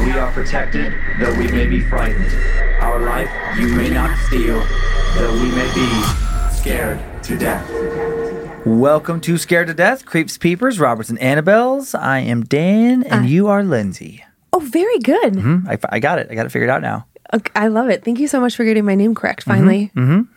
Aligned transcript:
We 0.00 0.10
are 0.12 0.32
protected, 0.32 0.94
though 1.20 1.34
we 1.38 1.50
may 1.52 1.66
be 1.66 1.80
frightened. 1.80 2.32
Our 2.80 2.98
life 3.00 3.30
you 3.56 3.68
may 3.68 3.88
not 3.88 4.16
steal, 4.26 4.58
though 5.14 5.32
we 5.34 5.50
may 5.52 5.72
be 5.74 6.52
scared 6.52 7.00
to 7.24 7.38
death. 7.38 7.68
Welcome 8.66 9.20
to 9.20 9.38
Scared 9.38 9.68
to 9.68 9.74
Death, 9.74 10.04
Creeps, 10.04 10.38
Peepers, 10.38 10.80
Roberts, 10.80 11.10
and 11.10 11.18
Annabelles. 11.20 11.96
I 11.96 12.18
am 12.18 12.42
Dan, 12.42 13.04
and 13.04 13.24
ah. 13.24 13.28
you 13.28 13.46
are 13.48 13.62
Lindsay. 13.62 14.24
Oh, 14.52 14.58
very 14.58 14.98
good. 14.98 15.36
Hmm, 15.36 15.68
I, 15.68 15.78
I 15.90 16.00
got 16.00 16.18
it. 16.18 16.28
I 16.30 16.34
got 16.34 16.46
it 16.46 16.52
figured 16.52 16.70
out 16.70 16.82
now. 16.82 17.06
Okay, 17.34 17.52
I 17.54 17.68
love 17.68 17.88
it. 17.88 18.04
Thank 18.04 18.18
you 18.18 18.26
so 18.26 18.40
much 18.40 18.56
for 18.56 18.64
getting 18.64 18.84
my 18.84 18.94
name 18.94 19.14
correct 19.14 19.42
mm-hmm. 19.42 19.50
finally. 19.50 19.90
Mm-hmm. 19.94 20.31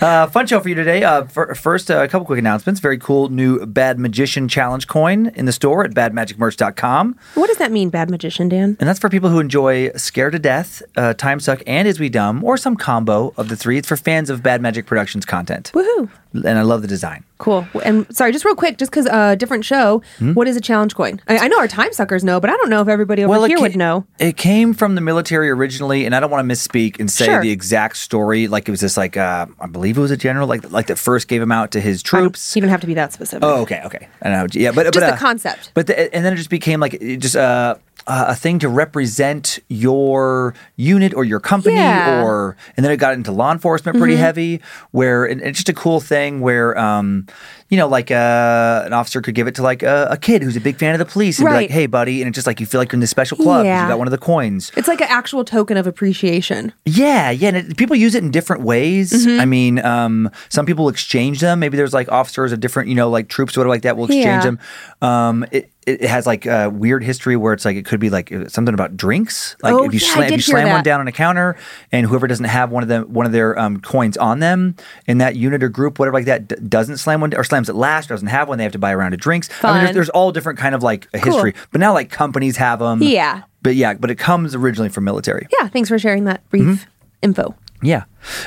Uh, 0.00 0.26
fun 0.26 0.46
show 0.46 0.60
for 0.60 0.68
you 0.68 0.74
today. 0.74 1.02
Uh, 1.02 1.24
fir- 1.24 1.54
first, 1.54 1.90
uh, 1.90 2.02
a 2.02 2.08
couple 2.08 2.26
quick 2.26 2.38
announcements. 2.38 2.80
Very 2.80 2.98
cool 2.98 3.28
new 3.28 3.64
Bad 3.66 3.98
Magician 3.98 4.48
Challenge 4.48 4.86
coin 4.86 5.28
in 5.34 5.46
the 5.46 5.52
store 5.52 5.84
at 5.84 5.92
badmagicmerch.com. 5.92 7.16
What 7.34 7.46
does 7.46 7.58
that 7.58 7.72
mean, 7.72 7.90
bad 7.90 8.10
magician, 8.10 8.48
Dan? 8.48 8.76
And 8.80 8.88
that's 8.88 8.98
for 8.98 9.08
people 9.08 9.30
who 9.30 9.38
enjoy 9.40 9.90
Scared 9.92 10.32
to 10.32 10.38
Death, 10.38 10.82
uh, 10.96 11.14
Time 11.14 11.40
Suck, 11.40 11.62
and 11.66 11.86
Is 11.86 12.00
We 12.00 12.08
Dumb, 12.08 12.42
or 12.44 12.56
some 12.56 12.76
combo 12.76 13.32
of 13.36 13.48
the 13.48 13.56
three. 13.56 13.78
It's 13.78 13.88
for 13.88 13.96
fans 13.96 14.30
of 14.30 14.42
Bad 14.42 14.60
Magic 14.60 14.86
Productions 14.86 15.24
content. 15.24 15.70
Woohoo. 15.74 16.10
And 16.34 16.58
I 16.58 16.62
love 16.62 16.82
the 16.82 16.88
design. 16.88 17.24
Cool. 17.38 17.66
And 17.84 18.06
sorry, 18.14 18.32
just 18.32 18.44
real 18.44 18.54
quick, 18.54 18.78
just 18.78 18.90
because 18.90 19.06
uh, 19.06 19.34
different 19.34 19.64
show, 19.64 20.00
Hmm? 20.18 20.32
what 20.34 20.46
is 20.48 20.56
a 20.56 20.60
challenge 20.60 20.94
coin? 20.94 21.20
I, 21.28 21.38
I 21.38 21.48
know 21.48 21.58
our 21.58 21.66
time 21.68 21.92
suckers 21.92 22.22
know, 22.24 22.38
but 22.40 22.48
I 22.50 22.56
don't 22.56 22.70
know 22.70 22.80
if 22.82 22.88
everybody 22.88 23.24
over 23.24 23.34
it 23.44 23.48
here 23.48 23.56
ca- 23.58 23.62
would 23.62 23.76
know. 23.76 24.06
It 24.18 24.36
came 24.36 24.72
from 24.74 24.94
the 24.94 25.00
military 25.00 25.50
originally, 25.50 26.06
and 26.06 26.14
I 26.14 26.20
don't 26.20 26.30
want 26.30 26.48
to 26.48 26.54
misspeak 26.54 27.00
and 27.00 27.10
say 27.10 27.24
Sure. 27.26 27.42
the 27.42 27.50
exact 27.50 27.96
story. 27.96 28.46
Like 28.48 28.68
it 28.68 28.70
was 28.70 28.80
just 28.80 28.96
like 28.96 29.16
uh, 29.16 29.46
I 29.60 29.66
believe 29.66 29.98
it 29.98 30.00
was 30.00 30.10
a 30.12 30.16
general, 30.16 30.46
like 30.46 30.70
like 30.70 30.86
that 30.86 30.98
first 30.98 31.26
gave 31.28 31.42
him 31.42 31.52
out 31.52 31.72
to 31.72 31.80
his 31.80 32.02
troops. 32.02 32.54
You 32.56 32.62
don't 32.62 32.70
have 32.70 32.80
to 32.82 32.86
be 32.86 32.94
that 32.94 33.12
specific. 33.12 33.42
Oh, 33.44 33.62
okay, 33.62 33.82
okay. 33.84 34.08
I 34.22 34.28
know. 34.30 34.46
Yeah, 34.52 34.70
but 34.72 34.84
Just 34.84 34.94
but, 34.94 35.00
the 35.00 35.14
uh, 35.14 35.16
concept. 35.18 35.72
But 35.74 35.88
the, 35.88 36.14
and 36.14 36.24
then 36.24 36.32
it 36.32 36.36
just 36.36 36.50
became 36.50 36.78
like 36.80 36.94
it 36.94 37.16
just 37.18 37.34
uh, 37.36 37.74
uh, 38.06 38.26
a 38.28 38.34
thing 38.34 38.58
to 38.60 38.68
represent 38.68 39.58
your 39.68 40.54
unit 40.76 41.14
or 41.14 41.24
your 41.24 41.40
company, 41.40 41.74
Yeah. 41.76 42.16
Mm-hmm. 42.18 42.24
or 42.26 42.56
and 42.76 42.84
then 42.84 42.92
it 42.92 42.96
got 42.98 43.14
into 43.14 43.32
law 43.32 43.52
enforcement 43.52 43.98
pretty 43.98 44.16
heavy. 44.16 44.60
Where 44.90 45.24
and 45.24 45.40
it's 45.40 45.58
just 45.58 45.68
a 45.68 45.74
cool 45.74 46.00
thing 46.00 46.40
where 46.40 46.76
um, 46.78 47.26
you 47.68 47.78
know, 47.78 47.88
like 47.88 48.10
uh, 48.10 48.82
an 48.84 48.92
officer 48.92 49.22
could 49.22 49.34
give 49.34 49.46
it 49.46 49.54
to 49.54 49.62
like 49.62 49.82
a, 49.82 50.08
a 50.10 50.16
kid 50.18 50.42
who's 50.42 50.56
a 50.56 50.60
big 50.60 50.76
fan 50.76 50.92
of 50.94 50.98
the 50.98 51.06
police 51.06 51.38
and 51.38 51.46
be 51.46 51.52
Right. 51.52 51.60
like, 51.62 51.70
"Hey, 51.70 51.86
buddy," 51.86 52.20
and 52.20 52.28
it's 52.28 52.34
just 52.34 52.46
like 52.46 52.60
you 52.60 52.66
feel 52.66 52.80
like 52.80 52.92
you're 52.92 52.96
in 52.96 53.00
this 53.00 53.10
special 53.10 53.36
club 53.38 53.64
Yeah. 53.64 53.82
You 53.82 53.88
got 53.88 53.98
one 53.98 54.06
of 54.06 54.12
the 54.12 54.18
coins. 54.18 54.70
It's 54.76 54.88
like 54.88 55.00
an 55.00 55.08
actual 55.08 55.44
token 55.44 55.76
of 55.78 55.86
appreciation. 55.86 56.72
Yeah, 56.84 57.30
yeah. 57.30 57.48
And 57.48 57.56
it, 57.56 57.76
people 57.78 57.96
use 57.96 58.14
it 58.14 58.22
in 58.22 58.30
different 58.30 58.62
ways. 58.62 59.12
Mm-hmm. 59.26 59.40
I 59.40 59.44
mean, 59.46 59.78
um, 59.84 60.30
some 60.50 60.66
people 60.66 60.88
exchange 60.90 61.40
them. 61.40 61.60
Maybe 61.60 61.76
there's 61.78 61.94
like 61.94 62.10
officers 62.12 62.52
of 62.52 62.60
different, 62.60 62.88
you 62.90 62.94
know, 62.94 63.08
like 63.08 63.28
troops 63.28 63.56
or 63.56 63.60
whatever 63.60 63.70
like 63.70 63.82
that 63.82 63.96
will 63.96 64.04
exchange 64.04 64.26
Yeah. 64.26 64.40
them. 64.42 64.58
Um, 65.00 65.46
it, 65.50 65.70
it 65.86 66.02
has 66.04 66.26
like 66.26 66.46
a 66.46 66.70
weird 66.70 67.02
history 67.02 67.36
where 67.36 67.52
it's 67.52 67.64
like 67.64 67.76
it 67.76 67.84
could 67.84 67.98
be 68.00 68.08
like 68.10 68.30
uh, 68.30 68.48
something 68.48 68.72
about 68.74 68.96
drinks. 68.96 69.56
Like 69.62 69.74
Oh, 69.74 69.84
if 69.84 69.92
you 69.94 70.00
yeah, 70.00 70.14
slam, 70.14 70.24
if 70.26 70.32
you 70.32 70.40
slam 70.40 70.68
one 70.68 70.82
down 70.84 71.00
on 71.00 71.08
a 71.08 71.12
counter, 71.12 71.56
and 71.90 72.06
whoever 72.06 72.26
doesn't 72.26 72.44
have 72.44 72.70
one 72.70 72.82
of 72.82 72.88
them, 72.88 73.12
one 73.12 73.26
of 73.26 73.32
their 73.32 73.58
um, 73.58 73.80
coins 73.80 74.16
on 74.16 74.38
them 74.38 74.76
in 75.06 75.18
that 75.18 75.34
unit 75.36 75.62
or 75.62 75.68
group, 75.68 75.98
whatever 75.98 76.16
like 76.18 76.26
that, 76.26 76.46
d- 76.48 76.56
doesn't 76.68 76.98
slam 76.98 77.20
one 77.20 77.34
or 77.34 77.42
slams 77.44 77.68
it 77.68 77.74
last, 77.74 78.08
doesn't 78.08 78.28
have 78.28 78.48
one, 78.48 78.58
they 78.58 78.64
have 78.64 78.72
to 78.72 78.78
buy 78.78 78.90
a 78.92 78.96
round 78.96 79.12
of 79.14 79.20
drinks. 79.20 79.48
I 79.64 79.72
mean, 79.74 79.84
there's, 79.84 79.94
there's 79.94 80.10
all 80.10 80.30
different 80.32 80.58
kind 80.58 80.74
of 80.74 80.82
like 80.82 81.08
a 81.14 81.18
Cool. 81.18 81.32
history. 81.32 81.54
But 81.72 81.80
now 81.80 81.92
like 81.92 82.10
companies 82.10 82.56
have 82.58 82.78
them. 82.78 83.02
Yeah. 83.02 83.42
But 83.62 83.74
yeah, 83.74 83.94
but 83.94 84.10
it 84.10 84.18
comes 84.18 84.54
originally 84.54 84.88
from 84.88 85.04
military. 85.04 85.46
Yeah, 85.60 85.68
thanks 85.68 85.88
for 85.88 85.98
sharing 85.98 86.24
that 86.24 86.48
brief 86.50 86.62
Mm-hmm. 86.64 86.84
info. 87.22 87.54
Yeah. 87.82 88.04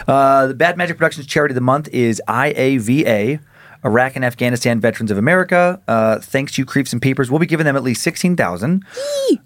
Uh, 0.08 0.48
the 0.48 0.54
Bad 0.54 0.78
Magic 0.78 0.98
Productions 0.98 1.28
charity 1.28 1.52
of 1.52 1.56
the 1.56 1.62
month 1.62 1.90
is 1.90 2.22
IAVA, 2.30 3.40
Iraq 3.86 4.16
and 4.16 4.26
Afghanistan 4.26 4.80
Veterans 4.80 5.12
of 5.12 5.18
America. 5.18 5.80
Uh, 5.88 6.20
thanks 6.20 6.54
to 6.54 6.62
you, 6.62 6.66
Creeps 6.66 6.92
and 6.92 7.02
Peepers. 7.02 7.30
We'll 7.30 7.40
be 7.40 7.46
giving 7.46 7.66
them 7.66 7.76
at 7.76 7.84
least 7.84 8.02
16000 8.02 8.84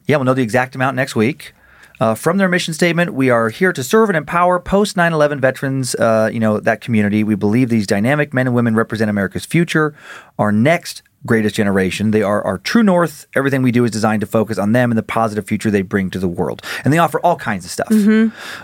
Yeah, 0.07 0.17
we'll 0.17 0.23
know 0.23 0.33
the 0.33 0.41
exact 0.41 0.75
amount 0.75 0.95
next 0.95 1.15
week. 1.15 1.53
Uh, 1.99 2.15
from 2.15 2.37
their 2.37 2.47
mission 2.47 2.73
statement, 2.73 3.13
we 3.13 3.29
are 3.29 3.49
here 3.49 3.73
to 3.73 3.83
serve 3.83 4.09
and 4.09 4.15
empower 4.15 4.57
post 4.57 4.95
9 4.95 5.11
11 5.11 5.41
veterans, 5.41 5.95
uh, 5.95 6.29
you 6.31 6.39
know, 6.39 6.59
that 6.61 6.79
community. 6.79 7.25
We 7.25 7.35
believe 7.35 7.67
these 7.67 7.85
dynamic 7.85 8.33
men 8.33 8.47
and 8.47 8.55
women 8.55 8.73
represent 8.73 9.09
America's 9.09 9.45
future, 9.45 9.93
our 10.37 10.51
next 10.53 11.01
greatest 11.25 11.55
generation. 11.55 12.11
They 12.11 12.21
are 12.23 12.43
our 12.43 12.57
true 12.59 12.83
north. 12.83 13.27
Everything 13.35 13.61
we 13.61 13.71
do 13.71 13.83
is 13.83 13.91
designed 13.91 14.21
to 14.21 14.27
focus 14.27 14.57
on 14.57 14.71
them 14.71 14.91
and 14.91 14.97
the 14.97 15.03
positive 15.03 15.45
future 15.47 15.69
they 15.69 15.81
bring 15.81 16.09
to 16.11 16.19
the 16.19 16.27
world. 16.27 16.61
And 16.83 16.93
they 16.93 16.97
offer 16.97 17.19
all 17.21 17.35
kinds 17.35 17.65
of 17.65 17.71
stuff. 17.71 17.91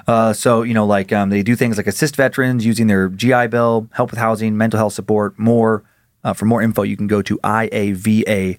Uh, 0.08 0.34
so, 0.34 0.62
you 0.64 0.74
know, 0.74 0.86
like 0.86 1.12
um, 1.12 1.30
they 1.30 1.44
do 1.44 1.56
things 1.56 1.78
like 1.78 1.88
assist 1.88 2.16
veterans 2.16 2.66
using 2.66 2.88
their 2.88 3.10
GI 3.10 3.48
Bill, 3.48 3.90
help 3.92 4.12
with 4.12 4.20
housing, 4.20 4.58
mental 4.58 4.78
health 4.78 4.94
support, 4.94 5.38
more. 5.38 5.84
Uh, 6.24 6.34
for 6.34 6.46
more 6.46 6.62
info, 6.62 6.82
you 6.82 6.98
can 6.98 7.06
go 7.08 7.22
to 7.22 7.38
iava.org. 7.44 8.58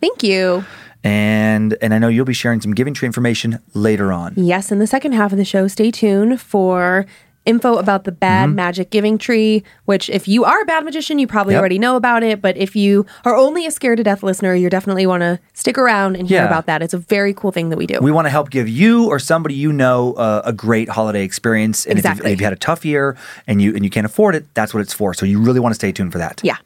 Thank 0.00 0.22
you. 0.24 0.64
And 1.04 1.76
and 1.80 1.94
I 1.94 1.98
know 1.98 2.08
you'll 2.08 2.24
be 2.24 2.32
sharing 2.32 2.60
some 2.60 2.74
Giving 2.74 2.94
Tree 2.94 3.06
information 3.06 3.58
later 3.74 4.12
on. 4.12 4.34
Yes, 4.36 4.72
in 4.72 4.78
the 4.78 4.86
second 4.86 5.12
half 5.12 5.32
of 5.32 5.38
the 5.38 5.44
show, 5.44 5.68
stay 5.68 5.90
tuned 5.90 6.40
for 6.40 7.06
info 7.44 7.76
about 7.76 8.04
the 8.04 8.12
Bad 8.12 8.48
Mm-hmm. 8.48 8.56
Magic 8.56 8.90
Giving 8.90 9.18
Tree, 9.18 9.62
which 9.84 10.08
if 10.10 10.26
you 10.28 10.44
are 10.44 10.60
a 10.62 10.64
bad 10.64 10.84
magician, 10.84 11.18
you 11.18 11.26
probably 11.26 11.54
Yep. 11.54 11.60
already 11.60 11.78
know 11.78 11.96
about 11.96 12.22
it. 12.22 12.40
But 12.40 12.56
if 12.56 12.74
you 12.76 13.04
are 13.24 13.34
only 13.36 13.66
a 13.66 13.70
scared 13.70 13.98
to 13.98 14.04
death 14.04 14.22
listener, 14.22 14.54
you 14.54 14.70
definitely 14.70 15.06
want 15.06 15.22
to 15.22 15.38
stick 15.52 15.76
around 15.78 16.16
and 16.16 16.28
hear 16.28 16.38
Yeah. 16.40 16.46
about 16.46 16.66
that. 16.66 16.82
It's 16.82 16.94
a 16.94 16.98
very 16.98 17.34
cool 17.34 17.50
thing 17.52 17.68
that 17.70 17.76
we 17.76 17.86
do. 17.86 17.98
We 18.00 18.12
want 18.12 18.26
to 18.26 18.30
help 18.30 18.50
give 18.50 18.68
you 18.68 19.06
or 19.08 19.18
somebody 19.18 19.54
you 19.54 19.72
know 19.72 20.14
uh, 20.14 20.42
a 20.44 20.52
great 20.52 20.88
holiday 20.88 21.24
experience. 21.24 21.84
And 21.86 21.98
if, 21.98 22.04
Exactly. 22.04 22.30
you've, 22.30 22.36
if 22.36 22.40
you 22.40 22.44
had 22.46 22.52
a 22.52 22.56
tough 22.56 22.84
year 22.84 23.16
and 23.46 23.60
you 23.60 23.74
and 23.74 23.84
you 23.84 23.90
can't 23.90 24.06
afford 24.06 24.34
it, 24.34 24.44
that's 24.54 24.72
what 24.74 24.80
it's 24.80 24.92
for. 24.94 25.14
So 25.14 25.26
you 25.26 25.40
really 25.40 25.60
want 25.60 25.72
to 25.72 25.76
stay 25.76 25.92
tuned 25.92 26.12
for 26.12 26.18
that. 26.18 26.40
yeah. 26.44 26.56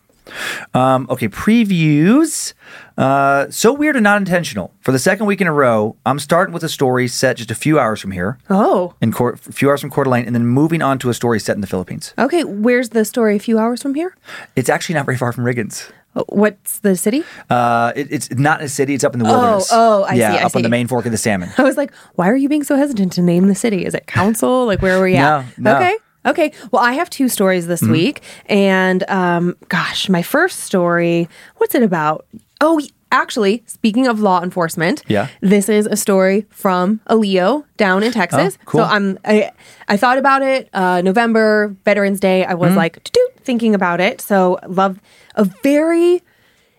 Um, 0.75 1.07
okay, 1.11 1.29
previews. 1.29 2.53
Uh, 2.99 3.47
so 3.51 3.73
weird 3.73 3.97
and 3.97 4.05
not 4.05 4.17
intentional. 4.19 4.73
For 4.81 4.93
the 4.93 4.99
second 4.99 5.27
week 5.27 5.41
in 5.41 5.47
a 5.47 5.53
row, 5.53 5.97
I'm 6.07 6.19
starting 6.19 6.53
with 6.53 6.63
a 6.65 6.69
story 6.69 7.09
set 7.09 7.37
just 7.37 7.51
a 7.51 7.55
few 7.55 7.79
hours 7.79 8.01
from 8.01 8.11
here, 8.13 8.39
Oh, 8.51 8.95
in 9.01 9.13
Coeur- 9.13 9.35
a 9.35 9.53
few 9.53 9.69
hours 9.69 9.81
from 9.81 9.91
Coeur 9.91 10.05
d'Alene, 10.05 10.27
and 10.27 10.35
then 10.35 10.47
moving 10.47 10.83
on 10.83 10.99
to 11.01 11.11
a 11.11 11.15
story 11.15 11.39
set 11.41 11.55
in 11.57 11.61
the 11.61 11.67
Philippines. 11.67 12.15
okay. 12.19 12.45
Where's 12.45 12.91
the 12.91 13.05
story 13.05 13.37
a 13.37 13.39
few 13.39 13.59
hours 13.59 13.83
from 13.83 13.95
here? 13.95 14.17
It's 14.57 14.69
actually 14.69 14.95
not 14.95 15.05
very 15.05 15.17
far 15.19 15.33
from 15.33 15.45
Riggins. 15.45 15.91
Oh, 16.15 16.25
What's 16.31 16.79
the 16.79 16.97
city? 16.97 17.23
Uh, 17.51 17.93
it, 17.95 18.09
it's 18.11 18.31
not 18.33 18.63
a 18.63 18.69
city; 18.71 18.95
it's 18.95 19.05
up 19.05 19.13
in 19.13 19.19
the 19.19 19.27
wilderness. 19.27 19.69
oh, 19.71 20.05
I 20.05 20.15
yeah, 20.15 20.33
see, 20.33 20.39
I 20.39 20.45
up 20.45 20.57
on 20.57 20.63
the 20.63 20.71
main 20.71 20.87
fork 20.87 21.05
of 21.05 21.13
the 21.13 21.19
Salmon. 21.19 21.51
I 21.59 21.63
was 21.63 21.77
like, 21.77 21.93
why 22.15 22.31
are 22.31 22.37
you 22.37 22.49
being 22.49 22.65
so 22.65 22.75
hesitant 22.77 23.13
to 23.13 23.23
name 23.23 23.49
the 23.49 23.55
city? 23.55 23.85
Is 23.85 23.95
it 23.95 24.07
council? 24.07 24.65
Like, 24.65 24.81
where 24.81 24.99
are 24.99 25.03
we 25.03 25.17
at? 25.17 25.45
No, 25.59 25.71
no. 25.73 25.77
Okay. 25.77 25.97
Okay. 26.27 26.53
Well, 26.73 26.83
I 26.83 26.93
have 26.95 27.09
two 27.11 27.29
stories 27.29 27.67
this 27.67 27.83
week. 27.83 28.23
And 28.47 29.09
um, 29.11 29.57
gosh, 29.69 30.09
my 30.09 30.23
first 30.23 30.61
story, 30.61 31.29
what's 31.57 31.75
it 31.75 31.83
about? 31.83 32.27
Oh, 32.61 32.81
actually, 33.13 33.63
speaking 33.67 34.07
of 34.07 34.19
law 34.21 34.43
enforcement, 34.43 35.03
Yeah. 35.09 35.29
this 35.41 35.69
is 35.69 35.87
a 35.87 35.97
story 35.97 36.47
from 36.51 37.01
a 37.07 37.15
LEO 37.17 37.65
down 37.77 38.03
in 38.03 38.13
Texas. 38.13 38.59
Oh, 38.61 38.65
cool. 38.67 38.81
So 38.81 38.85
I'm 38.87 39.19
I, 39.25 39.51
I 39.89 39.97
thought 39.97 40.19
about 40.19 40.43
it 40.43 40.69
uh, 40.73 41.01
November 41.03 41.75
Veterans 41.85 42.19
Day. 42.21 42.45
I 42.45 42.51
Mm-hmm. 42.53 42.61
was 42.61 42.75
like 42.77 43.09
thinking 43.45 43.75
about 43.75 44.01
it. 44.01 44.21
So 44.21 44.59
love 44.67 44.99
a 45.37 45.45
very 45.45 46.23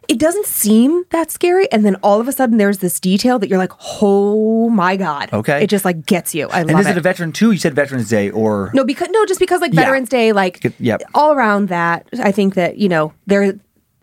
it 0.08 0.20
doesn't 0.20 0.46
seem 0.46 1.04
that 1.10 1.32
scary. 1.32 1.72
And 1.72 1.86
then 1.86 1.96
all 1.96 2.22
of 2.22 2.28
a 2.28 2.32
sudden 2.32 2.58
there's 2.58 2.78
this 2.78 3.00
detail 3.00 3.40
that 3.40 3.50
you're 3.50 3.58
like, 3.58 3.74
oh 4.02 4.70
my 4.70 4.96
God. 4.96 5.32
Okay. 5.34 5.64
It 5.64 5.70
just 5.70 5.84
like 5.86 6.06
gets 6.06 6.34
you. 6.34 6.48
I 6.50 6.60
love 6.60 6.70
it. 6.70 6.70
And 6.70 6.72
love 6.72 6.82
is 6.82 6.88
it. 6.88 6.92
it. 6.92 6.98
a 6.98 7.02
veteran 7.02 7.32
too? 7.32 7.52
You 7.52 7.58
said 7.58 7.74
Veterans 7.74 8.10
Day, 8.10 8.30
or 8.30 8.72
no, 8.74 8.84
because 8.86 9.10
no, 9.12 9.26
just 9.26 9.40
because 9.40 9.62
like 9.62 9.74
Yeah. 9.74 9.82
Veterans 9.82 10.10
Day, 10.10 10.32
like 10.32 10.74
yep. 10.80 11.02
all 11.14 11.34
around 11.34 11.70
that, 11.70 12.08
I 12.22 12.32
think 12.32 12.56
that, 12.56 12.78
you 12.78 12.90
know, 12.90 13.14
there 13.26 13.60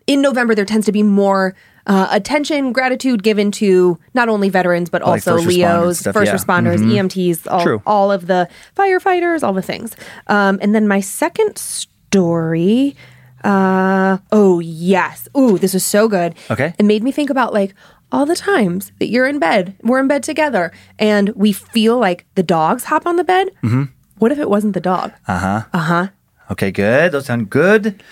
in 0.07 0.21
November 0.21 0.53
there 0.53 0.65
tends 0.65 0.85
to 0.85 0.91
be 0.91 1.01
more 1.03 1.55
uh, 1.87 2.07
attention, 2.11 2.71
gratitude 2.73 3.21
given 3.23 3.51
to 3.51 3.97
not 4.13 4.29
only 4.29 4.49
veterans 4.49 4.89
but 4.89 5.01
Like 5.01 5.09
also 5.27 5.37
first 5.37 5.47
LEOs, 5.47 5.99
stuff, 5.99 6.13
first 6.13 6.31
yeah. 6.31 6.37
responders, 6.37 6.79
EMTs, 6.79 7.51
all, 7.51 7.61
True. 7.61 7.81
all 7.85 8.11
of 8.11 8.27
the 8.27 8.49
firefighters, 8.75 9.43
all 9.43 9.53
the 9.53 9.61
things. 9.61 9.95
Um, 10.27 10.59
and 10.61 10.73
then 10.73 10.87
my 10.87 10.99
second 10.99 11.57
story. 11.57 12.95
Uh, 13.45 14.17
oh 14.31 14.59
yes. 14.59 15.27
Ooh, 15.37 15.57
this 15.57 15.75
is 15.75 15.85
so 15.85 16.07
good. 16.07 16.35
Okay. 16.49 16.73
It 16.77 16.83
made 16.83 17.03
me 17.03 17.11
think 17.11 17.29
about 17.29 17.53
like 17.53 17.75
all 18.11 18.25
the 18.25 18.35
times 18.35 18.91
that 18.99 19.07
you're 19.07 19.27
in 19.27 19.39
bed, 19.39 19.75
we're 19.81 19.99
in 19.99 20.07
bed 20.07 20.23
together, 20.23 20.71
and 20.97 21.29
we 21.29 21.51
feel 21.51 21.97
like 21.97 22.25
the 22.35 22.43
dogs 22.43 22.85
hop 22.85 23.05
on 23.05 23.17
the 23.17 23.23
bed. 23.23 23.49
Mm-hmm. 23.63 23.83
What 24.17 24.31
if 24.31 24.39
it 24.39 24.49
wasn't 24.49 24.73
the 24.73 24.79
dog? 24.79 25.13
Uh 25.27 25.39
huh. 25.39 25.61
Uh 25.73 25.77
huh. 25.79 26.07
Okay, 26.51 26.71
good. 26.71 27.11
Those 27.11 27.25
sound 27.25 27.49
good. 27.49 28.03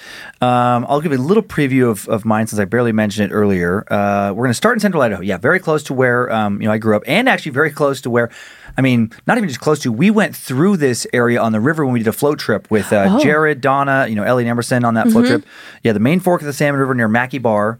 Um, 0.41 0.85
I'll 0.89 1.01
give 1.01 1.11
you 1.11 1.19
a 1.19 1.21
little 1.21 1.43
preview 1.43 1.89
of, 1.89 2.07
of 2.09 2.25
mine 2.25 2.47
since 2.47 2.59
I 2.59 2.65
barely 2.65 2.91
mentioned 2.91 3.31
it 3.31 3.33
earlier. 3.33 3.85
Uh, 3.93 4.33
we're 4.33 4.45
going 4.45 4.49
to 4.49 4.55
start 4.55 4.75
in 4.75 4.79
Central 4.79 5.03
Idaho. 5.03 5.21
Yeah, 5.21 5.37
very 5.37 5.59
close 5.59 5.83
to 5.83 5.93
where 5.93 6.31
um, 6.31 6.59
you 6.59 6.67
know 6.67 6.73
I 6.73 6.79
grew 6.79 6.95
up, 6.95 7.03
and 7.05 7.29
actually 7.29 7.51
very 7.51 7.69
close 7.69 8.01
to 8.01 8.09
where, 8.09 8.31
I 8.77 8.81
mean, 8.81 9.11
not 9.27 9.37
even 9.37 9.47
just 9.47 9.59
close 9.59 9.79
to. 9.81 9.91
We 9.91 10.09
went 10.09 10.35
through 10.35 10.77
this 10.77 11.05
area 11.13 11.39
on 11.39 11.51
the 11.51 11.59
river 11.59 11.85
when 11.85 11.93
we 11.93 11.99
did 11.99 12.07
a 12.07 12.13
float 12.13 12.39
trip 12.39 12.69
with 12.71 12.91
uh, 12.91 13.19
Jared, 13.19 13.61
Donna, 13.61 14.07
you 14.07 14.15
know, 14.15 14.23
Ellie 14.23 14.43
and 14.43 14.49
Emerson 14.49 14.83
on 14.83 14.95
that 14.95 15.09
float 15.09 15.27
trip. 15.27 15.45
Yeah, 15.83 15.93
the 15.93 15.99
main 15.99 16.19
fork 16.19 16.41
of 16.41 16.47
the 16.47 16.53
Salmon 16.53 16.79
River 16.79 16.95
near 16.95 17.07
Mackay 17.07 17.37
Bar. 17.37 17.79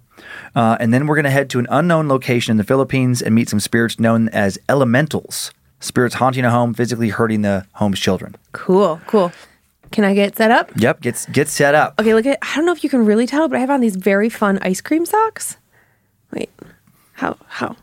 Uh, 0.55 0.77
and 0.79 0.93
then 0.93 1.07
we're 1.07 1.15
going 1.15 1.23
to 1.25 1.31
head 1.31 1.49
to 1.49 1.59
an 1.59 1.67
unknown 1.69 2.07
location 2.07 2.51
in 2.51 2.57
the 2.57 2.63
Philippines 2.63 3.21
and 3.21 3.33
meet 3.33 3.49
some 3.49 3.59
spirits 3.59 3.99
known 3.99 4.29
as 4.29 4.59
elementals. 4.69 5.51
Spirits 5.79 6.15
haunting 6.15 6.45
a 6.45 6.51
home, 6.51 6.73
physically 6.73 7.09
hurting 7.09 7.41
the 7.41 7.65
home's 7.73 7.99
children. 7.99 8.35
Cool, 8.51 9.01
cool. 9.07 9.31
Can 9.91 10.03
I 10.03 10.13
get 10.13 10.35
set 10.37 10.49
up? 10.49 10.71
Yep, 10.75 11.01
get 11.01 11.27
get 11.31 11.47
set 11.49 11.75
up. 11.75 11.99
Okay, 11.99 12.13
look 12.15 12.25
at 12.25 12.39
I 12.41 12.55
don't 12.55 12.65
know 12.65 12.71
if 12.71 12.83
you 12.83 12.89
can 12.89 13.05
really 13.05 13.27
tell, 13.27 13.47
but 13.47 13.57
I 13.57 13.59
have 13.59 13.69
on 13.69 13.81
these 13.81 13.95
very 13.95 14.29
fun 14.29 14.59
ice 14.61 14.81
cream 14.81 15.05
socks. 15.05 15.57
Wait. 16.31 16.49
How 17.13 17.37
how? 17.47 17.75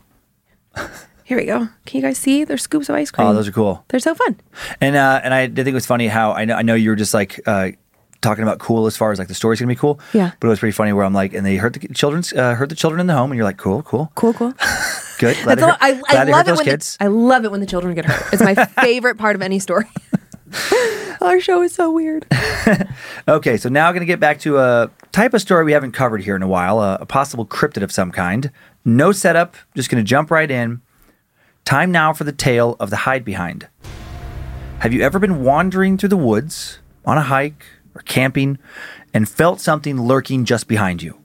Here 1.31 1.37
we 1.39 1.45
go. 1.45 1.69
Can 1.85 2.01
you 2.01 2.01
guys 2.01 2.17
see? 2.17 2.43
There's 2.43 2.61
scoops 2.61 2.89
of 2.89 2.95
ice 2.95 3.09
cream. 3.09 3.25
Oh, 3.25 3.33
those 3.33 3.47
are 3.47 3.53
cool. 3.53 3.85
They're 3.87 4.01
so 4.01 4.13
fun. 4.13 4.37
And 4.81 4.97
uh, 4.97 5.21
and 5.23 5.33
I 5.33 5.47
did 5.47 5.63
think 5.63 5.69
it 5.69 5.73
was 5.75 5.85
funny 5.85 6.09
how 6.09 6.33
I 6.33 6.43
know 6.43 6.55
I 6.57 6.61
know 6.61 6.75
you 6.75 6.89
were 6.89 6.97
just 6.97 7.13
like 7.13 7.39
uh, 7.47 7.69
talking 8.19 8.43
about 8.43 8.59
cool 8.59 8.85
as 8.85 8.97
far 8.97 9.13
as 9.13 9.19
like 9.19 9.29
the 9.29 9.33
story's 9.33 9.61
gonna 9.61 9.69
be 9.69 9.77
cool. 9.77 10.01
Yeah. 10.11 10.31
But 10.41 10.47
it 10.47 10.49
was 10.49 10.59
pretty 10.59 10.73
funny 10.73 10.91
where 10.91 11.05
I'm 11.05 11.13
like, 11.13 11.33
and 11.33 11.45
they 11.45 11.55
hurt 11.55 11.71
the 11.71 11.87
children's 11.93 12.33
uh, 12.33 12.55
hurt 12.55 12.67
the 12.67 12.75
children 12.75 12.99
in 12.99 13.07
the 13.07 13.13
home, 13.13 13.31
and 13.31 13.37
you're 13.37 13.45
like, 13.45 13.55
cool, 13.55 13.81
cool, 13.81 14.11
Cool, 14.15 14.33
cool. 14.33 14.51
good. 15.19 15.37
Glad, 15.41 15.57
That's 15.57 15.61
all, 15.61 15.77
I, 15.79 16.01
I 16.09 16.23
love 16.25 16.49
it 16.49 16.55
when 16.57 16.65
kids. 16.65 16.97
The, 16.97 17.05
I 17.05 17.07
love 17.07 17.45
it 17.45 17.51
when 17.51 17.61
the 17.61 17.65
children 17.65 17.95
get 17.95 18.03
hurt. 18.03 18.33
It's 18.33 18.43
my 18.43 18.65
favorite 18.81 19.17
part 19.17 19.37
of 19.37 19.41
any 19.41 19.59
story. 19.59 19.85
Our 21.21 21.39
show 21.39 21.61
is 21.61 21.73
so 21.73 21.93
weird. 21.93 22.27
Okay, 23.25 23.55
so 23.55 23.69
now 23.69 23.87
I'm 23.87 23.93
going 23.93 24.01
to 24.01 24.05
get 24.05 24.19
back 24.19 24.39
to 24.39 24.57
a 24.57 24.91
type 25.13 25.33
of 25.33 25.39
story 25.39 25.63
we 25.63 25.71
haven't 25.71 25.93
covered 25.93 26.23
here 26.23 26.35
in 26.35 26.41
a 26.43 26.47
while, 26.47 26.81
a, 26.81 26.95
a 26.95 27.05
possible 27.05 27.45
cryptid 27.45 27.83
of 27.83 27.91
some 27.93 28.11
kind. 28.11 28.51
No 28.83 29.13
setup, 29.13 29.55
just 29.77 29.89
going 29.89 30.03
to 30.03 30.05
jump 30.05 30.29
right 30.29 30.51
in. 30.51 30.81
Time 31.65 31.91
now 31.91 32.11
for 32.13 32.23
the 32.23 32.31
tale 32.31 32.75
of 32.79 32.89
the 32.89 32.97
hide 32.97 33.23
behind. 33.23 33.67
Have 34.79 34.93
you 34.93 35.01
ever 35.01 35.19
been 35.19 35.43
wandering 35.43 35.97
through 35.97 36.09
the 36.09 36.17
woods 36.17 36.79
on 37.05 37.17
a 37.17 37.23
hike 37.23 37.65
or 37.95 38.01
camping 38.01 38.57
and 39.13 39.29
felt 39.29 39.61
something 39.61 40.01
lurking 40.01 40.43
just 40.43 40.67
behind 40.67 41.01
you? 41.03 41.19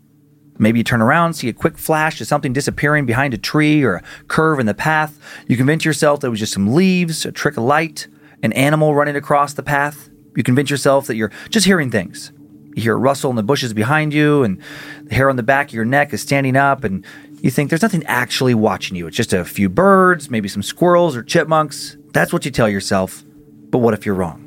Maybe 0.59 0.79
you 0.79 0.85
turn 0.85 1.03
around, 1.03 1.35
see 1.35 1.49
a 1.49 1.53
quick 1.53 1.77
flash 1.79 2.21
of 2.21 2.27
something 2.27 2.53
disappearing 2.53 3.06
behind 3.06 3.35
a 3.35 3.38
tree 3.38 3.83
or 3.83 3.97
a 3.97 4.03
curve 4.29 4.59
in 4.59 4.67
the 4.67 4.75
path. 4.75 5.19
You 5.49 5.56
convince 5.56 5.85
yourself 5.85 6.21
that 6.21 6.29
it 6.29 6.31
was 6.31 6.41
just 6.41 6.53
some 6.53 6.75
leaves, 6.75 7.27
a 7.27 7.32
trick 7.32 7.56
of 7.56 7.65
light, 7.65 8.09
an 8.43 8.53
animal 8.53 8.94
running 8.94 9.17
across 9.17 9.55
the 9.55 9.62
path. 9.62 10.09
You 10.35 10.43
convince 10.43 10.71
yourself 10.71 11.06
that 11.06 11.17
you're 11.17 11.32
just 11.50 11.67
hearing 11.67 11.91
things. 11.91 12.32
You 12.75 12.82
hear 12.82 12.94
a 12.94 12.99
rustle 12.99 13.31
in 13.31 13.37
the 13.37 13.43
bushes 13.43 13.73
behind 13.73 14.12
you, 14.12 14.43
and 14.44 14.61
the 15.05 15.15
hair 15.15 15.31
on 15.31 15.37
the 15.37 15.43
back 15.43 15.69
of 15.69 15.75
your 15.75 15.87
neck 15.87 16.12
is 16.12 16.21
standing 16.21 16.56
up, 16.56 16.85
and 16.85 17.05
you 17.41 17.50
think 17.50 17.71
there's 17.71 17.83
nothing 17.83 18.05
actually 18.06 18.55
watching 18.55 18.97
you. 18.97 19.06
It's 19.06 19.17
just 19.17 19.33
a 19.33 19.44
few 19.44 19.69
birds, 19.69 20.31
maybe 20.31 20.49
some 20.49 20.62
squirrels 20.62 21.17
or 21.17 21.23
chipmunks. 21.23 21.97
That's 22.12 22.33
what 22.33 22.44
you 22.44 22.50
tell 22.50 22.69
yourself. 22.69 23.23
But 23.71 23.79
what 23.79 23.94
if 23.94 24.06
you're 24.06 24.15
wrong? 24.15 24.43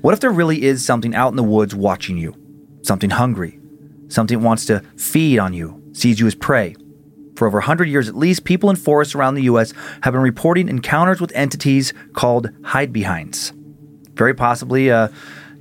What 0.00 0.12
if 0.12 0.20
there 0.20 0.30
really 0.30 0.62
is 0.62 0.84
something 0.84 1.14
out 1.14 1.30
in 1.30 1.36
the 1.36 1.42
woods 1.42 1.74
watching 1.74 2.18
you? 2.18 2.36
Something 2.82 3.10
hungry, 3.10 3.58
something 4.08 4.42
wants 4.42 4.66
to 4.66 4.80
feed 4.96 5.38
on 5.38 5.54
you, 5.54 5.82
sees 5.92 6.20
you 6.20 6.26
as 6.26 6.34
prey. 6.34 6.74
For 7.36 7.46
over 7.46 7.58
100 7.58 7.88
years 7.88 8.08
at 8.08 8.16
least, 8.16 8.44
people 8.44 8.68
in 8.70 8.76
forests 8.76 9.14
around 9.14 9.34
the 9.34 9.44
U.S. 9.44 9.72
have 10.02 10.12
been 10.12 10.22
reporting 10.22 10.68
encounters 10.68 11.20
with 11.20 11.32
entities 11.34 11.94
called 12.12 12.50
hide 12.64 12.92
behinds. 12.92 13.52
Very 14.14 14.34
possibly, 14.34 14.90
uh, 14.90 15.08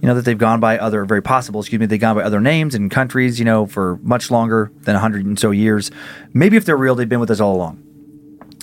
you 0.01 0.07
know, 0.07 0.15
that 0.15 0.25
they've 0.25 0.37
gone 0.37 0.59
by 0.59 0.79
other, 0.79 1.05
very 1.05 1.21
possible, 1.21 1.59
excuse 1.59 1.79
me, 1.79 1.85
they've 1.85 1.99
gone 1.99 2.15
by 2.15 2.23
other 2.23 2.41
names 2.41 2.73
in 2.73 2.89
countries, 2.89 3.37
you 3.37 3.45
know, 3.45 3.67
for 3.67 3.99
much 4.01 4.31
longer 4.31 4.71
than 4.81 4.95
100 4.95 5.25
and 5.25 5.39
so 5.39 5.51
years. 5.51 5.91
Maybe 6.33 6.57
if 6.57 6.65
they're 6.65 6.77
real, 6.77 6.95
they've 6.95 7.07
been 7.07 7.19
with 7.19 7.31
us 7.31 7.39
all 7.39 7.55
along. 7.55 7.83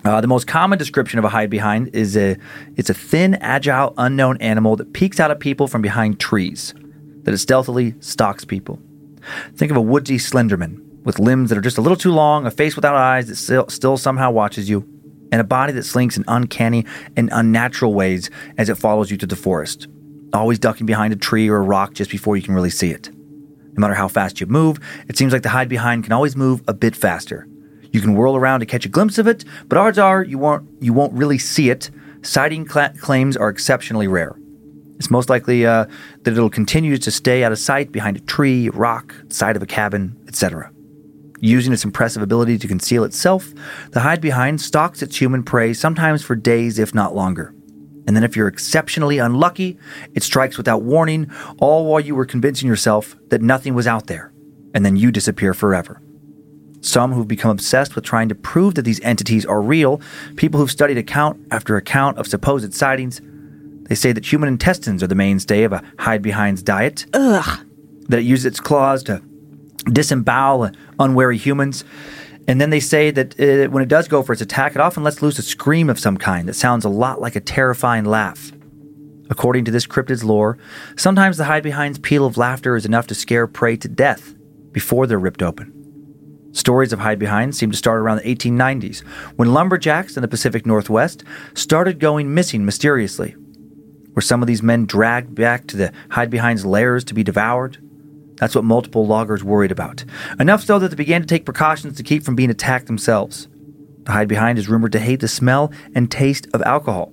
Uh, 0.04 0.20
the 0.20 0.26
most 0.26 0.46
common 0.46 0.78
description 0.78 1.18
of 1.18 1.24
a 1.24 1.28
hide 1.28 1.50
behind 1.50 1.94
is 1.94 2.16
a 2.16 2.36
it's 2.76 2.90
a 2.90 2.94
thin, 2.94 3.34
agile, 3.36 3.94
unknown 3.98 4.36
animal 4.38 4.76
that 4.76 4.92
peeks 4.92 5.18
out 5.18 5.30
at 5.30 5.40
people 5.40 5.66
from 5.66 5.82
behind 5.82 6.20
trees, 6.20 6.74
that 7.22 7.34
it 7.34 7.38
stealthily 7.38 7.94
stalks 8.00 8.44
people. 8.44 8.80
Think 9.54 9.70
of 9.70 9.76
a 9.76 9.82
woodsy 9.82 10.16
slenderman 10.18 10.80
with 11.04 11.18
limbs 11.18 11.50
that 11.50 11.58
are 11.58 11.62
just 11.62 11.78
a 11.78 11.80
little 11.80 11.96
too 11.96 12.12
long, 12.12 12.46
a 12.46 12.50
face 12.50 12.76
without 12.76 12.94
eyes 12.94 13.28
that 13.28 13.36
still, 13.36 13.68
still 13.68 13.96
somehow 13.96 14.30
watches 14.30 14.68
you, 14.68 14.86
and 15.32 15.40
a 15.40 15.44
body 15.44 15.72
that 15.72 15.84
slinks 15.84 16.16
in 16.16 16.24
uncanny 16.28 16.84
and 17.16 17.28
unnatural 17.32 17.94
ways 17.94 18.30
as 18.56 18.68
it 18.68 18.76
follows 18.76 19.10
you 19.10 19.16
through 19.16 19.28
the 19.28 19.36
forest, 19.36 19.88
always 20.32 20.58
ducking 20.58 20.86
behind 20.86 21.12
a 21.12 21.16
tree 21.16 21.48
or 21.48 21.56
a 21.56 21.62
rock 21.62 21.94
just 21.94 22.10
before 22.10 22.36
you 22.36 22.42
can 22.42 22.54
really 22.54 22.70
see 22.70 22.90
it. 22.90 23.10
No 23.12 23.80
matter 23.80 23.94
how 23.94 24.08
fast 24.08 24.40
you 24.40 24.46
move, 24.46 24.78
it 25.08 25.16
seems 25.16 25.32
like 25.32 25.42
the 25.42 25.48
hide 25.50 25.68
behind 25.68 26.04
can 26.04 26.12
always 26.12 26.36
move 26.36 26.62
a 26.66 26.74
bit 26.74 26.96
faster. 26.96 27.46
You 27.92 28.00
can 28.00 28.14
whirl 28.14 28.36
around 28.36 28.60
to 28.60 28.66
catch 28.66 28.84
a 28.84 28.88
glimpse 28.88 29.18
of 29.18 29.26
it, 29.26 29.44
but 29.66 29.78
odds 29.78 29.98
are 29.98 30.22
you 30.22 30.38
won't 30.38 30.68
you 30.80 30.92
won't 30.92 31.12
really 31.14 31.38
see 31.38 31.70
it. 31.70 31.90
Sighting 32.22 32.64
cla 32.64 32.92
claims 32.98 33.36
are 33.36 33.48
exceptionally 33.48 34.08
rare. 34.08 34.36
It's 34.96 35.10
most 35.10 35.30
likely 35.30 35.64
uh, 35.64 35.86
that 36.24 36.32
it'll 36.32 36.50
continue 36.50 36.98
to 36.98 37.10
stay 37.10 37.44
out 37.44 37.52
of 37.52 37.58
sight 37.58 37.92
behind 37.92 38.16
a 38.16 38.20
tree, 38.20 38.68
rock, 38.70 39.14
side 39.28 39.54
of 39.54 39.62
a 39.62 39.66
cabin, 39.66 40.16
etc. 40.26 40.72
Using 41.40 41.72
its 41.72 41.84
impressive 41.84 42.20
ability 42.20 42.58
to 42.58 42.66
conceal 42.66 43.04
itself, 43.04 43.52
the 43.92 44.00
hide 44.00 44.20
behind 44.20 44.60
stalks 44.60 45.02
its 45.02 45.16
human 45.16 45.44
prey 45.44 45.72
sometimes 45.72 46.24
for 46.24 46.34
days, 46.34 46.80
if 46.80 46.94
not 46.94 47.14
longer. 47.14 47.54
And 48.08 48.16
then, 48.16 48.24
if 48.24 48.34
you're 48.34 48.48
exceptionally 48.48 49.18
unlucky, 49.18 49.76
it 50.14 50.22
strikes 50.22 50.56
without 50.56 50.80
warning, 50.80 51.30
all 51.58 51.84
while 51.84 52.00
you 52.00 52.14
were 52.14 52.24
convincing 52.24 52.66
yourself 52.66 53.14
that 53.28 53.42
nothing 53.42 53.74
was 53.74 53.86
out 53.86 54.06
there, 54.06 54.32
and 54.72 54.82
then 54.82 54.96
you 54.96 55.12
disappear 55.12 55.52
forever. 55.52 56.00
Some 56.80 57.12
who've 57.12 57.28
become 57.28 57.50
obsessed 57.50 57.94
with 57.94 58.04
trying 58.04 58.30
to 58.30 58.34
prove 58.34 58.76
that 58.76 58.86
these 58.86 58.98
entities 59.02 59.44
are 59.44 59.60
real, 59.60 60.00
people 60.36 60.58
who've 60.58 60.70
studied 60.70 60.96
account 60.96 61.46
after 61.50 61.76
account 61.76 62.16
of 62.16 62.26
supposed 62.26 62.72
sightings, 62.72 63.20
they 63.90 63.94
say 63.94 64.12
that 64.12 64.32
human 64.32 64.48
intestines 64.48 65.02
are 65.02 65.06
the 65.06 65.14
mainstay 65.14 65.64
of 65.64 65.74
a 65.74 65.82
hide 65.98 66.22
behind's 66.22 66.62
diet. 66.62 67.04
Ugh. 67.12 67.66
That 68.08 68.20
it 68.20 68.24
uses 68.24 68.46
its 68.46 68.58
claws 68.58 69.02
to 69.02 69.22
disembowel 69.84 70.70
unwary 70.98 71.36
humans. 71.36 71.84
And 72.48 72.58
then 72.58 72.70
they 72.70 72.80
say 72.80 73.10
that 73.10 73.38
uh, 73.38 73.70
when 73.70 73.82
it 73.82 73.90
does 73.90 74.08
go 74.08 74.22
for 74.22 74.32
its 74.32 74.40
attack, 74.40 74.74
it 74.74 74.80
often 74.80 75.04
lets 75.04 75.20
loose 75.20 75.38
a 75.38 75.42
scream 75.42 75.90
of 75.90 76.00
some 76.00 76.16
kind 76.16 76.48
that 76.48 76.54
sounds 76.54 76.86
a 76.86 76.88
lot 76.88 77.20
like 77.20 77.36
a 77.36 77.40
terrifying 77.40 78.06
laugh. 78.06 78.52
According 79.28 79.66
to 79.66 79.70
this 79.70 79.86
cryptid's 79.86 80.24
lore, 80.24 80.56
sometimes 80.96 81.36
the 81.36 81.44
hide 81.44 81.62
behind's 81.62 81.98
peal 81.98 82.24
of 82.24 82.38
laughter 82.38 82.74
is 82.74 82.86
enough 82.86 83.06
to 83.08 83.14
scare 83.14 83.46
prey 83.46 83.76
to 83.76 83.86
death 83.86 84.34
before 84.72 85.06
they're 85.06 85.18
ripped 85.18 85.42
open. 85.42 85.74
Stories 86.52 86.94
of 86.94 87.00
hide 87.00 87.18
behind 87.18 87.54
seem 87.54 87.70
to 87.70 87.76
start 87.76 88.00
around 88.00 88.16
the 88.16 88.34
1890s 88.34 89.00
when 89.36 89.52
lumberjacks 89.52 90.16
in 90.16 90.22
the 90.22 90.28
Pacific 90.28 90.64
Northwest 90.64 91.24
started 91.52 92.00
going 92.00 92.32
missing 92.32 92.64
mysteriously. 92.64 93.36
Were 94.14 94.22
some 94.22 94.42
of 94.42 94.46
these 94.46 94.62
men 94.62 94.86
dragged 94.86 95.34
back 95.34 95.66
to 95.66 95.76
the 95.76 95.92
hide 96.10 96.30
behind's 96.30 96.64
lairs 96.64 97.04
to 97.04 97.14
be 97.14 97.22
devoured? 97.22 97.76
That's 98.38 98.54
what 98.54 98.64
multiple 98.64 99.06
loggers 99.06 99.42
worried 99.42 99.72
about. 99.72 100.04
Enough 100.38 100.64
so 100.64 100.78
that 100.78 100.88
they 100.88 100.96
began 100.96 101.20
to 101.20 101.26
take 101.26 101.44
precautions 101.44 101.96
to 101.96 102.02
keep 102.02 102.22
from 102.22 102.36
being 102.36 102.50
attacked 102.50 102.86
themselves. 102.86 103.48
The 104.04 104.12
hide 104.12 104.28
behind 104.28 104.58
is 104.58 104.68
rumored 104.68 104.92
to 104.92 105.00
hate 105.00 105.20
the 105.20 105.28
smell 105.28 105.72
and 105.94 106.10
taste 106.10 106.46
of 106.54 106.62
alcohol. 106.62 107.12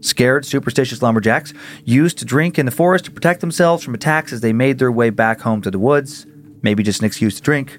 Scared, 0.00 0.44
superstitious 0.44 1.00
lumberjacks 1.00 1.54
used 1.84 2.18
to 2.18 2.24
drink 2.24 2.58
in 2.58 2.66
the 2.66 2.72
forest 2.72 3.06
to 3.06 3.10
protect 3.10 3.40
themselves 3.40 3.82
from 3.82 3.94
attacks 3.94 4.32
as 4.32 4.40
they 4.40 4.52
made 4.52 4.78
their 4.78 4.92
way 4.92 5.10
back 5.10 5.40
home 5.40 5.62
to 5.62 5.70
the 5.70 5.78
woods. 5.78 6.26
Maybe 6.60 6.82
just 6.82 7.00
an 7.00 7.06
excuse 7.06 7.36
to 7.36 7.42
drink, 7.42 7.78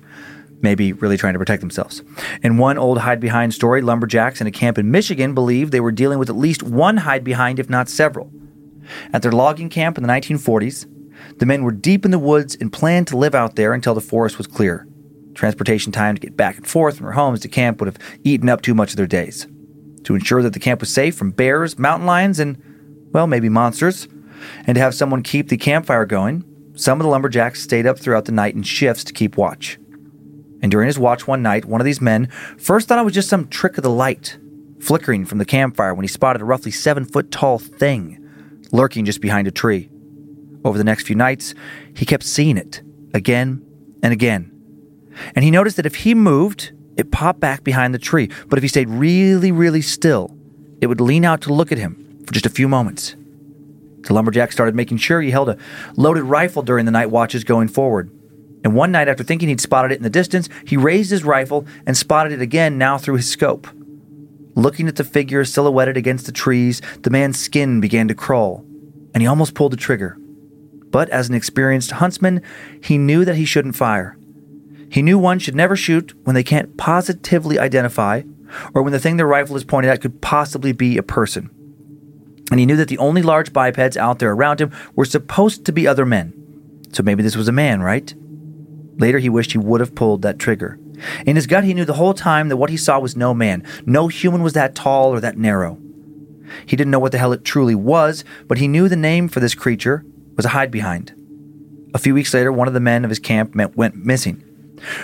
maybe 0.61 0.93
really 0.93 1.17
trying 1.17 1.33
to 1.33 1.39
protect 1.39 1.61
themselves. 1.61 2.01
In 2.41 2.57
one 2.57 2.77
old 2.77 2.99
hide 2.99 3.19
behind 3.19 3.53
story, 3.53 3.81
lumberjacks 3.81 4.41
in 4.41 4.47
a 4.47 4.51
camp 4.51 4.77
in 4.77 4.89
Michigan 4.89 5.33
believed 5.33 5.71
they 5.71 5.79
were 5.79 5.91
dealing 5.91 6.17
with 6.17 6.29
at 6.29 6.35
least 6.35 6.63
one 6.63 6.97
hide 6.97 7.23
behind, 7.23 7.59
if 7.59 7.69
not 7.69 7.89
several. 7.89 8.31
At 9.11 9.21
their 9.21 9.31
logging 9.31 9.69
camp 9.69 9.97
in 9.97 10.03
the 10.03 10.09
1940s, 10.09 10.87
the 11.37 11.45
men 11.45 11.63
were 11.63 11.71
deep 11.71 12.05
in 12.05 12.11
the 12.11 12.19
woods 12.19 12.55
and 12.59 12.71
planned 12.71 13.07
to 13.07 13.17
live 13.17 13.35
out 13.35 13.55
there 13.55 13.73
until 13.73 13.93
the 13.93 14.01
forest 14.01 14.37
was 14.37 14.47
clear. 14.47 14.87
Transportation 15.33 15.91
time 15.91 16.15
to 16.15 16.21
get 16.21 16.37
back 16.37 16.57
and 16.57 16.67
forth 16.67 16.97
from 16.97 17.05
their 17.05 17.13
homes 17.13 17.41
to 17.41 17.47
camp 17.47 17.79
would 17.79 17.87
have 17.87 17.99
eaten 18.23 18.49
up 18.49 18.61
too 18.61 18.73
much 18.73 18.91
of 18.91 18.97
their 18.97 19.07
days. 19.07 19.47
To 20.03 20.15
ensure 20.15 20.41
that 20.43 20.53
the 20.53 20.59
camp 20.59 20.79
was 20.79 20.93
safe 20.93 21.15
from 21.15 21.31
bears, 21.31 21.77
mountain 21.77 22.05
lions, 22.05 22.39
and, 22.39 22.61
well, 23.11 23.27
maybe 23.27 23.49
monsters, 23.49 24.07
and 24.65 24.75
to 24.75 24.81
have 24.81 24.95
someone 24.95 25.23
keep 25.23 25.49
the 25.49 25.57
campfire 25.57 26.05
going, 26.05 26.43
some 26.75 26.99
of 26.99 27.03
the 27.03 27.09
lumberjacks 27.09 27.61
stayed 27.61 27.85
up 27.85 27.99
throughout 27.99 28.25
the 28.25 28.31
night 28.31 28.55
in 28.55 28.63
shifts 28.63 29.03
to 29.05 29.13
keep 29.13 29.37
watch. 29.37 29.77
And 30.61 30.71
during 30.71 30.87
his 30.87 30.99
watch 30.99 31.27
one 31.27 31.41
night, 31.41 31.65
one 31.65 31.81
of 31.81 31.85
these 31.85 32.01
men 32.01 32.27
first 32.57 32.87
thought 32.87 32.99
it 32.99 33.05
was 33.05 33.13
just 33.13 33.29
some 33.29 33.47
trick 33.47 33.77
of 33.77 33.83
the 33.83 33.89
light 33.89 34.37
flickering 34.79 35.25
from 35.25 35.37
the 35.37 35.45
campfire 35.45 35.93
when 35.93 36.03
he 36.03 36.07
spotted 36.07 36.41
a 36.41 36.45
roughly 36.45 36.71
seven 36.71 37.05
foot 37.05 37.31
tall 37.31 37.59
thing 37.59 38.21
lurking 38.71 39.05
just 39.05 39.21
behind 39.21 39.47
a 39.47 39.51
tree. 39.51 39.89
Over 40.65 40.79
the 40.79 40.83
next 40.83 41.05
few 41.05 41.15
nights, 41.15 41.53
he 41.95 42.05
kept 42.05 42.23
seeing 42.23 42.57
it 42.57 42.81
again 43.13 43.63
and 44.01 44.11
again. 44.11 44.51
And 45.35 45.45
he 45.45 45.51
noticed 45.51 45.77
that 45.77 45.85
if 45.85 45.95
he 45.97 46.15
moved, 46.15 46.73
it 46.97 47.11
popped 47.11 47.39
back 47.39 47.63
behind 47.63 47.93
the 47.93 47.99
tree. 47.99 48.31
But 48.47 48.57
if 48.57 48.63
he 48.63 48.67
stayed 48.67 48.89
really, 48.89 49.51
really 49.51 49.81
still, 49.81 50.35
it 50.81 50.87
would 50.87 50.99
lean 50.99 51.23
out 51.23 51.41
to 51.41 51.53
look 51.53 51.71
at 51.71 51.77
him 51.77 52.23
for 52.25 52.33
just 52.33 52.47
a 52.47 52.49
few 52.49 52.67
moments. 52.67 53.15
The 54.01 54.13
lumberjack 54.13 54.51
started 54.51 54.75
making 54.75 54.97
sure 54.97 55.21
he 55.21 55.31
held 55.31 55.49
a 55.49 55.57
loaded 55.95 56.23
rifle 56.23 56.63
during 56.63 56.85
the 56.85 56.91
night 56.91 57.11
watches 57.11 57.43
going 57.43 57.67
forward. 57.67 58.09
And 58.63 58.73
one 58.73 58.91
night, 58.91 59.07
after 59.07 59.23
thinking 59.23 59.49
he'd 59.49 59.61
spotted 59.61 59.91
it 59.91 59.97
in 59.97 60.03
the 60.03 60.09
distance, 60.09 60.49
he 60.65 60.77
raised 60.77 61.11
his 61.11 61.23
rifle 61.23 61.67
and 61.85 61.95
spotted 61.95 62.33
it 62.33 62.41
again, 62.41 62.79
now 62.79 62.97
through 62.97 63.17
his 63.17 63.29
scope. 63.29 63.67
Looking 64.55 64.87
at 64.87 64.95
the 64.95 65.03
figure 65.03 65.45
silhouetted 65.45 65.97
against 65.97 66.25
the 66.25 66.31
trees, 66.31 66.81
the 67.01 67.11
man's 67.11 67.39
skin 67.39 67.79
began 67.79 68.07
to 68.07 68.15
crawl, 68.15 68.65
and 69.13 69.21
he 69.21 69.27
almost 69.27 69.53
pulled 69.53 69.73
the 69.73 69.77
trigger. 69.77 70.17
But 70.95 71.09
as 71.09 71.27
an 71.27 71.35
experienced 71.35 71.91
huntsman, 71.91 72.41
he 72.81 72.97
knew 72.97 73.25
that 73.25 73.35
he 73.35 73.43
shouldn't 73.43 73.75
fire. 73.75 74.17
He 74.89 75.01
knew 75.01 75.19
one 75.19 75.39
should 75.39 75.53
never 75.53 75.75
shoot 75.75 76.13
when 76.23 76.35
they 76.35 76.41
can't 76.41 76.77
positively 76.77 77.59
identify, 77.59 78.21
or 78.73 78.81
when 78.81 78.93
the 78.93 78.99
thing 78.99 79.17
their 79.17 79.27
rifle 79.27 79.57
is 79.57 79.65
pointed 79.65 79.91
at 79.91 79.99
could 79.99 80.21
possibly 80.21 80.71
be 80.71 80.97
a 80.97 81.03
person. 81.03 81.49
And 82.49 82.61
he 82.61 82.65
knew 82.65 82.77
that 82.77 82.87
the 82.87 82.97
only 82.97 83.21
large 83.21 83.51
bipeds 83.51 83.97
out 83.97 84.19
there 84.19 84.31
around 84.31 84.61
him 84.61 84.71
were 84.95 85.03
supposed 85.03 85.65
to 85.65 85.73
be 85.73 85.85
other 85.85 86.05
men. 86.05 86.31
So 86.93 87.03
maybe 87.03 87.23
this 87.23 87.35
was 87.35 87.49
a 87.49 87.51
man, 87.51 87.81
right? 87.81 88.15
Later, 88.97 89.19
he 89.19 89.27
wished 89.27 89.51
he 89.51 89.57
would 89.57 89.81
have 89.81 89.95
pulled 89.95 90.21
that 90.21 90.39
trigger. 90.39 90.79
In 91.25 91.35
his 91.35 91.45
gut, 91.45 91.65
he 91.65 91.73
knew 91.73 91.83
the 91.83 91.95
whole 91.95 92.13
time 92.13 92.47
that 92.47 92.55
what 92.55 92.69
he 92.69 92.77
saw 92.77 92.99
was 92.99 93.17
no 93.17 93.33
man. 93.33 93.67
No 93.85 94.07
human 94.07 94.43
was 94.43 94.53
that 94.53 94.75
tall 94.75 95.13
or 95.13 95.19
that 95.19 95.37
narrow. 95.37 95.77
He 96.65 96.77
didn't 96.77 96.91
know 96.91 96.99
what 96.99 97.11
the 97.11 97.17
hell 97.17 97.33
it 97.33 97.43
truly 97.43 97.75
was, 97.75 98.23
but 98.47 98.59
he 98.59 98.69
knew 98.69 98.87
the 98.87 98.95
name 98.95 99.27
for 99.27 99.41
this 99.41 99.55
creature 99.55 100.05
was 100.35 100.45
a 100.45 100.49
hide 100.49 100.71
behind. 100.71 101.13
A 101.93 101.97
few 101.97 102.13
weeks 102.13 102.33
later, 102.33 102.51
one 102.51 102.67
of 102.67 102.73
the 102.73 102.79
men 102.79 103.03
of 103.03 103.09
his 103.09 103.19
camp 103.19 103.55
went 103.55 103.95
missing. 103.95 104.43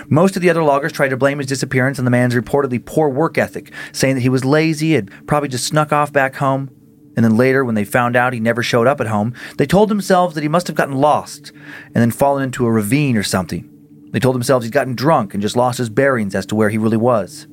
Most 0.08 0.36
of 0.36 0.42
the 0.42 0.50
other 0.50 0.62
loggers 0.62 0.92
tried 0.92 1.08
to 1.08 1.16
blame 1.16 1.38
his 1.38 1.46
disappearance 1.46 1.98
on 1.98 2.04
the 2.04 2.10
man's 2.10 2.34
reportedly 2.34 2.84
poor 2.84 3.08
work 3.08 3.38
ethic, 3.38 3.72
saying 3.92 4.14
that 4.14 4.20
he 4.20 4.28
was 4.28 4.44
lazy, 4.44 4.92
had 4.92 5.10
probably 5.26 5.48
just 5.48 5.66
snuck 5.66 5.92
off 5.92 6.12
back 6.12 6.36
home. 6.36 6.70
And 7.16 7.24
then 7.24 7.36
later, 7.36 7.64
when 7.64 7.74
they 7.74 7.84
found 7.84 8.16
out 8.16 8.32
he 8.32 8.40
never 8.40 8.62
showed 8.62 8.86
up 8.86 9.00
at 9.00 9.06
home, 9.06 9.34
they 9.58 9.66
told 9.66 9.88
themselves 9.88 10.34
that 10.34 10.42
he 10.42 10.48
must 10.48 10.66
have 10.66 10.76
gotten 10.76 10.96
lost 10.96 11.52
and 11.86 11.96
then 11.96 12.10
fallen 12.10 12.42
into 12.42 12.66
a 12.66 12.72
ravine 12.72 13.16
or 13.16 13.22
something. 13.22 13.68
They 14.12 14.20
told 14.20 14.34
themselves 14.34 14.64
he'd 14.64 14.72
gotten 14.72 14.94
drunk 14.94 15.34
and 15.34 15.42
just 15.42 15.56
lost 15.56 15.78
his 15.78 15.90
bearings 15.90 16.34
as 16.34 16.46
to 16.46 16.54
where 16.54 16.68
he 16.68 16.78
really 16.78 16.96
was. 16.96 17.46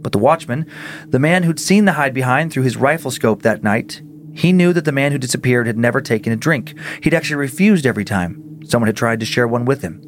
But 0.00 0.12
the 0.12 0.18
watchman, 0.18 0.66
the 1.06 1.18
man 1.18 1.42
who'd 1.42 1.60
seen 1.60 1.84
the 1.84 1.92
hide 1.92 2.14
behind 2.14 2.52
through 2.52 2.62
his 2.62 2.76
rifle 2.76 3.10
scope 3.10 3.42
that 3.42 3.62
night, 3.62 4.00
he 4.38 4.52
knew 4.52 4.72
that 4.72 4.84
the 4.84 4.92
man 4.92 5.10
who 5.10 5.18
disappeared 5.18 5.66
had 5.66 5.76
never 5.76 6.00
taken 6.00 6.32
a 6.32 6.36
drink. 6.36 6.72
He'd 7.02 7.12
actually 7.12 7.36
refused 7.36 7.84
every 7.84 8.04
time 8.04 8.60
someone 8.64 8.86
had 8.86 8.96
tried 8.96 9.18
to 9.18 9.26
share 9.26 9.48
one 9.48 9.64
with 9.64 9.82
him. 9.82 10.00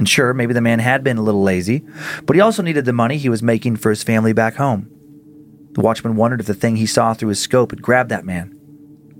And 0.00 0.08
sure, 0.08 0.34
maybe 0.34 0.52
the 0.52 0.60
man 0.60 0.80
had 0.80 1.04
been 1.04 1.16
a 1.16 1.22
little 1.22 1.42
lazy, 1.42 1.84
but 2.24 2.34
he 2.34 2.40
also 2.40 2.60
needed 2.60 2.86
the 2.86 2.92
money 2.92 3.18
he 3.18 3.28
was 3.28 3.40
making 3.40 3.76
for 3.76 3.90
his 3.90 4.02
family 4.02 4.32
back 4.32 4.56
home. 4.56 4.90
The 5.74 5.80
watchman 5.80 6.16
wondered 6.16 6.40
if 6.40 6.46
the 6.46 6.54
thing 6.54 6.74
he 6.74 6.86
saw 6.86 7.14
through 7.14 7.28
his 7.28 7.40
scope 7.40 7.70
had 7.70 7.80
grabbed 7.80 8.10
that 8.10 8.24
man. 8.24 8.52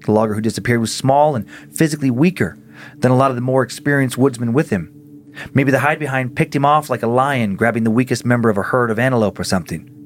The 0.05 0.11
logger 0.11 0.35
who 0.35 0.41
disappeared 0.41 0.81
was 0.81 0.93
small 0.93 1.37
and 1.37 1.49
physically 1.73 2.11
weaker 2.11 2.59
than 2.97 3.13
a 3.13 3.17
lot 3.17 3.31
of 3.31 3.37
the 3.37 3.43
more 3.43 3.63
experienced 3.63 4.19
woodsmen 4.19 4.53
with 4.53 4.71
him. 4.71 4.93
Maybe 5.55 5.71
the 5.71 5.81
hide 5.81 6.01
behind 6.01 6.35
picked 6.35 6.57
him 6.57 6.65
off 6.65 6.91
like 6.91 7.05
a 7.05 7.09
lion 7.09 7.55
grabbing 7.55 7.85
the 7.85 7.93
weakest 7.93 8.25
member 8.25 8.51
of 8.51 8.59
a 8.59 8.63
herd 8.63 8.91
of 8.91 8.99
antelope 8.99 9.39
or 9.39 9.45
something. 9.45 9.98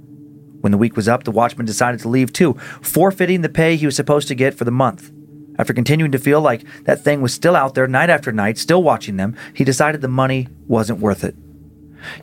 When 0.62 0.70
the 0.70 0.78
week 0.78 0.96
was 0.96 1.08
up, 1.08 1.24
the 1.24 1.32
watchman 1.32 1.66
decided 1.66 2.00
to 2.00 2.08
leave 2.08 2.32
too, 2.32 2.54
forfeiting 2.80 3.42
the 3.42 3.48
pay 3.48 3.76
he 3.76 3.84
was 3.84 3.96
supposed 3.96 4.28
to 4.28 4.34
get 4.34 4.54
for 4.54 4.64
the 4.64 4.70
month. 4.70 5.10
After 5.58 5.74
continuing 5.74 6.12
to 6.12 6.18
feel 6.18 6.40
like 6.40 6.64
that 6.84 7.02
thing 7.02 7.20
was 7.20 7.34
still 7.34 7.56
out 7.56 7.74
there 7.74 7.88
night 7.88 8.10
after 8.10 8.32
night, 8.32 8.58
still 8.58 8.82
watching 8.82 9.16
them, 9.16 9.36
he 9.54 9.64
decided 9.64 10.00
the 10.00 10.08
money 10.08 10.48
wasn't 10.66 11.00
worth 11.00 11.24
it. 11.24 11.34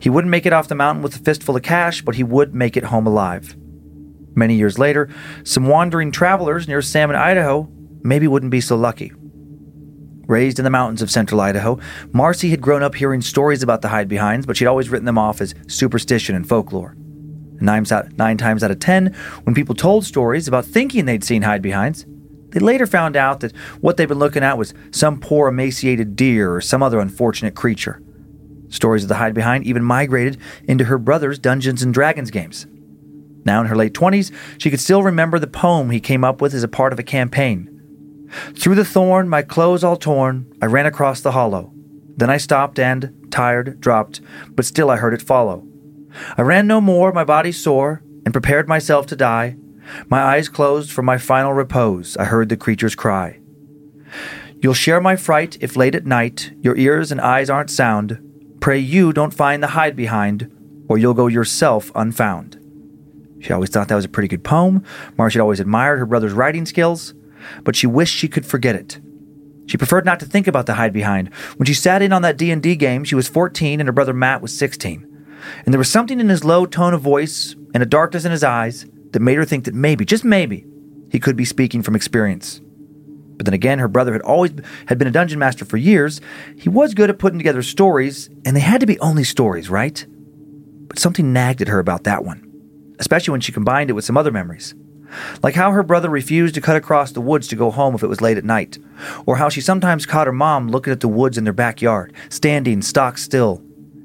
He 0.00 0.10
wouldn't 0.10 0.30
make 0.30 0.46
it 0.46 0.54
off 0.54 0.68
the 0.68 0.74
mountain 0.74 1.02
with 1.02 1.16
a 1.16 1.18
fistful 1.18 1.54
of 1.54 1.62
cash, 1.62 2.02
but 2.02 2.14
he 2.14 2.24
would 2.24 2.54
make 2.54 2.76
it 2.76 2.84
home 2.84 3.06
alive. 3.06 3.56
Many 4.34 4.54
years 4.54 4.78
later, 4.78 5.10
some 5.44 5.66
wandering 5.66 6.10
travelers 6.10 6.66
near 6.66 6.82
Salmon, 6.82 7.16
Idaho, 7.16 7.68
maybe 8.02 8.26
wouldn't 8.26 8.52
be 8.52 8.60
so 8.62 8.76
lucky. 8.76 9.12
Raised 10.26 10.58
in 10.58 10.64
the 10.64 10.70
mountains 10.70 11.02
of 11.02 11.10
central 11.10 11.40
Idaho, 11.40 11.78
Marcy 12.12 12.50
had 12.50 12.60
grown 12.60 12.82
up 12.82 12.94
hearing 12.94 13.20
stories 13.20 13.62
about 13.62 13.82
the 13.82 13.88
hide 13.88 14.08
behinds, 14.08 14.46
but 14.46 14.56
she'd 14.56 14.66
always 14.66 14.88
written 14.88 15.06
them 15.06 15.18
off 15.18 15.40
as 15.40 15.54
superstition 15.66 16.34
and 16.34 16.48
folklore. 16.48 16.96
Nine, 17.60 17.84
nine 18.16 18.38
times 18.38 18.64
out 18.64 18.70
of 18.70 18.78
ten, 18.78 19.14
when 19.44 19.54
people 19.54 19.74
told 19.74 20.04
stories 20.04 20.48
about 20.48 20.64
thinking 20.64 21.04
they'd 21.04 21.24
seen 21.24 21.42
hide 21.42 21.62
behinds, 21.62 22.06
they 22.50 22.60
later 22.60 22.86
found 22.86 23.16
out 23.16 23.40
that 23.40 23.54
what 23.80 23.96
they'd 23.96 24.06
been 24.06 24.18
looking 24.18 24.42
at 24.42 24.58
was 24.58 24.74
some 24.90 25.20
poor 25.20 25.48
emaciated 25.48 26.16
deer 26.16 26.52
or 26.54 26.60
some 26.60 26.82
other 26.82 26.98
unfortunate 26.98 27.54
creature. 27.54 28.02
Stories 28.68 29.04
of 29.04 29.08
the 29.08 29.16
hide 29.16 29.34
behind 29.34 29.64
even 29.66 29.84
migrated 29.84 30.38
into 30.64 30.84
her 30.84 30.98
brother's 30.98 31.38
Dungeons 31.38 31.82
and 31.82 31.92
Dragons 31.94 32.30
games. 32.30 32.66
Now 33.44 33.60
in 33.60 33.66
her 33.66 33.76
late 33.76 33.94
20s, 33.94 34.32
she 34.58 34.70
could 34.70 34.80
still 34.80 35.02
remember 35.02 35.38
the 35.38 35.46
poem 35.46 35.90
he 35.90 36.00
came 36.00 36.24
up 36.24 36.40
with 36.40 36.54
as 36.54 36.62
a 36.62 36.68
part 36.68 36.92
of 36.92 36.98
a 36.98 37.04
campaign. 37.04 37.68
Through 38.56 38.76
the 38.76 38.84
thorn, 38.84 39.28
my 39.28 39.42
clothes 39.42 39.82
all 39.82 39.96
torn, 39.96 40.52
I 40.62 40.66
ran 40.66 40.86
across 40.86 41.20
the 41.20 41.32
hollow. 41.32 41.72
Then 42.16 42.30
I 42.30 42.36
stopped 42.36 42.78
and, 42.78 43.26
tired, 43.30 43.80
dropped, 43.80 44.20
but 44.50 44.64
still 44.64 44.90
I 44.90 44.96
heard 44.96 45.14
it 45.14 45.22
follow. 45.22 45.66
I 46.36 46.42
ran 46.42 46.66
no 46.66 46.80
more, 46.80 47.12
my 47.12 47.24
body 47.24 47.52
sore, 47.52 48.02
and 48.24 48.32
prepared 48.32 48.68
myself 48.68 49.06
to 49.06 49.16
die. 49.16 49.56
My 50.08 50.22
eyes 50.22 50.48
closed 50.48 50.90
for 50.92 51.02
my 51.02 51.18
final 51.18 51.52
repose, 51.52 52.16
I 52.16 52.24
heard 52.24 52.48
the 52.48 52.56
creature's 52.56 52.94
cry. 52.94 53.40
You'll 54.62 54.74
share 54.74 55.00
my 55.00 55.16
fright 55.16 55.56
if 55.60 55.76
late 55.76 55.94
at 55.94 56.06
night 56.06 56.52
your 56.60 56.76
ears 56.76 57.10
and 57.10 57.20
eyes 57.20 57.48
aren't 57.48 57.70
sound. 57.70 58.18
Pray 58.60 58.78
you 58.78 59.12
don't 59.12 59.34
find 59.34 59.62
the 59.62 59.68
hide 59.68 59.96
behind, 59.96 60.50
or 60.88 60.98
you'll 60.98 61.14
go 61.14 61.28
yourself 61.28 61.90
unfound. 61.94 62.56
She 63.40 63.52
always 63.52 63.70
thought 63.70 63.88
that 63.88 63.94
was 63.94 64.04
a 64.04 64.08
pretty 64.08 64.28
good 64.28 64.44
poem. 64.44 64.84
Marcy 65.16 65.38
had 65.38 65.42
always 65.42 65.60
admired 65.60 65.98
her 65.98 66.06
brother's 66.06 66.34
writing 66.34 66.66
skills 66.66 67.14
but 67.64 67.76
she 67.76 67.86
wished 67.86 68.16
she 68.16 68.28
could 68.28 68.46
forget 68.46 68.74
it. 68.74 69.00
She 69.66 69.76
preferred 69.76 70.04
not 70.04 70.20
to 70.20 70.26
think 70.26 70.46
about 70.46 70.66
the 70.66 70.74
hide 70.74 70.92
behind. 70.92 71.32
When 71.56 71.66
she 71.66 71.74
sat 71.74 72.02
in 72.02 72.12
on 72.12 72.22
that 72.22 72.36
D&D 72.36 72.76
game, 72.76 73.04
she 73.04 73.14
was 73.14 73.28
14 73.28 73.80
and 73.80 73.88
her 73.88 73.92
brother 73.92 74.12
Matt 74.12 74.42
was 74.42 74.56
16. 74.56 75.06
And 75.64 75.72
there 75.72 75.78
was 75.78 75.90
something 75.90 76.20
in 76.20 76.28
his 76.28 76.44
low 76.44 76.66
tone 76.66 76.94
of 76.94 77.00
voice 77.00 77.54
and 77.74 77.82
a 77.82 77.86
darkness 77.86 78.24
in 78.24 78.32
his 78.32 78.44
eyes 78.44 78.86
that 79.12 79.20
made 79.20 79.36
her 79.36 79.44
think 79.44 79.64
that 79.64 79.74
maybe, 79.74 80.04
just 80.04 80.24
maybe, 80.24 80.66
he 81.10 81.18
could 81.18 81.36
be 81.36 81.44
speaking 81.44 81.82
from 81.82 81.96
experience. 81.96 82.60
But 83.36 83.46
then 83.46 83.54
again, 83.54 83.78
her 83.78 83.88
brother 83.88 84.12
had 84.12 84.22
always 84.22 84.52
had 84.86 84.98
been 84.98 85.08
a 85.08 85.12
dungeon 85.12 85.38
master 85.38 85.64
for 85.64 85.78
years. 85.78 86.20
He 86.56 86.68
was 86.68 86.92
good 86.92 87.08
at 87.08 87.18
putting 87.18 87.38
together 87.38 87.62
stories, 87.62 88.28
and 88.44 88.54
they 88.54 88.60
had 88.60 88.80
to 88.80 88.86
be 88.86 89.00
only 89.00 89.24
stories, 89.24 89.70
right? 89.70 90.06
But 90.88 90.98
something 90.98 91.32
nagged 91.32 91.62
at 91.62 91.68
her 91.68 91.78
about 91.78 92.04
that 92.04 92.24
one, 92.24 92.46
especially 92.98 93.32
when 93.32 93.40
she 93.40 93.50
combined 93.50 93.88
it 93.88 93.94
with 93.94 94.04
some 94.04 94.18
other 94.18 94.30
memories. 94.30 94.74
Like 95.42 95.54
how 95.54 95.70
her 95.72 95.82
brother 95.82 96.10
refused 96.10 96.54
to 96.54 96.60
cut 96.60 96.76
across 96.76 97.12
the 97.12 97.20
woods 97.20 97.48
to 97.48 97.56
go 97.56 97.70
home 97.70 97.94
if 97.94 98.02
it 98.02 98.08
was 98.08 98.20
late 98.20 98.36
at 98.36 98.44
night, 98.44 98.78
or 99.26 99.36
how 99.36 99.48
she 99.48 99.60
sometimes 99.60 100.06
caught 100.06 100.26
her 100.26 100.32
mom 100.32 100.68
looking 100.68 100.92
at 100.92 101.00
the 101.00 101.08
woods 101.08 101.38
in 101.38 101.44
their 101.44 101.52
backyard, 101.52 102.12
standing 102.28 102.82
stock 102.82 103.18
still. 103.18 103.62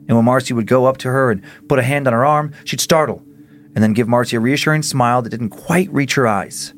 And 0.07 0.15
when 0.15 0.25
Marcy 0.25 0.53
would 0.53 0.67
go 0.67 0.85
up 0.85 0.97
to 0.97 1.09
her 1.09 1.31
and 1.31 1.41
put 1.67 1.79
a 1.79 1.83
hand 1.83 2.07
on 2.07 2.13
her 2.13 2.25
arm, 2.25 2.53
she'd 2.63 2.81
startle, 2.81 3.23
and 3.73 3.83
then 3.83 3.93
give 3.93 4.07
Marcy 4.07 4.35
a 4.35 4.39
reassuring 4.39 4.83
smile 4.83 5.21
that 5.21 5.29
didn't 5.29 5.49
quite 5.49 5.91
reach 5.91 6.15
her 6.15 6.27
eyes. 6.27 6.73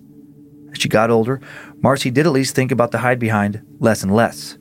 As 0.72 0.80
she 0.80 0.90
got 0.90 1.10
older, 1.10 1.42
Marcy 1.82 2.10
did 2.10 2.26
at 2.26 2.32
least 2.32 2.56
think 2.56 2.72
about 2.72 2.92
the 2.92 3.00
hide 3.00 3.20
behind 3.20 3.62
less 3.80 4.04
and 4.04 4.14
less, 4.14 4.58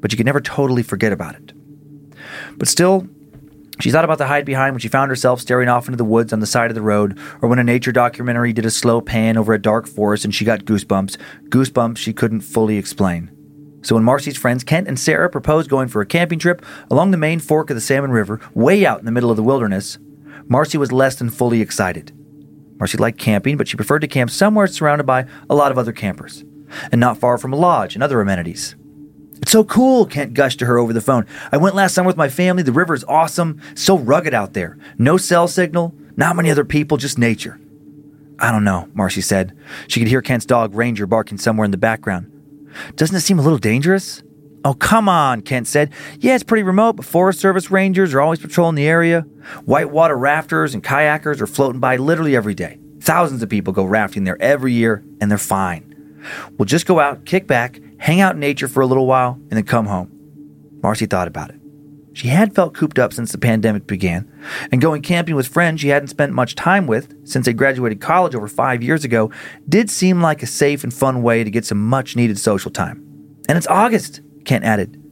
but 0.00 0.10
she 0.10 0.16
could 0.16 0.26
never 0.26 0.40
totally 0.40 0.82
forget 0.82 1.12
about 1.12 1.34
it. 1.34 1.52
But 2.56 2.68
still, 2.68 3.08
she 3.80 3.90
thought 3.90 4.04
about 4.04 4.18
the 4.18 4.26
hide 4.26 4.44
behind 4.44 4.72
when 4.72 4.80
she 4.80 4.88
found 4.88 5.10
herself 5.10 5.40
staring 5.40 5.68
off 5.68 5.88
into 5.88 5.96
the 5.96 6.04
woods 6.04 6.32
on 6.32 6.40
the 6.40 6.46
side 6.46 6.70
of 6.70 6.76
the 6.76 6.82
road, 6.82 7.18
or 7.42 7.48
when 7.48 7.58
a 7.58 7.64
nature 7.64 7.92
documentary 7.92 8.52
did 8.52 8.64
a 8.64 8.70
slow 8.70 9.00
pan 9.00 9.36
over 9.36 9.52
a 9.52 9.60
dark 9.60 9.88
forest 9.88 10.24
and 10.24 10.34
she 10.34 10.44
got 10.44 10.64
goosebumps, 10.64 11.16
goosebumps 11.48 11.98
she 11.98 12.12
couldn't 12.12 12.42
fully 12.42 12.78
explain. 12.78 13.33
So 13.84 13.94
when 13.94 14.04
Marcy's 14.04 14.38
friends 14.38 14.64
Kent 14.64 14.88
and 14.88 14.98
Sarah 14.98 15.28
proposed 15.28 15.68
going 15.68 15.88
for 15.88 16.00
a 16.00 16.06
camping 16.06 16.38
trip 16.38 16.64
along 16.90 17.10
the 17.10 17.18
main 17.18 17.38
fork 17.38 17.68
of 17.68 17.76
the 17.76 17.82
Salmon 17.82 18.10
River, 18.10 18.40
way 18.54 18.86
out 18.86 18.98
in 18.98 19.04
the 19.04 19.12
middle 19.12 19.30
of 19.30 19.36
the 19.36 19.42
wilderness, 19.42 19.98
Marcy 20.48 20.78
was 20.78 20.90
less 20.90 21.16
than 21.16 21.28
fully 21.28 21.60
excited. 21.60 22.10
Marcy 22.78 22.96
liked 22.96 23.18
camping, 23.18 23.58
but 23.58 23.68
she 23.68 23.76
preferred 23.76 24.00
to 24.00 24.08
camp 24.08 24.30
somewhere 24.30 24.66
surrounded 24.66 25.04
by 25.04 25.26
a 25.50 25.54
lot 25.54 25.70
of 25.70 25.76
other 25.76 25.92
campers, 25.92 26.44
and 26.90 26.98
not 26.98 27.18
far 27.18 27.36
from 27.36 27.52
a 27.52 27.56
lodge 27.56 27.94
and 27.94 28.02
other 28.02 28.22
amenities. 28.22 28.74
It's 29.42 29.52
so 29.52 29.64
cool, 29.64 30.06
Kent 30.06 30.32
gushed 30.32 30.60
to 30.60 30.66
her 30.66 30.78
over 30.78 30.94
the 30.94 31.02
phone. 31.02 31.26
I 31.52 31.58
went 31.58 31.74
last 31.74 31.94
summer 31.94 32.06
with 32.06 32.16
my 32.16 32.30
family. 32.30 32.62
The 32.62 32.72
river 32.72 32.94
is 32.94 33.04
awesome. 33.04 33.60
So 33.74 33.98
rugged 33.98 34.32
out 34.32 34.54
there. 34.54 34.78
No 34.96 35.18
cell 35.18 35.46
signal, 35.46 35.94
not 36.16 36.36
many 36.36 36.50
other 36.50 36.64
people, 36.64 36.96
just 36.96 37.18
nature. 37.18 37.60
I 38.38 38.50
don't 38.50 38.64
know, 38.64 38.88
Marcy 38.94 39.20
said. 39.20 39.54
She 39.88 40.00
could 40.00 40.08
hear 40.08 40.22
Kent's 40.22 40.46
dog 40.46 40.74
Ranger 40.74 41.06
barking 41.06 41.36
somewhere 41.36 41.66
in 41.66 41.70
the 41.70 41.76
background. 41.76 42.30
Doesn't 42.96 43.16
it 43.16 43.20
seem 43.20 43.38
a 43.38 43.42
little 43.42 43.58
dangerous? 43.58 44.22
Oh, 44.64 44.74
come 44.74 45.08
on, 45.08 45.42
Kent 45.42 45.66
said. 45.66 45.92
Yeah, 46.20 46.34
it's 46.34 46.42
pretty 46.42 46.62
remote, 46.62 46.94
but 46.94 47.04
Forest 47.04 47.38
Service 47.38 47.70
rangers 47.70 48.14
are 48.14 48.20
always 48.20 48.40
patrolling 48.40 48.76
the 48.76 48.86
area. 48.86 49.20
Whitewater 49.66 50.16
rafters 50.16 50.72
and 50.72 50.82
kayakers 50.82 51.40
are 51.42 51.46
floating 51.46 51.80
by 51.80 51.96
literally 51.96 52.34
every 52.34 52.54
day. 52.54 52.78
Thousands 53.00 53.42
of 53.42 53.50
people 53.50 53.74
go 53.74 53.84
rafting 53.84 54.24
there 54.24 54.40
every 54.40 54.72
year, 54.72 55.04
and 55.20 55.30
they're 55.30 55.36
fine. 55.36 55.90
We'll 56.56 56.64
just 56.64 56.86
go 56.86 56.98
out, 56.98 57.26
kick 57.26 57.46
back, 57.46 57.78
hang 57.98 58.20
out 58.20 58.34
in 58.34 58.40
nature 58.40 58.68
for 58.68 58.80
a 58.80 58.86
little 58.86 59.06
while, 59.06 59.34
and 59.34 59.50
then 59.50 59.64
come 59.64 59.84
home. 59.84 60.10
Marcy 60.82 61.04
thought 61.04 61.28
about 61.28 61.50
it. 61.50 61.60
She 62.14 62.28
had 62.28 62.54
felt 62.54 62.74
cooped 62.74 62.98
up 63.00 63.12
since 63.12 63.32
the 63.32 63.38
pandemic 63.38 63.88
began, 63.88 64.30
and 64.70 64.80
going 64.80 65.02
camping 65.02 65.34
with 65.34 65.48
friends 65.48 65.80
she 65.80 65.88
hadn't 65.88 66.08
spent 66.08 66.32
much 66.32 66.54
time 66.54 66.86
with 66.86 67.12
since 67.28 67.44
they 67.44 67.52
graduated 67.52 68.00
college 68.00 68.36
over 68.36 68.46
five 68.46 68.84
years 68.84 69.04
ago 69.04 69.32
did 69.68 69.90
seem 69.90 70.22
like 70.22 70.40
a 70.40 70.46
safe 70.46 70.84
and 70.84 70.94
fun 70.94 71.22
way 71.22 71.42
to 71.42 71.50
get 71.50 71.66
some 71.66 71.84
much 71.84 72.14
needed 72.14 72.38
social 72.38 72.70
time. 72.70 73.04
And 73.48 73.58
it's 73.58 73.66
August, 73.66 74.20
Kent 74.44 74.64
added. 74.64 75.02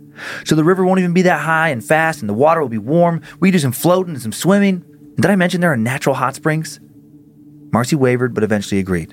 So 0.45 0.55
the 0.55 0.63
river 0.63 0.85
won't 0.85 1.01
even 1.01 1.13
be 1.13 1.23
that 1.23 1.41
high 1.41 1.71
and 1.71 1.85
fast, 1.85 2.21
and 2.21 2.29
the 2.29 2.35
water 2.35 2.61
will 2.61 2.69
be 2.69 2.79
warm. 2.79 3.21
We 3.41 3.51
do 3.51 3.59
some 3.59 3.73
floating 3.73 4.15
and 4.15 4.23
some 4.23 4.33
swimming. 4.33 4.85
And 4.87 5.17
did 5.17 5.31
I 5.31 5.37
mention 5.37 5.61
there 5.61 5.73
are 5.73 5.77
natural 5.77 6.15
hot 6.15 6.37
springs? 6.37 6.79
Marcy 7.73 7.97
wavered, 7.97 8.33
but 8.33 8.45
eventually 8.45 8.79
agreed. 8.79 9.13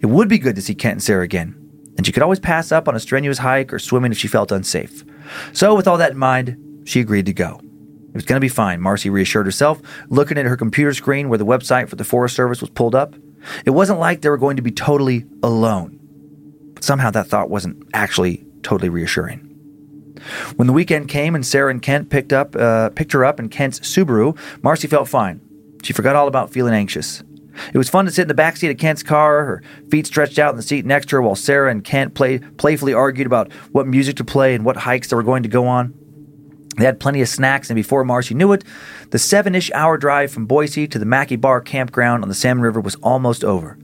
It 0.00 0.06
would 0.06 0.28
be 0.28 0.38
good 0.38 0.56
to 0.56 0.62
see 0.62 0.74
Kent 0.74 0.92
and 0.92 1.02
Sarah 1.02 1.24
again, 1.24 1.54
and 1.98 2.06
she 2.06 2.12
could 2.12 2.22
always 2.22 2.40
pass 2.40 2.72
up 2.72 2.88
on 2.88 2.96
a 2.96 3.00
strenuous 3.00 3.38
hike 3.38 3.74
or 3.74 3.78
swimming 3.78 4.10
if 4.10 4.18
she 4.18 4.26
felt 4.26 4.50
unsafe. 4.50 5.04
So, 5.52 5.74
with 5.74 5.86
all 5.86 5.98
that 5.98 6.12
in 6.12 6.18
mind, 6.18 6.56
she 6.84 7.00
agreed 7.00 7.26
to 7.26 7.32
go. 7.32 7.60
It 8.10 8.14
was 8.14 8.24
going 8.24 8.36
to 8.36 8.44
be 8.44 8.48
fine, 8.48 8.80
Marcy 8.80 9.08
reassured 9.08 9.46
herself, 9.46 9.80
looking 10.08 10.36
at 10.36 10.46
her 10.46 10.56
computer 10.56 10.92
screen 10.92 11.28
where 11.28 11.38
the 11.38 11.46
website 11.46 11.88
for 11.88 11.96
the 11.96 12.04
Forest 12.04 12.34
Service 12.34 12.60
was 12.60 12.70
pulled 12.70 12.94
up. 12.94 13.14
It 13.64 13.70
wasn't 13.70 14.00
like 14.00 14.20
they 14.20 14.28
were 14.28 14.36
going 14.36 14.56
to 14.56 14.62
be 14.62 14.72
totally 14.72 15.26
alone. 15.42 15.98
But 16.74 16.82
somehow 16.82 17.10
that 17.12 17.28
thought 17.28 17.50
wasn't 17.50 17.88
actually 17.94 18.44
totally 18.62 18.88
reassuring. 18.88 19.46
When 20.56 20.66
the 20.66 20.72
weekend 20.72 21.08
came 21.08 21.34
and 21.34 21.46
Sarah 21.46 21.70
and 21.70 21.80
Kent 21.80 22.10
picked 22.10 22.32
up 22.32 22.54
uh, 22.56 22.90
picked 22.90 23.12
her 23.12 23.24
up 23.24 23.40
in 23.40 23.48
Kent's 23.48 23.80
Subaru, 23.80 24.36
Marcy 24.62 24.88
felt 24.88 25.08
fine. 25.08 25.40
She 25.82 25.92
forgot 25.92 26.16
all 26.16 26.28
about 26.28 26.50
feeling 26.50 26.74
anxious. 26.74 27.22
It 27.72 27.78
was 27.78 27.88
fun 27.88 28.04
to 28.06 28.10
sit 28.10 28.22
in 28.22 28.28
the 28.28 28.34
back 28.34 28.56
seat 28.56 28.70
of 28.70 28.78
Kent's 28.78 29.02
car, 29.02 29.44
her 29.44 29.62
feet 29.90 30.06
stretched 30.06 30.38
out 30.38 30.50
in 30.50 30.56
the 30.56 30.62
seat 30.62 30.84
next 30.84 31.08
to 31.08 31.16
her, 31.16 31.22
while 31.22 31.34
Sarah 31.34 31.70
and 31.70 31.84
Kent 31.84 32.14
played, 32.14 32.58
playfully 32.58 32.94
argued 32.94 33.26
about 33.26 33.52
what 33.72 33.86
music 33.86 34.16
to 34.16 34.24
play 34.24 34.54
and 34.54 34.64
what 34.64 34.76
hikes 34.76 35.08
they 35.08 35.16
were 35.16 35.22
going 35.22 35.42
to 35.42 35.48
go 35.48 35.66
on. 35.66 35.94
They 36.80 36.86
had 36.86 36.98
plenty 36.98 37.20
of 37.20 37.28
snacks, 37.28 37.68
and 37.68 37.76
before 37.76 38.04
Marcy 38.04 38.34
knew 38.34 38.52
it, 38.52 38.64
the 39.10 39.18
seven 39.18 39.54
ish 39.54 39.70
hour 39.72 39.98
drive 39.98 40.32
from 40.32 40.46
Boise 40.46 40.88
to 40.88 40.98
the 40.98 41.04
Mackay 41.04 41.36
Bar 41.36 41.60
campground 41.60 42.22
on 42.22 42.30
the 42.30 42.34
Salmon 42.34 42.62
River 42.62 42.80
was 42.80 42.94
almost 42.96 43.44
over. 43.44 43.78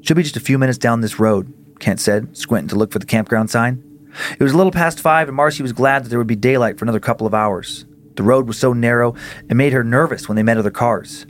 Should 0.00 0.16
be 0.16 0.24
just 0.24 0.36
a 0.36 0.40
few 0.40 0.58
minutes 0.58 0.78
down 0.78 1.00
this 1.00 1.20
road, 1.20 1.54
Kent 1.78 2.00
said, 2.00 2.36
squinting 2.36 2.70
to 2.70 2.74
look 2.74 2.90
for 2.90 2.98
the 2.98 3.06
campground 3.06 3.50
sign. 3.50 3.84
It 4.32 4.42
was 4.42 4.52
a 4.52 4.56
little 4.56 4.72
past 4.72 4.98
five, 4.98 5.28
and 5.28 5.36
Marcy 5.36 5.62
was 5.62 5.72
glad 5.72 6.02
that 6.02 6.08
there 6.08 6.18
would 6.18 6.26
be 6.26 6.34
daylight 6.34 6.76
for 6.76 6.84
another 6.84 6.98
couple 6.98 7.24
of 7.24 7.34
hours. 7.34 7.86
The 8.16 8.24
road 8.24 8.48
was 8.48 8.58
so 8.58 8.72
narrow, 8.72 9.14
it 9.48 9.54
made 9.54 9.72
her 9.72 9.84
nervous 9.84 10.28
when 10.28 10.34
they 10.34 10.42
met 10.42 10.58
other 10.58 10.72
cars. 10.72 11.24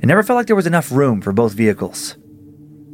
It 0.00 0.06
never 0.06 0.22
felt 0.22 0.38
like 0.38 0.46
there 0.46 0.56
was 0.56 0.66
enough 0.66 0.90
room 0.90 1.20
for 1.20 1.34
both 1.34 1.52
vehicles. 1.52 2.16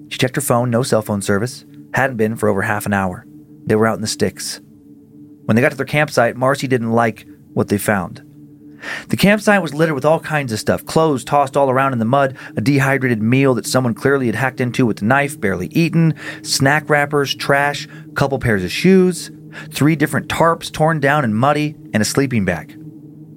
She 0.09 0.19
checked 0.19 0.35
her 0.35 0.43
phone, 0.43 0.71
no 0.71 0.83
cell 0.83 1.03
phone 1.03 1.23
service. 1.23 1.65
Hadn't 1.95 2.17
been 2.17 2.35
for 2.35 2.49
over 2.49 2.63
half 2.63 2.85
an 2.85 2.95
hour. 2.95 3.25
They 3.65 3.77
were 3.77 3.87
out 3.87 3.95
in 3.95 4.01
the 4.01 4.09
sticks. 4.09 4.61
When 5.49 5.57
they 5.57 5.63
got 5.63 5.71
to 5.71 5.79
their 5.79 5.87
campsite, 5.87 6.37
Marcy 6.37 6.67
didn't 6.67 6.93
like 6.93 7.27
what 7.55 7.69
they 7.69 7.79
found. 7.79 8.21
The 9.09 9.17
campsite 9.17 9.63
was 9.63 9.73
littered 9.73 9.95
with 9.95 10.05
all 10.05 10.21
kinds 10.21 10.53
of 10.53 10.59
stuff 10.59 10.85
clothes 10.85 11.25
tossed 11.25 11.57
all 11.57 11.71
around 11.71 11.95
in 11.95 11.99
the 12.01 12.05
mud, 12.05 12.37
a 12.55 12.61
dehydrated 12.61 13.23
meal 13.23 13.55
that 13.55 13.65
someone 13.65 13.95
clearly 13.95 14.27
had 14.27 14.35
hacked 14.35 14.61
into 14.61 14.85
with 14.85 15.01
a 15.01 15.07
knife, 15.07 15.41
barely 15.41 15.69
eaten, 15.69 16.13
snack 16.43 16.91
wrappers, 16.91 17.35
trash, 17.35 17.89
a 18.11 18.13
couple 18.13 18.39
pairs 18.39 18.63
of 18.63 18.71
shoes, 18.71 19.31
three 19.71 19.97
different 19.97 20.29
tarps 20.29 20.71
torn 20.71 21.01
down 21.01 21.25
and 21.25 21.35
muddy, 21.35 21.75
and 21.95 22.03
a 22.03 22.05
sleeping 22.05 22.45
bag. 22.45 22.79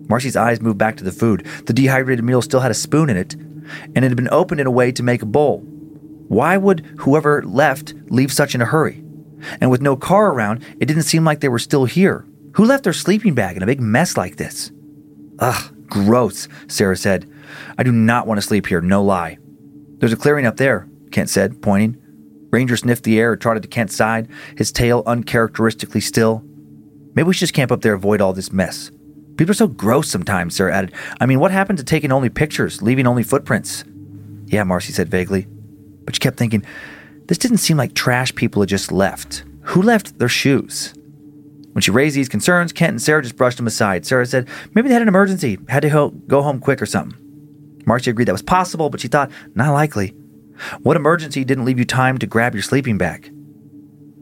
Marcy's 0.10 0.36
eyes 0.36 0.60
moved 0.60 0.77
back 0.77 0.98
to 0.98 1.06
the 1.06 1.13
food. 1.13 1.48
The 1.68 1.74
dehydrated 1.74 2.25
meal 2.25 2.41
still 2.41 2.60
had 2.60 2.72
a 2.72 2.74
spoon 2.74 3.10
in 3.10 3.15
it, 3.15 3.36
and 3.36 4.03
it 4.03 4.10
had 4.10 4.18
been 4.18 4.27
opened 4.34 4.60
in 4.60 4.68
a 4.68 4.72
way 4.72 4.91
to 4.91 5.01
make 5.01 5.22
a 5.22 5.25
bowl. 5.25 5.60
Why 6.27 6.58
would 6.58 6.86
whoever 7.00 7.41
left 7.44 7.94
leave 8.10 8.34
such 8.34 8.53
in 8.53 8.62
a 8.62 8.65
hurry? 8.65 9.01
And 9.60 9.72
with 9.72 9.82
no 9.82 9.96
car 9.96 10.32
around, 10.32 10.64
it 10.80 10.86
didn't 10.86 11.04
seem 11.04 11.24
like 11.24 11.40
they 11.40 11.50
were 11.50 11.60
still 11.60 11.86
here. 11.86 12.26
Who 12.56 12.66
left 12.66 12.84
their 12.84 12.94
sleeping 12.94 13.34
bag 13.34 13.58
in 13.58 13.64
a 13.64 13.68
big 13.68 13.82
mess 13.82 14.18
like 14.18 14.38
this? 14.38 14.72
Ugh, 15.40 15.76
gross, 15.88 16.48
Sarah 16.68 16.98
said. 16.98 17.30
I 17.78 17.84
do 17.84 17.92
not 17.92 18.28
want 18.28 18.38
to 18.38 18.46
sleep 18.46 18.68
here, 18.68 18.82
no 18.82 19.04
lie. 19.04 19.38
There's 19.98 20.14
a 20.14 20.18
clearing 20.18 20.46
up 20.46 20.58
there, 20.58 20.88
Kent 21.12 21.30
said, 21.30 21.62
pointing. 21.62 21.98
Ranger 22.52 22.76
sniffed 22.76 23.04
the 23.04 23.20
air 23.20 23.34
and 23.34 23.42
trotted 23.42 23.64
to 23.64 23.70
Kent's 23.70 23.96
side, 23.96 24.28
his 24.58 24.72
tail 24.72 25.04
uncharacteristically 25.06 26.02
still. 26.02 26.44
Maybe 27.14 27.28
we 27.28 27.34
should 27.34 27.42
just 27.42 27.54
camp 27.54 27.72
up 27.72 27.82
there 27.82 27.94
avoid 27.94 28.22
all 28.22 28.34
this 28.34 28.52
mess. 28.52 28.92
People 29.38 29.52
are 29.52 29.56
so 29.56 29.68
gross 29.68 30.10
sometimes, 30.10 30.56
Sarah 30.56 30.76
added. 30.76 30.94
I 31.20 31.26
mean, 31.26 31.40
what 31.40 31.52
happened 31.52 31.78
to 31.80 31.84
taking 31.84 32.12
only 32.12 32.30
pictures, 32.30 32.82
leaving 32.82 33.08
only 33.08 33.24
footprints? 33.24 33.84
Yeah, 34.46 34.64
Marcy 34.64 34.92
said 34.92 35.10
vaguely. 35.10 35.48
But 36.04 36.16
she 36.16 36.20
kept 36.20 36.38
thinking, 36.38 36.66
this 37.32 37.38
didn't 37.38 37.60
seem 37.60 37.78
like 37.78 37.94
trash 37.94 38.36
people 38.36 38.62
had 38.62 38.68
just 38.68 38.92
left. 38.92 39.46
Who 39.62 39.82
left 39.82 40.20
their 40.20 40.27
shoes? 40.27 40.94
When 41.72 41.82
she 41.82 41.90
raised 41.90 42.18
these 42.18 42.27
concerns, 42.27 42.74
Kent 42.74 42.90
and 42.90 43.01
Sarah 43.01 43.22
just 43.22 43.38
brushed 43.38 43.55
them 43.55 43.68
aside. 43.68 44.05
Sarah 44.05 44.25
said 44.25 44.50
maybe 44.74 44.90
they 44.90 44.94
had 44.96 45.01
an 45.01 45.08
emergency, 45.08 45.58
had 45.70 45.84
to 45.84 46.12
go 46.27 46.42
home 46.42 46.60
quick 46.60 46.82
or 46.82 46.86
something. 46.86 47.18
Marcy 47.86 48.12
agreed 48.12 48.25
that 48.25 48.34
was 48.34 48.42
possible, 48.42 48.90
but 48.90 49.00
she 49.00 49.08
thought, 49.08 49.32
not 49.55 49.72
likely. 49.72 50.10
What 50.82 50.98
emergency 50.98 51.46
didn't 51.46 51.64
leave 51.64 51.79
you 51.79 51.86
time 51.86 52.18
to 52.18 52.27
grab 52.27 52.53
your 52.53 52.64
sleeping 52.64 52.98
bag? 52.98 53.32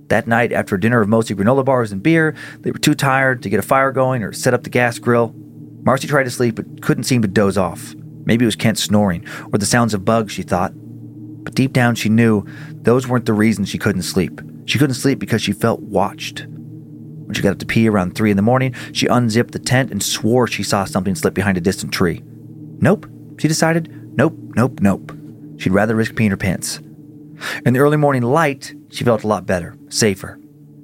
That 0.09 0.27
night, 0.27 0.53
after 0.53 0.75
a 0.75 0.79
dinner 0.79 1.01
of 1.01 1.09
mostly 1.09 1.35
granola 1.35 1.65
bars 1.65 1.91
and 1.91 2.03
beer, 2.03 2.35
they 2.59 2.69
were 2.69 2.77
too 2.77 2.93
tired 2.93 3.41
to 3.41 3.49
get 3.49 3.59
a 3.59 3.63
fire 3.63 3.91
going 3.91 4.21
or 4.21 4.33
set 4.33 4.53
up 4.53 4.61
the 4.61 4.69
gas 4.69 4.99
grill. 4.99 5.33
Marcy 5.81 6.07
tried 6.07 6.25
to 6.25 6.29
sleep 6.29 6.57
but 6.57 6.83
couldn't 6.83 7.05
seem 7.05 7.23
to 7.23 7.27
doze 7.27 7.57
off. 7.57 7.95
Maybe 8.25 8.45
it 8.45 8.49
was 8.49 8.55
Kent 8.55 8.77
snoring 8.77 9.25
or 9.51 9.57
the 9.57 9.65
sounds 9.65 9.95
of 9.95 10.05
bugs, 10.05 10.31
she 10.31 10.43
thought. 10.43 10.73
But 11.43 11.55
deep 11.55 11.73
down, 11.73 11.95
she 11.95 12.09
knew 12.09 12.45
those 12.71 13.07
weren't 13.07 13.25
the 13.25 13.33
reasons 13.33 13.69
she 13.69 13.77
couldn't 13.77 14.03
sleep. 14.03 14.41
She 14.65 14.77
couldn't 14.77 14.95
sleep 14.95 15.19
because 15.19 15.41
she 15.41 15.51
felt 15.51 15.81
watched. 15.81 16.45
When 16.45 17.33
she 17.33 17.41
got 17.41 17.53
up 17.53 17.59
to 17.59 17.65
pee 17.65 17.87
around 17.87 18.15
3 18.15 18.31
in 18.31 18.37
the 18.37 18.43
morning, 18.43 18.73
she 18.91 19.07
unzipped 19.07 19.51
the 19.51 19.59
tent 19.59 19.91
and 19.91 20.01
swore 20.01 20.47
she 20.47 20.63
saw 20.63 20.85
something 20.85 21.15
slip 21.15 21.33
behind 21.33 21.57
a 21.57 21.61
distant 21.61 21.93
tree. 21.93 22.23
Nope, 22.79 23.07
she 23.39 23.47
decided. 23.47 24.17
Nope, 24.17 24.35
nope, 24.55 24.79
nope. 24.81 25.11
She'd 25.57 25.73
rather 25.73 25.95
risk 25.95 26.13
peeing 26.13 26.31
her 26.31 26.37
pants. 26.37 26.79
In 27.65 27.73
the 27.73 27.79
early 27.79 27.97
morning 27.97 28.23
light, 28.23 28.73
she 28.89 29.03
felt 29.03 29.23
a 29.23 29.27
lot 29.27 29.45
better, 29.45 29.77
safer. 29.89 30.39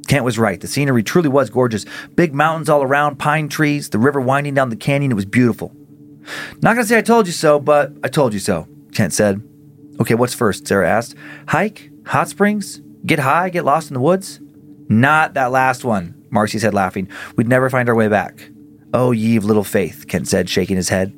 Kent 0.07 0.23
was 0.23 0.37
right. 0.37 0.61
The 0.61 0.67
scenery 0.67 1.03
truly 1.03 1.29
was 1.29 1.49
gorgeous. 1.49 1.85
Big 2.15 2.33
mountains 2.33 2.69
all 2.69 2.83
around, 2.83 3.17
pine 3.17 3.49
trees, 3.49 3.89
the 3.89 3.97
river 3.97 4.21
winding 4.21 4.53
down 4.53 4.69
the 4.69 4.75
canyon. 4.75 5.11
It 5.11 5.15
was 5.15 5.25
beautiful. 5.25 5.75
Not 6.61 6.75
gonna 6.75 6.85
say 6.85 6.97
I 6.97 7.01
told 7.01 7.27
you 7.27 7.33
so, 7.33 7.59
but 7.59 7.91
I 8.03 8.07
told 8.07 8.33
you 8.33 8.39
so, 8.39 8.67
Kent 8.93 9.13
said. 9.13 9.41
Okay, 9.99 10.15
what's 10.15 10.33
first? 10.33 10.67
Sarah 10.67 10.89
asked. 10.89 11.15
Hike? 11.47 11.89
Hot 12.07 12.27
springs? 12.27 12.81
Get 13.05 13.19
high? 13.19 13.49
Get 13.49 13.65
lost 13.65 13.89
in 13.89 13.93
the 13.93 14.01
woods? 14.01 14.39
Not 14.89 15.33
that 15.33 15.51
last 15.51 15.83
one, 15.83 16.25
Marcy 16.29 16.59
said, 16.59 16.73
laughing. 16.73 17.09
We'd 17.35 17.47
never 17.47 17.69
find 17.69 17.89
our 17.89 17.95
way 17.95 18.07
back. 18.07 18.49
Oh, 18.93 19.11
ye 19.11 19.35
of 19.35 19.45
little 19.45 19.63
faith, 19.63 20.05
Kent 20.07 20.27
said, 20.27 20.49
shaking 20.49 20.75
his 20.75 20.89
head. 20.89 21.13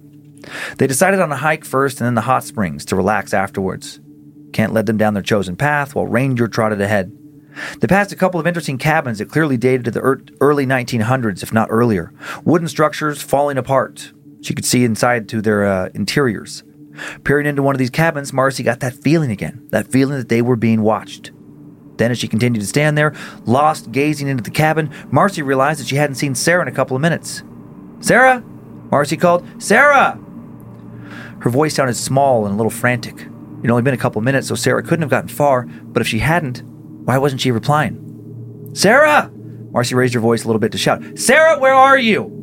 They 0.78 0.88
decided 0.88 1.20
on 1.20 1.32
a 1.32 1.38
hike 1.38 1.66
first 1.66 2.00
and 2.00 2.06
then 2.06 2.16
the 2.16 2.22
hot 2.22 2.44
springs 2.44 2.86
to 2.86 2.96
relax 2.96 3.34
afterwards. 3.34 4.00
Kent 4.54 4.74
led 4.74 4.86
them 4.86 4.98
down 4.98 5.14
their 5.14 5.24
chosen 5.24 5.56
path 5.56 5.94
while 5.94 6.06
Ranger 6.08 6.48
trotted 6.48 6.80
ahead. 6.80 7.12
They 7.80 7.88
passed 7.88 8.12
a 8.12 8.16
couple 8.16 8.40
of 8.40 8.48
interesting 8.48 8.78
cabins 8.78 9.18
that 9.18 9.30
clearly 9.30 9.58
dated 9.58 9.86
to 9.86 9.92
the 9.92 10.02
early 10.40 10.66
1900s, 10.66 11.44
if 11.44 11.52
not 11.52 11.68
earlier. 11.72 12.14
Wooden 12.46 12.68
structures 12.68 13.22
falling 13.22 13.58
apart. 13.58 14.14
She 14.42 14.54
could 14.54 14.66
see 14.66 14.84
inside 14.84 15.28
to 15.30 15.42
their 15.42 15.66
uh, 15.66 15.90
interiors. 15.94 16.64
Peering 17.24 17.46
into 17.46 17.64
one 17.64 17.76
of 17.76 17.80
these 17.80 17.90
cabins, 17.90 18.34
Marcy 18.34 18.64
got 18.64 18.80
that 18.80 18.94
feeling 18.94 19.32
again 19.32 19.68
that 19.72 19.88
feeling 19.88 20.18
that 20.18 20.30
they 20.30 20.42
were 20.42 20.56
being 20.56 20.82
watched. 20.82 21.32
Then, 21.98 22.12
as 22.12 22.20
she 22.20 22.28
continued 22.28 22.62
to 22.62 22.68
stand 22.68 22.98
there, 22.98 23.14
lost 23.46 23.92
gazing 23.92 24.28
into 24.28 24.44
the 24.44 24.52
cabin, 24.52 24.92
Marcy 25.12 25.42
realized 25.42 25.80
that 25.80 25.88
she 25.88 25.96
hadn't 25.96 26.16
seen 26.16 26.36
Sarah 26.36 26.62
in 26.62 26.68
a 26.68 26.72
couple 26.72 26.96
of 26.96 27.02
minutes. 27.02 27.44
Sarah! 28.00 28.44
Marcy 28.92 29.18
called, 29.18 29.46
Sarah! 29.58 30.20
Her 31.40 31.50
voice 31.50 31.76
sounded 31.76 31.96
small 31.96 32.46
and 32.46 32.54
a 32.54 32.58
little 32.58 32.70
frantic. 32.70 33.16
It 33.16 33.62
had 33.64 33.72
only 33.72 33.82
been 33.82 33.94
a 33.94 33.98
couple 33.98 34.20
of 34.20 34.26
minutes, 34.26 34.48
so 34.48 34.56
Sarah 34.56 34.84
couldn't 34.84 35.02
have 35.02 35.10
gotten 35.10 35.30
far, 35.30 35.64
but 35.64 36.02
if 36.02 36.08
she 36.08 36.20
hadn't, 36.20 36.62
why 37.06 37.18
wasn't 37.18 37.42
she 37.42 37.52
replying? 37.52 38.72
Sarah! 38.74 39.32
Marcy 39.72 39.96
raised 39.96 40.14
her 40.14 40.20
voice 40.20 40.44
a 40.44 40.48
little 40.48 40.60
bit 40.60 40.72
to 40.72 40.78
shout, 40.78 41.04
Sarah, 41.16 41.60
where 41.60 41.74
are 41.74 41.98
you? 41.98 42.38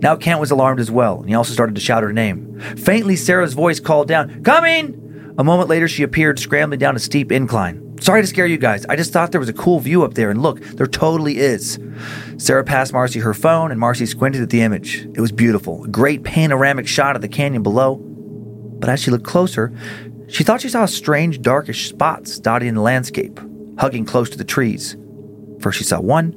Now 0.00 0.16
Kent 0.16 0.40
was 0.40 0.50
alarmed 0.50 0.80
as 0.80 0.90
well, 0.90 1.20
and 1.20 1.28
he 1.28 1.34
also 1.34 1.52
started 1.52 1.74
to 1.74 1.80
shout 1.80 2.02
her 2.02 2.12
name. 2.12 2.60
Faintly, 2.76 3.16
Sarah's 3.16 3.54
voice 3.54 3.80
called 3.80 4.08
down, 4.08 4.42
Coming! 4.42 5.34
A 5.38 5.44
moment 5.44 5.68
later, 5.68 5.88
she 5.88 6.02
appeared 6.02 6.38
scrambling 6.38 6.78
down 6.78 6.96
a 6.96 6.98
steep 6.98 7.30
incline. 7.30 7.98
Sorry 8.00 8.20
to 8.20 8.26
scare 8.26 8.46
you 8.46 8.58
guys. 8.58 8.84
I 8.86 8.96
just 8.96 9.12
thought 9.12 9.32
there 9.32 9.40
was 9.40 9.48
a 9.48 9.54
cool 9.54 9.80
view 9.80 10.02
up 10.02 10.14
there, 10.14 10.30
and 10.30 10.42
look, 10.42 10.60
there 10.60 10.86
totally 10.86 11.38
is. 11.38 11.78
Sarah 12.36 12.64
passed 12.64 12.92
Marcy 12.92 13.20
her 13.20 13.34
phone, 13.34 13.70
and 13.70 13.80
Marcy 13.80 14.06
squinted 14.06 14.42
at 14.42 14.50
the 14.50 14.60
image. 14.60 15.06
It 15.14 15.20
was 15.20 15.32
beautiful, 15.32 15.84
a 15.84 15.88
great 15.88 16.22
panoramic 16.22 16.86
shot 16.86 17.16
of 17.16 17.22
the 17.22 17.28
canyon 17.28 17.62
below. 17.62 17.96
But 17.96 18.90
as 18.90 19.00
she 19.00 19.10
looked 19.10 19.24
closer, 19.24 19.72
she 20.28 20.44
thought 20.44 20.60
she 20.60 20.68
saw 20.68 20.84
strange 20.86 21.40
darkish 21.40 21.88
spots 21.88 22.38
dotting 22.38 22.74
the 22.74 22.82
landscape, 22.82 23.40
hugging 23.78 24.04
close 24.04 24.28
to 24.30 24.38
the 24.38 24.44
trees. 24.44 24.96
First, 25.60 25.78
she 25.78 25.84
saw 25.84 26.00
one, 26.00 26.34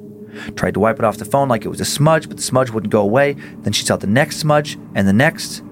tried 0.55 0.73
to 0.75 0.79
wipe 0.79 0.99
it 0.99 1.05
off 1.05 1.17
the 1.17 1.25
phone 1.25 1.49
like 1.49 1.65
it 1.65 1.69
was 1.69 1.81
a 1.81 1.85
smudge, 1.85 2.27
but 2.27 2.37
the 2.37 2.43
smudge 2.43 2.69
wouldn't 2.69 2.91
go 2.91 3.01
away. 3.01 3.33
Then 3.33 3.73
she 3.73 3.85
saw 3.85 3.97
the 3.97 4.07
next 4.07 4.37
smudge, 4.37 4.77
and 4.95 5.07
the 5.07 5.13
next. 5.13 5.63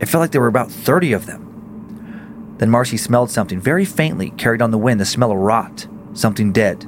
It 0.00 0.06
felt 0.06 0.20
like 0.20 0.32
there 0.32 0.40
were 0.40 0.48
about 0.48 0.70
30 0.70 1.12
of 1.12 1.26
them. 1.26 2.54
Then 2.58 2.70
Marcy 2.70 2.96
smelled 2.96 3.30
something 3.30 3.60
very 3.60 3.84
faintly, 3.84 4.30
carried 4.30 4.62
on 4.62 4.70
the 4.70 4.78
wind, 4.78 5.00
the 5.00 5.04
smell 5.04 5.32
of 5.32 5.38
rot, 5.38 5.86
something 6.12 6.52
dead, 6.52 6.86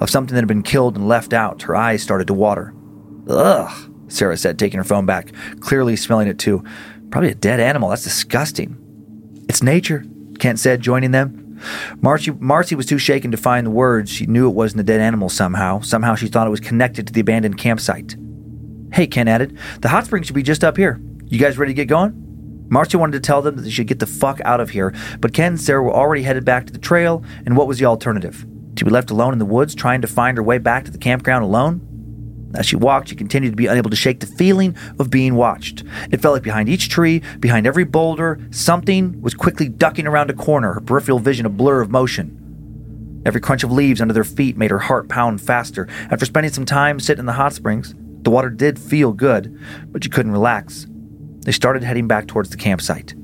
of 0.00 0.10
something 0.10 0.34
that 0.34 0.40
had 0.40 0.48
been 0.48 0.62
killed 0.62 0.96
and 0.96 1.08
left 1.08 1.32
out. 1.32 1.62
Her 1.62 1.76
eyes 1.76 2.02
started 2.02 2.26
to 2.26 2.34
water. 2.34 2.74
Ugh, 3.28 3.90
Sarah 4.08 4.36
said, 4.36 4.58
taking 4.58 4.78
her 4.78 4.84
phone 4.84 5.06
back, 5.06 5.32
clearly 5.60 5.96
smelling 5.96 6.28
it 6.28 6.38
too. 6.38 6.64
Probably 7.10 7.30
a 7.30 7.34
dead 7.34 7.60
animal. 7.60 7.88
That's 7.90 8.04
disgusting. 8.04 8.76
It's 9.48 9.62
nature, 9.62 10.04
Kent 10.38 10.58
said, 10.58 10.80
joining 10.80 11.10
them. 11.10 11.39
Marcy, 12.00 12.30
Marcy 12.32 12.74
was 12.74 12.86
too 12.86 12.98
shaken 12.98 13.30
to 13.30 13.36
find 13.36 13.66
the 13.66 13.70
words. 13.70 14.10
She 14.10 14.26
knew 14.26 14.48
it 14.48 14.54
wasn't 14.54 14.80
a 14.80 14.84
dead 14.84 15.00
animal 15.00 15.28
somehow. 15.28 15.80
Somehow 15.80 16.14
she 16.14 16.28
thought 16.28 16.46
it 16.46 16.50
was 16.50 16.60
connected 16.60 17.06
to 17.06 17.12
the 17.12 17.20
abandoned 17.20 17.58
campsite. 17.58 18.16
Hey, 18.92 19.06
Kent 19.06 19.28
added, 19.28 19.58
the 19.80 19.88
hot 19.88 20.06
spring 20.06 20.22
should 20.22 20.34
be 20.34 20.42
just 20.42 20.64
up 20.64 20.76
here. 20.76 21.00
You 21.26 21.38
guys 21.38 21.58
ready 21.58 21.70
to 21.70 21.76
get 21.76 21.86
going? 21.86 22.66
Marcy 22.68 22.96
wanted 22.96 23.12
to 23.12 23.20
tell 23.20 23.42
them 23.42 23.56
that 23.56 23.62
they 23.62 23.70
should 23.70 23.86
get 23.88 23.98
the 23.98 24.06
fuck 24.06 24.40
out 24.44 24.60
of 24.60 24.70
here, 24.70 24.94
but 25.20 25.32
Kent 25.32 25.54
and 25.54 25.60
Sarah 25.60 25.82
were 25.82 25.92
already 25.92 26.22
headed 26.22 26.44
back 26.44 26.66
to 26.66 26.72
the 26.72 26.78
trail, 26.78 27.24
and 27.44 27.56
what 27.56 27.66
was 27.66 27.78
the 27.78 27.84
alternative? 27.84 28.46
To 28.76 28.84
be 28.84 28.90
left 28.90 29.10
alone 29.10 29.32
in 29.32 29.38
the 29.40 29.44
woods 29.44 29.74
trying 29.74 30.00
to 30.02 30.06
find 30.06 30.36
her 30.36 30.42
way 30.42 30.58
back 30.58 30.84
to 30.84 30.90
the 30.90 30.98
campground 30.98 31.44
alone? 31.44 31.86
As 32.54 32.66
she 32.66 32.76
walked, 32.76 33.08
she 33.08 33.14
continued 33.14 33.50
to 33.50 33.56
be 33.56 33.66
unable 33.66 33.90
to 33.90 33.96
shake 33.96 34.20
the 34.20 34.26
feeling 34.26 34.76
of 34.98 35.10
being 35.10 35.34
watched. 35.34 35.84
It 36.10 36.20
felt 36.20 36.34
like 36.34 36.42
behind 36.42 36.68
each 36.68 36.88
tree, 36.88 37.22
behind 37.38 37.66
every 37.66 37.84
boulder, 37.84 38.40
something 38.50 39.20
was 39.22 39.34
quickly 39.34 39.68
ducking 39.68 40.06
around 40.06 40.30
a 40.30 40.34
corner, 40.34 40.72
her 40.74 40.80
peripheral 40.80 41.20
vision 41.20 41.46
a 41.46 41.50
blur 41.50 41.80
of 41.80 41.90
motion. 41.90 43.22
Every 43.24 43.40
crunch 43.40 43.62
of 43.62 43.70
leaves 43.70 44.00
under 44.00 44.14
their 44.14 44.24
feet 44.24 44.56
made 44.56 44.70
her 44.70 44.78
heart 44.78 45.08
pound 45.08 45.40
faster. 45.40 45.86
After 46.10 46.24
spending 46.24 46.52
some 46.52 46.64
time 46.64 46.98
sitting 46.98 47.20
in 47.20 47.26
the 47.26 47.34
hot 47.34 47.52
springs, 47.52 47.94
the 48.22 48.30
water 48.30 48.50
did 48.50 48.78
feel 48.78 49.12
good, 49.12 49.58
but 49.86 50.02
she 50.02 50.10
couldn't 50.10 50.32
relax. 50.32 50.86
They 51.40 51.52
started 51.52 51.82
heading 51.82 52.08
back 52.08 52.26
towards 52.26 52.50
the 52.50 52.56
campsite. 52.56 53.14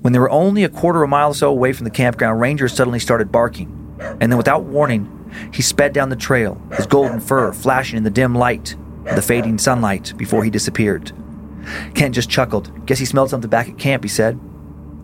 When 0.00 0.12
they 0.12 0.18
were 0.18 0.30
only 0.30 0.64
a 0.64 0.68
quarter 0.68 1.02
of 1.02 1.08
a 1.08 1.10
mile 1.10 1.30
or 1.30 1.34
so 1.34 1.50
away 1.50 1.72
from 1.72 1.84
the 1.84 1.90
campground, 1.90 2.40
Ranger 2.40 2.68
suddenly 2.68 2.98
started 2.98 3.30
barking. 3.30 3.74
And 4.20 4.30
then, 4.32 4.36
without 4.36 4.64
warning, 4.64 5.17
he 5.52 5.62
sped 5.62 5.92
down 5.92 6.08
the 6.08 6.16
trail, 6.16 6.60
his 6.76 6.86
golden 6.86 7.20
fur 7.20 7.52
flashing 7.52 7.96
in 7.96 8.04
the 8.04 8.10
dim 8.10 8.34
light 8.34 8.74
of 9.06 9.16
the 9.16 9.22
fading 9.22 9.58
sunlight 9.58 10.12
before 10.16 10.44
he 10.44 10.50
disappeared. 10.50 11.12
Kent 11.94 12.14
just 12.14 12.30
chuckled. 12.30 12.86
Guess 12.86 12.98
he 12.98 13.04
smelled 13.04 13.30
something 13.30 13.50
back 13.50 13.68
at 13.68 13.78
camp, 13.78 14.02
he 14.02 14.08
said. 14.08 14.38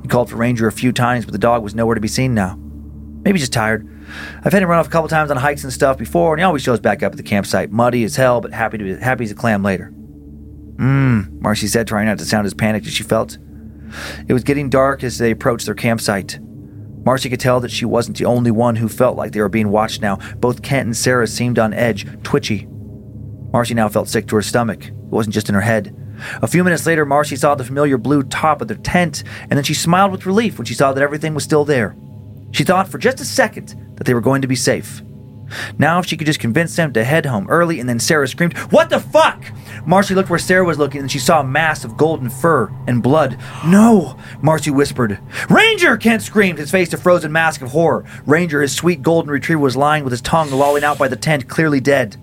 He 0.02 0.08
called 0.08 0.30
for 0.30 0.36
Ranger 0.36 0.66
a 0.66 0.72
few 0.72 0.92
times, 0.92 1.24
but 1.24 1.32
the 1.32 1.38
dog 1.38 1.62
was 1.62 1.74
nowhere 1.74 1.94
to 1.94 2.00
be 2.00 2.08
seen 2.08 2.34
now. 2.34 2.58
Maybe 3.22 3.38
just 3.38 3.52
tired. 3.52 3.88
I've 4.44 4.52
had 4.52 4.62
him 4.62 4.68
run 4.68 4.78
off 4.78 4.86
a 4.86 4.90
couple 4.90 5.08
times 5.08 5.30
on 5.30 5.38
hikes 5.38 5.64
and 5.64 5.72
stuff 5.72 5.96
before, 5.96 6.34
and 6.34 6.40
he 6.40 6.44
always 6.44 6.62
shows 6.62 6.80
back 6.80 7.02
up 7.02 7.12
at 7.12 7.16
the 7.16 7.22
campsite, 7.22 7.70
muddy 7.70 8.04
as 8.04 8.16
hell, 8.16 8.40
but 8.40 8.52
happy 8.52 8.76
to 8.78 8.84
be, 8.84 8.94
happy 8.96 9.24
as 9.24 9.30
a 9.30 9.34
clam 9.34 9.62
later. 9.62 9.92
Mmm, 10.76 11.40
Marcy 11.40 11.66
said, 11.66 11.88
trying 11.88 12.06
not 12.06 12.18
to 12.18 12.24
sound 12.24 12.46
as 12.46 12.52
panicked 12.52 12.86
as 12.86 12.92
she 12.92 13.02
felt. 13.02 13.38
It 14.28 14.32
was 14.32 14.44
getting 14.44 14.68
dark 14.68 15.04
as 15.04 15.18
they 15.18 15.30
approached 15.30 15.66
their 15.66 15.74
campsite. 15.74 16.38
Marcy 17.04 17.28
could 17.28 17.40
tell 17.40 17.60
that 17.60 17.70
she 17.70 17.84
wasn't 17.84 18.16
the 18.16 18.24
only 18.24 18.50
one 18.50 18.76
who 18.76 18.88
felt 18.88 19.16
like 19.16 19.32
they 19.32 19.40
were 19.40 19.48
being 19.48 19.70
watched 19.70 20.00
now. 20.00 20.18
Both 20.36 20.62
Kent 20.62 20.86
and 20.86 20.96
Sarah 20.96 21.26
seemed 21.26 21.58
on 21.58 21.74
edge, 21.74 22.06
twitchy. 22.22 22.66
Marcy 23.52 23.74
now 23.74 23.88
felt 23.88 24.08
sick 24.08 24.26
to 24.28 24.36
her 24.36 24.42
stomach. 24.42 24.86
It 24.86 24.92
wasn't 24.94 25.34
just 25.34 25.48
in 25.48 25.54
her 25.54 25.60
head. 25.60 25.94
A 26.42 26.46
few 26.46 26.64
minutes 26.64 26.86
later, 26.86 27.04
Marcy 27.04 27.36
saw 27.36 27.54
the 27.54 27.64
familiar 27.64 27.98
blue 27.98 28.22
top 28.22 28.62
of 28.62 28.68
their 28.68 28.76
tent, 28.78 29.24
and 29.42 29.52
then 29.52 29.64
she 29.64 29.74
smiled 29.74 30.12
with 30.12 30.26
relief 30.26 30.58
when 30.58 30.64
she 30.64 30.74
saw 30.74 30.92
that 30.92 31.02
everything 31.02 31.34
was 31.34 31.44
still 31.44 31.64
there. 31.64 31.96
She 32.52 32.64
thought 32.64 32.88
for 32.88 32.98
just 32.98 33.20
a 33.20 33.24
second 33.24 33.74
that 33.96 34.04
they 34.04 34.14
were 34.14 34.20
going 34.20 34.42
to 34.42 34.48
be 34.48 34.56
safe. 34.56 35.02
Now, 35.78 35.98
if 35.98 36.06
she 36.06 36.16
could 36.16 36.26
just 36.26 36.40
convince 36.40 36.76
them 36.76 36.92
to 36.92 37.04
head 37.04 37.26
home 37.26 37.46
early, 37.48 37.80
and 37.80 37.88
then 37.88 38.00
Sarah 38.00 38.28
screamed, 38.28 38.56
What 38.70 38.90
the 38.90 39.00
fuck? 39.00 39.44
Marcy 39.86 40.14
looked 40.14 40.30
where 40.30 40.38
Sarah 40.38 40.64
was 40.64 40.78
looking, 40.78 41.00
and 41.00 41.10
she 41.10 41.18
saw 41.18 41.40
a 41.40 41.44
mass 41.44 41.84
of 41.84 41.96
golden 41.96 42.30
fur 42.30 42.72
and 42.86 43.02
blood. 43.02 43.38
No, 43.66 44.16
Marcy 44.42 44.70
whispered. 44.70 45.18
Ranger! 45.48 45.96
Kent 45.96 46.22
screamed, 46.22 46.58
his 46.58 46.70
face 46.70 46.92
a 46.92 46.96
frozen 46.96 47.32
mask 47.32 47.62
of 47.62 47.70
horror. 47.70 48.04
Ranger, 48.26 48.62
his 48.62 48.74
sweet 48.74 49.02
golden 49.02 49.30
retriever, 49.30 49.60
was 49.60 49.76
lying 49.76 50.04
with 50.04 50.12
his 50.12 50.20
tongue 50.20 50.50
lolling 50.50 50.84
out 50.84 50.98
by 50.98 51.08
the 51.08 51.16
tent, 51.16 51.48
clearly 51.48 51.80
dead. 51.80 52.16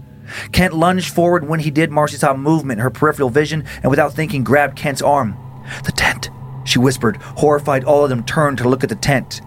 Kent 0.52 0.74
lunged 0.74 1.14
forward. 1.14 1.48
When 1.48 1.60
he 1.60 1.72
did, 1.72 1.92
Marcy 1.92 2.18
saw 2.18 2.34
movement 2.34 2.80
in 2.80 2.84
her 2.84 2.90
peripheral 2.90 3.30
vision, 3.30 3.66
and 3.84 3.90
without 3.90 4.14
thinking, 4.14 4.44
grabbed 4.44 4.78
Kent's 4.78 5.02
arm. 5.02 5.38
The 5.86 5.92
tent, 5.92 6.30
she 6.64 6.80
whispered. 6.80 7.18
Horrified, 7.18 7.84
all 7.84 8.04
of 8.04 8.10
them 8.10 8.24
turned 8.24 8.58
to 8.60 8.70
look 8.70 8.84
at 8.84 8.90
the 8.90 8.96
tent. 8.96 9.42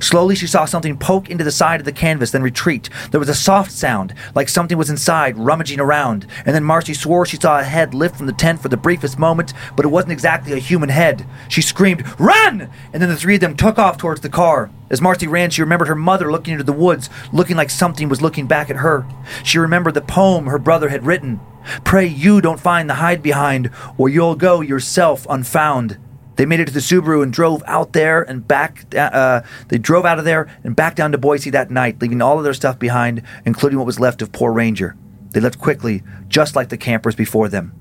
Slowly, 0.00 0.34
she 0.34 0.46
saw 0.46 0.64
something 0.64 0.96
poke 0.96 1.30
into 1.30 1.44
the 1.44 1.50
side 1.50 1.80
of 1.80 1.84
the 1.84 1.92
canvas, 1.92 2.30
then 2.30 2.42
retreat. 2.42 2.88
There 3.10 3.20
was 3.20 3.28
a 3.28 3.34
soft 3.34 3.70
sound, 3.72 4.14
like 4.34 4.48
something 4.48 4.78
was 4.78 4.90
inside, 4.90 5.36
rummaging 5.36 5.80
around. 5.80 6.26
And 6.44 6.54
then 6.54 6.64
Marcy 6.64 6.94
swore 6.94 7.26
she 7.26 7.36
saw 7.36 7.58
a 7.58 7.64
head 7.64 7.94
lift 7.94 8.16
from 8.16 8.26
the 8.26 8.32
tent 8.32 8.60
for 8.60 8.68
the 8.68 8.76
briefest 8.76 9.18
moment, 9.18 9.52
but 9.76 9.84
it 9.84 9.88
wasn't 9.88 10.12
exactly 10.12 10.52
a 10.52 10.58
human 10.58 10.88
head. 10.88 11.26
She 11.48 11.62
screamed, 11.62 12.04
Run! 12.18 12.70
And 12.92 13.02
then 13.02 13.08
the 13.08 13.16
three 13.16 13.36
of 13.36 13.40
them 13.40 13.56
took 13.56 13.78
off 13.78 13.98
towards 13.98 14.20
the 14.20 14.28
car. 14.28 14.70
As 14.90 15.00
Marcy 15.00 15.26
ran, 15.26 15.50
she 15.50 15.62
remembered 15.62 15.88
her 15.88 15.94
mother 15.94 16.30
looking 16.30 16.52
into 16.52 16.64
the 16.64 16.72
woods, 16.72 17.10
looking 17.32 17.56
like 17.56 17.70
something 17.70 18.08
was 18.08 18.22
looking 18.22 18.46
back 18.46 18.70
at 18.70 18.76
her. 18.76 19.06
She 19.42 19.58
remembered 19.58 19.94
the 19.94 20.02
poem 20.02 20.46
her 20.46 20.58
brother 20.58 20.88
had 20.88 21.06
written 21.06 21.40
Pray 21.84 22.06
you 22.06 22.40
don't 22.40 22.60
find 22.60 22.88
the 22.88 22.94
hide 22.94 23.22
behind, 23.22 23.70
or 23.96 24.08
you'll 24.08 24.34
go 24.34 24.60
yourself 24.60 25.26
unfound. 25.28 25.98
They 26.36 26.46
made 26.46 26.60
it 26.60 26.66
to 26.66 26.72
the 26.72 26.80
Subaru 26.80 27.22
and 27.22 27.32
drove 27.32 27.62
out 27.66 27.92
there 27.92 28.22
and 28.22 28.46
back. 28.46 28.86
Uh, 28.94 29.42
they 29.68 29.78
drove 29.78 30.04
out 30.04 30.18
of 30.18 30.24
there 30.24 30.48
and 30.64 30.74
back 30.74 30.94
down 30.96 31.12
to 31.12 31.18
Boise 31.18 31.50
that 31.50 31.70
night, 31.70 32.00
leaving 32.02 32.20
all 32.20 32.38
of 32.38 32.44
their 32.44 32.54
stuff 32.54 32.78
behind, 32.78 33.22
including 33.44 33.78
what 33.78 33.86
was 33.86 34.00
left 34.00 34.20
of 34.22 34.32
poor 34.32 34.52
Ranger. 34.52 34.96
They 35.30 35.40
left 35.40 35.58
quickly, 35.58 36.02
just 36.28 36.56
like 36.56 36.68
the 36.70 36.76
campers 36.76 37.14
before 37.14 37.48
them. 37.48 37.72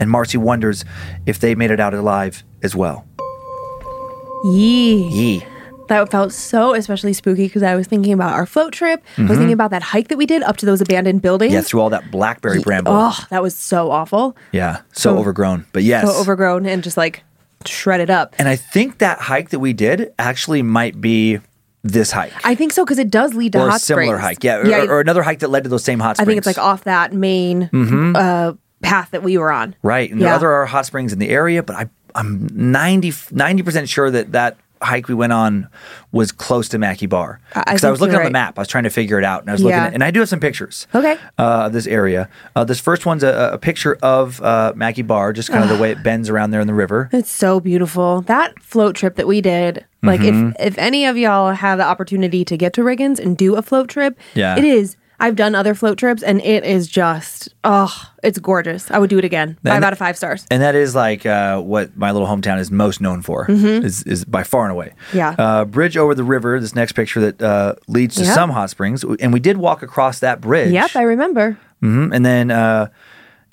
And 0.00 0.10
Marcy 0.10 0.36
wonders 0.38 0.84
if 1.26 1.38
they 1.38 1.54
made 1.54 1.70
it 1.70 1.78
out 1.80 1.94
alive 1.94 2.42
as 2.62 2.74
well. 2.74 3.06
Yee. 4.44 5.08
Yee. 5.08 5.46
That 5.88 6.10
felt 6.10 6.32
so 6.32 6.74
especially 6.74 7.12
spooky 7.12 7.46
because 7.46 7.62
I 7.62 7.74
was 7.76 7.86
thinking 7.86 8.12
about 8.12 8.32
our 8.32 8.46
float 8.46 8.72
trip. 8.72 9.02
I 9.18 9.22
was 9.22 9.32
thinking 9.32 9.52
about 9.52 9.70
that 9.72 9.82
hike 9.82 10.08
that 10.08 10.16
we 10.16 10.26
did 10.26 10.42
up 10.42 10.56
to 10.58 10.66
those 10.66 10.80
abandoned 10.80 11.20
buildings. 11.22 11.52
Yeah, 11.52 11.60
through 11.60 11.80
all 11.80 11.90
that 11.90 12.10
blackberry 12.10 12.60
bramble. 12.62 12.92
Oh, 12.94 13.18
that 13.30 13.42
was 13.42 13.54
so 13.54 13.90
awful. 13.90 14.36
Yeah, 14.52 14.78
so 14.92 15.10
So- 15.14 15.18
overgrown. 15.18 15.66
But 15.72 15.82
yes. 15.82 16.06
So 16.10 16.18
overgrown 16.20 16.66
and 16.66 16.82
just 16.82 16.96
like 16.96 17.24
shredded 17.68 18.10
up. 18.10 18.34
and 18.38 18.48
I 18.48 18.56
think 18.56 18.98
that 18.98 19.18
hike 19.18 19.50
that 19.50 19.58
we 19.60 19.72
did 19.72 20.12
actually 20.18 20.62
might 20.62 21.00
be 21.00 21.38
this 21.84 22.12
hike. 22.12 22.32
I 22.44 22.54
think 22.54 22.72
so 22.72 22.84
because 22.84 22.98
it 22.98 23.10
does 23.10 23.34
lead 23.34 23.52
to 23.52 23.58
hot 23.58 23.80
springs. 23.80 23.90
or 23.90 24.02
a 24.02 24.04
similar 24.04 24.18
springs. 24.18 24.36
hike. 24.38 24.44
Yeah, 24.44 24.84
or, 24.84 24.92
or 24.96 25.00
another 25.00 25.22
hike 25.22 25.40
that 25.40 25.48
led 25.48 25.64
to 25.64 25.68
those 25.70 25.82
same 25.84 25.98
hot 25.98 26.16
springs. 26.16 26.26
I 26.26 26.30
think 26.30 26.38
it's 26.38 26.46
like 26.46 26.58
off 26.58 26.84
that 26.84 27.12
main 27.12 27.64
uh, 28.16 28.52
path 28.82 29.10
that 29.10 29.22
we 29.22 29.36
were 29.38 29.50
on. 29.50 29.74
Right. 29.82 30.10
And 30.10 30.20
there 30.22 30.28
are 30.30 30.34
other 30.34 30.64
hot 30.66 30.86
springs 30.86 31.12
in 31.12 31.18
the 31.18 31.28
area, 31.28 31.62
but 31.62 31.74
I, 31.76 31.90
I'm 32.14 32.46
90, 32.52 33.10
90% 33.10 33.88
sure 33.88 34.10
that 34.10 34.32
that 34.32 34.56
hike 34.82 35.08
we 35.08 35.14
went 35.14 35.32
on 35.32 35.68
was 36.10 36.32
close 36.32 36.68
to 36.70 36.78
Mackay 36.78 37.06
Bar. 37.06 37.40
I- 37.54 37.60
I 37.60 37.62
Because 37.72 37.84
I, 37.84 37.90
was 37.90 38.00
looking 38.00 38.12
you're 38.14 38.22
on 38.22 38.26
the 38.26 38.30
map. 38.32 38.58
I 38.58 38.62
was 38.62 38.68
trying 38.68 38.84
to 38.84 38.90
figure 38.90 39.18
it 39.18 39.24
out. 39.24 39.40
And 39.42 39.50
I 39.50 39.52
was 39.52 39.62
looking 39.62 39.78
at, 39.78 39.94
and 39.94 40.02
I 40.04 40.10
do 40.10 40.20
have 40.20 40.28
some 40.28 40.40
pictures. 40.40 40.86
Okay. 40.94 41.16
Uh, 41.38 41.66
of 41.66 41.72
this 41.72 41.86
area. 41.86 42.28
Uh, 42.56 42.64
this 42.64 42.80
first 42.80 43.06
one's 43.06 43.22
a, 43.22 43.50
a 43.54 43.58
picture 43.58 43.96
of 44.02 44.40
uh, 44.42 44.72
Mackey 44.76 45.02
Bar, 45.02 45.32
just 45.32 45.48
kind 45.50 45.62
of 45.62 45.70
the 45.70 45.80
way 45.80 45.90
it 45.90 46.02
bends 46.02 46.28
around 46.28 46.50
there 46.50 46.60
in 46.60 46.66
the 46.66 46.74
river. 46.74 47.08
It's 47.12 47.30
so 47.30 47.60
beautiful. 47.60 48.20
That 48.22 48.60
float 48.62 48.96
trip 48.96 49.16
that 49.16 49.26
we 49.26 49.40
did, 49.40 49.84
like 50.02 50.20
Mm-hmm. 50.20 50.50
if 50.58 50.72
if 50.72 50.78
any 50.78 51.06
of 51.06 51.16
y'all 51.16 51.52
have 51.52 51.78
the 51.78 51.84
opportunity 51.84 52.44
to 52.44 52.56
get 52.56 52.72
to 52.74 52.80
Riggins 52.82 53.18
and 53.20 53.36
do 53.36 53.54
a 53.56 53.62
float 53.62 53.88
trip, 53.88 54.18
Yeah. 54.34 54.56
it 54.58 54.64
is. 54.64 54.96
I've 55.22 55.36
done 55.36 55.54
other 55.54 55.74
float 55.74 55.96
trips 55.98 56.22
and 56.22 56.40
it 56.42 56.64
is 56.64 56.88
just 56.88 57.48
oh, 57.64 58.10
it's 58.22 58.38
gorgeous. 58.38 58.90
I 58.90 58.98
would 58.98 59.08
do 59.08 59.18
it 59.18 59.24
again. 59.24 59.56
Five 59.64 59.74
And- 59.76 59.84
out 59.84 59.92
of 59.92 59.98
five 59.98 60.16
stars. 60.16 60.44
And 60.50 60.60
that 60.62 60.74
is 60.74 60.94
like 60.94 61.24
uh, 61.24 61.60
what 61.60 61.96
my 61.96 62.10
little 62.10 62.28
hometown 62.28 62.58
is 62.58 62.70
most 62.70 63.00
known 63.00 63.22
for, 63.22 63.46
is, 63.48 64.02
is 64.02 64.24
by 64.24 64.42
far 64.42 64.64
and 64.64 64.72
away. 64.72 64.92
Mm-hmm. 65.08 65.16
Yeah. 65.16 65.34
Uh, 65.38 65.64
bridge 65.64 65.96
over 65.96 66.14
the 66.14 66.24
river, 66.24 66.58
this 66.60 66.74
next 66.74 66.92
picture 66.92 67.20
that 67.20 67.40
uh, 67.40 67.74
leads 67.88 68.16
to 68.16 68.24
Yep. 68.24 68.34
some 68.34 68.50
hot 68.50 68.68
springs. 68.70 69.04
And 69.20 69.32
we 69.32 69.40
did 69.40 69.56
walk 69.56 69.82
across 69.82 70.18
that 70.20 70.40
bridge. 70.40 70.72
Yep, 70.72 70.96
I 70.96 71.02
remember. 71.02 71.56
hmm 71.80 72.12
And 72.12 72.26
then, 72.26 72.50
uh, 72.50 72.88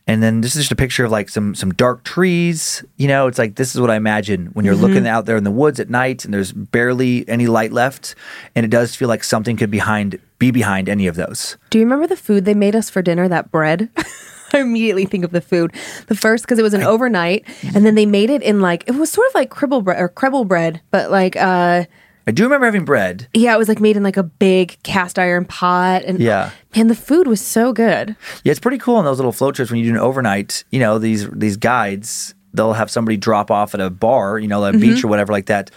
and 0.07 0.23
then 0.23 0.41
this 0.41 0.55
is 0.55 0.63
just 0.63 0.71
a 0.71 0.75
picture 0.75 1.05
of 1.05 1.11
like 1.11 1.29
some 1.29 1.53
some 1.53 1.71
dark 1.71 2.03
trees. 2.03 2.83
You 2.97 3.07
know, 3.07 3.27
it's 3.27 3.37
like 3.37 3.57
this 3.57 3.75
is 3.75 3.79
what 3.81 3.91
I 3.91 3.95
imagine 3.95 4.47
when 4.53 4.65
you're 4.65 4.73
Mm-hmm. 4.73 4.83
looking 4.85 5.07
out 5.07 5.27
there 5.27 5.37
in 5.37 5.43
the 5.43 5.51
woods 5.51 5.79
at 5.79 5.87
night, 5.91 6.25
and 6.25 6.33
there's 6.33 6.51
barely 6.51 7.29
any 7.29 7.45
light 7.45 7.71
left, 7.71 8.15
and 8.55 8.65
it 8.65 8.69
does 8.69 8.95
feel 8.95 9.07
like 9.07 9.23
something 9.23 9.55
could 9.55 9.69
be 9.69 9.77
behind 9.77 10.17
be 10.39 10.51
behind 10.51 10.89
any 10.89 11.05
of 11.07 11.15
those. 11.15 11.57
Do 11.69 11.77
you 11.79 11.85
remember 11.85 12.07
the 12.07 12.15
food 12.17 12.45
they 12.45 12.53
made 12.53 12.75
us 12.75 12.89
for 12.89 13.01
dinner? 13.01 13.27
That 13.27 13.51
bread. 13.51 13.89
I 14.53 14.61
immediately 14.61 15.05
think 15.05 15.23
of 15.23 15.29
the 15.31 15.41
food. 15.41 15.71
The 16.07 16.15
first 16.15 16.43
because 16.45 16.57
it 16.57 16.63
was 16.63 16.73
an 16.73 16.81
overnight, 16.81 17.45
and 17.75 17.85
then 17.85 17.93
they 17.93 18.07
made 18.07 18.31
it 18.31 18.41
in 18.41 18.61
like 18.61 18.83
it 18.87 18.93
was 18.95 19.11
sort 19.11 19.27
of 19.27 19.35
like 19.35 19.51
cribble 19.51 19.81
bread 19.81 20.01
or 20.01 20.09
cribble 20.09 20.45
bread, 20.45 20.81
but 20.89 21.11
like 21.11 21.35
uh 21.35 21.83
I 22.27 22.31
do 22.31 22.43
remember 22.43 22.65
having 22.65 22.85
bread. 22.85 23.27
yeah, 23.33 23.53
it 23.55 23.57
was 23.57 23.67
like 23.67 23.79
made 23.79 23.95
in 23.97 24.03
like 24.03 24.17
a 24.17 24.23
big 24.23 24.77
cast 24.83 25.17
iron 25.19 25.45
pot, 25.45 26.03
and 26.03 26.19
Yeah. 26.19 26.51
man, 26.75 26.87
the 26.87 26.95
food 26.95 27.27
was 27.27 27.41
so 27.41 27.73
good. 27.73 28.15
Yeah, 28.43 28.51
it's 28.51 28.59
pretty 28.59 28.77
cool 28.79 28.95
on 28.95 29.05
those 29.05 29.17
little 29.17 29.31
float 29.31 29.55
trips 29.55 29.69
when 29.71 29.79
you 29.79 29.85
do 29.85 29.91
an 29.95 30.01
overnight. 30.01 30.63
You 30.71 30.79
know, 30.79 30.97
these 30.99 31.29
these 31.29 31.57
guides 31.57 32.33
they'll 32.53 32.73
have 32.73 32.89
somebody 32.89 33.15
drop 33.17 33.51
off 33.51 33.75
at 33.75 33.79
a 33.81 33.91
bar, 33.91 34.39
you 34.39 34.47
know, 34.47 34.63
a 34.63 34.71
Mm-hmm. 34.71 34.79
beach 34.81 35.03
or 35.03 35.07
whatever 35.09 35.31
like 35.31 35.45
that, 35.45 35.69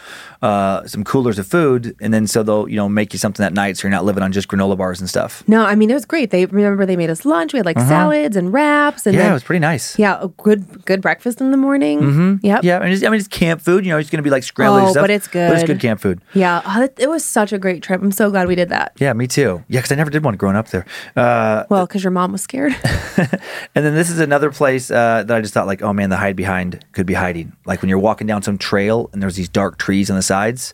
uh, 0.43 0.87
some 0.87 1.05
coolers 1.05 1.39
of 1.39 1.47
food, 1.47 1.95
and 2.01 2.13
then 2.13 2.27
so 2.27 2.43
they'll 2.43 2.69
you 2.69 2.77
know 2.77 2.89
make 2.89 3.13
you 3.13 3.19
something 3.19 3.43
that 3.43 3.53
night, 3.53 3.77
so 3.77 3.85
you're 3.87 3.93
not 3.93 4.05
living 4.05 4.23
on 4.23 4.33
just 4.33 4.49
granola 4.49 4.77
bars 4.77 5.01
and 5.01 5.09
stuff. 5.09 5.43
No, 5.49 5.65
I 5.65 5.75
mean 5.77 5.91
it 5.91 5.95
was 5.95 6.05
great. 6.05 6.31
They 6.31 6.47
remember 6.47 6.85
they 6.85 6.97
made 6.97 7.11
us 7.11 7.25
lunch. 7.25 7.53
We 7.53 7.59
had 7.59 7.67
like 7.67 7.79
salads 7.79 8.37
and 8.37 8.53
wraps 8.53 9.07
and 9.07 9.15
Uh-huh. 9.15 9.21
Yeah, 9.21 9.25
then, 9.27 9.33
it 9.33 9.35
was 9.35 9.45
pretty 9.45 9.61
nice. 9.61 9.99
yeah, 9.99 10.19
a 10.21 10.29
good 10.29 10.85
good 10.85 11.01
breakfast 11.01 11.41
in 11.41 11.51
the 11.53 11.57
morning. 11.57 12.01
Mm-hmm. 12.01 12.47
Yep. 12.47 12.65
Yeah, 12.65 12.79
I 12.79 12.85
mean, 12.85 12.93
it's, 12.93 13.05
I 13.05 13.09
mean, 13.09 13.19
it's 13.21 13.29
camp 13.29 13.61
food. 13.61 13.85
You 13.87 13.93
know, 13.93 13.99
it's 13.99 14.11
going 14.11 14.19
to 14.19 14.23
be 14.23 14.31
like 14.31 14.43
scrambled 14.43 14.83
Oh, 14.83 14.91
stuff, 14.91 15.03
but 15.03 15.11
it's 15.11 15.29
good. 15.29 15.49
But 15.49 15.59
it's 15.59 15.67
good. 15.67 15.81
camp 15.81 16.01
food. 16.01 16.21
Yeah, 16.35 16.61
oh, 16.67 16.83
it, 16.83 16.95
it 16.99 17.09
was 17.09 17.25
such 17.25 17.53
a 17.53 17.59
great 17.59 17.83
trip. 17.83 18.03
I'm 18.03 18.11
so 18.13 18.31
glad 18.31 18.49
we 18.49 18.55
did 18.57 18.69
that. 18.71 18.93
Yeah, 18.99 19.13
me 19.13 19.27
too. 19.27 19.63
Yeah, 19.69 19.79
because 19.81 19.93
I 19.93 19.95
never 19.95 20.11
did 20.11 20.25
one 20.25 20.37
growing 20.37 20.57
up 20.57 20.69
there. 20.69 20.87
Uh, 21.17 21.65
Well, 21.71 21.87
because 21.87 22.03
your 22.03 22.11
mom 22.11 22.33
was 22.33 22.43
scared. 22.43 22.75
and 23.17 23.85
then 23.85 23.95
this 23.95 24.11
is 24.11 24.19
another 24.19 24.51
place 24.51 24.91
uh, 24.91 25.23
that 25.27 25.31
I 25.37 25.41
just 25.41 25.55
thought 25.55 25.67
like, 25.67 25.83
oh 25.83 25.93
man, 25.93 26.11
the 26.11 26.17
hide 26.17 26.37
behind 26.37 26.85
could 26.93 27.07
be 27.07 27.15
hiding. 27.15 27.53
Like 27.67 27.83
when 27.83 27.89
you're 27.89 27.99
walking 27.99 28.27
down 28.27 28.43
some 28.43 28.59
trail 28.59 29.09
and 29.13 29.23
there's 29.23 29.37
these 29.37 29.49
dark 29.49 29.79
trees 29.79 30.11
on 30.11 30.17
the 30.17 30.23
sides. 30.33 30.73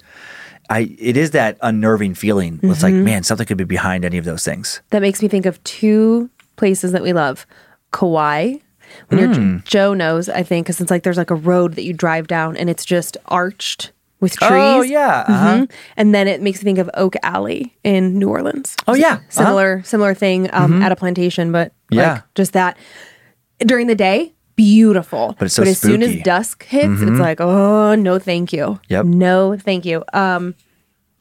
I 0.71 0.81
it 1.11 1.17
is 1.17 1.31
that 1.33 1.57
unnerving 1.63 2.15
feeling. 2.15 2.61
It's 2.63 2.83
like, 2.83 2.95
man, 2.95 3.23
something 3.23 3.47
could 3.49 3.57
be 3.57 3.65
behind 3.79 4.05
any 4.05 4.19
of 4.19 4.25
those 4.31 4.45
things. 4.45 4.83
that 4.91 5.01
makes 5.03 5.21
me 5.23 5.29
think 5.29 5.47
of 5.47 5.57
two 5.65 6.29
places 6.57 6.93
that 6.93 7.03
we 7.03 7.13
love 7.13 7.47
Kauai. 7.93 8.57
When 9.09 9.19
Hmm. 9.19 9.25
you're 9.43 9.63
Joe 9.65 9.95
knows, 9.95 10.29
I 10.29 10.43
think, 10.43 10.67
because 10.67 10.81
it's 10.81 10.91
like 10.91 11.03
there's 11.05 11.19
like 11.25 11.31
a 11.31 11.41
road 11.53 11.75
that 11.77 11.85
you 11.85 11.93
drive 11.93 12.27
down 12.27 12.57
and 12.57 12.71
it's 12.73 12.85
just 12.87 13.17
arched 13.27 13.93
with 14.21 14.33
trees. 14.37 14.51
Oh 14.53 14.83
yeah. 14.83 15.25
Uh-huh. 15.29 15.55
Mhm. 15.57 15.71
And 15.97 16.15
then 16.15 16.27
it 16.27 16.41
makes 16.43 16.59
me 16.61 16.65
think 16.65 16.79
of 16.79 16.89
Oak 16.95 17.15
Alley 17.23 17.77
in 17.85 18.19
New 18.19 18.29
Orleans. 18.29 18.75
Oh, 18.89 18.95
yeah. 18.95 19.15
Uh-huh. 19.15 19.21
similar 19.41 19.83
similar 19.85 20.15
thing 20.15 20.49
um, 20.53 20.83
at 20.83 20.91
a 20.93 20.97
plantation, 20.97 21.53
but 21.53 21.73
Yeah. 21.91 22.13
like 22.13 22.23
just 22.35 22.53
that 22.55 22.77
during 23.73 23.87
the 23.89 23.95
day, 23.95 24.33
beautiful. 24.59 25.35
But 25.39 25.47
it's 25.47 25.55
so 25.55 25.63
as 25.63 25.79
soon 25.79 26.03
as 26.03 26.21
dusk 26.23 26.65
hits, 26.65 27.01
it's 27.01 27.19
like, 27.19 27.41
oh 27.41 27.95
no, 27.95 28.19
thank 28.19 28.53
you. 28.53 28.79
Yep. 28.89 29.07
No, 29.07 29.57
thank 29.57 29.87
you. 29.87 30.05
Um, 30.13 30.55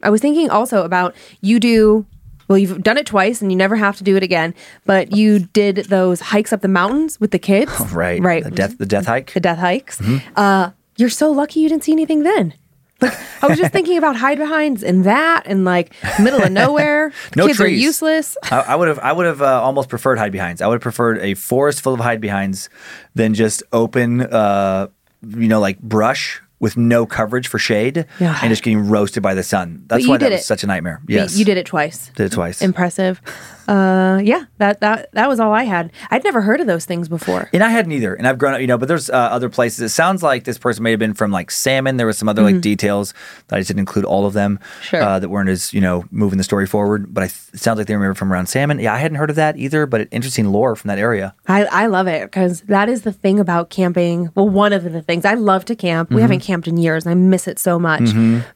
I 0.03 0.09
was 0.09 0.19
thinking 0.21 0.49
also 0.49 0.83
about 0.83 1.15
you 1.41 1.59
do. 1.61 2.05
Well, 2.49 2.57
you've 2.57 2.81
done 2.81 2.97
it 2.97 3.05
twice, 3.05 3.41
and 3.41 3.51
you 3.51 3.57
never 3.57 3.75
have 3.75 3.97
to 3.97 4.03
do 4.05 4.15
it 4.15 4.23
again. 4.23 4.53
But 4.85 5.15
you 5.15 5.39
did 5.39 5.75
those 5.89 6.21
hikes 6.21 6.53
up 6.53 6.61
the 6.61 6.69
mountains 6.69 7.19
with 7.19 7.31
the 7.31 7.39
kids, 7.39 7.71
Right. 7.93 8.21
Right. 8.21 8.43
The 8.43 8.51
death 8.51 8.77
the 8.77 8.85
death 8.85 9.05
hike. 9.05 9.33
the 9.33 9.39
death 9.41 9.59
hikes. 9.59 9.99
Mm-hmm. 9.99 10.33
Uh, 10.35 10.71
you're 10.97 11.09
so 11.09 11.29
lucky 11.31 11.59
you 11.59 11.69
didn't 11.69 11.83
see 11.83 11.91
anything 11.91 12.23
then. 12.23 12.53
Like 13.01 13.13
I 13.43 13.47
was 13.47 13.57
just 13.57 13.71
thinking 13.71 13.97
about 13.97 14.15
hide 14.15 14.37
behinds 14.39 14.83
and 14.83 15.03
that, 15.03 15.43
and 15.45 15.63
like 15.65 15.93
middle 16.19 16.41
of 16.41 16.51
nowhere. 16.51 17.11
No 17.35 17.45
kids 17.47 17.59
are 17.59 17.65
trees. 17.65 17.81
useless. 17.81 18.37
I, 18.51 18.59
I 18.61 18.75
would 18.75 18.87
have 18.87 18.99
I 18.99 19.11
would 19.13 19.25
have 19.25 19.41
uh, 19.41 19.61
almost 19.61 19.89
preferred 19.89 20.17
hide 20.17 20.31
behinds. 20.31 20.61
I 20.61 20.67
would 20.67 20.75
have 20.75 20.81
preferred 20.81 21.19
a 21.19 21.33
forest 21.35 21.81
full 21.81 21.93
of 21.93 21.99
hide 21.99 22.21
behinds 22.21 22.69
than 23.15 23.33
just 23.33 23.63
open, 23.71 24.21
uh, 24.21 24.87
you 25.27 25.47
know, 25.47 25.59
like 25.59 25.79
brush 25.79 26.41
with 26.59 26.75
no 26.75 27.05
coverage 27.05 27.47
for 27.47 27.59
shade 27.59 28.05
Yeah. 28.19 28.35
and 28.41 28.49
just 28.49 28.63
getting 28.63 28.89
roasted 28.89 29.21
by 29.21 29.35
the 29.35 29.43
sun. 29.43 29.83
That's 29.85 30.07
why 30.07 30.17
that 30.17 30.29
did 30.29 30.35
was 30.37 30.45
such 30.45 30.63
a 30.63 30.67
nightmare. 30.67 31.01
Yes, 31.07 31.37
you 31.37 31.45
did 31.45 31.57
it 31.57 31.67
twice. 31.67 32.09
Did 32.15 32.25
it 32.25 32.31
twice. 32.31 32.63
Impressive. 32.63 33.21
Uh, 33.67 34.19
yeah, 34.23 34.45
that 34.59 34.79
that 34.81 35.11
that 35.13 35.27
was 35.27 35.39
all 35.39 35.51
I 35.53 35.63
had. 35.63 35.91
I'd 36.09 36.23
never 36.23 36.41
heard 36.41 36.61
of 36.61 36.67
those 36.67 36.85
things 36.85 37.09
before. 37.09 37.49
And 37.53 37.63
I 37.63 37.69
hadn't 37.69 37.91
either. 37.91 38.13
And 38.15 38.27
I've 38.27 38.37
grown 38.37 38.53
up, 38.53 38.61
you 38.61 38.67
know, 38.67 38.77
but 38.77 38.87
there's 38.87 39.09
uh, 39.09 39.13
other 39.15 39.49
places. 39.49 39.79
It 39.81 39.89
sounds 39.89 40.23
like 40.23 40.45
this 40.45 40.57
person 40.57 40.83
may 40.83 40.91
have 40.91 40.99
been 40.99 41.13
from 41.13 41.31
like 41.31 41.51
salmon. 41.51 41.97
There 41.97 42.07
was 42.07 42.17
some 42.17 42.29
other 42.29 42.43
like 42.43 42.61
details 42.61 43.13
that 43.47 43.57
I 43.57 43.59
just 43.59 43.67
didn't 43.67 43.79
include 43.81 44.05
all 44.05 44.25
of 44.25 44.33
them 44.33 44.47
Mm-hmm. 44.57 44.83
Sure. 44.83 45.01
uh, 45.01 45.19
that 45.19 45.29
weren't 45.29 45.49
as, 45.49 45.73
you 45.73 45.81
know, 45.81 46.05
moving 46.11 46.37
the 46.37 46.43
story 46.43 46.65
forward. 46.65 47.13
But 47.13 47.23
I 47.23 47.25
it 47.27 47.59
sounds 47.59 47.77
like 47.77 47.87
they 47.87 47.93
remember 47.95 48.13
from 48.13 48.31
around 48.31 48.45
salmon. 48.47 48.79
Yeah, 48.79 48.93
I 48.93 48.97
hadn't 48.99 49.17
heard 49.17 49.29
of 49.29 49.35
that 49.35 49.57
either, 49.57 49.85
but 49.85 50.07
interesting 50.11 50.45
lore 50.51 50.75
from 50.75 50.87
that 50.89 50.97
area. 50.99 51.35
I, 51.47 51.65
I 51.65 51.85
love 51.87 52.07
it 52.07 52.23
because 52.23 52.61
that 52.61 52.87
is 52.89 53.01
the 53.01 53.11
thing 53.11 53.39
about 53.39 53.69
camping. 53.69 54.29
Well, 54.35 54.47
one 54.47 54.71
of 54.73 54.83
the 54.83 55.01
things 55.01 55.25
I 55.25 55.33
love 55.33 55.65
to 55.65 55.75
camp. 55.75 56.09
We 56.11 56.21
haven't 56.21 56.39
camped 56.39 56.67
in 56.67 56.77
years 56.77 57.05
and 57.05 57.11
I 57.11 57.15
miss 57.15 57.47
it 57.47 57.59
so 57.59 57.77
much. 57.77 58.03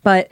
But 0.04 0.30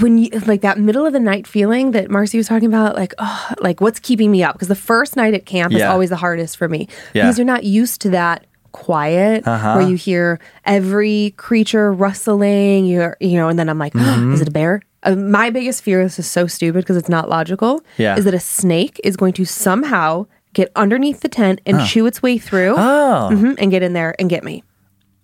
when 0.00 0.18
you 0.18 0.28
like 0.46 0.60
that 0.62 0.78
middle 0.78 1.06
of 1.06 1.12
the 1.12 1.20
night 1.20 1.46
feeling 1.46 1.92
that 1.92 2.10
Marcy 2.10 2.38
was 2.38 2.46
talking 2.48 2.68
about, 2.68 2.96
like, 2.96 3.14
oh, 3.18 3.52
like 3.60 3.80
what's 3.80 3.98
keeping 4.00 4.30
me 4.30 4.42
up? 4.42 4.54
Because 4.54 4.68
the 4.68 4.74
first 4.74 5.16
night 5.16 5.34
at 5.34 5.46
camp 5.46 5.72
is 5.72 5.82
always 5.82 6.10
the 6.10 6.16
hardest 6.16 6.56
for 6.56 6.68
me 6.68 6.88
Yeah. 7.14 7.22
because 7.24 7.38
you're 7.38 7.44
not 7.46 7.64
used 7.64 8.00
to 8.02 8.10
that 8.10 8.46
quiet 8.72 9.46
where 9.46 9.80
you 9.80 9.96
hear 9.96 10.38
every 10.66 11.32
creature 11.38 11.90
rustling 11.94 12.84
you're 12.84 13.16
you 13.20 13.36
know 13.38 13.48
and 13.48 13.58
then 13.58 13.70
i'm 13.70 13.78
like 13.78 13.94
is 13.96 14.42
it 14.42 14.48
a 14.48 14.50
bear 14.50 14.82
uh, 15.04 15.14
my 15.16 15.48
biggest 15.48 15.82
fear 15.82 16.02
this 16.02 16.18
is 16.18 16.26
so 16.26 16.46
stupid 16.46 16.80
because 16.82 16.94
it's 16.96 17.08
not 17.08 17.26
logical 17.30 17.80
Yeah. 17.96 18.16
is 18.18 18.26
that 18.26 18.34
a 18.34 18.40
snake 18.40 19.00
is 19.02 19.16
going 19.16 19.32
to 19.34 19.46
somehow 19.46 20.26
get 20.52 20.70
underneath 20.76 21.20
the 21.20 21.28
tent 21.30 21.62
and 21.64 21.82
chew 21.86 22.04
its 22.04 22.22
way 22.22 22.36
through 22.36 22.74
Oh. 22.76 23.30
mhm, 23.32 23.54
and 23.58 23.70
get 23.70 23.82
in 23.82 23.94
there 23.94 24.14
and 24.18 24.28
get 24.28 24.44
me 24.44 24.62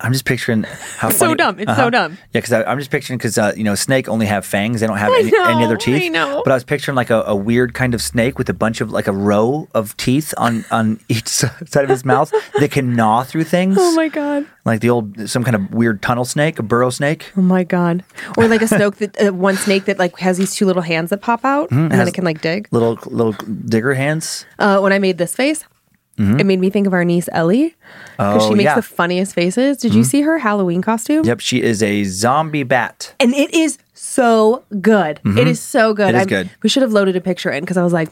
I'm 0.03 0.13
just 0.13 0.25
picturing 0.25 0.65
how 0.99 1.09
It's 1.09 1.19
so 1.19 1.27
funny- 1.27 1.37
dumb. 1.37 1.61
It's 1.61 1.77
so 1.77 1.89
dumb. 1.89 2.13
Yeah, 2.33 2.41
because 2.41 2.53
I'm 2.53 2.79
just 2.79 2.91
picturing 2.91 3.19
because 3.19 3.39
uh, 3.39 3.53
you 3.57 3.65
know 3.65 3.75
snake 3.75 4.09
only 4.09 4.27
have 4.27 4.45
fangs; 4.45 4.81
they 4.81 4.87
don't 4.87 4.97
have 4.99 5.13
any, 5.13 5.33
any 5.37 5.65
other 5.65 5.77
teeth. 5.77 6.03
I 6.03 6.09
know. 6.09 6.43
But 6.45 6.51
I 6.51 6.55
was 6.55 6.65
picturing 6.65 6.97
like 6.97 7.11
a, 7.11 7.23
a 7.23 7.37
weird 7.37 7.73
kind 7.75 7.95
of 7.95 8.03
snake 8.03 8.37
with 8.39 8.49
a 8.49 8.55
bunch 8.55 8.81
of 8.81 8.91
like 8.91 9.07
a 9.07 9.13
row 9.13 9.69
of 9.75 9.97
teeth 9.97 10.35
on 10.37 10.65
on 10.71 10.99
each 11.09 11.29
side 11.29 11.85
of 11.85 11.89
his 11.89 12.05
mouth 12.05 12.33
that 12.59 12.71
can 12.71 12.95
gnaw 12.97 13.23
through 13.23 13.45
things. 13.45 13.77
oh 13.79 13.95
my 13.95 14.09
god 14.09 14.45
Like 14.65 14.81
the 14.81 14.91
old 14.91 15.29
some 15.31 15.45
kind 15.45 15.55
of 15.57 15.73
weird 15.73 16.03
tunnel 16.03 16.25
snake, 16.25 16.59
a 16.59 16.63
burrow 16.63 16.91
snake. 16.91 17.31
oh 17.37 17.43
my 17.43 17.63
god 17.65 18.03
or 18.37 18.49
like 18.49 18.63
a 18.63 18.69
snake 18.77 18.97
that 18.97 19.23
uh, 19.29 19.33
one 19.33 19.57
snake 19.57 19.85
that 19.85 19.99
like 19.99 20.19
has 20.19 20.37
these 20.39 20.55
two 20.55 20.67
little 20.67 20.83
hands 20.83 21.11
that 21.11 21.21
pop 21.23 21.45
out 21.45 21.71
and 21.71 21.93
then 21.93 22.09
it 22.09 22.15
can 22.15 22.25
like 22.25 22.41
dig 22.41 22.69
Little 22.73 22.99
little 23.07 23.33
digger 23.33 23.95
hands. 23.95 24.47
uh, 24.59 24.81
when 24.81 24.93
i 24.93 24.99
made 24.99 25.19
this 25.19 25.35
face 25.35 25.65
it 26.39 26.45
made 26.47 26.61
me 26.61 26.71
think 26.71 26.87
of 26.87 26.93
our 26.93 27.05
niece 27.05 27.29
ellie 27.33 27.75
because 28.17 28.19
Mm-hmm. 28.19 28.39
Oh, 28.41 28.49
she 28.49 28.55
makes 28.55 28.65
yeah. 28.65 28.71
Mm-hmm. 28.73 28.79
the 28.79 28.83
funniest 28.83 29.35
faces 29.35 29.77
did 29.79 29.95
you 29.95 30.05
see 30.05 30.21
her 30.23 30.39
halloween 30.39 30.81
costume 30.83 31.25
Yep, 31.25 31.41
she 31.41 31.63
is 31.63 31.83
a 31.83 32.05
zombie 32.05 32.63
bat. 32.63 33.15
and 33.21 33.35
it 33.35 33.53
is 33.55 33.79
so 33.95 34.65
good. 34.81 35.21
It 35.25 35.47
is 35.49 35.61
so 35.61 35.95
good. 35.95 36.15
Mm-hmm. 36.15 36.17
It 36.17 36.33
is 36.33 36.33
I'm- 36.33 36.45
good. 36.47 36.51
We 36.63 36.69
should 36.69 36.83
have 36.83 36.93
loaded 36.93 37.17
a 37.17 37.21
picture 37.21 37.51
in 37.51 37.63
because 37.63 37.77
I 37.77 37.83
was 37.85 37.93
like, 37.93 38.11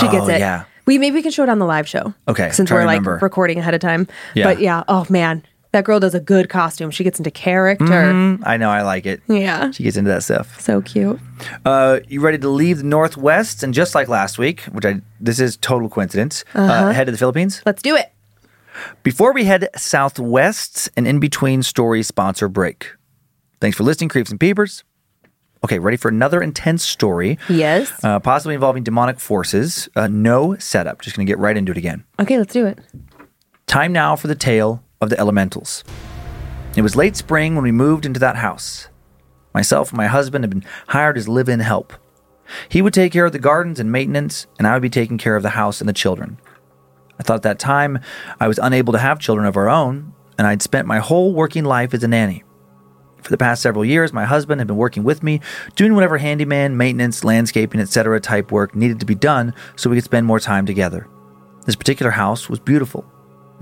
she 0.00 0.06
gets 0.08 0.26
Oh, 0.26 0.28
it. 0.28 0.40
yeah. 0.40 0.64
We 0.86 0.98
maybe 0.98 1.14
we 1.14 1.22
can 1.22 1.30
show 1.30 1.44
it 1.44 1.48
on 1.48 1.58
the 1.60 1.64
live 1.66 1.88
show. 1.88 2.12
Okay, 2.26 2.50
since 2.50 2.68
we're 2.70 2.84
like 2.84 3.00
remember. 3.00 3.18
recording 3.22 3.58
ahead 3.58 3.72
of 3.72 3.80
time. 3.80 4.08
Yeah. 4.34 4.44
But 4.44 4.58
yeah, 4.60 4.82
oh 4.88 5.06
man, 5.08 5.44
that 5.72 5.84
girl 5.84 5.98
does 6.00 6.14
a 6.14 6.20
good 6.20 6.48
costume. 6.48 6.90
She 6.90 7.02
gets 7.04 7.18
into 7.18 7.30
character. 7.30 7.84
Mm, 7.84 8.42
I 8.44 8.56
know, 8.56 8.70
I 8.70 8.82
like 8.82 9.06
it. 9.06 9.22
Yeah, 9.26 9.70
She 9.70 9.82
gets 9.82 9.96
into 9.96 10.10
that 10.10 10.22
stuff. 10.22 10.60
so 10.60 10.80
cute. 10.80 11.18
Uh, 11.64 12.00
you 12.08 12.20
ready 12.20 12.38
to 12.38 12.48
leave 12.48 12.78
the 12.78 12.84
Northwest? 12.84 13.62
And 13.62 13.72
just 13.74 13.94
like 13.94 14.08
last 14.08 14.38
week, 14.38 14.60
which 14.72 14.84
I 14.84 15.00
this 15.20 15.40
is 15.40 15.56
total 15.56 15.88
coincidence, 15.88 16.44
Uh-huh. 16.54 16.72
uh, 16.72 16.92
head 16.92 17.04
to 17.06 17.12
the 17.12 17.18
Philippines. 17.18 17.62
Let's 17.66 17.82
do 17.82 17.96
it. 17.96 18.12
Before 19.02 19.32
we 19.32 19.44
head 19.44 19.68
southwest, 19.76 20.88
an 20.96 21.06
in 21.06 21.18
between 21.20 21.62
story 21.62 22.02
sponsor 22.02 22.48
break. 22.48 22.92
Thanks 23.60 23.76
for 23.76 23.84
listening, 23.84 24.08
Creeps 24.08 24.30
and 24.30 24.40
Peepers. 24.40 24.82
Okay, 25.64 25.78
ready 25.78 25.96
for 25.96 26.08
another 26.08 26.42
intense 26.42 26.82
story, 26.84 27.38
Yes. 27.48 27.92
uh, 28.02 28.18
possibly 28.18 28.54
involving 28.54 28.82
demonic 28.82 29.20
forces. 29.20 29.88
Uh, 29.94 30.08
no 30.08 30.56
setup. 30.58 31.00
Just 31.02 31.14
going 31.16 31.24
to 31.26 31.30
get 31.30 31.38
right 31.38 31.56
into 31.56 31.70
it 31.70 31.78
again. 31.78 32.02
okay, 32.18 32.36
let's 32.38 32.52
do 32.52 32.66
it. 32.66 32.78
Time 33.68 33.92
now 33.92 34.16
for 34.16 34.26
the 34.26 34.34
tale 34.34 34.82
of 35.02 35.10
the 35.10 35.18
elementals. 35.18 35.84
It 36.76 36.82
was 36.82 36.96
late 36.96 37.16
spring 37.16 37.54
when 37.54 37.64
we 37.64 37.72
moved 37.72 38.06
into 38.06 38.20
that 38.20 38.36
house. 38.36 38.88
Myself 39.52 39.90
and 39.90 39.98
my 39.98 40.06
husband 40.06 40.44
had 40.44 40.50
been 40.50 40.64
hired 40.88 41.18
as 41.18 41.28
live 41.28 41.48
in 41.48 41.60
help. 41.60 41.92
He 42.68 42.80
would 42.80 42.94
take 42.94 43.12
care 43.12 43.26
of 43.26 43.32
the 43.32 43.38
gardens 43.38 43.78
and 43.78 43.92
maintenance, 43.92 44.46
and 44.58 44.66
I 44.66 44.72
would 44.72 44.82
be 44.82 44.88
taking 44.88 45.18
care 45.18 45.36
of 45.36 45.42
the 45.42 45.50
house 45.50 45.80
and 45.80 45.88
the 45.88 45.92
children. 45.92 46.38
I 47.18 47.22
thought 47.22 47.36
at 47.36 47.42
that 47.42 47.58
time 47.58 47.98
I 48.40 48.48
was 48.48 48.58
unable 48.58 48.92
to 48.92 48.98
have 48.98 49.18
children 49.18 49.46
of 49.46 49.56
our 49.56 49.68
own, 49.68 50.14
and 50.38 50.46
I'd 50.46 50.62
spent 50.62 50.86
my 50.86 50.98
whole 50.98 51.34
working 51.34 51.64
life 51.64 51.92
as 51.92 52.02
a 52.02 52.08
nanny. 52.08 52.44
For 53.22 53.30
the 53.30 53.38
past 53.38 53.62
several 53.62 53.84
years, 53.84 54.12
my 54.12 54.24
husband 54.24 54.60
had 54.60 54.66
been 54.66 54.76
working 54.76 55.04
with 55.04 55.22
me, 55.22 55.40
doing 55.76 55.94
whatever 55.94 56.18
handyman, 56.18 56.76
maintenance, 56.76 57.22
landscaping, 57.22 57.80
etc. 57.80 58.20
type 58.20 58.50
work 58.50 58.74
needed 58.74 58.98
to 59.00 59.06
be 59.06 59.14
done 59.14 59.54
so 59.76 59.88
we 59.88 59.96
could 59.96 60.04
spend 60.04 60.26
more 60.26 60.40
time 60.40 60.66
together. 60.66 61.08
This 61.64 61.76
particular 61.76 62.10
house 62.10 62.48
was 62.48 62.58
beautiful. 62.58 63.04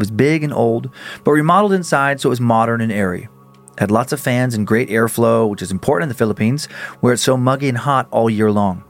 It 0.00 0.08
was 0.08 0.10
big 0.10 0.42
and 0.42 0.54
old, 0.54 0.88
but 1.24 1.32
remodeled 1.32 1.74
inside 1.74 2.22
so 2.22 2.30
it 2.30 2.30
was 2.30 2.40
modern 2.40 2.80
and 2.80 2.90
airy. 2.90 3.28
It 3.74 3.80
had 3.80 3.90
lots 3.90 4.12
of 4.12 4.20
fans 4.20 4.54
and 4.54 4.66
great 4.66 4.88
airflow, 4.88 5.46
which 5.46 5.60
is 5.60 5.70
important 5.70 6.04
in 6.04 6.08
the 6.08 6.14
Philippines, 6.14 6.64
where 7.00 7.12
it's 7.12 7.22
so 7.22 7.36
muggy 7.36 7.68
and 7.68 7.76
hot 7.76 8.08
all 8.10 8.30
year 8.30 8.50
long. 8.50 8.82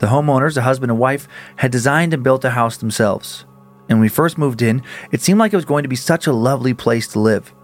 The 0.00 0.08
homeowners, 0.08 0.56
a 0.56 0.62
husband 0.62 0.90
and 0.90 0.98
wife, 0.98 1.28
had 1.54 1.70
designed 1.70 2.12
and 2.12 2.24
built 2.24 2.42
the 2.42 2.50
house 2.50 2.76
themselves. 2.76 3.44
And 3.88 3.98
when 3.98 4.00
we 4.00 4.08
first 4.08 4.36
moved 4.36 4.60
in, 4.60 4.82
it 5.12 5.22
seemed 5.22 5.38
like 5.38 5.52
it 5.52 5.56
was 5.56 5.64
going 5.64 5.84
to 5.84 5.88
be 5.88 5.94
such 5.94 6.26
a 6.26 6.32
lovely 6.32 6.74
place 6.74 7.06
to 7.12 7.20
live. 7.20 7.54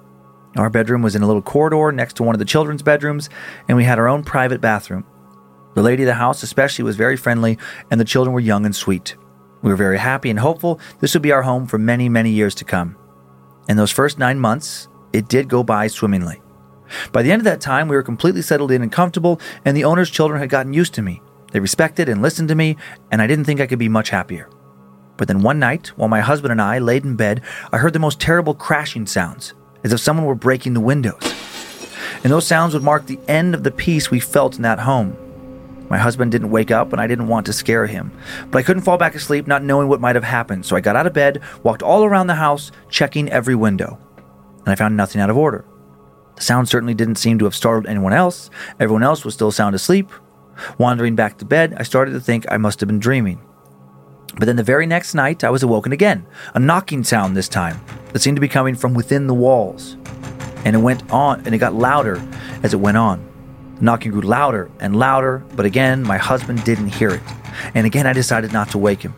Our 0.54 0.70
bedroom 0.70 1.02
was 1.02 1.16
in 1.16 1.22
a 1.22 1.26
little 1.26 1.42
corridor 1.42 1.90
next 1.90 2.14
to 2.18 2.22
one 2.22 2.36
of 2.36 2.38
the 2.38 2.44
children's 2.44 2.84
bedrooms, 2.84 3.28
and 3.66 3.76
we 3.76 3.82
had 3.82 3.98
our 3.98 4.06
own 4.06 4.22
private 4.22 4.60
bathroom. 4.60 5.04
The 5.74 5.82
lady 5.82 6.04
of 6.04 6.06
the 6.06 6.14
house, 6.14 6.44
especially, 6.44 6.84
was 6.84 6.94
very 6.94 7.16
friendly, 7.16 7.58
and 7.90 8.00
the 8.00 8.04
children 8.04 8.32
were 8.32 8.38
young 8.38 8.64
and 8.64 8.76
sweet. 8.76 9.16
We 9.62 9.70
were 9.70 9.76
very 9.76 9.98
happy 9.98 10.30
and 10.30 10.38
hopeful 10.38 10.80
this 11.00 11.14
would 11.14 11.22
be 11.22 11.32
our 11.32 11.42
home 11.42 11.66
for 11.66 11.78
many, 11.78 12.08
many 12.08 12.30
years 12.30 12.54
to 12.56 12.64
come. 12.64 12.96
In 13.68 13.76
those 13.76 13.90
first 13.90 14.18
nine 14.18 14.38
months, 14.38 14.88
it 15.12 15.28
did 15.28 15.48
go 15.48 15.62
by 15.62 15.86
swimmingly. 15.86 16.40
By 17.12 17.22
the 17.22 17.30
end 17.30 17.40
of 17.40 17.44
that 17.44 17.60
time, 17.60 17.88
we 17.88 17.96
were 17.96 18.02
completely 18.02 18.42
settled 18.42 18.72
in 18.72 18.82
and 18.82 18.90
comfortable, 18.90 19.40
and 19.64 19.76
the 19.76 19.84
owner's 19.84 20.10
children 20.10 20.40
had 20.40 20.50
gotten 20.50 20.72
used 20.72 20.94
to 20.94 21.02
me. 21.02 21.22
They 21.52 21.60
respected 21.60 22.08
and 22.08 22.22
listened 22.22 22.48
to 22.48 22.54
me, 22.54 22.76
and 23.10 23.20
I 23.20 23.26
didn't 23.26 23.44
think 23.44 23.60
I 23.60 23.66
could 23.66 23.78
be 23.78 23.88
much 23.88 24.10
happier. 24.10 24.48
But 25.16 25.28
then 25.28 25.42
one 25.42 25.58
night, 25.58 25.88
while 25.96 26.08
my 26.08 26.20
husband 26.20 26.52
and 26.52 26.62
I 26.62 26.78
laid 26.78 27.04
in 27.04 27.14
bed, 27.16 27.42
I 27.72 27.78
heard 27.78 27.92
the 27.92 27.98
most 27.98 28.20
terrible 28.20 28.54
crashing 28.54 29.06
sounds, 29.06 29.54
as 29.84 29.92
if 29.92 30.00
someone 30.00 30.26
were 30.26 30.34
breaking 30.34 30.74
the 30.74 30.80
windows. 30.80 31.22
and 32.24 32.32
those 32.32 32.46
sounds 32.46 32.74
would 32.74 32.82
mark 32.82 33.06
the 33.06 33.20
end 33.28 33.54
of 33.54 33.62
the 33.62 33.70
peace 33.70 34.10
we 34.10 34.20
felt 34.20 34.56
in 34.56 34.62
that 34.62 34.80
home. 34.80 35.16
My 35.90 35.98
husband 35.98 36.30
didn't 36.30 36.50
wake 36.50 36.70
up, 36.70 36.92
and 36.92 37.00
I 37.00 37.08
didn't 37.08 37.26
want 37.26 37.46
to 37.46 37.52
scare 37.52 37.86
him. 37.86 38.12
But 38.50 38.60
I 38.60 38.62
couldn't 38.62 38.84
fall 38.84 38.96
back 38.96 39.16
asleep 39.16 39.48
not 39.48 39.64
knowing 39.64 39.88
what 39.88 40.00
might 40.00 40.14
have 40.14 40.24
happened, 40.24 40.64
so 40.64 40.76
I 40.76 40.80
got 40.80 40.96
out 40.96 41.06
of 41.06 41.12
bed, 41.12 41.42
walked 41.64 41.82
all 41.82 42.04
around 42.04 42.28
the 42.28 42.36
house, 42.36 42.70
checking 42.88 43.28
every 43.28 43.56
window. 43.56 43.98
And 44.60 44.68
I 44.68 44.76
found 44.76 44.96
nothing 44.96 45.20
out 45.20 45.30
of 45.30 45.36
order. 45.36 45.64
The 46.36 46.42
sound 46.42 46.68
certainly 46.68 46.94
didn't 46.94 47.16
seem 47.16 47.38
to 47.40 47.44
have 47.44 47.56
startled 47.56 47.86
anyone 47.86 48.12
else. 48.12 48.50
Everyone 48.78 49.02
else 49.02 49.24
was 49.24 49.34
still 49.34 49.50
sound 49.50 49.74
asleep. 49.74 50.10
Wandering 50.78 51.16
back 51.16 51.38
to 51.38 51.44
bed, 51.44 51.74
I 51.76 51.82
started 51.82 52.12
to 52.12 52.20
think 52.20 52.46
I 52.48 52.56
must 52.56 52.80
have 52.80 52.86
been 52.86 53.00
dreaming. 53.00 53.40
But 54.36 54.44
then 54.44 54.56
the 54.56 54.62
very 54.62 54.86
next 54.86 55.14
night, 55.14 55.42
I 55.42 55.50
was 55.50 55.62
awoken 55.64 55.92
again, 55.92 56.24
a 56.54 56.60
knocking 56.60 57.02
sound 57.02 57.36
this 57.36 57.48
time 57.48 57.80
that 58.12 58.20
seemed 58.20 58.36
to 58.36 58.40
be 58.40 58.48
coming 58.48 58.76
from 58.76 58.94
within 58.94 59.26
the 59.26 59.34
walls. 59.34 59.96
And 60.64 60.76
it 60.76 60.80
went 60.80 61.10
on, 61.10 61.44
and 61.44 61.54
it 61.54 61.58
got 61.58 61.74
louder 61.74 62.22
as 62.62 62.72
it 62.72 62.80
went 62.80 62.96
on. 62.96 63.29
Knocking 63.80 64.12
grew 64.12 64.20
louder 64.20 64.70
and 64.78 64.96
louder, 64.96 65.44
but 65.56 65.64
again, 65.64 66.02
my 66.02 66.18
husband 66.18 66.62
didn't 66.64 66.88
hear 66.88 67.10
it. 67.10 67.22
And 67.74 67.86
again, 67.86 68.06
I 68.06 68.12
decided 68.12 68.52
not 68.52 68.70
to 68.70 68.78
wake 68.78 69.02
him. 69.02 69.14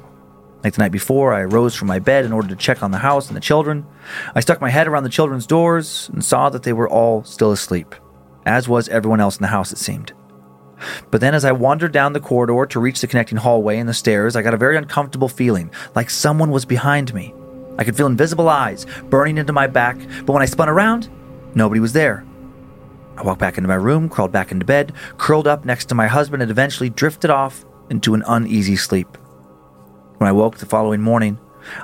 Like 0.62 0.74
the 0.74 0.82
night 0.82 0.92
before, 0.92 1.32
I 1.32 1.40
arose 1.40 1.74
from 1.74 1.88
my 1.88 1.98
bed 1.98 2.24
in 2.24 2.32
order 2.32 2.48
to 2.48 2.56
check 2.56 2.82
on 2.82 2.92
the 2.92 2.98
house 2.98 3.26
and 3.26 3.36
the 3.36 3.40
children. 3.40 3.84
I 4.34 4.40
stuck 4.40 4.60
my 4.60 4.70
head 4.70 4.86
around 4.86 5.02
the 5.02 5.08
children's 5.08 5.46
doors 5.46 6.08
and 6.12 6.24
saw 6.24 6.48
that 6.50 6.62
they 6.62 6.72
were 6.72 6.88
all 6.88 7.24
still 7.24 7.50
asleep, 7.50 7.96
as 8.46 8.68
was 8.68 8.88
everyone 8.88 9.20
else 9.20 9.36
in 9.36 9.42
the 9.42 9.48
house, 9.48 9.72
it 9.72 9.78
seemed. 9.78 10.12
But 11.10 11.20
then, 11.20 11.34
as 11.34 11.44
I 11.44 11.52
wandered 11.52 11.92
down 11.92 12.12
the 12.12 12.20
corridor 12.20 12.66
to 12.66 12.80
reach 12.80 13.00
the 13.00 13.06
connecting 13.06 13.38
hallway 13.38 13.78
and 13.78 13.88
the 13.88 13.94
stairs, 13.94 14.36
I 14.36 14.42
got 14.42 14.54
a 14.54 14.58
very 14.58 14.76
uncomfortable 14.76 15.28
feeling, 15.28 15.70
like 15.94 16.10
someone 16.10 16.50
was 16.50 16.64
behind 16.64 17.12
me. 17.14 17.34
I 17.78 17.84
could 17.84 17.96
feel 17.96 18.06
invisible 18.06 18.48
eyes 18.48 18.86
burning 19.08 19.38
into 19.38 19.52
my 19.52 19.66
back, 19.66 19.96
but 20.24 20.32
when 20.32 20.42
I 20.42 20.46
spun 20.46 20.68
around, 20.68 21.08
nobody 21.54 21.80
was 21.80 21.92
there. 21.92 22.24
I 23.16 23.22
walked 23.22 23.40
back 23.40 23.58
into 23.58 23.68
my 23.68 23.74
room, 23.74 24.08
crawled 24.08 24.32
back 24.32 24.52
into 24.52 24.64
bed, 24.64 24.92
curled 25.18 25.46
up 25.46 25.64
next 25.64 25.86
to 25.86 25.94
my 25.94 26.06
husband, 26.06 26.42
and 26.42 26.50
eventually 26.50 26.90
drifted 26.90 27.30
off 27.30 27.64
into 27.90 28.14
an 28.14 28.22
uneasy 28.26 28.76
sleep. 28.76 29.16
When 30.18 30.28
I 30.28 30.32
woke 30.32 30.58
the 30.58 30.66
following 30.66 31.00
morning, 31.00 31.38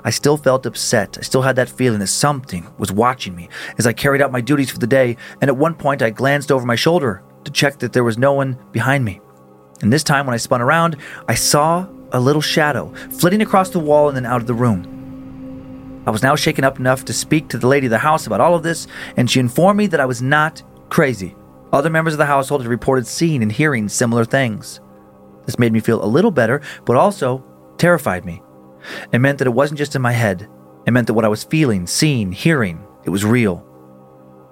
I 0.05 0.11
still 0.11 0.37
felt 0.37 0.67
upset. 0.67 1.19
I 1.19 1.23
still 1.23 1.43
had 1.43 1.57
that 1.57 1.69
feeling 1.69 2.01
that 2.01 2.09
something 2.09 2.67
was 2.79 2.93
watching 2.93 3.35
me 3.37 3.49
as 3.79 3.87
I 3.87 3.93
carried 3.93 4.23
out 4.23 4.33
my 4.33 4.41
duties 4.41 4.71
for 4.71 4.79
the 4.79 4.87
day, 4.87 5.17
and 5.41 5.49
at 5.49 5.57
one 5.57 5.75
point 5.75 6.03
I 6.03 6.11
glanced 6.11 6.51
over 6.51 6.67
my 6.67 6.77
shoulder 6.77 7.23
to 7.45 7.51
check 7.51 7.79
that 7.79 7.93
there 7.93 8.05
was 8.05 8.19
no 8.19 8.33
one 8.33 8.59
behind 8.73 9.05
me. 9.05 9.21
And 9.81 9.93
this 9.93 10.03
time, 10.03 10.27
when 10.27 10.35
I 10.35 10.39
spun 10.39 10.61
around, 10.61 10.97
I 11.29 11.35
saw 11.35 11.87
a 12.11 12.21
little 12.21 12.43
shadow 12.43 12.93
flitting 13.11 13.43
across 13.43 13.71
the 13.71 13.79
wall 13.79 14.09
and 14.09 14.17
then 14.17 14.27
out 14.27 14.41
of 14.41 14.47
the 14.47 14.55
room. 14.55 16.03
I 16.07 16.11
was 16.11 16.23
now 16.23 16.37
shaken 16.37 16.65
up 16.65 16.79
enough 16.79 17.05
to 17.05 17.13
speak 17.13 17.49
to 17.49 17.59
the 17.59 17.67
lady 17.67 17.87
of 17.87 17.91
the 17.91 17.99
house 17.99 18.27
about 18.27 18.41
all 18.41 18.55
of 18.55 18.63
this, 18.63 18.87
and 19.17 19.31
she 19.31 19.41
informed 19.41 19.77
me 19.77 19.87
that 19.89 20.01
I 20.01 20.07
was 20.07 20.23
not 20.23 20.63
Crazy. 20.89 21.37
Other 21.73 21.91
members 21.91 22.15
of 22.15 22.19
the 22.19 22.27
household 22.27 22.63
had 22.63 22.71
reported 22.71 23.07
seeing 23.07 23.43
and 23.43 23.53
hearing 23.53 23.89
similar 23.89 24.25
things. 24.25 24.81
This 25.45 25.59
made 25.59 25.73
me 25.73 25.81
feel 25.81 26.03
a 26.03 26.07
little 26.07 26.31
better, 26.31 26.63
but 26.85 26.97
also 26.97 27.45
terrified 27.77 28.25
me. 28.25 28.43
It 29.13 29.19
meant 29.19 29.39
that 29.39 29.47
it 29.47 29.55
wasn't 29.55 29.79
just 29.79 29.97
in 29.97 30.03
my 30.03 30.13
head. 30.13 30.49
It 30.87 30.93
meant 30.93 31.07
that 31.07 31.15
what 31.15 31.25
I 31.25 31.29
was 31.29 31.45
feeling, 31.45 31.87
seeing, 31.87 32.33
hearing, 32.33 32.87
it 33.05 33.11
was 33.11 33.25
real. 33.25 33.65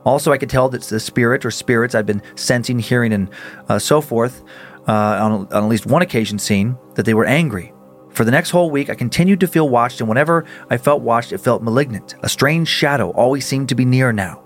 Also, 0.05 0.33
I 0.33 0.39
could 0.39 0.51
tell 0.51 0.69
that 0.69 0.83
the 0.83 1.01
spirit 1.01 1.45
or 1.45 1.51
spirits 1.51 1.95
I'd 1.95 2.07
been 2.07 2.23
sensing, 2.37 2.79
hearing, 2.79 3.13
and 3.13 3.31
uh, 3.69 3.79
so 3.79 4.01
forth 4.01 4.45
uh, 4.87 4.93
on, 4.93 5.33
on 5.33 5.65
at 5.65 5.69
least 5.69 5.87
one 5.87 6.03
occasion 6.03 6.39
seen 6.39 6.77
that 6.95 7.05
they 7.05 7.15
were 7.15 7.25
angry. 7.25 7.73
For 8.11 8.25
the 8.25 8.31
next 8.31 8.51
whole 8.51 8.71
week, 8.71 8.89
I 8.89 8.95
continued 8.95 9.41
to 9.41 9.49
feel 9.49 9.69
watched, 9.69 10.01
and 10.01 10.09
whenever 10.09 10.45
I 10.71 10.77
felt 10.77 11.03
watched, 11.03 11.33
it 11.33 11.39
felt 11.39 11.63
malignant. 11.63 12.15
A 12.23 12.29
strange 12.29 12.69
shadow 12.69 13.11
always 13.11 13.45
seemed 13.45 13.69
to 13.71 13.75
be 13.75 13.85
near 13.85 14.13
now. 14.13 14.46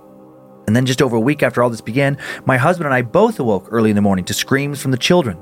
And 0.67 0.77
then, 0.77 0.87
just 0.87 1.03
over 1.03 1.17
a 1.17 1.21
week 1.21 1.43
after 1.43 1.63
all 1.63 1.71
this 1.71 1.81
began, 1.81 2.17
my 2.45 2.57
husband 2.57 2.87
and 2.87 2.95
I 2.95 3.03
both 3.03 3.41
awoke 3.41 3.67
early 3.71 3.91
in 3.91 3.97
the 3.97 4.03
morning 4.03 4.25
to 4.27 4.35
screams 4.35 4.81
from 4.81 4.91
the 4.91 4.99
children. 4.99 5.39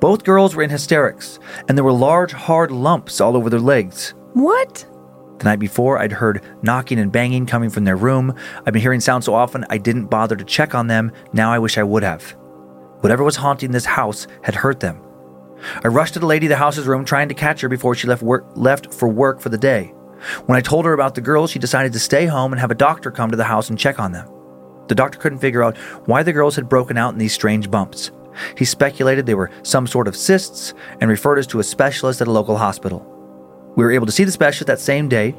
Both 0.00 0.24
girls 0.24 0.54
were 0.54 0.62
in 0.62 0.70
hysterics, 0.70 1.38
and 1.68 1.78
there 1.78 1.84
were 1.84 1.92
large, 1.92 2.32
hard 2.32 2.70
lumps 2.70 3.20
all 3.20 3.36
over 3.36 3.48
their 3.48 3.60
legs. 3.60 4.14
What? 4.34 4.86
The 5.38 5.44
night 5.44 5.58
before, 5.58 5.98
I'd 5.98 6.12
heard 6.12 6.44
knocking 6.62 6.98
and 6.98 7.10
banging 7.10 7.46
coming 7.46 7.70
from 7.70 7.84
their 7.84 7.96
room. 7.96 8.34
I'd 8.64 8.72
been 8.72 8.82
hearing 8.82 9.00
sounds 9.00 9.24
so 9.24 9.34
often 9.34 9.64
I 9.70 9.78
didn't 9.78 10.06
bother 10.06 10.36
to 10.36 10.44
check 10.44 10.74
on 10.74 10.86
them. 10.86 11.12
Now 11.32 11.52
I 11.52 11.58
wish 11.58 11.78
I 11.78 11.82
would 11.82 12.02
have. 12.02 12.36
Whatever 13.00 13.24
was 13.24 13.36
haunting 13.36 13.72
this 13.72 13.84
house 13.84 14.26
had 14.42 14.54
hurt 14.54 14.80
them. 14.80 15.02
I 15.82 15.88
rushed 15.88 16.14
to 16.14 16.20
the 16.20 16.26
lady 16.26 16.46
of 16.46 16.50
the 16.50 16.56
house's 16.56 16.86
room, 16.86 17.04
trying 17.04 17.28
to 17.28 17.34
catch 17.34 17.60
her 17.60 17.68
before 17.68 17.94
she 17.94 18.06
left, 18.06 18.22
work, 18.22 18.46
left 18.54 18.92
for 18.92 19.08
work 19.08 19.40
for 19.40 19.48
the 19.48 19.58
day. 19.58 19.92
When 20.46 20.56
I 20.56 20.60
told 20.60 20.84
her 20.84 20.92
about 20.92 21.14
the 21.14 21.20
girls, 21.20 21.50
she 21.50 21.58
decided 21.58 21.92
to 21.92 21.98
stay 21.98 22.26
home 22.26 22.52
and 22.52 22.60
have 22.60 22.70
a 22.70 22.76
doctor 22.76 23.10
come 23.10 23.30
to 23.30 23.36
the 23.36 23.44
house 23.44 23.70
and 23.70 23.78
check 23.78 23.98
on 23.98 24.12
them. 24.12 24.28
The 24.88 24.94
doctor 24.94 25.18
couldn't 25.18 25.38
figure 25.38 25.62
out 25.62 25.76
why 26.06 26.22
the 26.22 26.32
girls 26.32 26.56
had 26.56 26.68
broken 26.68 26.98
out 26.98 27.12
in 27.12 27.18
these 27.18 27.32
strange 27.32 27.70
bumps. 27.70 28.10
He 28.56 28.64
speculated 28.64 29.26
they 29.26 29.34
were 29.34 29.50
some 29.62 29.86
sort 29.86 30.08
of 30.08 30.16
cysts 30.16 30.74
and 31.00 31.10
referred 31.10 31.38
us 31.38 31.46
to 31.48 31.60
a 31.60 31.64
specialist 31.64 32.20
at 32.20 32.28
a 32.28 32.32
local 32.32 32.56
hospital. 32.56 33.06
We 33.76 33.84
were 33.84 33.92
able 33.92 34.06
to 34.06 34.12
see 34.12 34.24
the 34.24 34.32
specialist 34.32 34.66
that 34.66 34.80
same 34.80 35.08
day. 35.08 35.34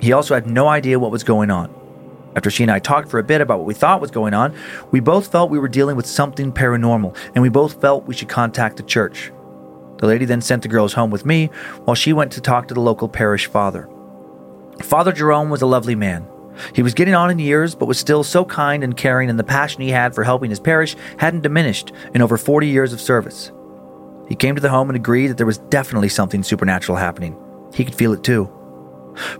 He 0.00 0.12
also 0.12 0.34
had 0.34 0.46
no 0.46 0.68
idea 0.68 0.98
what 0.98 1.10
was 1.10 1.24
going 1.24 1.50
on. 1.50 1.74
After 2.36 2.50
she 2.50 2.64
and 2.64 2.72
I 2.72 2.80
talked 2.80 3.08
for 3.10 3.18
a 3.18 3.24
bit 3.24 3.40
about 3.40 3.58
what 3.58 3.66
we 3.66 3.74
thought 3.74 4.00
was 4.00 4.10
going 4.10 4.34
on, 4.34 4.54
we 4.90 5.00
both 5.00 5.30
felt 5.30 5.50
we 5.50 5.58
were 5.58 5.68
dealing 5.68 5.96
with 5.96 6.06
something 6.06 6.52
paranormal, 6.52 7.16
and 7.34 7.42
we 7.42 7.48
both 7.48 7.80
felt 7.80 8.06
we 8.06 8.14
should 8.14 8.28
contact 8.28 8.76
the 8.76 8.82
church. 8.82 9.30
The 9.98 10.06
lady 10.06 10.24
then 10.24 10.40
sent 10.40 10.62
the 10.62 10.68
girls 10.68 10.94
home 10.94 11.10
with 11.10 11.24
me 11.24 11.46
while 11.84 11.94
she 11.94 12.12
went 12.12 12.32
to 12.32 12.40
talk 12.40 12.68
to 12.68 12.74
the 12.74 12.80
local 12.80 13.08
parish 13.08 13.46
father. 13.46 13.88
Father 14.82 15.12
Jerome 15.12 15.50
was 15.50 15.62
a 15.62 15.66
lovely 15.66 15.94
man. 15.94 16.26
He 16.74 16.82
was 16.82 16.94
getting 16.94 17.14
on 17.14 17.30
in 17.30 17.38
years, 17.38 17.74
but 17.74 17.86
was 17.86 17.98
still 17.98 18.22
so 18.22 18.44
kind 18.44 18.84
and 18.84 18.96
caring, 18.96 19.30
and 19.30 19.38
the 19.38 19.44
passion 19.44 19.82
he 19.82 19.90
had 19.90 20.14
for 20.14 20.24
helping 20.24 20.50
his 20.50 20.60
parish 20.60 20.96
hadn't 21.18 21.42
diminished 21.42 21.92
in 22.14 22.22
over 22.22 22.36
40 22.36 22.68
years 22.68 22.92
of 22.92 23.00
service. 23.00 23.50
He 24.28 24.34
came 24.34 24.54
to 24.54 24.60
the 24.60 24.70
home 24.70 24.88
and 24.88 24.96
agreed 24.96 25.28
that 25.28 25.36
there 25.36 25.46
was 25.46 25.58
definitely 25.58 26.08
something 26.08 26.42
supernatural 26.42 26.96
happening. 26.96 27.36
He 27.74 27.84
could 27.84 27.94
feel 27.94 28.12
it 28.12 28.22
too. 28.22 28.50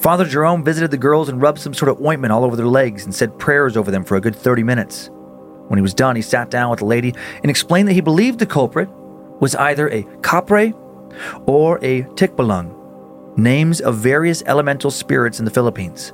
Father 0.00 0.24
Jerome 0.24 0.64
visited 0.64 0.90
the 0.90 0.96
girls 0.96 1.28
and 1.28 1.40
rubbed 1.40 1.58
some 1.58 1.74
sort 1.74 1.90
of 1.90 2.00
ointment 2.04 2.32
all 2.32 2.44
over 2.44 2.56
their 2.56 2.66
legs 2.66 3.04
and 3.04 3.14
said 3.14 3.38
prayers 3.38 3.76
over 3.76 3.90
them 3.90 4.04
for 4.04 4.16
a 4.16 4.20
good 4.20 4.36
30 4.36 4.62
minutes. 4.62 5.10
When 5.68 5.78
he 5.78 5.82
was 5.82 5.94
done, 5.94 6.16
he 6.16 6.22
sat 6.22 6.50
down 6.50 6.70
with 6.70 6.80
the 6.80 6.84
lady 6.84 7.14
and 7.42 7.50
explained 7.50 7.88
that 7.88 7.94
he 7.94 8.00
believed 8.00 8.38
the 8.38 8.46
culprit 8.46 8.88
was 9.40 9.54
either 9.56 9.88
a 9.88 10.02
kapre 10.20 10.74
or 11.46 11.78
a 11.82 12.02
tikbalang, 12.14 12.72
names 13.36 13.80
of 13.80 13.96
various 13.96 14.42
elemental 14.46 14.90
spirits 14.90 15.38
in 15.38 15.44
the 15.44 15.50
Philippines. 15.50 16.12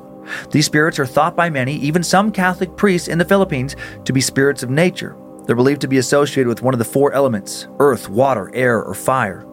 These 0.50 0.66
spirits 0.66 0.98
are 0.98 1.06
thought 1.06 1.36
by 1.36 1.50
many, 1.50 1.74
even 1.76 2.02
some 2.02 2.30
Catholic 2.30 2.76
priests 2.76 3.08
in 3.08 3.18
the 3.18 3.24
Philippines, 3.24 3.76
to 4.04 4.12
be 4.12 4.20
spirits 4.20 4.62
of 4.62 4.70
nature. 4.70 5.16
They're 5.46 5.56
believed 5.56 5.80
to 5.80 5.88
be 5.88 5.98
associated 5.98 6.48
with 6.48 6.62
one 6.62 6.74
of 6.74 6.78
the 6.78 6.84
four 6.84 7.12
elements 7.12 7.66
earth, 7.78 8.08
water, 8.08 8.50
air, 8.54 8.82
or 8.82 8.94
fire. 8.94 9.46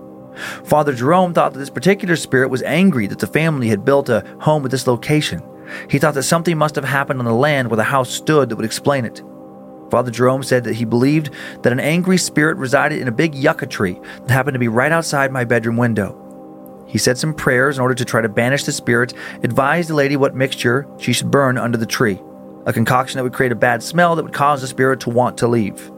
Father 0.64 0.94
Jerome 0.94 1.34
thought 1.34 1.54
that 1.54 1.60
this 1.60 1.70
particular 1.70 2.16
spirit 2.16 2.50
was 2.50 2.62
angry 2.64 3.08
that 3.08 3.20
the 3.20 3.28
family 3.28 3.68
had 3.70 3.86
built 3.86 4.10
a 4.10 4.24
home 4.40 4.64
at 4.66 4.72
this 4.72 4.86
location. 4.86 5.42
He 5.90 5.98
thought 5.98 6.14
that 6.14 6.24
something 6.24 6.58
must 6.58 6.76
have 6.76 6.86
happened 6.86 7.20
on 7.20 7.26
the 7.26 7.34
land 7.34 7.70
where 7.70 7.78
the 7.78 7.84
house 7.84 8.10
stood 8.10 8.50
that 8.50 8.56
would 8.56 8.66
explain 8.66 9.06
it. 9.06 9.24
Father 9.90 10.12
Jerome 10.12 10.44
said 10.44 10.64
that 10.66 10.76
he 10.76 10.86
believed 10.86 11.32
that 11.64 11.72
an 11.72 11.80
angry 11.80 12.18
spirit 12.18 12.58
resided 12.58 13.00
in 13.00 13.08
a 13.08 13.12
big 13.12 13.34
yucca 13.34 13.66
tree 13.66 14.00
that 14.22 14.32
happened 14.32 14.56
to 14.56 14.60
be 14.60 14.68
right 14.68 14.92
outside 14.92 15.32
my 15.32 15.46
bedroom 15.46 15.78
window. 15.78 16.27
He 16.88 16.98
said 16.98 17.18
some 17.18 17.34
prayers 17.34 17.78
in 17.78 17.82
order 17.82 17.96
to 17.96 18.06
try 18.06 18.22
to 18.22 18.30
banish 18.30 18.64
the 18.64 18.72
spirit, 18.72 19.14
advised 19.44 19.90
the 19.90 19.94
lady 19.94 20.16
what 20.16 20.36
mixture 20.36 20.88
she 20.98 21.14
should 21.14 21.30
burn 21.30 21.58
under 21.58 21.78
the 21.78 21.86
tree, 21.86 22.20
a 22.66 22.74
concoction 22.74 23.18
that 23.18 23.24
would 23.24 23.34
create 23.34 23.52
a 23.52 23.56
bad 23.56 23.84
smell 23.84 24.16
that 24.16 24.24
would 24.24 24.34
cause 24.34 24.62
the 24.62 24.68
spirit 24.68 25.02
to 25.02 25.10
want 25.10 25.38
to 25.40 25.48
leave. 25.48 25.92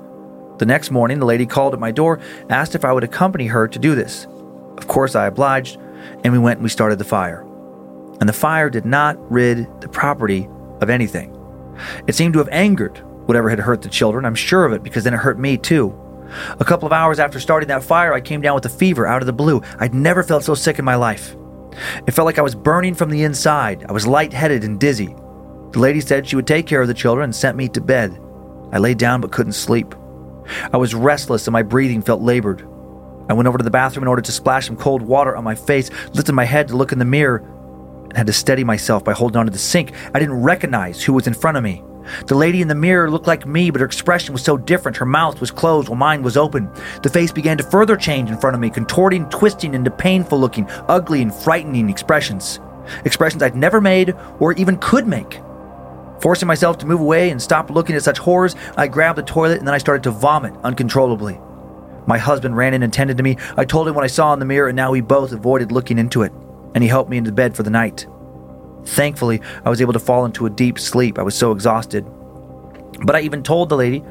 The 0.57 0.65
next 0.65 0.91
morning, 0.91 1.19
the 1.19 1.25
lady 1.25 1.45
called 1.45 1.73
at 1.73 1.79
my 1.79 1.91
door, 1.91 2.19
asked 2.49 2.75
if 2.75 2.83
I 2.83 2.91
would 2.91 3.03
accompany 3.03 3.47
her 3.47 3.67
to 3.67 3.79
do 3.79 3.95
this. 3.95 4.25
Of 4.77 4.87
course, 4.87 5.15
I 5.15 5.27
obliged, 5.27 5.77
and 6.23 6.33
we 6.33 6.39
went 6.39 6.57
and 6.57 6.63
we 6.63 6.69
started 6.69 6.97
the 6.97 7.05
fire. 7.05 7.45
And 8.19 8.27
the 8.27 8.33
fire 8.33 8.69
did 8.69 8.85
not 8.85 9.17
rid 9.31 9.67
the 9.81 9.87
property 9.87 10.49
of 10.81 10.89
anything. 10.89 11.35
It 12.07 12.15
seemed 12.15 12.33
to 12.33 12.39
have 12.39 12.49
angered 12.49 12.97
whatever 13.27 13.49
had 13.49 13.59
hurt 13.59 13.83
the 13.83 13.89
children. 13.89 14.25
I'm 14.25 14.35
sure 14.35 14.65
of 14.65 14.73
it 14.73 14.83
because 14.83 15.03
then 15.03 15.13
it 15.13 15.17
hurt 15.17 15.39
me 15.39 15.55
too. 15.55 15.95
A 16.59 16.65
couple 16.65 16.85
of 16.85 16.93
hours 16.93 17.19
after 17.19 17.39
starting 17.39 17.69
that 17.69 17.83
fire, 17.83 18.13
I 18.13 18.21
came 18.21 18.41
down 18.41 18.55
with 18.55 18.65
a 18.65 18.69
fever 18.69 19.07
out 19.07 19.21
of 19.21 19.25
the 19.25 19.33
blue. 19.33 19.61
I'd 19.79 19.93
never 19.93 20.23
felt 20.23 20.43
so 20.43 20.55
sick 20.55 20.79
in 20.79 20.85
my 20.85 20.95
life. 20.95 21.35
It 22.07 22.11
felt 22.11 22.25
like 22.25 22.39
I 22.39 22.43
was 22.43 22.55
burning 22.55 22.95
from 22.95 23.09
the 23.09 23.23
inside. 23.23 23.85
I 23.87 23.91
was 23.91 24.07
lightheaded 24.07 24.63
and 24.63 24.79
dizzy. 24.79 25.15
The 25.71 25.79
lady 25.79 26.01
said 26.01 26.27
she 26.27 26.35
would 26.35 26.47
take 26.47 26.65
care 26.65 26.81
of 26.81 26.87
the 26.87 26.93
children 26.93 27.25
and 27.25 27.35
sent 27.35 27.57
me 27.57 27.69
to 27.69 27.81
bed. 27.81 28.19
I 28.71 28.79
lay 28.79 28.93
down 28.93 29.21
but 29.21 29.31
couldn't 29.31 29.53
sleep. 29.53 29.95
I 30.73 30.77
was 30.77 30.95
restless 30.95 31.47
and 31.47 31.53
my 31.53 31.63
breathing 31.63 32.01
felt 32.01 32.21
labored. 32.21 32.61
I 33.29 33.33
went 33.33 33.47
over 33.47 33.59
to 33.59 33.63
the 33.63 33.69
bathroom 33.69 34.03
in 34.03 34.07
order 34.07 34.23
to 34.23 34.31
splash 34.31 34.65
some 34.65 34.75
cold 34.75 35.03
water 35.03 35.35
on 35.35 35.43
my 35.43 35.53
face, 35.53 35.91
lifted 36.13 36.33
my 36.33 36.45
head 36.45 36.67
to 36.69 36.75
look 36.75 36.91
in 36.91 36.99
the 36.99 37.05
mirror, 37.05 37.37
and 38.05 38.17
had 38.17 38.27
to 38.27 38.33
steady 38.33 38.63
myself 38.63 39.03
by 39.03 39.13
holding 39.13 39.37
onto 39.37 39.51
the 39.51 39.59
sink. 39.59 39.91
I 40.13 40.19
didn't 40.19 40.41
recognize 40.41 41.03
who 41.03 41.13
was 41.13 41.27
in 41.27 41.35
front 41.35 41.57
of 41.57 41.63
me. 41.63 41.83
The 42.27 42.35
lady 42.35 42.61
in 42.61 42.67
the 42.67 42.75
mirror 42.75 43.09
looked 43.09 43.27
like 43.27 43.45
me, 43.45 43.69
but 43.69 43.81
her 43.81 43.85
expression 43.85 44.33
was 44.33 44.43
so 44.43 44.57
different. 44.57 44.97
Her 44.97 45.05
mouth 45.05 45.39
was 45.39 45.51
closed 45.51 45.89
while 45.89 45.97
mine 45.97 46.23
was 46.23 46.37
open. 46.37 46.69
The 47.03 47.09
face 47.09 47.31
began 47.31 47.57
to 47.57 47.63
further 47.63 47.95
change 47.95 48.29
in 48.29 48.37
front 48.37 48.55
of 48.55 48.61
me, 48.61 48.69
contorting, 48.69 49.29
twisting 49.29 49.73
into 49.73 49.91
painful 49.91 50.39
looking, 50.39 50.67
ugly, 50.87 51.21
and 51.21 51.33
frightening 51.33 51.89
expressions. 51.89 52.59
Expressions 53.05 53.43
I'd 53.43 53.55
never 53.55 53.81
made 53.81 54.15
or 54.39 54.53
even 54.53 54.77
could 54.77 55.07
make. 55.07 55.39
Forcing 56.21 56.47
myself 56.47 56.77
to 56.79 56.85
move 56.85 56.99
away 56.99 57.29
and 57.29 57.41
stop 57.41 57.69
looking 57.69 57.95
at 57.95 58.03
such 58.03 58.17
horrors, 58.17 58.55
I 58.75 58.87
grabbed 58.87 59.17
the 59.17 59.23
toilet 59.23 59.59
and 59.59 59.67
then 59.67 59.75
I 59.75 59.77
started 59.77 60.03
to 60.03 60.11
vomit 60.11 60.53
uncontrollably. 60.63 61.39
My 62.07 62.17
husband 62.17 62.57
ran 62.57 62.73
in 62.73 62.83
and 62.83 62.91
tended 62.91 63.17
to 63.17 63.23
me. 63.23 63.37
I 63.55 63.65
told 63.65 63.87
him 63.87 63.95
what 63.95 64.03
I 64.03 64.07
saw 64.07 64.33
in 64.33 64.39
the 64.39 64.45
mirror, 64.45 64.67
and 64.67 64.75
now 64.75 64.91
we 64.91 65.01
both 65.01 65.31
avoided 65.31 65.71
looking 65.71 65.99
into 65.99 66.23
it, 66.23 66.33
and 66.73 66.83
he 66.83 66.89
helped 66.89 67.09
me 67.09 67.17
into 67.17 67.31
bed 67.31 67.55
for 67.55 67.63
the 67.63 67.69
night. 67.69 68.07
Thankfully, 68.85 69.41
I 69.65 69.69
was 69.69 69.81
able 69.81 69.93
to 69.93 69.99
fall 69.99 70.25
into 70.25 70.45
a 70.45 70.49
deep 70.49 70.79
sleep. 70.79 71.19
I 71.19 71.23
was 71.23 71.35
so 71.35 71.51
exhausted. 71.51 72.05
But 73.05 73.15
I 73.15 73.21
even 73.21 73.43
told 73.43 73.69
the 73.69 73.77
lady, 73.77 74.03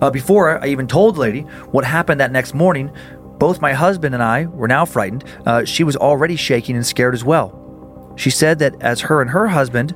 uh, 0.00 0.10
before 0.10 0.62
I 0.62 0.68
even 0.68 0.86
told 0.86 1.16
the 1.16 1.20
lady 1.20 1.40
what 1.72 1.84
happened 1.84 2.20
that 2.20 2.30
next 2.30 2.54
morning, 2.54 2.90
both 3.38 3.60
my 3.60 3.72
husband 3.72 4.14
and 4.14 4.22
I 4.22 4.46
were 4.46 4.68
now 4.68 4.84
frightened. 4.84 5.24
Uh, 5.44 5.64
she 5.64 5.84
was 5.84 5.96
already 5.96 6.36
shaking 6.36 6.76
and 6.76 6.86
scared 6.86 7.14
as 7.14 7.24
well. 7.24 8.14
She 8.16 8.30
said 8.30 8.58
that 8.60 8.80
as 8.80 9.00
her 9.02 9.20
and 9.20 9.30
her 9.30 9.48
husband 9.48 9.94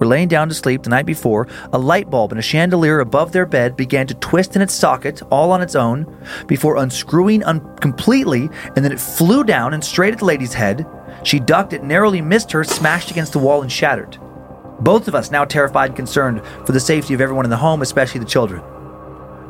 were 0.00 0.06
laying 0.06 0.28
down 0.28 0.48
to 0.48 0.54
sleep 0.54 0.82
the 0.82 0.90
night 0.90 1.06
before, 1.06 1.46
a 1.72 1.78
light 1.78 2.10
bulb 2.10 2.32
in 2.32 2.38
a 2.38 2.42
chandelier 2.42 3.00
above 3.00 3.30
their 3.30 3.46
bed 3.46 3.76
began 3.76 4.06
to 4.06 4.14
twist 4.14 4.56
in 4.56 4.62
its 4.62 4.74
socket 4.74 5.22
all 5.30 5.52
on 5.52 5.62
its 5.62 5.76
own 5.76 6.06
before 6.48 6.78
unscrewing 6.78 7.44
un- 7.44 7.76
completely, 7.76 8.48
and 8.74 8.84
then 8.84 8.92
it 8.92 8.98
flew 8.98 9.44
down 9.44 9.74
and 9.74 9.84
straight 9.84 10.12
at 10.12 10.18
the 10.18 10.24
lady's 10.24 10.54
head. 10.54 10.86
She 11.22 11.38
ducked, 11.38 11.74
it 11.74 11.84
narrowly 11.84 12.22
missed 12.22 12.50
her, 12.52 12.64
smashed 12.64 13.10
against 13.10 13.34
the 13.34 13.38
wall, 13.38 13.62
and 13.62 13.70
shattered. 13.70 14.18
Both 14.80 15.06
of 15.06 15.14
us 15.14 15.30
now 15.30 15.44
terrified 15.44 15.90
and 15.90 15.96
concerned 15.96 16.42
for 16.64 16.72
the 16.72 16.80
safety 16.80 17.12
of 17.12 17.20
everyone 17.20 17.44
in 17.44 17.50
the 17.50 17.56
home, 17.58 17.82
especially 17.82 18.20
the 18.20 18.26
children. 18.26 18.62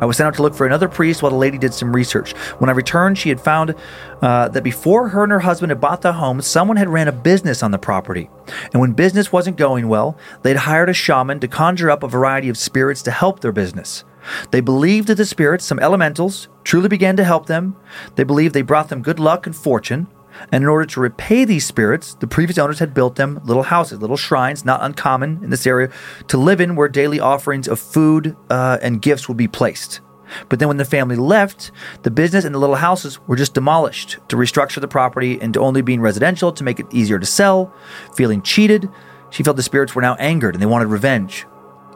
I 0.00 0.06
was 0.06 0.16
sent 0.16 0.28
out 0.28 0.34
to 0.34 0.42
look 0.42 0.54
for 0.54 0.66
another 0.66 0.88
priest 0.88 1.22
while 1.22 1.30
the 1.30 1.36
lady 1.36 1.58
did 1.58 1.74
some 1.74 1.94
research. 1.94 2.32
When 2.58 2.70
I 2.70 2.72
returned, 2.72 3.18
she 3.18 3.28
had 3.28 3.40
found 3.40 3.74
uh, 4.22 4.48
that 4.48 4.64
before 4.64 5.08
her 5.10 5.22
and 5.22 5.32
her 5.32 5.40
husband 5.40 5.70
had 5.70 5.80
bought 5.80 6.02
the 6.02 6.14
home, 6.14 6.40
someone 6.40 6.76
had 6.76 6.88
ran 6.88 7.08
a 7.08 7.12
business 7.12 7.62
on 7.62 7.70
the 7.70 7.78
property. 7.78 8.30
And 8.72 8.80
when 8.80 8.92
business 8.92 9.32
wasn't 9.32 9.56
going 9.56 9.88
well, 9.88 10.16
they'd 10.42 10.56
hired 10.56 10.88
a 10.88 10.94
shaman 10.94 11.40
to 11.40 11.48
conjure 11.48 11.90
up 11.90 12.02
a 12.02 12.08
variety 12.08 12.48
of 12.48 12.58
spirits 12.58 13.02
to 13.02 13.10
help 13.10 13.40
their 13.40 13.52
business. 13.52 14.04
They 14.50 14.60
believed 14.60 15.08
that 15.08 15.16
the 15.16 15.24
spirits, 15.24 15.64
some 15.64 15.78
elementals, 15.78 16.48
truly 16.64 16.88
began 16.88 17.16
to 17.16 17.24
help 17.24 17.46
them. 17.46 17.76
They 18.16 18.24
believed 18.24 18.54
they 18.54 18.62
brought 18.62 18.88
them 18.88 19.02
good 19.02 19.18
luck 19.18 19.46
and 19.46 19.56
fortune. 19.56 20.06
And 20.52 20.62
in 20.62 20.68
order 20.68 20.86
to 20.86 21.00
repay 21.00 21.44
these 21.44 21.66
spirits, 21.66 22.14
the 22.14 22.26
previous 22.26 22.58
owners 22.58 22.78
had 22.78 22.94
built 22.94 23.16
them 23.16 23.40
little 23.44 23.62
houses, 23.62 24.00
little 24.00 24.16
shrines, 24.16 24.64
not 24.64 24.82
uncommon 24.82 25.40
in 25.42 25.50
this 25.50 25.66
area, 25.66 25.90
to 26.28 26.36
live 26.36 26.60
in 26.60 26.76
where 26.76 26.88
daily 26.88 27.20
offerings 27.20 27.68
of 27.68 27.78
food 27.78 28.36
uh, 28.48 28.78
and 28.82 29.02
gifts 29.02 29.28
would 29.28 29.36
be 29.36 29.48
placed. 29.48 30.00
But 30.48 30.58
then 30.58 30.68
when 30.68 30.76
the 30.76 30.84
family 30.84 31.16
left, 31.16 31.72
the 32.02 32.10
business 32.10 32.44
and 32.44 32.54
the 32.54 32.58
little 32.58 32.76
houses 32.76 33.18
were 33.26 33.36
just 33.36 33.54
demolished 33.54 34.18
to 34.28 34.36
restructure 34.36 34.80
the 34.80 34.88
property 34.88 35.40
into 35.40 35.60
only 35.60 35.82
being 35.82 36.00
residential 36.00 36.52
to 36.52 36.64
make 36.64 36.78
it 36.78 36.86
easier 36.92 37.18
to 37.18 37.26
sell. 37.26 37.74
Feeling 38.14 38.42
cheated, 38.42 38.88
she 39.30 39.42
felt 39.42 39.56
the 39.56 39.62
spirits 39.62 39.94
were 39.94 40.02
now 40.02 40.14
angered 40.16 40.54
and 40.54 40.62
they 40.62 40.66
wanted 40.66 40.86
revenge. 40.86 41.46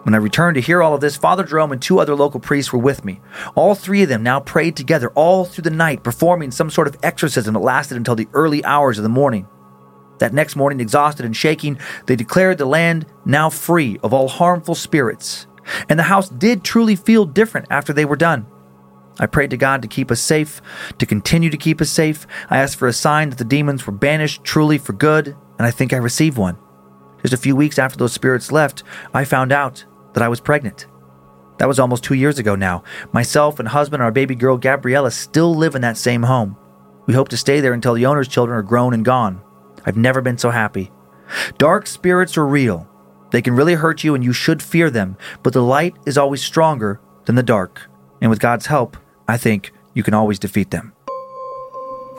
When 0.05 0.15
I 0.15 0.19
returned 0.19 0.57
to 0.57 0.61
hear 0.61 0.83
all 0.83 0.95
of 0.95 1.01
this, 1.01 1.17
Father 1.17 1.45
Jerome 1.45 1.73
and 1.73 1.81
two 1.81 1.99
other 1.99 2.15
local 2.15 2.39
priests 2.39 2.73
were 2.75 2.79
with 2.79 3.07
me. 3.07 3.21
All 3.55 3.75
three 3.75 4.03
of 4.03 4.11
them 4.11 4.23
now 4.23 4.39
prayed 4.39 4.77
together 4.77 5.11
all 5.15 5.47
through 5.47 5.63
the 5.63 5.71
night, 5.71 6.03
performing 6.03 6.51
some 6.51 6.69
sort 6.69 6.87
of 6.87 6.99
exorcism 7.03 7.55
that 7.55 7.61
lasted 7.61 7.97
until 7.97 8.15
the 8.15 8.29
early 8.35 8.63
hours 8.67 8.99
of 8.99 9.03
the 9.03 9.09
morning. 9.09 9.49
That 10.19 10.35
next 10.35 10.57
morning, 10.57 10.79
exhausted 10.79 11.25
and 11.25 11.35
shaking, 11.35 11.79
they 12.05 12.17
declared 12.17 12.59
the 12.59 12.67
land 12.67 13.07
now 13.25 13.49
free 13.49 13.99
of 14.03 14.13
all 14.13 14.29
harmful 14.29 14.75
spirits. 14.75 15.47
And 15.89 15.99
the 15.99 16.05
house 16.05 16.29
did 16.29 16.63
truly 16.63 16.97
feel 16.97 17.25
different 17.25 17.69
after 17.71 17.95
they 17.95 18.05
were 18.05 18.15
done. 18.15 18.47
I 19.19 19.25
prayed 19.25 19.51
to 19.51 19.57
God 19.57 19.81
to 19.81 19.89
keep 19.89 20.11
us 20.11 20.21
safe, 20.21 20.61
to 20.99 21.07
continue 21.07 21.49
to 21.49 21.57
keep 21.57 21.81
us 21.81 21.89
safe. 21.89 22.27
I 22.51 22.59
asked 22.59 22.77
for 22.77 22.89
a 22.89 22.93
sign 22.93 23.31
that 23.31 23.39
the 23.39 23.45
demons 23.45 23.87
were 23.87 23.93
banished 23.93 24.45
truly 24.45 24.77
for 24.77 24.93
good, 24.93 25.29
and 25.29 25.67
I 25.67 25.71
think 25.71 25.95
I 25.95 25.97
received 25.97 26.37
one. 26.37 26.59
Just 27.23 27.33
a 27.33 27.39
few 27.39 27.57
weeks 27.57 27.79
after 27.79 27.97
those 27.97 28.13
spirits 28.13 28.53
left, 28.53 28.83
I 29.15 29.25
found 29.25 29.51
out 29.51 29.87
that 30.15 30.23
I 30.23 30.29
was 30.29 30.41
pregnant. 30.41 30.87
That 31.59 31.69
was 31.69 31.79
almost 31.79 32.03
two 32.03 32.15
years 32.15 32.39
ago 32.39 32.55
now. 32.55 32.83
Myself 33.13 33.59
and 33.61 33.69
husband 33.69 34.01
and 34.01 34.05
our 34.05 34.13
baby 34.13 34.35
girl 34.35 34.57
Gabriella 34.57 35.11
still 35.11 35.55
live 35.55 35.75
in 35.75 35.83
that 35.83 35.97
same 35.97 36.25
home. 36.25 36.57
We 37.07 37.15
hope 37.15 37.29
to 37.29 37.37
stay 37.37 37.61
there 37.61 37.75
until 37.75 37.95
the 37.95 38.07
owner's 38.07 38.29
children 38.29 38.59
are 38.59 38.63
grown 38.63 38.95
and 38.95 39.05
gone. 39.05 39.43
I've 39.85 39.97
never 39.97 40.21
been 40.21 40.39
so 40.39 40.51
happy. 40.51 40.91
Dark 41.59 41.87
spirits 41.87 42.37
are 42.37 42.47
real. 42.47 42.89
They 43.31 43.43
can 43.43 43.55
really 43.55 43.75
hurt 43.75 44.05
you 44.05 44.15
and 44.15 44.25
you 44.25 44.33
should 44.33 44.63
fear 44.63 44.91
them, 44.91 45.17
but 45.43 45.53
the 45.53 45.63
light 45.63 45.95
is 46.07 46.17
always 46.17 46.43
stronger 46.43 47.01
than 47.27 47.35
the 47.35 47.43
dark. 47.43 47.83
And 48.21 48.31
with 48.31 48.41
God's 48.41 48.67
help, 48.67 48.97
I 49.29 49.37
think 49.37 49.73
you 49.93 50.03
can 50.03 50.15
always 50.15 50.39
defeat 50.39 50.71
them. 50.71 50.94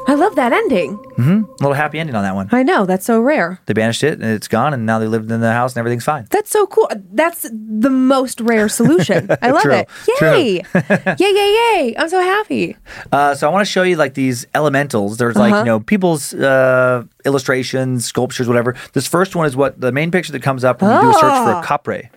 I 0.07 0.13
love 0.13 0.35
that 0.35 0.53
ending. 0.53 0.97
Mm-hmm. 1.17 1.43
A 1.45 1.63
little 1.63 1.73
happy 1.73 1.99
ending 1.99 2.15
on 2.15 2.23
that 2.23 2.35
one. 2.35 2.47
I 2.51 2.61
know 2.63 2.85
that's 2.85 3.05
so 3.05 3.19
rare. 3.19 3.59
They 3.65 3.73
banished 3.73 4.03
it 4.03 4.13
and 4.21 4.23
it's 4.31 4.47
gone, 4.47 4.73
and 4.73 4.85
now 4.85 4.99
they 4.99 5.07
live 5.07 5.29
in 5.31 5.41
the 5.41 5.51
house 5.51 5.73
and 5.73 5.79
everything's 5.79 6.03
fine. 6.03 6.27
That's 6.29 6.51
so 6.51 6.67
cool. 6.67 6.87
That's 7.11 7.49
the 7.51 7.89
most 7.89 8.39
rare 8.41 8.69
solution. 8.69 9.29
I 9.41 9.49
love 9.51 9.63
True. 9.63 9.73
it. 9.73 9.89
Yay! 10.21 10.61
yay! 10.75 11.15
Yay! 11.19 11.55
Yay! 11.81 11.95
I'm 11.97 12.09
so 12.09 12.21
happy. 12.21 12.77
Uh, 13.11 13.33
so 13.33 13.49
I 13.49 13.51
want 13.51 13.65
to 13.65 13.71
show 13.71 13.81
you 13.83 13.95
like 13.95 14.13
these 14.13 14.45
elementals. 14.53 15.17
There's 15.17 15.35
like 15.35 15.51
Uh-huh. 15.53 15.59
you 15.61 15.65
know 15.65 15.79
people's 15.79 16.33
uh, 16.35 17.03
illustrations, 17.25 18.05
sculptures, 18.05 18.47
whatever. 18.47 18.75
This 18.93 19.07
first 19.07 19.35
one 19.35 19.45
is 19.47 19.55
what 19.55 19.81
the 19.81 19.91
main 19.91 20.11
picture 20.11 20.31
that 20.33 20.43
comes 20.43 20.63
up 20.63 20.81
when 20.81 20.91
you 20.95 21.01
do 21.01 21.09
a 21.09 21.13
search 21.13 21.21
for 21.21 21.51
a 21.51 21.55
Ah. 21.55 21.63
kapre. 21.63 22.09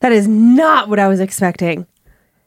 That 0.00 0.12
is 0.12 0.28
not 0.28 0.88
what 0.88 0.98
I 1.00 1.08
was 1.08 1.18
expecting. 1.20 1.86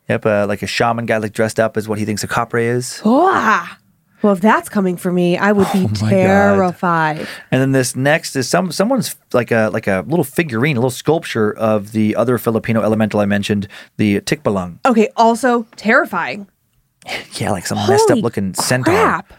Yep, 0.07 0.25
uh, 0.25 0.45
like 0.47 0.61
a 0.61 0.67
shaman 0.67 1.05
guy 1.05 1.17
like 1.17 1.33
dressed 1.33 1.59
up 1.59 1.75
as 1.75 1.87
what 1.89 1.99
he 1.99 2.05
thinks 2.05 2.23
a 2.23 2.27
kapre 2.27 2.61
is. 2.63 3.01
Ah. 3.03 3.77
Well, 4.23 4.33
if 4.33 4.41
that's 4.41 4.67
coming 4.67 4.97
for 4.97 5.11
me, 5.11 5.37
I 5.37 5.51
would 5.51 5.67
be 5.71 5.79
Oh 5.85 5.87
my 5.87 5.93
God. 5.99 6.09
terrified. 6.09 7.27
And 7.51 7.61
then 7.61 7.71
this 7.71 7.95
next 7.95 8.35
is 8.35 8.49
some 8.49 8.71
someone's 8.71 9.15
like 9.33 9.51
a 9.51 9.69
like 9.71 9.87
a 9.87 10.03
little 10.07 10.23
figurine, 10.25 10.75
a 10.75 10.79
little 10.79 10.89
sculpture 10.89 11.55
of 11.55 11.91
the 11.91 12.15
other 12.15 12.37
Filipino 12.37 12.81
elemental 12.81 13.19
I 13.19 13.25
mentioned, 13.25 13.67
the 13.97 14.19
tikbalang. 14.21 14.79
Okay. 14.85 15.09
Also 15.15 15.67
terrifying. 15.75 16.47
Yeah, 17.39 17.51
like 17.51 17.65
some 17.65 17.77
messed 17.87 18.03
up 18.09 18.15
Holy 18.15 18.21
looking 18.21 18.53
centaur. 18.53 18.93
Crap. 18.93 19.33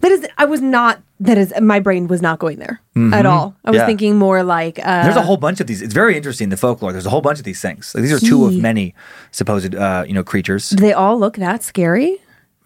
That 0.00 0.12
is. 0.12 0.26
I 0.38 0.44
was 0.44 0.60
not. 0.62 1.02
That 1.20 1.36
is. 1.36 1.52
My 1.60 1.80
brain 1.80 2.08
was 2.08 2.22
not 2.22 2.38
going 2.38 2.58
there 2.58 2.80
at 3.12 3.26
all. 3.26 3.56
I 3.64 3.70
was 3.70 3.74
Mm-hmm. 3.74 3.74
Yeah. 3.80 3.86
thinking 3.86 4.16
more 4.16 4.42
like. 4.42 4.78
Uh, 4.82 5.02
There's 5.02 5.16
a 5.16 5.22
whole 5.22 5.36
bunch 5.38 5.60
of 5.60 5.66
these. 5.66 5.82
It's 5.82 5.92
very 5.94 6.16
interesting 6.16 6.48
the 6.50 6.56
folklore. 6.56 6.92
There's 6.92 7.06
a 7.06 7.10
whole 7.10 7.20
bunch 7.22 7.38
of 7.38 7.44
these 7.44 7.60
things. 7.60 7.94
Like, 7.94 8.02
these 8.02 8.12
are 8.12 8.20
two 8.20 8.44
of 8.46 8.54
many 8.54 8.94
supposed 9.32 9.74
uh, 9.74 10.04
you 10.06 10.14
know 10.14 10.22
creatures. 10.22 10.70
Do 10.70 10.76
they 10.76 10.92
all 10.92 11.18
look 11.18 11.36
that 11.36 11.62
scary? 11.62 12.18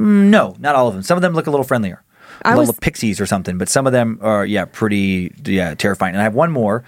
No, 0.03 0.57
not 0.59 0.75
all 0.75 0.89
of 0.89 0.95
them. 0.95 1.03
Some 1.03 1.17
of 1.17 1.23
them 1.23 1.33
look 1.35 1.47
a 1.47 1.51
little 1.51 1.65
friendlier. 1.65 2.03
I 2.45 2.51
little 2.51 2.67
was- 2.73 2.79
pixies 2.81 3.21
or 3.21 3.27
something, 3.27 3.57
but 3.59 3.69
some 3.69 3.87
of 3.87 3.93
them 3.93 4.19
are 4.21 4.45
yeah, 4.45 4.65
pretty 4.65 5.33
yeah, 5.45 5.75
terrifying. 5.75 6.15
And 6.15 6.21
I 6.21 6.25
have 6.25 6.35
one 6.35 6.51
more. 6.51 6.83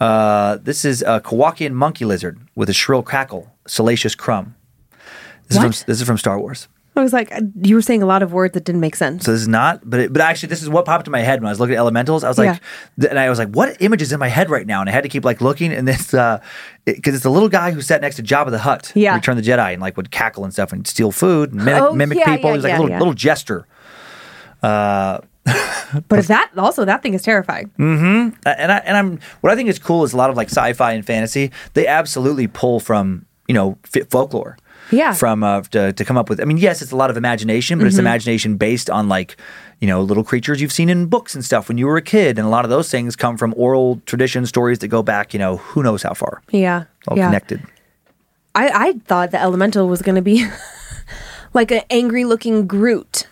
Uh, 0.00 0.58
this 0.62 0.84
is 0.84 1.02
a 1.02 1.20
Kowakian 1.20 1.72
monkey 1.72 2.04
lizard 2.04 2.38
with 2.54 2.68
a 2.68 2.74
shrill 2.74 3.02
crackle, 3.02 3.50
salacious 3.66 4.14
crumb. 4.14 4.54
This 5.46 5.56
is 5.56 5.64
What? 5.64 5.74
from 5.74 5.84
this 5.86 6.00
is 6.00 6.06
from 6.06 6.18
Star 6.18 6.38
Wars. 6.38 6.68
I 7.00 7.04
was 7.04 7.12
like, 7.12 7.32
you 7.62 7.74
were 7.74 7.82
saying 7.82 8.02
a 8.02 8.06
lot 8.06 8.22
of 8.22 8.32
words 8.32 8.54
that 8.54 8.64
didn't 8.64 8.80
make 8.80 8.96
sense. 8.96 9.24
So 9.24 9.32
this 9.32 9.40
is 9.40 9.48
not, 9.48 9.80
but 9.88 10.00
it, 10.00 10.12
but 10.12 10.20
actually, 10.22 10.48
this 10.48 10.62
is 10.62 10.68
what 10.68 10.84
popped 10.84 11.06
in 11.06 11.12
my 11.12 11.20
head 11.20 11.40
when 11.40 11.46
I 11.46 11.50
was 11.50 11.60
looking 11.60 11.74
at 11.76 11.78
elementals. 11.78 12.24
I 12.24 12.28
was 12.28 12.38
like, 12.38 12.60
th- 13.00 13.10
and 13.10 13.18
I 13.18 13.28
was 13.30 13.38
like, 13.38 13.48
what 13.50 13.80
image 13.80 14.02
is 14.02 14.12
in 14.12 14.18
my 14.20 14.28
head 14.28 14.50
right 14.50 14.66
now? 14.66 14.80
And 14.80 14.88
I 14.88 14.92
had 14.92 15.02
to 15.04 15.08
keep 15.08 15.24
like 15.24 15.40
looking, 15.40 15.72
and 15.72 15.86
this 15.88 16.06
because 16.84 17.14
it's 17.14 17.22
the 17.22 17.30
little 17.30 17.48
guy 17.48 17.70
who 17.70 17.80
sat 17.80 18.00
next 18.00 18.16
to 18.16 18.22
Jabba 18.22 18.50
the 18.50 18.58
Hutt, 18.58 18.92
Yeah. 18.94 19.14
Return 19.14 19.36
the 19.36 19.42
Jedi, 19.42 19.72
and 19.72 19.80
like 19.82 19.96
would 19.96 20.10
cackle 20.10 20.44
and 20.44 20.52
stuff 20.52 20.72
and 20.72 20.86
steal 20.86 21.12
food, 21.12 21.52
and 21.52 21.64
mimic, 21.64 21.82
Oh, 21.82 21.92
mimic 21.94 22.18
yeah, 22.18 22.34
people. 22.36 22.50
yeah, 22.50 22.52
He 22.52 22.56
was 22.58 22.64
like 22.64 22.70
yeah, 22.70 22.76
a 22.76 22.80
little 22.80 22.90
yeah. 22.90 22.98
little 22.98 23.14
jester. 23.14 23.66
But 26.08 26.18
if 26.18 26.26
that 26.26 26.50
also 26.58 26.84
that 26.84 27.02
thing 27.02 27.14
is 27.14 27.22
terrifying. 27.22 27.70
Uh, 27.78 28.50
and 28.58 28.70
I 28.72 28.78
and 28.84 28.96
I'm 28.96 29.18
what 29.40 29.50
I 29.52 29.56
think 29.56 29.70
is 29.70 29.78
cool 29.78 30.04
is 30.04 30.12
a 30.12 30.16
lot 30.18 30.28
of 30.28 30.36
like 30.36 30.48
sci-fi 30.48 30.92
and 30.92 31.06
fantasy. 31.06 31.50
They 31.72 31.86
absolutely 31.86 32.46
pull 32.46 32.80
from 32.80 33.24
you 33.46 33.54
know 33.54 33.78
folklore. 34.10 34.58
Yeah. 34.90 35.12
From 35.14 35.42
uh, 35.44 35.62
to, 35.72 35.92
to 35.92 36.04
come 36.04 36.16
up 36.16 36.28
with. 36.30 36.40
I 36.40 36.44
mean, 36.44 36.56
yes, 36.58 36.80
it's 36.82 36.92
a 36.92 36.96
lot 36.96 37.10
of 37.10 37.16
imagination, 37.16 37.78
but 37.78 37.82
Mm-hmm. 37.82 37.88
it's 37.88 37.98
imagination 37.98 38.56
based 38.56 38.88
on 38.90 39.08
like 39.08 39.36
you 39.80 39.86
know 39.88 40.00
little 40.02 40.24
creatures 40.24 40.60
you've 40.60 40.72
seen 40.72 40.88
in 40.88 41.06
books 41.06 41.34
and 41.34 41.44
stuff 41.44 41.68
when 41.68 41.78
you 41.78 41.86
were 41.86 41.96
a 41.96 42.02
kid, 42.02 42.38
and 42.38 42.46
a 42.46 42.50
lot 42.50 42.64
of 42.64 42.70
those 42.70 42.90
things 42.90 43.14
come 43.16 43.36
from 43.36 43.52
oral 43.56 44.00
tradition 44.06 44.46
stories 44.46 44.78
that 44.80 44.88
go 44.88 45.02
back 45.02 45.32
you 45.34 45.38
know 45.38 45.56
who 45.58 45.82
knows 45.82 46.02
how 46.02 46.14
far. 46.14 46.42
Yeah. 46.50 46.84
All 47.06 47.16
yeah. 47.16 47.26
connected. 47.26 47.62
I, 48.54 48.88
I 48.88 48.92
thought 49.06 49.30
the 49.30 49.40
elemental 49.40 49.86
was 49.88 50.02
going 50.02 50.16
to 50.16 50.22
be 50.22 50.44
like 51.54 51.70
an 51.70 51.82
angry 51.90 52.24
looking 52.24 52.66
Groot. 52.66 53.26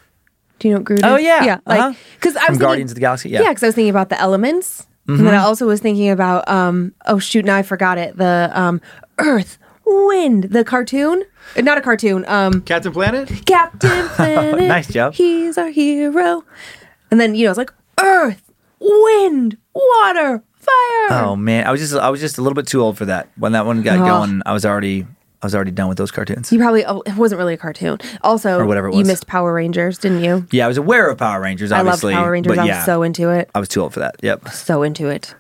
Do 0.59 0.69
you 0.69 0.75
know 0.75 0.79
what 0.81 0.85
Groot 0.85 0.99
Is? 1.01 1.05
Oh, 1.05 1.17
yeah. 1.17 1.45
Yeah. 1.45 1.59
Like, 1.67 1.81
Uh-huh. 1.81 1.95
because 2.15 2.37
I 2.37 2.45
From 2.47 2.53
was 2.55 2.59
Guardians 2.59 2.91
thinking, 2.91 2.93
of 2.93 2.95
the 2.95 3.01
Galaxy, 3.01 3.29
yeah. 3.31 3.39
Mm-hmm. 3.39 3.45
Yeah. 3.45 3.51
Because 3.51 3.63
I 3.63 3.67
was 3.67 3.75
thinking 3.75 3.91
about 3.91 4.09
the 4.09 4.21
elements. 4.21 4.87
And 5.09 5.21
then 5.27 5.35
I 5.35 5.39
also 5.39 5.67
was 5.69 5.79
thinking 5.81 6.11
about, 6.11 6.49
um, 6.49 6.93
oh, 7.07 7.19
shoot, 7.21 7.45
now 7.45 7.55
I 7.57 7.63
forgot 7.63 7.97
it. 7.97 8.17
The 8.17 8.51
um, 8.53 8.81
Earth, 9.19 9.57
Wind, 9.87 10.45
the 10.45 10.65
cartoon. 10.65 11.25
Uh, 11.57 11.61
Not 11.63 11.79
a 11.79 11.81
cartoon. 11.81 12.25
Um, 12.27 12.61
Captain 12.63 12.93
Planet? 12.93 13.31
Captain 13.47 14.09
Planet. 14.09 14.65
Nice, 14.69 14.89
job. 14.89 15.15
He's 15.15 15.57
our 15.57 15.69
hero. 15.71 16.45
And 17.11 17.21
then, 17.21 17.35
you 17.37 17.45
know, 17.45 17.51
it's 17.53 17.59
like 17.59 17.73
Earth, 18.01 18.51
Wind, 18.81 19.57
Water, 19.75 20.43
Fire. 20.55 21.21
Oh 21.23 21.37
man, 21.37 21.67
I 21.67 21.71
was 21.71 21.81
just 21.81 21.95
I 21.95 22.11
was 22.11 22.21
just 22.21 22.39
a 22.39 22.43
little 22.43 22.55
bit 22.57 22.67
too 22.67 22.81
old 22.83 22.99
for 22.99 23.05
that. 23.05 23.29
When 23.37 23.53
that 23.53 23.65
one 23.67 23.83
got 23.83 24.01
Oh. 24.01 24.05
going, 24.05 24.43
I 24.45 24.53
was 24.53 24.67
already 24.67 25.07
I 25.41 25.47
was 25.47 25.55
already 25.55 25.71
done 25.71 25.89
with 25.89 25.97
those 25.99 26.11
cartoons. 26.11 26.51
You 26.51 26.59
probably, 26.59 26.85
oh, 26.85 27.03
it 27.07 27.15
wasn't 27.15 27.39
really 27.39 27.55
a 27.55 27.57
cartoon. 27.59 27.99
Also, 28.23 28.59
Or 28.59 28.67
whatever 28.67 28.91
you 28.91 29.05
missed 29.05 29.29
Power 29.29 29.53
Rangers, 29.55 29.99
didn't 29.99 30.25
you? 30.25 30.47
Yeah, 30.51 30.65
I 30.65 30.69
was 30.69 30.79
aware 30.79 31.09
of 31.09 31.19
Power 31.19 31.41
Rangers. 31.41 31.71
I 31.71 31.77
loved 31.79 31.89
Obviously, 31.89 32.15
Power 32.15 32.31
Rangers. 32.33 32.51
But 32.57 32.59
I 32.63 32.67
yeah, 32.67 32.77
was 32.79 32.87
so 32.87 33.03
into 33.05 33.31
it. 33.31 33.49
I 33.55 33.61
was 33.61 33.69
too 33.69 33.83
old 33.83 33.93
for 33.95 34.01
that. 34.01 34.17
Yep. 34.23 34.49
So 34.49 34.83
into 34.83 35.09
it. 35.09 35.35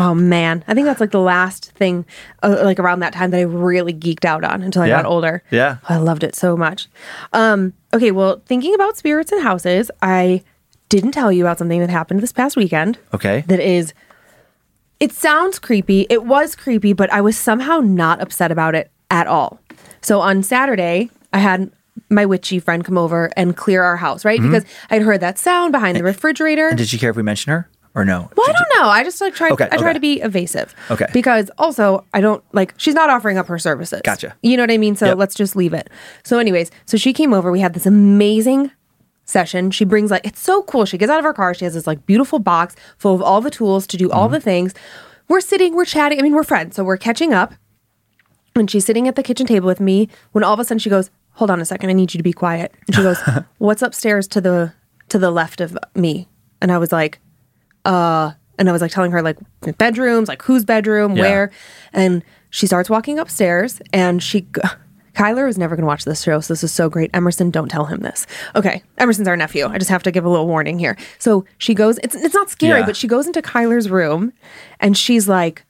Oh 0.00 0.14
man, 0.14 0.62
I 0.68 0.74
think 0.74 0.86
that's 0.86 1.00
like 1.00 1.10
the 1.10 1.20
last 1.20 1.72
thing, 1.72 2.06
uh, 2.44 2.60
like 2.62 2.78
around 2.78 3.00
that 3.00 3.12
time 3.12 3.30
that 3.32 3.38
I 3.38 3.42
really 3.42 3.92
geeked 3.92 4.24
out 4.24 4.44
on 4.44 4.62
until 4.62 4.82
I 4.82 4.86
Yeah. 4.86 5.02
got 5.02 5.06
older. 5.06 5.42
Yeah. 5.50 5.78
I 5.88 5.96
loved 5.96 6.22
it 6.22 6.36
so 6.36 6.56
much. 6.56 6.88
Um, 7.32 7.72
okay, 7.92 8.12
well, 8.12 8.40
thinking 8.46 8.74
about 8.74 8.96
spirits 8.96 9.32
and 9.32 9.42
houses, 9.42 9.90
I 10.00 10.42
didn't 10.88 11.12
tell 11.12 11.32
you 11.32 11.44
about 11.44 11.58
something 11.58 11.80
that 11.80 11.90
happened 11.90 12.20
this 12.20 12.32
past 12.32 12.56
weekend. 12.56 12.96
Okay. 13.12 13.42
That 13.48 13.58
is, 13.60 13.92
it 15.00 15.12
sounds 15.12 15.58
creepy. 15.58 16.06
It 16.08 16.24
was 16.24 16.54
creepy, 16.54 16.92
but 16.92 17.12
I 17.12 17.20
was 17.20 17.36
somehow 17.36 17.80
not 17.80 18.20
upset 18.22 18.52
about 18.52 18.74
it 18.76 18.90
at 19.10 19.26
all. 19.26 19.60
So 20.00 20.20
on 20.20 20.42
Saturday, 20.44 21.10
I 21.32 21.38
had 21.38 21.70
my 22.08 22.24
witchy 22.24 22.60
friend 22.60 22.84
come 22.84 22.96
over 22.96 23.30
and 23.36 23.56
clear 23.56 23.82
our 23.82 23.96
house, 23.96 24.24
right? 24.24 24.40
Because 24.40 24.64
I'd 24.90 25.02
heard 25.02 25.20
that 25.20 25.38
sound 25.38 25.72
behind 25.72 25.96
the 25.96 26.04
refrigerator. 26.04 26.62
Mm-hmm. 26.66 26.70
And 26.70 26.78
did 26.78 26.88
she 26.88 26.98
care 26.98 27.10
if 27.10 27.16
we 27.16 27.22
mention 27.24 27.50
her 27.52 27.68
or 27.98 28.04
no? 28.04 28.30
Well, 28.36 28.46
I 28.48 28.52
don't 28.52 28.80
know. 28.80 28.88
I 28.88 29.02
just 29.04 29.20
like 29.20 29.34
try. 29.34 29.50
Okay, 29.50 29.64
I 29.72 29.76
try 29.76 29.88
okay. 29.88 29.92
to 29.94 30.00
be 30.00 30.20
evasive. 30.20 30.74
Okay. 30.90 31.06
Because 31.12 31.50
also, 31.58 32.04
I 32.14 32.20
don't 32.20 32.42
like. 32.54 32.72
She's 32.78 32.94
not 32.94 33.10
offering 33.10 33.36
up 33.38 33.46
her 33.48 33.58
services. 33.58 34.00
Gotcha. 34.04 34.36
You 34.42 34.56
know 34.56 34.62
what 34.62 34.70
I 34.70 34.78
mean? 34.78 34.94
So 34.96 35.06
Yep. 35.06 35.18
let's 35.18 35.34
just 35.34 35.56
leave 35.56 35.72
it. 35.74 35.90
So, 36.22 36.38
anyways, 36.38 36.70
so 36.86 36.96
she 36.96 37.12
came 37.12 37.34
over. 37.34 37.50
We 37.50 37.60
had 37.60 37.74
this 37.74 37.86
amazing 37.86 38.70
session. 39.24 39.70
She 39.72 39.84
brings 39.84 40.10
like 40.10 40.24
it's 40.26 40.40
so 40.40 40.62
cool. 40.62 40.84
She 40.86 40.96
gets 40.96 41.10
out 41.10 41.18
of 41.18 41.24
her 41.24 41.34
car. 41.34 41.52
She 41.54 41.64
has 41.64 41.74
this 41.74 41.86
like 41.86 42.06
beautiful 42.06 42.38
box 42.38 42.76
full 42.98 43.14
of 43.14 43.20
all 43.22 43.40
the 43.40 43.50
tools 43.50 43.86
to 43.88 43.96
do 43.96 44.08
Mm-hmm. 44.08 44.16
all 44.18 44.28
the 44.28 44.40
things. 44.40 44.72
We're 45.28 45.40
sitting. 45.40 45.74
We're 45.74 45.84
chatting. 45.84 46.18
I 46.18 46.22
mean, 46.22 46.34
we're 46.34 46.44
friends, 46.44 46.76
so 46.76 46.84
we're 46.84 46.96
catching 46.96 47.34
up. 47.34 47.52
And 48.54 48.70
she's 48.70 48.84
sitting 48.84 49.06
at 49.06 49.14
the 49.16 49.22
kitchen 49.22 49.46
table 49.46 49.66
with 49.66 49.80
me 49.80 50.08
when 50.32 50.42
all 50.44 50.54
of 50.54 50.60
a 50.60 50.64
sudden 50.64 50.78
she 50.78 50.88
goes, 50.90 51.10
"Hold 51.32 51.50
on 51.50 51.60
a 51.60 51.64
second. 51.64 51.90
I 51.90 51.92
need 51.92 52.14
you 52.14 52.18
to 52.18 52.22
be 52.24 52.32
quiet." 52.32 52.74
And 52.86 52.96
she 52.96 53.02
goes, 53.02 53.18
"What's 53.58 53.82
upstairs 53.82 54.26
to 54.28 54.40
the 54.40 54.72
to 55.10 55.18
the 55.18 55.30
left 55.30 55.60
of 55.60 55.76
me?" 55.94 56.28
And 56.60 56.72
I 56.72 56.78
was 56.78 56.90
like 56.90 57.20
and 57.84 58.68
I 58.68 58.72
was 58.72 58.82
like 58.82 58.90
telling 58.92 59.12
her 59.12 59.22
like 59.22 59.38
bedrooms, 59.78 60.28
like 60.28 60.42
whose 60.42 60.64
bedroom, 60.64 61.16
Yeah. 61.16 61.22
where, 61.22 61.50
and 61.92 62.22
she 62.50 62.66
starts 62.66 62.88
walking 62.90 63.18
upstairs, 63.18 63.80
and 63.92 64.22
she. 64.22 64.46
Kyler 65.14 65.48
is 65.48 65.58
never 65.58 65.74
going 65.74 65.82
to 65.82 65.86
watch 65.88 66.04
this 66.04 66.22
show, 66.22 66.38
so 66.38 66.52
this 66.54 66.62
is 66.62 66.70
so 66.72 66.88
great. 66.88 67.10
Emerson, 67.12 67.50
don't 67.50 67.68
tell 67.68 67.86
him 67.86 67.98
this. 68.02 68.24
Okay, 68.54 68.84
Emerson's 68.98 69.26
our 69.26 69.36
nephew. 69.36 69.66
I 69.66 69.76
just 69.76 69.90
have 69.90 70.04
to 70.04 70.12
give 70.12 70.24
a 70.24 70.28
little 70.28 70.46
warning 70.46 70.78
here. 70.78 70.96
So 71.18 71.44
she 71.58 71.74
goes. 71.74 71.98
It's 72.04 72.14
it's 72.14 72.34
not 72.34 72.50
scary, 72.50 72.78
Yeah. 72.80 72.86
but 72.86 72.96
she 72.96 73.08
goes 73.08 73.26
into 73.26 73.42
Kyler's 73.42 73.90
room, 73.90 74.32
and 74.78 74.96
she's 74.96 75.28
like, 75.28 75.64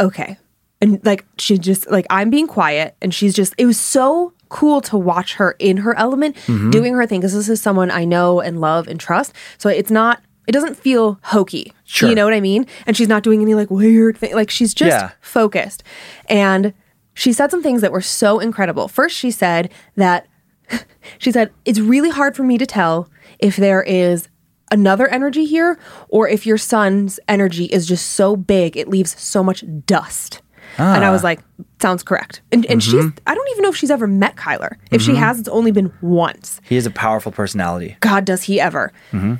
okay, 0.00 0.38
and 0.80 1.04
like 1.04 1.24
she 1.38 1.58
just 1.58 1.90
like 1.90 2.06
I'm 2.08 2.30
being 2.30 2.46
quiet, 2.46 2.94
and 3.02 3.12
she's 3.12 3.34
just. 3.34 3.52
It 3.58 3.66
was 3.66 3.80
so 3.80 4.32
cool 4.48 4.80
to 4.82 4.96
watch 4.96 5.34
her 5.34 5.56
in 5.58 5.78
her 5.78 5.96
element, 5.98 6.36
Mm-hmm. 6.46 6.70
doing 6.70 6.94
her 6.94 7.04
thing, 7.04 7.18
because 7.18 7.34
this 7.34 7.48
is 7.48 7.60
someone 7.60 7.90
I 7.90 8.04
know 8.04 8.40
and 8.40 8.60
love 8.60 8.86
and 8.86 9.00
trust. 9.00 9.32
So 9.58 9.68
it's 9.68 9.90
not. 9.90 10.22
It 10.46 10.52
doesn't 10.52 10.76
feel 10.76 11.18
hokey. 11.24 11.72
Sure. 11.84 12.08
You 12.08 12.14
know 12.14 12.24
what 12.24 12.34
I 12.34 12.40
mean? 12.40 12.66
And 12.86 12.96
she's 12.96 13.08
not 13.08 13.22
doing 13.22 13.40
any 13.40 13.54
like 13.54 13.70
weird 13.70 14.18
thing. 14.18 14.34
Like 14.34 14.50
she's 14.50 14.74
just 14.74 14.90
Yeah. 14.90 15.12
focused. 15.20 15.82
And 16.28 16.74
she 17.14 17.32
said 17.32 17.50
some 17.50 17.62
things 17.62 17.80
that 17.80 17.92
were 17.92 18.00
so 18.00 18.40
incredible. 18.40 18.88
First, 18.88 19.16
she 19.16 19.30
said 19.30 19.72
that 19.96 20.26
she 21.18 21.30
said, 21.30 21.52
It's 21.64 21.80
really 21.80 22.10
hard 22.10 22.36
for 22.36 22.42
me 22.42 22.58
to 22.58 22.66
tell 22.66 23.08
if 23.38 23.56
there 23.56 23.82
is 23.82 24.28
another 24.70 25.06
energy 25.08 25.44
here 25.44 25.78
or 26.08 26.28
if 26.28 26.46
your 26.46 26.58
son's 26.58 27.20
energy 27.28 27.66
is 27.66 27.86
just 27.86 28.12
so 28.12 28.34
big 28.34 28.76
it 28.76 28.88
leaves 28.88 29.18
so 29.20 29.42
much 29.42 29.62
dust. 29.86 30.40
And 30.76 31.04
I 31.04 31.10
was 31.10 31.22
ah. 31.22 31.28
like, 31.28 31.40
sounds 31.80 32.02
correct. 32.02 32.40
And 32.50 32.66
and 32.66 32.82
she's 32.82 32.94
mm-hmm. 32.94 33.18
I 33.26 33.34
don't 33.34 33.48
even 33.50 33.62
know 33.62 33.68
if 33.68 33.76
she's 33.76 33.90
ever 33.90 34.06
met 34.06 34.36
Kyler. 34.36 34.76
If 34.90 35.02
she 35.02 35.12
mm-hmm. 35.12 35.20
has, 35.20 35.38
it's 35.38 35.48
only 35.48 35.70
been 35.70 35.92
once. 36.00 36.60
He 36.64 36.76
is 36.76 36.86
a 36.86 36.90
powerful 36.90 37.30
personality. 37.30 37.96
God, 38.00 38.24
does 38.24 38.42
he 38.42 38.60
ever. 38.60 38.92
Mm-hmm. 39.12 39.34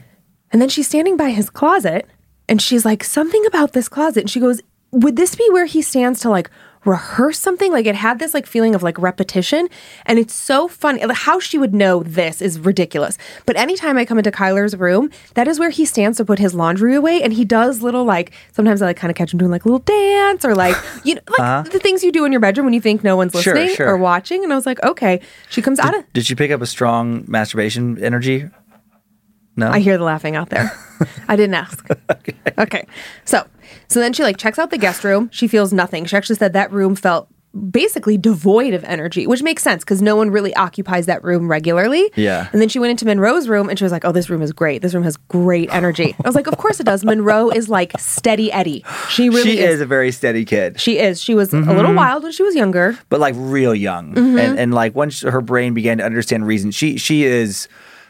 And 0.55 0.63
then 0.63 0.69
she's 0.69 0.87
standing 0.87 1.17
by 1.17 1.31
his 1.31 1.51
closet 1.51 2.07
and 2.49 2.63
she's 2.63 2.85
like, 2.85 3.03
something 3.03 3.45
about 3.45 3.73
this 3.73 3.89
closet. 3.89 4.21
And 4.21 4.31
she 4.31 4.39
goes, 4.39 4.61
would 4.93 5.17
this 5.17 5.35
be 5.35 5.45
where 5.51 5.67
he 5.67 5.83
stands 5.83 6.21
to 6.21 6.31
like 6.31 6.49
rehearse 6.85 7.41
something? 7.41 7.73
Like 7.73 7.87
it 7.87 7.97
had 7.97 8.21
this 8.21 8.35
like 8.35 8.47
feeling 8.47 8.73
of 8.77 8.81
like 8.85 8.97
repetition. 9.01 9.69
And 10.07 10.17
it's 10.17 10.33
so 10.33 10.69
funny. 10.69 11.03
How 11.13 11.41
she 11.41 11.59
would 11.59 11.75
know 11.75 12.05
this 12.05 12.41
is 12.41 12.61
ridiculous. 12.61 13.19
But 13.47 13.57
anytime 13.57 13.99
I 13.99 14.05
come 14.05 14.17
into 14.19 14.31
Kyler's 14.31 14.77
room, 14.77 15.11
that 15.35 15.49
is 15.49 15.59
where 15.59 15.71
he 15.71 15.85
stands 15.85 16.19
to 16.19 16.25
put 16.25 16.39
his 16.39 16.55
laundry 16.55 16.95
away. 16.95 17.21
And 17.21 17.33
he 17.33 17.45
does 17.45 17.83
little 17.83 18.05
like, 18.05 18.31
sometimes 18.53 18.81
I 18.81 18.87
like 18.87 18.97
kind 18.97 19.11
of 19.11 19.17
catch 19.17 19.33
him 19.33 19.41
doing 19.41 19.51
like 19.51 19.65
a 19.65 19.69
little 19.69 19.81
dance 19.81 20.45
or 20.45 20.55
like, 20.55 20.77
you 21.05 21.17
know, 21.17 21.23
like 21.37 21.73
the 21.73 21.81
things 21.81 22.05
you 22.05 22.13
do 22.13 22.25
in 22.25 22.31
your 22.31 22.41
bedroom 22.41 22.67
when 22.67 22.75
you 22.75 22.81
think 22.81 23.03
no 23.03 23.17
one's 23.17 23.35
Uh-huh. 23.35 23.43
Sure, 23.43 23.55
listening 23.55 23.75
sure. 23.75 23.89
or 23.89 23.97
watching. 23.97 24.45
And 24.45 24.53
I 24.53 24.57
was 24.57 24.67
like, 24.67 24.81
okay. 24.85 25.21
She 25.51 25.63
comes 25.63 25.81
out 25.81 25.99
of, 25.99 26.13
Did 26.13 26.25
she 26.27 26.37
pick 26.37 26.53
up 26.53 26.63
a 26.63 26.67
strong 26.67 27.25
masturbation 27.27 28.01
energy? 28.01 28.49
No. 29.57 29.71
I 29.71 29.79
hear 29.79 29.97
the 29.99 30.05
laughing 30.05 30.37
out 30.37 30.51
there. 30.51 30.73
I 31.29 31.37
didn't 31.37 31.55
ask. 31.55 31.87
okay. 32.59 32.87
So, 33.25 33.47
so 33.89 34.01
then 34.01 34.13
she 34.13 34.23
like 34.23 34.37
checks 34.37 34.59
out 34.59 34.71
the 34.71 34.79
guest 34.79 35.05
room. 35.05 35.29
She 35.33 35.47
feels 35.49 35.73
nothing. 35.73 36.05
She 36.07 36.17
actually 36.17 36.37
said 36.37 36.53
that 36.55 36.73
room 36.73 36.95
felt 36.97 37.29
basically 37.71 38.19
devoid 38.19 38.75
of 38.75 38.83
energy, 38.83 39.29
which 39.29 39.41
makes 39.41 39.63
sense 39.63 39.85
because 39.85 40.03
no 40.03 40.17
one 40.17 40.29
really 40.31 40.53
occupies 40.57 41.07
that 41.07 41.23
room 41.23 41.49
regularly. 41.49 42.11
Yeah. 42.17 42.49
And 42.53 42.61
then 42.61 42.69
she 42.69 42.81
went 42.81 42.91
into 42.91 43.07
Monroe's 43.07 43.49
room 43.49 43.69
and 43.69 43.79
she 43.79 43.85
was 43.85 43.93
like, 43.93 44.05
"Oh, 44.05 44.11
this 44.11 44.29
room 44.29 44.43
is 44.43 44.53
great. 44.53 44.83
This 44.83 44.93
room 44.93 45.05
has 45.05 45.17
great 45.17 45.73
energy." 45.73 46.17
I 46.25 46.29
was 46.29 46.35
like, 46.35 46.49
"Of 46.49 46.57
course 46.59 46.81
it 46.81 46.85
does." 46.85 47.05
Monroe 47.05 47.51
is 47.51 47.69
like 47.69 47.93
steady 47.97 48.51
Eddie. 48.51 48.85
She 49.09 49.29
really 49.29 49.43
she 49.53 49.59
is 49.61 49.81
a 49.81 49.87
very 49.87 50.11
steady 50.11 50.45
kid, 50.45 50.81
She 50.81 50.99
is. 50.99 51.21
She 51.23 51.35
was 51.37 51.53
a 51.55 51.61
little 51.61 51.95
wild 51.95 52.25
when 52.25 52.33
she 52.33 52.43
was 52.43 52.57
younger. 52.57 52.99
but 53.09 53.21
like 53.21 53.35
real 53.39 53.75
young. 53.75 54.15
Mm-hmm. 54.15 54.39
And 54.39 54.59
and 54.59 54.75
like 54.75 54.97
once 54.97 55.21
her 55.21 55.41
brain 55.41 55.75
began 55.75 55.99
to 55.99 56.05
understand 56.05 56.49
reason, 56.49 56.73
she 56.73 56.97
she 56.97 57.23
is. 57.23 57.69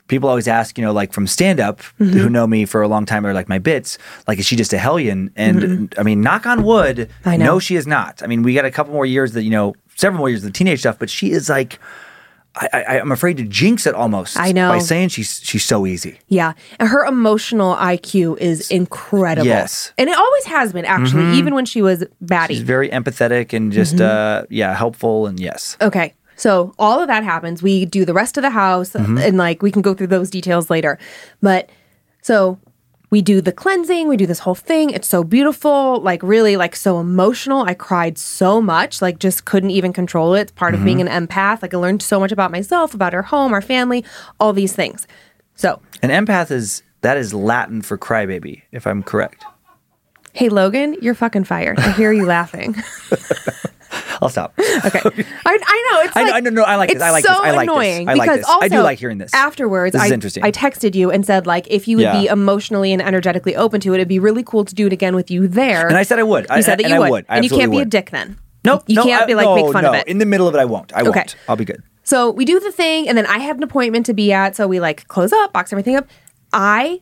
People 0.09 0.29
always 0.29 0.47
ask, 0.49 0.77
you 0.79 0.85
know, 0.85 0.93
like 0.93 1.13
from 1.13 1.27
stand 1.27 1.61
up, 1.61 1.81
Mm-hmm. 1.99 2.19
who 2.19 2.29
know 2.29 2.47
me 2.47 2.65
for 2.67 2.83
a 2.83 2.89
long 2.89 3.07
time 3.07 3.25
or 3.27 3.33
like 3.33 3.49
my 3.49 3.59
bits, 3.59 3.97
like, 4.29 4.39
is 4.39 4.47
she 4.47 4.55
just 4.57 4.73
a 4.73 4.79
hellion? 4.79 5.31
And 5.37 5.95
I 5.99 6.03
mean, 6.03 6.21
knock 6.21 6.47
on 6.47 6.63
wood, 6.63 6.97
Mm-hmm. 6.97 7.29
I 7.29 7.37
know. 7.37 7.45
no, 7.45 7.59
she 7.59 7.77
is 7.77 7.87
not. 7.87 8.23
I 8.23 8.27
mean, 8.27 8.43
we 8.43 8.53
got 8.55 8.65
a 8.65 8.71
couple 8.71 8.93
more 8.93 9.07
years 9.07 9.33
that, 9.33 9.43
you 9.45 9.51
know, 9.51 9.75
several 9.97 10.19
more 10.19 10.29
years 10.29 10.45
of 10.45 10.53
the 10.53 10.57
teenage 10.59 10.81
stuff, 10.81 10.99
but 10.99 11.09
she 11.09 11.31
is 11.33 11.49
like, 11.49 11.79
I, 12.57 12.69
I, 12.73 13.01
I'm 13.01 13.11
afraid 13.11 13.37
to 13.39 13.43
jinx 13.45 13.85
it 13.85 13.95
almost. 13.97 14.39
I 14.39 14.53
know. 14.53 14.69
By 14.69 14.79
saying 14.79 15.09
she's 15.09 15.41
she's 15.43 15.65
so 15.65 15.87
easy. 15.87 16.21
Yeah. 16.29 16.53
And 16.79 16.89
her 16.89 17.05
emotional 17.05 17.75
IQ 17.75 18.39
is 18.39 18.71
incredible. 18.71 19.47
Yes. 19.47 19.87
Mm-hmm. 19.89 19.95
And 19.99 20.11
it 20.11 20.17
always 20.17 20.45
has 20.45 20.73
been, 20.73 20.85
actually, 20.85 21.37
even 21.37 21.55
when 21.57 21.65
she 21.65 21.83
was 21.83 22.05
batty. 22.21 22.55
She's 22.55 22.63
very 22.63 22.91
empathetic 22.91 23.53
and 23.55 23.73
just, 23.73 23.97
Mm-hmm. 23.97 24.45
uh, 24.45 24.47
yeah, 24.51 24.73
helpful. 24.75 25.27
And 25.27 25.41
yes. 25.41 25.77
Okay. 25.81 26.15
So 26.37 26.75
all 26.79 27.01
of 27.01 27.09
that 27.09 27.25
happens. 27.25 27.63
We 27.63 27.85
do 27.87 28.05
the 28.05 28.15
rest 28.15 28.37
of 28.37 28.43
the 28.43 28.51
house 28.51 28.93
mm-hmm. 28.93 29.19
and 29.19 29.37
like 29.37 29.63
we 29.63 29.71
can 29.71 29.83
go 29.83 29.95
through 29.95 30.09
those 30.09 30.31
details 30.31 30.71
later. 30.71 30.99
But 31.41 31.71
so 32.23 32.59
we 33.11 33.23
do 33.23 33.41
the 33.41 33.53
cleansing, 33.53 34.09
we 34.09 34.17
do 34.17 34.27
this 34.27 34.41
whole 34.41 34.57
thing. 34.57 34.91
It's 34.91 35.07
so 35.07 35.23
beautiful, 35.23 36.01
like 36.01 36.21
really 36.23 36.57
like 36.57 36.75
so 36.75 36.99
emotional. 36.99 37.63
I 37.63 37.75
cried 37.75 38.19
so 38.19 38.61
much, 38.61 39.01
like 39.01 39.21
just 39.21 39.45
couldn't 39.45 39.71
even 39.71 39.93
control 39.93 40.35
it. 40.35 40.41
It's 40.41 40.53
part 40.53 40.75
of 40.75 40.83
being 40.85 40.99
mm-hmm. 40.99 41.09
an 41.09 41.29
empath. 41.29 41.63
Like 41.63 41.75
I 41.75 41.77
learned 41.77 42.03
so 42.03 42.19
much 42.19 42.33
about 42.33 42.51
myself, 42.51 42.93
about 42.93 43.15
our 43.15 43.23
home, 43.23 43.53
our 43.53 43.63
family, 43.63 44.05
all 44.41 44.53
these 44.53 44.73
things. 44.73 45.07
So, 45.55 45.81
An 46.03 46.11
empath 46.11 46.51
is, 46.51 46.83
that 47.03 47.17
is 47.17 47.33
Latin 47.33 47.83
for 47.83 47.97
crybaby, 47.97 48.63
if 48.73 48.85
I'm 48.85 49.05
correct. 49.05 49.45
Hey 50.35 50.49
Logan, 50.51 50.97
you're 51.01 51.15
fucking 51.15 51.45
fired. 51.45 51.79
I 51.79 51.93
hear 51.93 52.13
you 52.13 52.27
laughing. 52.27 52.77
I'll 54.21 54.29
stop. 54.29 54.55
Okay. 54.59 55.01
I, 55.47 55.59
I 55.67 55.91
know. 55.93 56.01
It's 56.03 56.17
I 56.17 56.23
know- 56.23 56.27
like, 56.27 56.35
I 56.35 56.41
know- 56.41 56.51
no, 56.51 56.63
I 56.63 56.77
like 56.77 56.91
this. 56.93 57.03
I 57.03 57.11
like 57.11 57.25
so 57.25 57.31
this. 57.33 57.41
I 57.41 57.51
like 57.53 57.69
this. 57.69 57.75
annoying 57.75 58.09
I 58.09 58.15
like 58.15 58.31
this. 58.31 58.47
also 58.47 58.65
I 58.65 58.69
do 58.69 58.81
like 58.81 58.99
hearing 58.99 59.19
this. 59.19 59.33
Afterwards, 59.35 59.93
This 59.93 60.05
is 60.05 60.11
I, 60.11 60.15
interesting. 60.15 60.45
I 60.45 60.51
texted 60.51 60.95
you 60.95 61.11
and 61.11 61.25
said 61.25 61.47
like 61.47 61.67
if 61.71 61.87
you 61.87 61.97
would 61.99 62.03
Yeah. 62.05 62.21
be 62.21 62.27
emotionally 62.27 62.93
and 62.93 63.01
energetically 63.01 63.55
open 63.55 63.81
to 63.83 63.93
it, 63.93 63.97
it'd 63.97 64.09
be 64.09 64.19
really 64.19 64.43
cool 64.43 64.65
to 64.65 64.75
do 64.75 64.87
it 64.87 64.93
again 64.93 65.15
with 65.15 65.31
you 65.31 65.47
there. 65.47 65.87
And 65.89 65.97
I 65.97 66.03
said 66.03 66.19
I 66.19 66.23
would. 66.25 66.45
You 66.45 66.57
I- 66.57 66.61
said 66.61 66.79
that 66.81 66.89
you 66.89 66.95
I 66.95 66.99
would, 66.99 67.11
would. 67.11 67.27
And 67.29 67.45
you 67.45 67.51
can't 67.51 67.63
absolutely 67.63 67.85
be 67.85 67.89
a 67.89 67.91
dick 67.91 68.11
then. 68.11 68.39
Nope. 68.65 68.83
you 68.87 68.97
no, 68.97 69.05
can't 69.05 69.27
be 69.27 69.35
like 69.35 69.45
no, 69.45 69.55
make 69.57 69.73
fun 69.73 69.83
no. 69.85 69.91
of 69.91 69.95
it. 69.97 70.09
In 70.09 70.19
the 70.19 70.27
middle 70.27 70.49
of 70.49 70.55
it, 70.55 70.59
I 70.59 70.65
won't. 70.65 70.93
I 70.97 71.03
Okay. 71.03 71.11
won't. 71.21 71.37
I'll 71.49 71.57
be 71.57 71.67
good. 71.67 71.83
So 72.03 72.31
we 72.31 72.45
do 72.45 72.59
the 72.61 72.73
thing, 72.73 73.09
and 73.09 73.17
then 73.17 73.27
I 73.27 73.39
have 73.39 73.57
an 73.59 73.63
appointment 73.63 74.07
to 74.07 74.15
be 74.15 74.33
at. 74.33 74.57
So 74.57 74.67
we 74.67 74.81
like 74.81 75.07
close 75.09 75.33
up, 75.33 75.53
box 75.53 75.73
everything 75.73 75.97
up. 75.97 76.07
I 76.53 77.01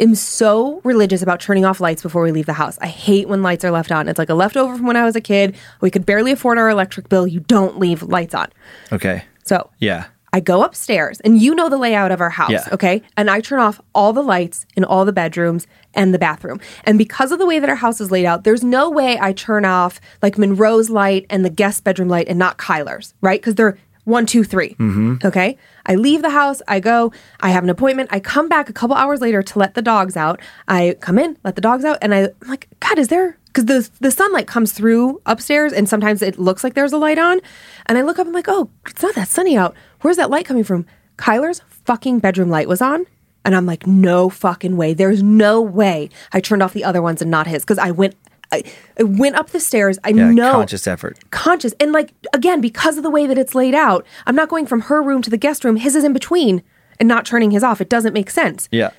am 0.00 0.14
so 0.14 0.80
religious 0.84 1.22
about 1.22 1.40
turning 1.40 1.64
off 1.64 1.80
lights 1.80 2.02
before 2.02 2.22
we 2.22 2.32
leave 2.32 2.46
the 2.46 2.52
house. 2.54 2.78
I 2.80 2.86
hate 2.88 3.28
when 3.28 3.42
lights 3.42 3.64
are 3.64 3.70
left 3.70 3.92
on. 3.92 4.08
It's 4.08 4.18
like 4.18 4.28
a 4.30 4.34
leftover 4.34 4.76
from 4.76 4.86
when 4.86 4.96
I 4.96 5.04
was 5.04 5.14
a 5.16 5.20
kid. 5.20 5.54
We 5.80 5.90
could 5.90 6.04
barely 6.04 6.32
afford 6.32 6.58
our 6.58 6.68
electric 6.68 7.08
bill. 7.08 7.26
You 7.26 7.40
don't 7.40 7.78
leave 7.78 8.02
lights 8.02 8.34
on. 8.34 8.48
Okay. 8.92 9.24
So 9.44 9.70
Yeah. 9.78 10.06
I 10.32 10.40
go 10.40 10.64
upstairs, 10.64 11.20
and 11.20 11.40
you 11.40 11.54
know 11.54 11.68
the 11.68 11.76
layout 11.78 12.10
of 12.10 12.20
our 12.20 12.30
house, 12.30 12.50
Yeah. 12.50 12.66
okay? 12.72 13.02
And 13.16 13.30
I 13.30 13.40
turn 13.40 13.60
off 13.60 13.80
all 13.94 14.12
the 14.12 14.20
lights 14.20 14.66
in 14.76 14.82
all 14.82 15.04
the 15.04 15.12
bedrooms 15.12 15.68
and 15.94 16.12
the 16.12 16.18
bathroom. 16.18 16.58
And 16.82 16.98
because 16.98 17.30
of 17.30 17.38
the 17.38 17.46
way 17.46 17.60
that 17.60 17.68
our 17.70 17.76
house 17.76 18.00
is 18.00 18.10
laid 18.10 18.26
out, 18.26 18.42
there's 18.42 18.64
no 18.64 18.90
way 18.90 19.16
I 19.20 19.32
turn 19.32 19.64
off 19.64 20.00
like 20.22 20.36
Monroe's 20.36 20.90
light 20.90 21.24
and 21.30 21.44
the 21.44 21.50
guest 21.50 21.84
bedroom 21.84 22.08
light 22.08 22.26
and 22.28 22.36
not 22.36 22.58
Kyler's, 22.58 23.14
right? 23.20 23.40
Because 23.40 23.54
they're 23.54 23.78
one, 24.04 24.26
two, 24.26 24.44
three. 24.44 24.74
Mm-hmm. 24.74 25.16
Okay. 25.24 25.56
I 25.86 25.94
leave 25.94 26.22
the 26.22 26.30
house. 26.30 26.62
I 26.68 26.80
go. 26.80 27.12
I 27.40 27.50
have 27.50 27.64
an 27.64 27.70
appointment. 27.70 28.10
I 28.12 28.20
come 28.20 28.48
back 28.48 28.68
a 28.68 28.72
couple 28.72 28.96
hours 28.96 29.20
later 29.20 29.42
to 29.42 29.58
let 29.58 29.74
the 29.74 29.82
dogs 29.82 30.16
out. 30.16 30.40
I 30.68 30.96
come 31.00 31.18
in, 31.18 31.38
let 31.44 31.54
the 31.56 31.60
dogs 31.60 31.84
out, 31.84 31.98
and 32.02 32.14
I, 32.14 32.28
I'm 32.42 32.48
like, 32.48 32.68
God, 32.80 32.98
is 32.98 33.08
there? 33.08 33.38
Because 33.46 33.66
the 33.66 33.90
the 34.00 34.10
sunlight 34.10 34.46
comes 34.46 34.72
through 34.72 35.20
upstairs, 35.26 35.72
and 35.72 35.88
sometimes 35.88 36.22
it 36.22 36.38
looks 36.38 36.64
like 36.64 36.74
there's 36.74 36.92
a 36.92 36.98
light 36.98 37.18
on. 37.18 37.40
And 37.86 37.98
I 37.98 38.02
look 38.02 38.18
up. 38.18 38.26
I'm 38.26 38.32
like, 38.32 38.48
oh, 38.48 38.70
it's 38.86 39.02
not 39.02 39.14
that 39.14 39.28
sunny 39.28 39.56
out. 39.56 39.74
Where's 40.00 40.16
that 40.16 40.30
light 40.30 40.46
coming 40.46 40.64
from? 40.64 40.86
Kyler's 41.16 41.62
fucking 41.68 42.18
bedroom 42.18 42.50
light 42.50 42.68
was 42.68 42.82
on. 42.82 43.06
And 43.44 43.54
I'm 43.54 43.66
like, 43.66 43.86
no 43.86 44.30
fucking 44.30 44.76
way. 44.76 44.94
There's 44.94 45.22
no 45.22 45.60
way 45.60 46.08
I 46.32 46.40
turned 46.40 46.62
off 46.62 46.72
the 46.72 46.84
other 46.84 47.02
ones 47.02 47.20
and 47.20 47.30
not 47.30 47.46
his. 47.46 47.62
Because 47.62 47.78
I 47.78 47.90
went 47.90 48.16
I, 48.54 48.62
I 48.98 49.02
went 49.02 49.36
up 49.36 49.50
the 49.50 49.60
stairs. 49.60 49.98
I 50.04 50.10
Yeah, 50.10 50.30
know. 50.30 50.52
conscious 50.52 50.86
effort. 50.86 51.18
conscious. 51.30 51.72
And 51.80 51.92
like 51.92 52.12
again 52.32 52.60
because 52.60 52.96
of 52.96 53.02
the 53.02 53.10
way 53.10 53.26
that 53.26 53.38
it's 53.38 53.54
laid 53.54 53.74
out 53.74 54.06
i'm 54.26 54.36
not 54.36 54.48
going 54.48 54.66
from 54.66 54.82
her 54.82 55.02
room 55.02 55.20
to 55.22 55.30
the 55.30 55.36
guest 55.46 55.64
room. 55.64 55.76
His 55.76 55.94
is 55.96 56.04
in 56.04 56.12
between 56.12 56.62
and 57.00 57.08
not 57.08 57.26
turning 57.26 57.50
his 57.50 57.64
off. 57.64 57.80
It 57.80 57.88
doesn't 57.88 58.12
make 58.14 58.30
sense. 58.30 58.68
Yeah. 58.70 58.90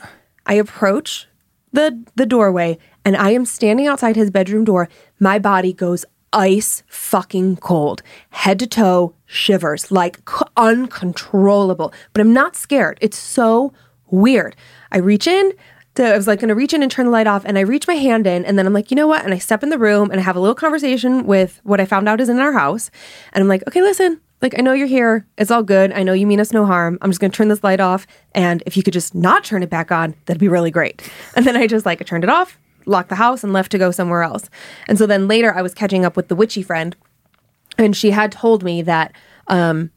i 0.45 0.53
approach 0.65 1.27
the 1.73 1.87
the 2.15 2.25
doorway 2.25 2.77
and 3.05 3.15
i 3.17 3.29
am 3.31 3.45
standing 3.45 3.87
outside 3.87 4.15
his 4.15 4.29
bedroom 4.31 4.63
door. 4.65 4.87
My 5.19 5.37
body 5.39 5.73
goes 5.73 6.03
ice 6.33 6.83
fucking 6.87 7.55
cold. 7.57 8.01
Head 8.31 8.59
to 8.59 8.67
toe 8.67 9.13
shivers 9.25 9.91
like 9.91 10.15
c- 10.29 10.45
uncontrollable. 10.57 11.93
But 12.13 12.21
i'm 12.21 12.33
not 12.33 12.55
scared. 12.55 12.97
It's 13.01 13.17
so 13.17 13.73
weird. 14.07 14.55
I 14.91 14.97
reach 14.99 15.27
in 15.27 15.53
to, 15.95 16.13
I 16.13 16.17
was 16.17 16.27
like 16.27 16.39
going 16.39 16.49
to 16.49 16.55
reach 16.55 16.73
in 16.73 16.83
and 16.83 16.91
turn 16.91 17.05
the 17.05 17.11
light 17.11 17.27
off, 17.27 17.43
and 17.45 17.57
I 17.57 17.61
reach 17.61 17.87
my 17.87 17.95
hand 17.95 18.27
in, 18.27 18.45
and 18.45 18.57
then 18.57 18.65
I'm 18.65 18.73
like, 18.73 18.91
you 18.91 18.95
know 18.95 19.07
what? 19.07 19.23
And 19.23 19.33
I 19.33 19.37
step 19.37 19.63
in 19.63 19.69
the 19.69 19.77
room 19.77 20.11
and 20.11 20.19
I 20.19 20.23
have 20.23 20.35
a 20.35 20.39
little 20.39 20.55
conversation 20.55 21.25
with 21.25 21.59
what 21.63 21.79
I 21.79 21.85
found 21.85 22.07
out 22.07 22.21
is 22.21 22.29
in 22.29 22.39
our 22.39 22.51
house, 22.51 22.91
and 23.33 23.41
I'm 23.41 23.47
like, 23.47 23.63
okay, 23.67 23.81
listen, 23.81 24.21
like 24.41 24.55
I 24.57 24.61
know 24.61 24.73
you're 24.73 24.87
here, 24.87 25.25
it's 25.37 25.51
all 25.51 25.63
good. 25.63 25.91
I 25.93 26.03
know 26.03 26.13
you 26.13 26.27
mean 26.27 26.39
us 26.39 26.51
no 26.51 26.65
harm. 26.65 26.97
I'm 27.01 27.09
just 27.09 27.19
going 27.19 27.31
to 27.31 27.35
turn 27.35 27.47
this 27.47 27.63
light 27.63 27.79
off, 27.79 28.05
and 28.33 28.61
if 28.65 28.77
you 28.77 28.83
could 28.83 28.93
just 28.93 29.15
not 29.15 29.43
turn 29.43 29.63
it 29.63 29.69
back 29.69 29.91
on, 29.91 30.15
that'd 30.25 30.39
be 30.39 30.49
really 30.49 30.71
great. 30.71 31.09
And 31.35 31.45
then 31.45 31.55
I 31.55 31.67
just 31.67 31.85
like 31.85 32.01
I 32.01 32.03
turned 32.03 32.23
it 32.23 32.29
off, 32.29 32.59
locked 32.85 33.09
the 33.09 33.15
house, 33.15 33.43
and 33.43 33.53
left 33.53 33.71
to 33.71 33.77
go 33.77 33.91
somewhere 33.91 34.23
else. 34.23 34.49
And 34.87 34.97
so 34.97 35.07
then 35.07 35.27
later, 35.27 35.55
I 35.55 35.61
was 35.61 35.73
catching 35.73 36.05
up 36.05 36.15
with 36.15 36.27
the 36.27 36.35
witchy 36.35 36.61
friend, 36.61 36.95
and 37.77 37.95
she 37.95 38.11
had 38.11 38.31
told 38.31 38.63
me 38.63 38.81
that 38.81 39.13
um, 39.47 39.91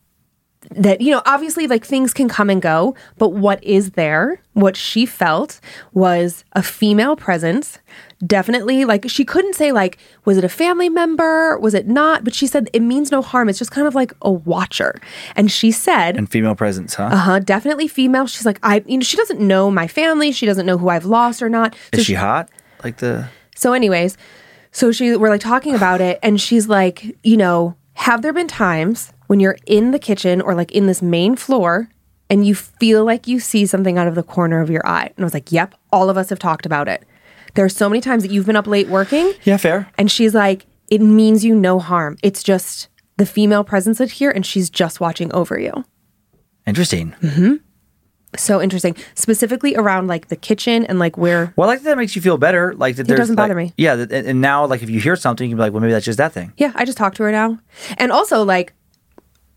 that 0.71 1.01
you 1.01 1.11
know 1.11 1.23
obviously 1.25 1.67
like 1.67 1.85
things 1.85 2.13
can 2.13 2.29
come 2.29 2.51
and 2.51 2.61
go 2.61 2.95
but 3.17 3.31
what 3.31 3.63
is 3.63 3.93
there 3.93 4.41
what 4.55 4.77
she 4.77 5.07
felt 5.07 5.61
was 5.93 6.45
a 6.53 6.63
female 6.63 7.15
presence. 7.15 7.79
Definitely 8.27 8.85
like 8.85 9.09
she 9.09 9.25
couldn't 9.25 9.55
say 9.55 9.71
like 9.71 9.99
was 10.25 10.37
it 10.37 10.43
a 10.45 10.49
family 10.49 10.89
member? 10.89 11.57
Was 11.59 11.75
it 11.75 11.87
not? 11.87 12.25
But 12.25 12.35
she 12.35 12.49
said 12.49 12.69
it 12.73 12.81
means 12.81 13.13
no 13.13 13.23
harm. 13.23 13.49
It's 13.49 13.59
just 13.59 13.71
kind 13.71 13.87
of 13.87 13.95
like 13.95 14.13
a 14.23 14.33
watcher. 14.33 15.01
And 15.37 15.51
she 15.51 15.71
said 15.71 16.17
And 16.17 16.29
female 16.29 16.57
presence, 16.57 16.95
huh? 16.95 17.05
uh-huh 17.05 17.39
definitely 17.39 17.87
female. 17.87 18.27
She's 18.27 18.45
like 18.45 18.59
i 18.65 18.83
you 18.87 18.99
know 18.99 19.05
she 19.05 19.17
doesn't 19.17 19.41
know 19.41 19.71
my 19.71 19.87
family. 19.87 20.33
She 20.33 20.45
doesn't 20.45 20.67
know 20.67 20.77
who 20.77 20.89
i've 20.89 21.05
lost 21.05 21.41
or 21.41 21.49
not. 21.49 21.75
So 21.95 22.01
Is 22.01 22.07
she 22.07 22.15
hot? 22.15 22.49
Like 22.83 22.99
the 22.99 23.29
so, 23.59 23.73
anyways, 23.73 24.17
so 24.71 24.93
she 24.93 25.17
we're 25.17 25.31
like 25.31 25.41
talking 25.41 25.75
about 25.75 26.01
it, 26.01 26.21
and 26.23 26.41
she's 26.41 26.69
like, 26.69 27.17
you 27.25 27.37
know, 27.37 27.75
have 27.95 28.23
there 28.23 28.33
been 28.33 28.47
times 28.47 29.13
when 29.29 29.41
you're 29.41 29.57
in 29.67 29.93
the 29.93 29.99
kitchen 29.99 30.41
or 30.41 30.55
like 30.55 30.73
in 30.73 30.87
this 30.87 31.01
main 31.01 31.37
floor 31.37 31.89
and 32.29 32.47
you 32.47 32.55
feel 32.55 33.05
like 33.05 33.27
you 33.27 33.41
see 33.41 33.65
something 33.65 33.97
out 33.97 34.07
of 34.09 34.15
the 34.15 34.23
corner 34.23 34.61
of 34.61 34.69
your 34.69 34.87
eye? 34.87 35.07
And 35.17 35.21
I 35.21 35.25
was 35.25 35.33
like, 35.35 35.51
yep, 35.53 35.75
all 35.93 36.11
of 36.11 36.17
us 36.19 36.29
have 36.31 36.39
talked 36.39 36.67
about 36.67 36.89
it. 36.89 37.05
There 37.55 37.65
are 37.65 37.69
so 37.71 37.89
many 37.89 38.01
times 38.03 38.23
that 38.25 38.31
you've 38.31 38.45
been 38.47 38.57
up 38.57 38.67
late 38.67 38.89
working, 38.89 39.33
Yeah, 39.45 39.57
fair. 39.57 39.89
and 39.97 40.11
she's 40.11 40.35
like, 40.35 40.67
it 40.91 41.01
means 41.01 41.45
you 41.45 41.55
no 41.55 41.79
harm. 41.79 42.19
It's 42.23 42.43
just 42.43 42.89
the 43.17 43.27
female 43.27 43.65
presence 43.65 44.01
is 44.01 44.13
here, 44.13 44.31
and 44.31 44.45
she's 44.47 44.69
just 44.71 45.01
watching 45.01 45.33
over 45.33 45.59
you. 45.59 45.85
Interesting. 46.67 47.15
Mm-hmm. 47.23 47.55
So 48.37 48.61
interesting, 48.61 48.95
specifically 49.15 49.75
around 49.75 50.07
like 50.07 50.29
the 50.29 50.37
kitchen 50.37 50.85
and 50.85 50.99
like 50.99 51.17
where 51.17 51.55
Well, 51.57 51.69
I 51.69 51.73
like 51.73 51.81
that, 51.83 51.91
that 51.91 51.97
makes 51.97 52.15
you 52.15 52.21
feel 52.21 52.37
better. 52.37 52.75
Like 52.75 52.97
that. 52.97 53.07
There's, 53.07 53.19
doesn't 53.19 53.37
bother 53.37 53.55
like- 53.55 53.69
me. 53.69 53.75
Yeah, 53.79 53.95
and 53.95 54.13
and 54.13 54.41
now 54.43 54.67
like 54.67 54.83
if 54.83 54.91
you 54.91 55.01
hear 55.01 55.17
something, 55.17 55.49
you 55.49 55.53
can 55.55 55.57
be 55.59 55.63
like, 55.63 55.73
well, 55.73 55.81
maybe 55.81 55.93
that's 55.93 56.05
just 56.05 56.19
that 56.19 56.33
thing. 56.35 56.53
Yeah, 56.59 56.73
I 56.75 56.85
just 56.85 56.99
talked 56.99 57.17
to 57.17 57.23
her 57.23 57.33
now. 57.33 57.59
And 57.97 58.13
also, 58.13 58.45
like, 58.45 58.75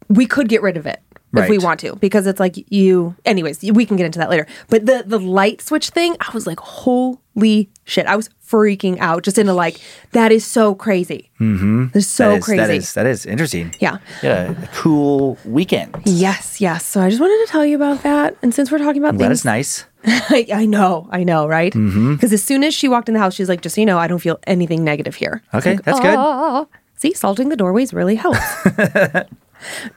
we 0.09 0.25
could 0.25 0.49
get 0.49 0.61
rid 0.61 0.77
of 0.77 0.85
it 0.85 1.01
if 1.33 1.47
we 1.47 1.57
want 1.57 1.79
to 1.79 1.95
because 1.95 2.27
it's 2.27 2.39
like 2.41 2.55
you. 2.71 3.15
Anyways, 3.25 3.61
we 3.71 3.85
can 3.85 3.95
get 3.95 4.05
into 4.05 4.19
that 4.19 4.29
later. 4.29 4.45
But 4.69 4.85
the 4.85 5.03
the 5.05 5.19
light 5.19 5.61
switch 5.61 5.89
thing, 5.89 6.15
I 6.19 6.29
was 6.33 6.45
like, 6.45 6.59
holy 6.59 7.69
shit! 7.85 8.05
I 8.05 8.15
was 8.17 8.29
freaking 8.45 8.97
out 8.99 9.23
just 9.23 9.37
into 9.37 9.53
like 9.53 9.79
that 10.11 10.33
is 10.33 10.45
so 10.45 10.75
crazy. 10.75 11.31
Mm-hmm. 11.39 11.85
It's 11.97 12.05
so 12.07 12.31
That 12.31 12.37
is, 12.39 12.43
crazy. 12.45 12.57
That 12.61 12.69
is 12.71 12.93
that 12.95 13.05
is 13.05 13.25
interesting. 13.25 13.73
Yeah. 13.79 13.99
Yeah, 14.21 14.51
a 14.61 14.67
cool 14.75 15.37
weekend. 15.45 15.95
Yes, 16.05 16.59
yes. 16.59 16.85
So 16.85 16.99
I 16.99 17.09
just 17.09 17.21
wanted 17.21 17.45
to 17.45 17.49
tell 17.51 17.65
you 17.65 17.77
about 17.77 18.03
that. 18.03 18.35
And 18.41 18.53
since 18.53 18.69
we're 18.69 18.79
talking 18.79 19.01
about 19.01 19.17
That 19.17 19.27
things, 19.29 19.39
is 19.39 19.45
nice. 19.45 19.85
I, 20.03 20.47
I 20.53 20.65
know, 20.65 21.07
I 21.11 21.23
know, 21.23 21.47
right? 21.47 21.71
Because 21.71 21.93
Mm-hmm. 21.95 22.33
as 22.33 22.43
soon 22.43 22.63
as 22.65 22.73
she 22.73 22.89
walked 22.89 23.07
in 23.07 23.13
the 23.13 23.21
house, 23.21 23.35
she's 23.35 23.47
like, 23.47 23.61
just 23.61 23.75
so 23.75 23.81
you 23.81 23.85
know, 23.85 23.97
I 23.97 24.07
don't 24.07 24.19
feel 24.19 24.37
anything 24.47 24.83
negative 24.83 25.15
here. 25.15 25.41
Okay, 25.53 25.75
like, 25.75 25.83
that's 25.85 25.99
good. 26.01 26.15
"Ah." 26.17 26.65
See, 26.97 27.13
salting 27.13 27.47
the 27.49 27.55
doorways 27.55 27.93
really 27.93 28.15
helps. 28.15 28.39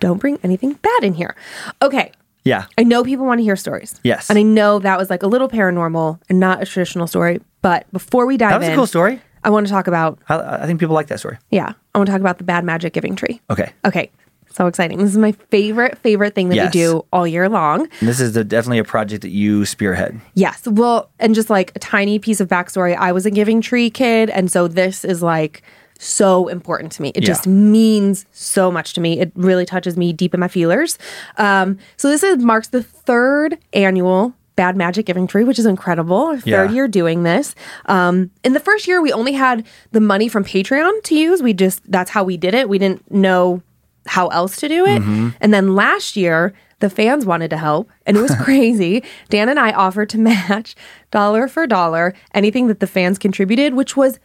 don't 0.00 0.18
bring 0.18 0.38
anything 0.42 0.74
bad 0.74 1.04
in 1.04 1.14
here. 1.14 1.34
Okay. 1.82 2.12
Yeah. 2.44 2.66
I 2.76 2.82
know 2.82 3.02
people 3.04 3.24
want 3.24 3.38
to 3.38 3.42
hear 3.42 3.56
stories. 3.56 3.98
Yes. 4.04 4.28
And 4.28 4.38
I 4.38 4.42
know 4.42 4.78
that 4.78 4.98
was 4.98 5.08
like 5.10 5.22
a 5.22 5.26
little 5.26 5.48
paranormal 5.48 6.20
and 6.28 6.38
not 6.38 6.62
a 6.62 6.66
traditional 6.66 7.06
story. 7.06 7.40
But 7.62 7.90
before 7.92 8.26
we 8.26 8.36
dive 8.36 8.50
That 8.50 8.58
was 8.58 8.68
in, 8.68 8.74
a 8.74 8.76
cool 8.76 8.86
story. 8.86 9.22
I 9.42 9.50
want 9.50 9.66
to 9.66 9.72
talk 9.72 9.86
about, 9.86 10.18
I, 10.28 10.62
I 10.62 10.66
think 10.66 10.78
people 10.80 10.94
like 10.94 11.06
that 11.08 11.18
story. 11.20 11.38
yeah, 11.50 11.72
I 11.94 11.98
want 11.98 12.06
to 12.08 12.12
talk 12.12 12.20
about 12.20 12.38
the 12.38 12.44
bad 12.44 12.64
magic 12.64 12.92
giving 12.92 13.16
tree. 13.16 13.40
Okay. 13.50 13.72
Okay. 13.86 14.10
So 14.52 14.66
exciting. 14.66 14.98
This 14.98 15.10
is 15.10 15.16
my 15.18 15.32
favorite, 15.32 15.98
favorite 15.98 16.34
thing 16.34 16.48
that 16.50 16.54
Yes. 16.56 16.66
we 16.74 16.80
do 16.80 17.04
all 17.12 17.26
year 17.26 17.48
long. 17.48 17.88
And 18.00 18.08
this 18.08 18.20
is 18.20 18.34
the, 18.34 18.44
definitely 18.44 18.78
a 18.78 18.84
project 18.84 19.22
that 19.22 19.30
you 19.30 19.64
spearhead. 19.64 20.20
Yes. 20.34 20.62
Well, 20.66 21.10
and 21.18 21.34
just 21.34 21.50
like 21.50 21.72
a 21.74 21.78
tiny 21.80 22.18
piece 22.20 22.40
of 22.40 22.48
backstory, 22.48 22.94
I 22.96 23.10
was 23.12 23.26
a 23.26 23.30
Giving 23.32 23.60
Tree 23.60 23.90
kid. 23.90 24.30
And 24.30 24.50
so 24.52 24.68
this 24.68 25.04
is 25.04 25.22
like 25.22 25.62
so 26.04 26.48
important 26.48 26.92
to 26.92 27.02
me. 27.02 27.10
It 27.14 27.22
Yeah. 27.22 27.28
just 27.28 27.46
means 27.46 28.26
so 28.32 28.70
much 28.70 28.92
to 28.94 29.00
me. 29.00 29.18
It 29.20 29.32
really 29.34 29.64
touches 29.64 29.96
me 29.96 30.12
deep 30.12 30.34
in 30.34 30.40
my 30.40 30.48
feelers. 30.48 30.98
Um, 31.38 31.78
so 31.96 32.08
this 32.08 32.22
is 32.22 32.38
marks 32.38 32.68
the 32.68 32.82
third 32.82 33.58
annual 33.72 34.34
Bad 34.56 34.76
Magic 34.76 35.06
Giving 35.06 35.26
Tree, 35.26 35.42
which 35.42 35.58
is 35.58 35.66
incredible. 35.66 36.36
Third 36.36 36.46
Yeah. 36.46 36.70
year 36.70 36.86
doing 36.88 37.24
this. 37.24 37.56
Um, 37.86 38.30
in 38.44 38.52
the 38.52 38.60
first 38.60 38.86
year, 38.86 39.02
we 39.02 39.12
only 39.12 39.32
had 39.32 39.66
the 39.90 40.00
money 40.00 40.28
from 40.28 40.44
Patreon 40.44 41.02
to 41.04 41.14
use. 41.16 41.42
We 41.42 41.52
just, 41.54 41.82
that's 41.90 42.10
how 42.10 42.22
we 42.22 42.36
did 42.36 42.54
it. 42.54 42.68
We 42.68 42.78
didn't 42.78 43.10
know 43.10 43.62
how 44.06 44.28
else 44.28 44.56
to 44.58 44.68
do 44.68 44.86
it. 44.86 45.02
And 45.40 45.52
then 45.52 45.74
last 45.74 46.14
year, 46.16 46.52
the 46.80 46.90
fans 46.90 47.24
wanted 47.24 47.48
to 47.50 47.56
help, 47.56 47.88
and 48.06 48.16
it 48.16 48.20
was 48.20 48.34
crazy. 48.42 49.02
Dan 49.30 49.48
and 49.48 49.58
I 49.58 49.72
offered 49.72 50.08
to 50.10 50.18
match 50.30 50.76
dollar 51.10 51.48
for 51.48 51.66
dollar 51.66 52.14
anything 52.34 52.66
that 52.68 52.78
the 52.80 52.86
fans 52.86 53.18
contributed, 53.18 53.74
which 53.74 53.96
was 53.96 54.20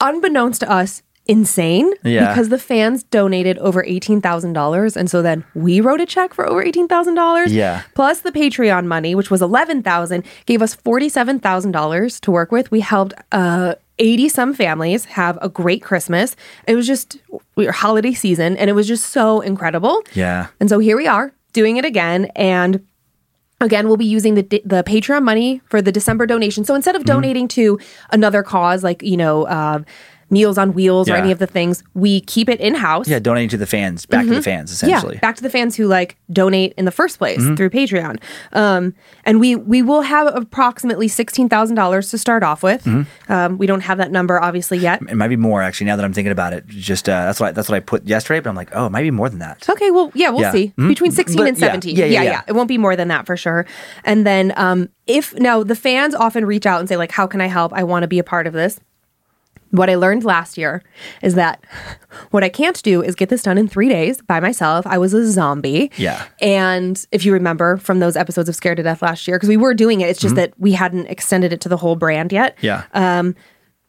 unbeknownst 0.00 0.60
to 0.60 0.70
us 0.70 1.02
insane 1.28 1.90
Yeah. 2.04 2.28
because 2.28 2.50
the 2.50 2.58
fans 2.58 3.02
donated 3.02 3.58
over 3.58 3.82
$18,000 3.82 4.96
and 4.96 5.10
so 5.10 5.22
then 5.22 5.42
we 5.54 5.80
wrote 5.80 6.00
a 6.00 6.06
check 6.06 6.32
for 6.32 6.46
over 6.48 6.62
$18,000 6.62 7.48
Yeah. 7.52 7.82
plus 7.94 8.20
the 8.20 8.30
Patreon 8.30 8.86
money 8.86 9.14
which 9.16 9.28
was 9.28 9.42
11,000 9.42 10.22
gave 10.46 10.62
us 10.62 10.76
$47,000 10.76 12.20
to 12.20 12.30
work 12.30 12.52
with 12.52 12.70
we 12.70 12.80
helped 12.80 13.14
uh 13.32 13.74
80 13.98 14.28
some 14.28 14.54
families 14.54 15.06
have 15.06 15.38
a 15.42 15.48
great 15.48 15.82
Christmas 15.82 16.36
it 16.68 16.74
was 16.76 16.86
just 16.86 17.18
we 17.56 17.66
were 17.66 17.72
holiday 17.72 18.12
season 18.12 18.56
and 18.56 18.70
it 18.70 18.74
was 18.74 18.86
just 18.86 19.06
so 19.10 19.40
incredible 19.40 20.02
Yeah. 20.14 20.46
and 20.60 20.68
so 20.68 20.78
here 20.78 20.96
we 20.96 21.06
are 21.08 21.32
doing 21.52 21.78
it 21.78 21.84
again. 21.86 22.26
And 22.36 22.84
again, 23.60 23.86
we'll 23.86 23.96
be 23.96 24.04
using 24.06 24.34
the 24.34 24.42
the 24.64 24.82
Patreon 24.84 25.22
money 25.22 25.60
for 25.66 25.80
the 25.82 25.92
December 25.92 26.26
donation. 26.26 26.64
So 26.64 26.74
instead 26.74 26.94
of 26.94 27.02
Mm-hmm. 27.02 27.14
donating 27.14 27.48
to 27.48 27.78
another 28.10 28.42
cause 28.42 28.82
like 28.84 29.02
you 29.02 29.16
know 29.16 29.44
uh, 29.46 29.82
Meals 30.28 30.58
on 30.58 30.72
Wheels 30.74 31.08
or 31.08 31.12
Yeah. 31.12 31.18
any 31.20 31.30
of 31.32 31.38
the 31.38 31.46
things, 31.46 31.82
we 31.94 32.20
keep 32.22 32.48
it 32.48 32.58
in 32.60 32.74
house. 32.74 33.06
Yeah, 33.08 33.18
donating 33.20 33.48
to 33.50 33.56
the 33.56 33.66
fans, 33.66 34.06
back 34.06 34.26
to 34.26 34.34
the 34.34 34.42
fans, 34.42 34.72
essentially. 34.72 35.00
Mm-hmm. 35.00 35.12
Yeah, 35.14 35.20
back 35.20 35.36
to 35.36 35.42
the 35.42 35.50
fans 35.50 35.76
who 35.76 35.86
like 35.86 36.16
donate 36.32 36.74
in 36.76 36.84
the 36.84 36.90
first 36.90 37.18
place 37.18 37.40
Mm-hmm. 37.42 37.54
through 37.54 37.70
Patreon. 37.70 38.20
Um, 38.52 38.94
and 39.24 39.38
we 39.40 39.54
we 39.56 39.82
will 39.82 40.02
have 40.02 40.34
approximately 40.34 41.08
sixteen 41.08 41.48
thousand 41.48 41.76
dollars 41.76 42.10
to 42.10 42.18
start 42.18 42.42
off 42.42 42.62
with. 42.62 42.84
Mm-hmm. 42.84 43.32
Um, 43.32 43.58
we 43.58 43.66
don't 43.66 43.82
have 43.82 43.98
that 43.98 44.10
number 44.10 44.42
obviously 44.42 44.78
yet. 44.78 45.00
It 45.02 45.14
might 45.16 45.28
be 45.28 45.36
more 45.36 45.62
actually. 45.62 45.86
Now 45.86 45.96
that 45.96 46.04
I'm 46.04 46.12
thinking 46.12 46.32
about 46.32 46.52
it, 46.52 46.66
just 46.66 47.08
uh, 47.08 47.24
that's 47.26 47.38
what 47.40 47.48
I, 47.48 47.52
that's 47.52 47.68
what 47.68 47.76
I 47.76 47.80
put 47.80 48.04
yesterday. 48.06 48.40
But 48.40 48.50
I'm 48.50 48.56
like, 48.56 48.70
oh, 48.72 48.86
it 48.86 48.90
might 48.90 49.02
be 49.02 49.10
more 49.10 49.28
than 49.28 49.38
that. 49.40 49.68
Okay, 49.68 49.90
well, 49.90 50.10
yeah, 50.14 50.30
we'll 50.30 50.40
Yeah. 50.42 50.52
see. 50.52 50.72
Mhm. 50.78 50.88
Between 50.88 51.12
16 51.12 51.36
But 51.36 51.48
and 51.48 51.58
yeah, 51.58 51.66
17. 51.66 51.96
yeah, 51.96 52.04
Yeah 52.04 52.10
yeah, 52.10 52.22
yeah, 52.22 52.30
yeah. 52.30 52.42
It 52.48 52.52
won't 52.54 52.68
be 52.68 52.78
more 52.78 52.96
than 52.96 53.08
that 53.08 53.26
for 53.26 53.36
sure. 53.36 53.64
And 54.04 54.26
then 54.26 54.52
um 54.56 54.88
if 55.06 55.34
now 55.34 55.62
the 55.62 55.76
fans 55.76 56.14
often 56.14 56.44
reach 56.44 56.66
out 56.66 56.80
and 56.80 56.88
say 56.88 56.96
like 56.96 57.12
how 57.12 57.26
can 57.28 57.40
I 57.40 57.46
help? 57.46 57.72
I 57.72 57.84
want 57.84 58.02
to 58.02 58.08
be 58.08 58.18
a 58.18 58.24
part 58.24 58.46
of 58.48 58.52
this. 58.52 58.80
What 59.76 59.88
I 59.88 59.94
learned 59.94 60.24
last 60.24 60.58
year 60.58 60.82
is 61.22 61.34
that 61.34 61.62
what 62.30 62.42
I 62.42 62.48
can't 62.48 62.82
do 62.82 63.02
is 63.02 63.14
get 63.14 63.28
this 63.28 63.42
done 63.42 63.58
in 63.58 63.68
3 63.68 63.88
days 63.88 64.20
by 64.22 64.40
myself. 64.40 64.86
I 64.86 64.98
was 64.98 65.14
a 65.14 65.30
zombie. 65.30 65.90
Yeah. 65.96 66.24
And 66.40 67.06
if 67.12 67.24
you 67.24 67.32
remember 67.32 67.76
from 67.76 68.00
those 68.00 68.16
episodes 68.16 68.48
of 68.48 68.56
Scared 68.56 68.78
to 68.78 68.82
Death 68.82 69.02
last 69.02 69.28
year 69.28 69.36
because 69.36 69.48
we 69.48 69.56
were 69.56 69.74
doing 69.74 70.00
it, 70.00 70.08
it's 70.08 70.20
just 70.20 70.34
Mm-hmm. 70.34 70.40
that 70.40 70.54
we 70.58 70.72
hadn't 70.72 71.06
extended 71.06 71.52
it 71.52 71.60
to 71.60 71.68
the 71.68 71.76
whole 71.76 71.94
brand 71.96 72.32
yet 72.32 72.56
Yeah. 72.60 72.82
Um, 72.92 73.34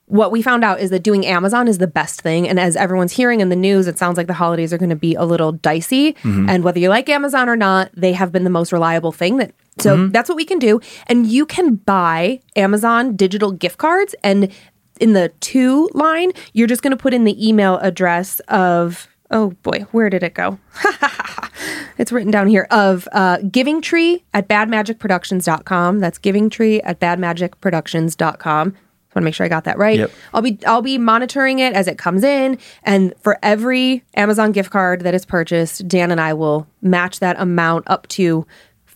what 0.06 0.32
we 0.32 0.42
found 0.42 0.64
out 0.64 0.80
is 0.80 0.90
that 0.92 1.04
doing 1.04 1.26
Amazon 1.26 1.68
is 1.68 1.80
the 1.80 1.88
best 1.88 2.22
thing. 2.22 2.48
And 2.48 2.58
as 2.62 2.78
everyone's 2.78 3.12
hearing 3.12 3.42
in 3.42 3.50
the 3.50 3.58
news, 3.58 3.88
it 3.88 3.98
sounds 4.00 4.16
like 4.16 4.28
the 4.28 4.34
holidays 4.34 4.72
are 4.72 4.78
going 4.78 4.90
to 4.90 4.96
be 4.96 5.16
a 5.16 5.26
little 5.26 5.52
dicey. 5.52 6.16
And 6.24 6.64
whether 6.64 6.80
you 6.80 6.88
like 6.88 7.10
Amazon 7.10 7.50
or 7.50 7.58
not, 7.58 7.90
they 7.94 8.14
have 8.14 8.32
been 8.32 8.46
the 8.46 8.50
most 8.50 8.72
reliable 8.72 9.12
thing 9.12 9.36
that. 9.38 9.52
So 9.80 10.08
that's 10.08 10.30
what 10.30 10.38
we 10.38 10.46
can 10.46 10.60
do. 10.60 10.80
And 11.08 11.28
you 11.28 11.46
can 11.46 11.76
buy 11.76 12.40
Amazon 12.56 13.18
digital 13.18 13.52
gift 13.52 13.80
cards. 13.80 14.16
And 14.24 14.50
in 14.98 15.14
the 15.14 15.30
to 15.30 15.90
line, 15.94 16.32
you're 16.54 16.68
just 16.68 16.82
going 16.82 16.92
to 16.92 16.98
put 16.98 17.14
in 17.14 17.24
the 17.24 17.48
email 17.48 17.78
address 17.78 18.40
of, 18.48 19.08
oh 19.32 19.52
boy, 19.64 19.86
where 19.92 20.10
did 20.10 20.24
it 20.24 20.34
go? 20.34 20.60
it's 21.98 22.12
written 22.12 22.32
down 22.32 22.48
here 22.48 22.68
of 22.72 23.08
uh, 23.12 23.38
giving 23.52 23.82
tree 23.82 24.24
at 24.34 24.48
badmagicproductions.com. 24.48 26.00
That's 26.00 26.18
giving 26.18 26.50
tree 26.50 26.82
at 26.82 27.00
badmagicproductions.com. 27.00 28.72
So 28.72 29.14
want 29.16 29.24
to 29.24 29.26
make 29.26 29.36
sure 29.36 29.46
I 29.46 29.50
got 29.50 29.64
that 29.64 29.78
right. 29.78 30.00
Yep. 30.00 30.12
I'll 30.34 30.42
be 30.42 30.60
I'll 30.68 30.82
be 30.82 30.98
monitoring 30.98 31.60
it 31.60 31.74
as 31.74 31.88
it 31.88 31.98
comes 31.98 32.24
in, 32.24 32.60
and 32.84 33.14
for 33.22 33.40
every 33.42 34.04
Amazon 34.16 34.52
gift 34.52 34.70
card 34.70 35.02
that 35.02 35.14
is 35.14 35.26
purchased, 35.26 35.88
Dan 35.88 36.12
and 36.12 36.20
I 36.20 36.34
will 36.34 36.68
match 36.82 37.20
that 37.20 37.40
amount 37.40 37.86
up 37.88 38.08
to 38.10 38.46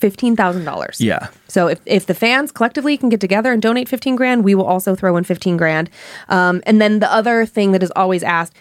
fifteen 0.01 0.35
thousand 0.35 0.65
dollars. 0.65 0.99
Yeah. 0.99 1.29
So 1.47 1.67
if 1.67 1.79
if 1.85 2.07
the 2.07 2.13
fans 2.13 2.51
collectively 2.51 2.97
can 2.97 3.07
get 3.07 3.21
together 3.21 3.53
and 3.53 3.61
donate 3.61 3.87
fifteen 3.87 4.15
grand, 4.15 4.43
we 4.43 4.55
will 4.55 4.65
also 4.65 4.95
throw 4.95 5.15
in 5.15 5.23
fifteen 5.23 5.55
grand. 5.55 5.89
Um, 6.27 6.61
and 6.65 6.81
then 6.81 6.99
the 6.99 7.11
other 7.11 7.45
thing 7.45 7.71
that 7.71 7.83
is 7.83 7.91
always 7.95 8.23
asked: 8.23 8.55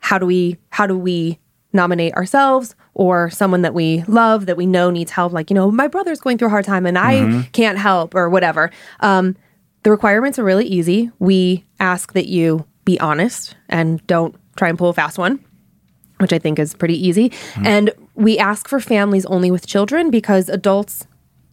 how 0.00 0.18
do 0.18 0.26
we 0.26 0.58
how 0.70 0.86
do 0.86 0.98
we 0.98 1.38
nominate 1.72 2.12
ourselves 2.14 2.74
or 2.94 3.30
someone 3.30 3.62
that 3.62 3.72
we 3.72 4.02
love 4.08 4.46
that 4.46 4.56
we 4.56 4.66
know 4.66 4.90
needs 4.90 5.12
help? 5.12 5.32
Like 5.32 5.48
you 5.48 5.54
know, 5.54 5.70
my 5.70 5.86
brother's 5.86 6.20
going 6.20 6.36
through 6.36 6.48
a 6.48 6.50
hard 6.50 6.66
time 6.66 6.84
and 6.84 6.98
I 6.98 7.48
can't 7.52 7.78
help 7.78 8.14
or 8.14 8.28
whatever. 8.28 8.70
Um, 8.98 9.36
the 9.84 9.90
requirements 9.90 10.38
are 10.38 10.44
really 10.44 10.66
easy. 10.66 11.10
We 11.20 11.64
ask 11.78 12.12
that 12.12 12.26
you 12.26 12.66
be 12.84 12.98
honest 13.00 13.56
and 13.68 14.04
don't 14.06 14.34
try 14.56 14.68
and 14.68 14.76
pull 14.76 14.90
a 14.90 14.92
fast 14.92 15.16
one 15.16 15.42
which 16.20 16.32
I 16.32 16.38
think 16.38 16.58
is 16.58 16.74
pretty 16.74 17.06
easy. 17.06 17.32
And 17.64 17.90
we 18.20 18.38
ask 18.38 18.68
for 18.68 18.80
families 18.80 19.24
only 19.26 19.50
with 19.50 19.66
children 19.66 20.10
because 20.10 20.48
adults 20.48 21.06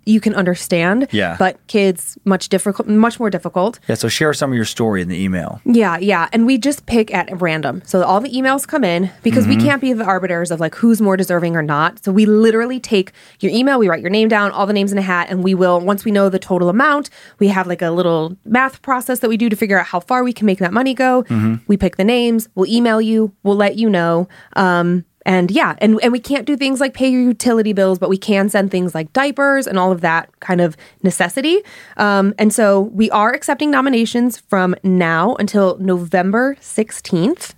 you 0.06 0.22
can 0.22 0.34
understand, 0.36 1.06
Yeah. 1.12 1.36
but 1.38 1.58
kids 1.68 2.18
much 2.24 2.48
difficult, 2.48 2.88
much 2.88 3.20
more 3.20 3.30
difficult. 3.30 3.78
Yeah. 3.90 3.96
So 3.96 4.08
share 4.08 4.34
some 4.34 4.52
of 4.52 4.56
your 4.56 4.64
story 4.64 5.02
in 5.02 5.10
the 5.10 5.22
email. 5.22 5.60
Yeah, 5.66 5.98
yeah, 5.98 6.30
and 6.32 6.46
we 6.46 6.58
just 6.58 6.86
pick 6.86 7.14
at 7.14 7.28
random. 7.42 7.82
So 7.86 8.02
all 8.04 8.22
the 8.22 8.30
emails 8.32 8.66
come 8.66 8.86
in 8.86 9.12
because 9.22 9.46
we 9.46 9.58
can't 9.58 9.82
be 9.82 9.92
the 9.92 10.06
arbiters 10.06 10.50
of 10.50 10.62
like 10.62 10.76
who's 10.76 11.02
more 11.02 11.18
deserving 11.18 11.58
or 11.58 11.62
not. 11.62 12.06
So 12.06 12.14
we 12.14 12.26
literally 12.26 12.80
take 12.80 13.12
your 13.42 13.52
email, 13.52 13.80
we 13.80 13.90
write 13.90 14.00
your 14.00 14.10
name 14.10 14.30
down, 14.30 14.52
all 14.52 14.66
the 14.66 14.72
names 14.72 14.94
in 14.94 14.98
a 14.98 15.02
hat, 15.02 15.28
and 15.30 15.44
we 15.44 15.54
will 15.54 15.82
once 15.82 16.06
we 16.06 16.12
know 16.12 16.30
the 16.30 16.40
total 16.40 16.70
amount, 16.70 17.10
we 17.40 17.50
have 17.50 17.68
like 17.68 17.82
a 17.82 17.92
little 17.92 18.38
math 18.46 18.82
process 18.82 19.20
that 19.20 19.28
we 19.28 19.36
do 19.36 19.50
to 19.50 19.58
figure 19.58 19.78
out 19.78 19.88
how 19.88 20.00
far 20.00 20.24
we 20.24 20.32
can 20.32 20.46
make 20.46 20.60
that 20.60 20.72
money 20.72 20.94
go. 20.94 21.26
We 21.68 21.76
pick 21.76 21.98
the 21.98 22.06
names, 22.06 22.48
we'll 22.56 22.70
email 22.72 23.02
you, 23.02 23.34
we'll 23.44 23.58
let 23.58 23.76
you 23.76 23.90
know. 23.90 24.30
Um, 24.56 25.04
and 25.28 25.52
yeah, 25.52 25.76
and, 25.80 26.00
and 26.02 26.12
we 26.12 26.20
can't 26.20 26.46
do 26.48 26.56
things 26.58 26.80
like 26.80 26.94
pay 26.94 27.10
your 27.10 27.22
utility 27.22 27.74
bills, 27.74 28.00
but 28.00 28.10
we 28.10 28.18
can 28.18 28.50
send 28.50 28.72
things 28.72 28.96
like 28.96 29.12
diapers 29.14 29.68
and 29.68 29.78
all 29.78 29.92
of 29.92 30.02
that 30.02 30.30
kind 30.40 30.62
of 30.62 30.78
necessity. 31.04 31.58
Um, 31.98 32.34
and 32.40 32.54
so 32.54 32.82
we 32.82 33.12
are 33.12 33.34
accepting 33.34 33.70
nominations 33.70 34.38
from 34.40 34.74
now 34.84 35.36
until 35.36 35.78
November 35.80 36.56
16th. 36.62 37.54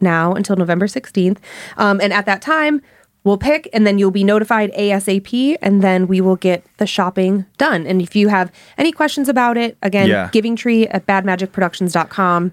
Now 0.00 0.32
until 0.34 0.56
November 0.56 0.86
16th. 0.86 1.38
Um, 1.76 2.00
and 2.00 2.12
at 2.12 2.24
that 2.26 2.40
time, 2.40 2.80
we'll 3.24 3.36
pick 3.36 3.68
and 3.74 3.86
then 3.86 3.98
you'll 3.98 4.10
be 4.10 4.24
notified 4.24 4.70
ASAP 4.72 5.56
and 5.60 5.82
then 5.82 6.06
we 6.06 6.20
will 6.22 6.36
get 6.36 6.64
the 6.78 6.86
shopping 6.86 7.44
done. 7.58 7.86
And 7.86 8.00
if 8.00 8.16
you 8.16 8.28
have 8.28 8.50
any 8.78 8.92
questions 8.92 9.28
about 9.28 9.58
it, 9.58 9.76
again, 9.82 10.08
Yeah. 10.08 10.30
givingtree 10.32 10.88
at 10.90 11.06
badmagicproductions.com. 11.06 12.52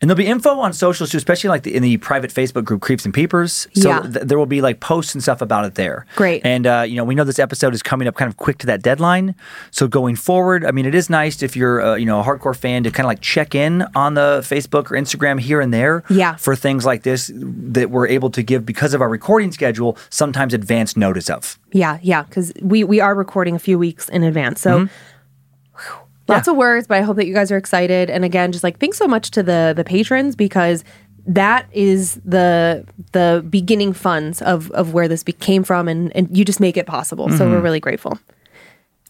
And 0.00 0.08
there'll 0.08 0.16
be 0.16 0.26
info 0.26 0.58
on 0.60 0.72
socials 0.72 1.10
too, 1.10 1.18
especially 1.18 1.48
like 1.50 1.62
the, 1.62 1.74
in 1.74 1.82
the 1.82 1.98
private 1.98 2.32
Facebook 2.32 2.64
group 2.64 2.80
Creeps 2.80 3.04
and 3.04 3.12
Peepers. 3.12 3.68
So 3.74 3.90
Yeah. 3.90 4.00
th- 4.00 4.24
there 4.26 4.38
will 4.38 4.46
be 4.46 4.62
like 4.62 4.80
posts 4.80 5.12
and 5.14 5.22
stuff 5.22 5.42
about 5.42 5.66
it 5.66 5.74
there. 5.74 6.06
Great. 6.16 6.40
And 6.44 6.66
uh, 6.66 6.84
you 6.88 6.96
know, 6.96 7.04
we 7.04 7.14
know 7.14 7.24
this 7.24 7.38
episode 7.38 7.74
is 7.74 7.82
coming 7.82 8.08
up 8.08 8.14
kind 8.14 8.30
of 8.30 8.38
quick 8.38 8.56
to 8.58 8.66
that 8.66 8.80
deadline. 8.82 9.34
So 9.70 9.86
going 9.88 10.16
forward, 10.16 10.64
I 10.64 10.70
mean, 10.70 10.86
it 10.86 10.94
is 10.94 11.10
nice 11.10 11.42
if 11.42 11.54
you're 11.54 11.82
uh, 11.82 11.94
you 11.96 12.06
know 12.06 12.18
a 12.20 12.24
hardcore 12.24 12.56
fan 12.56 12.82
to 12.84 12.90
kind 12.90 13.04
of 13.04 13.08
like 13.08 13.20
check 13.20 13.54
in 13.54 13.84
on 13.94 14.14
the 14.14 14.40
Facebook 14.42 14.90
or 14.90 14.96
Instagram 14.96 15.38
here 15.38 15.60
and 15.60 15.72
there. 15.74 16.02
Yeah. 16.08 16.36
For 16.36 16.56
things 16.56 16.86
like 16.86 17.02
this 17.02 17.30
that 17.34 17.90
we're 17.90 18.08
able 18.08 18.30
to 18.30 18.42
give 18.42 18.64
because 18.64 18.94
of 18.94 19.02
our 19.02 19.08
recording 19.10 19.52
schedule, 19.52 19.98
sometimes 20.08 20.54
advance 20.54 20.96
notice 20.96 21.28
of. 21.28 21.58
Yeah, 21.72 21.98
yeah, 22.02 22.22
because 22.22 22.52
we 22.62 22.84
we 22.84 23.00
are 23.00 23.14
recording 23.14 23.54
a 23.54 23.58
few 23.60 23.78
weeks 23.78 24.08
in 24.08 24.22
advance, 24.24 24.60
so 24.62 24.78
whew, 24.78 24.88
lots 26.30 26.46
Yeah. 26.46 26.52
of 26.52 26.56
words. 26.56 26.86
But 26.86 26.98
I 26.98 27.02
hope 27.02 27.16
that 27.16 27.26
you 27.26 27.34
guys 27.34 27.50
are 27.52 27.56
excited. 27.58 28.08
And 28.10 28.24
again, 28.24 28.52
just 28.52 28.64
like 28.64 28.78
thanks 28.78 28.96
so 28.98 29.06
much 29.06 29.30
to 29.32 29.42
the 29.42 29.74
the 29.76 29.84
patrons 29.84 30.34
because 30.36 30.84
that 31.26 31.66
is 31.72 32.14
the 32.24 32.84
the 33.12 33.44
beginning 33.50 33.92
funds 33.92 34.40
of 34.42 34.70
of 34.70 34.94
where 34.94 35.06
this 35.08 35.22
be- 35.22 35.32
came 35.32 35.62
from, 35.64 35.86
and 35.88 36.14
and 36.16 36.34
you 36.36 36.44
just 36.44 36.60
make 36.60 36.76
it 36.76 36.86
possible. 36.86 37.28
So 37.30 37.48
we're 37.48 37.60
really 37.60 37.80
grateful. 37.80 38.18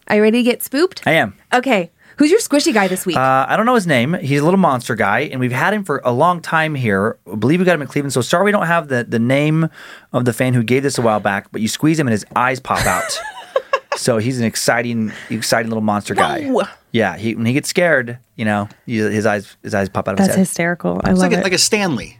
Are 0.09 0.17
you 0.17 0.23
ready 0.23 0.39
to 0.39 0.43
get 0.43 0.63
spooped? 0.63 1.03
I 1.07 1.13
am. 1.13 1.35
Okay, 1.55 1.89
who's 2.17 2.33
your 2.33 2.41
squishy 2.41 2.75
guy 2.75 2.89
this 2.89 3.07
week? 3.07 3.17
Uh, 3.17 3.47
I 3.49 3.57
don't 3.57 3.65
know 3.65 3.77
his 3.77 3.87
name. 3.87 4.15
He's 4.15 4.41
a 4.41 4.45
little 4.45 4.59
monster 4.59 4.97
guy, 4.97 5.21
and 5.31 5.39
we've 5.39 5.53
had 5.53 5.73
him 5.73 5.85
for 5.85 6.03
a 6.05 6.11
long 6.11 6.41
time 6.41 6.75
here. 6.75 7.17
I 7.33 7.37
believe 7.37 7.61
we 7.61 7.65
got 7.65 7.75
him 7.77 7.83
in 7.83 7.87
Cleveland. 7.89 8.13
So 8.13 8.21
sorry 8.21 8.45
we 8.45 8.51
don't 8.51 8.67
have 8.67 8.89
the, 8.89 9.05
the 9.05 9.21
name 9.21 9.69
of 10.13 10.25
the 10.25 10.33
fan 10.33 10.53
who 10.55 10.65
gave 10.65 10.83
this 10.83 10.99
a 10.99 11.03
while 11.03 11.21
back, 11.21 11.53
but 11.53 11.61
you 11.63 11.69
squeeze 11.69 11.97
him 11.99 12.09
and 12.09 12.13
his 12.13 12.27
eyes 12.35 12.59
pop 12.59 12.85
out. 12.87 13.21
so 13.97 14.19
he's 14.19 14.41
an 14.41 14.47
exciting, 14.47 15.13
exciting 15.31 15.69
little 15.71 15.81
monster 15.81 16.15
guy. 16.17 16.49
Whoa. 16.49 16.65
Yeah, 16.93 17.17
he, 17.17 17.35
when 17.35 17.47
he 17.47 17.53
gets 17.53 17.69
scared, 17.69 18.19
you 18.37 18.45
know, 18.45 18.69
he, 18.87 18.97
his 18.99 19.27
eyes 19.27 19.57
his 19.63 19.75
eyes 19.75 19.89
pop 19.89 20.09
out 20.09 20.13
of 20.13 20.19
That's 20.19 20.29
his 20.29 20.35
head. 20.37 20.41
That's 20.43 20.51
hysterical. 20.51 21.01
I 21.05 21.11
It's 21.11 21.21
love 21.21 21.31
like 21.31 21.37
a, 21.37 21.41
it. 21.41 21.45
like 21.45 21.53
a 21.53 21.59
Stanley. 21.59 22.19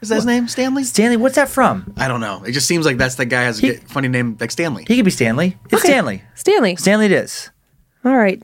Is 0.00 0.08
that 0.10 0.16
his 0.16 0.26
name? 0.32 0.46
Stanley? 0.48 0.84
Stanley, 0.84 1.16
what's 1.16 1.34
that 1.34 1.48
from? 1.48 1.92
I 1.96 2.06
don't 2.08 2.20
know. 2.20 2.42
It 2.44 2.52
just 2.52 2.68
seems 2.68 2.86
like 2.86 2.96
that's 2.96 3.16
the 3.16 3.26
guy 3.26 3.42
has 3.42 3.58
a 3.58 3.66
He- 3.66 3.72
good- 3.74 3.90
funny 3.90 4.08
name 4.08 4.36
like 4.40 4.50
Stanley. 4.50 4.84
He 4.86 4.96
could 4.96 5.04
be 5.04 5.10
Stanley. 5.10 5.56
It's 5.66 5.74
Okay. 5.74 5.88
Stanley. 5.88 6.22
Stanley. 6.34 6.76
Stanley 6.76 7.06
it 7.06 7.12
is. 7.12 7.50
All 8.04 8.16
right, 8.16 8.40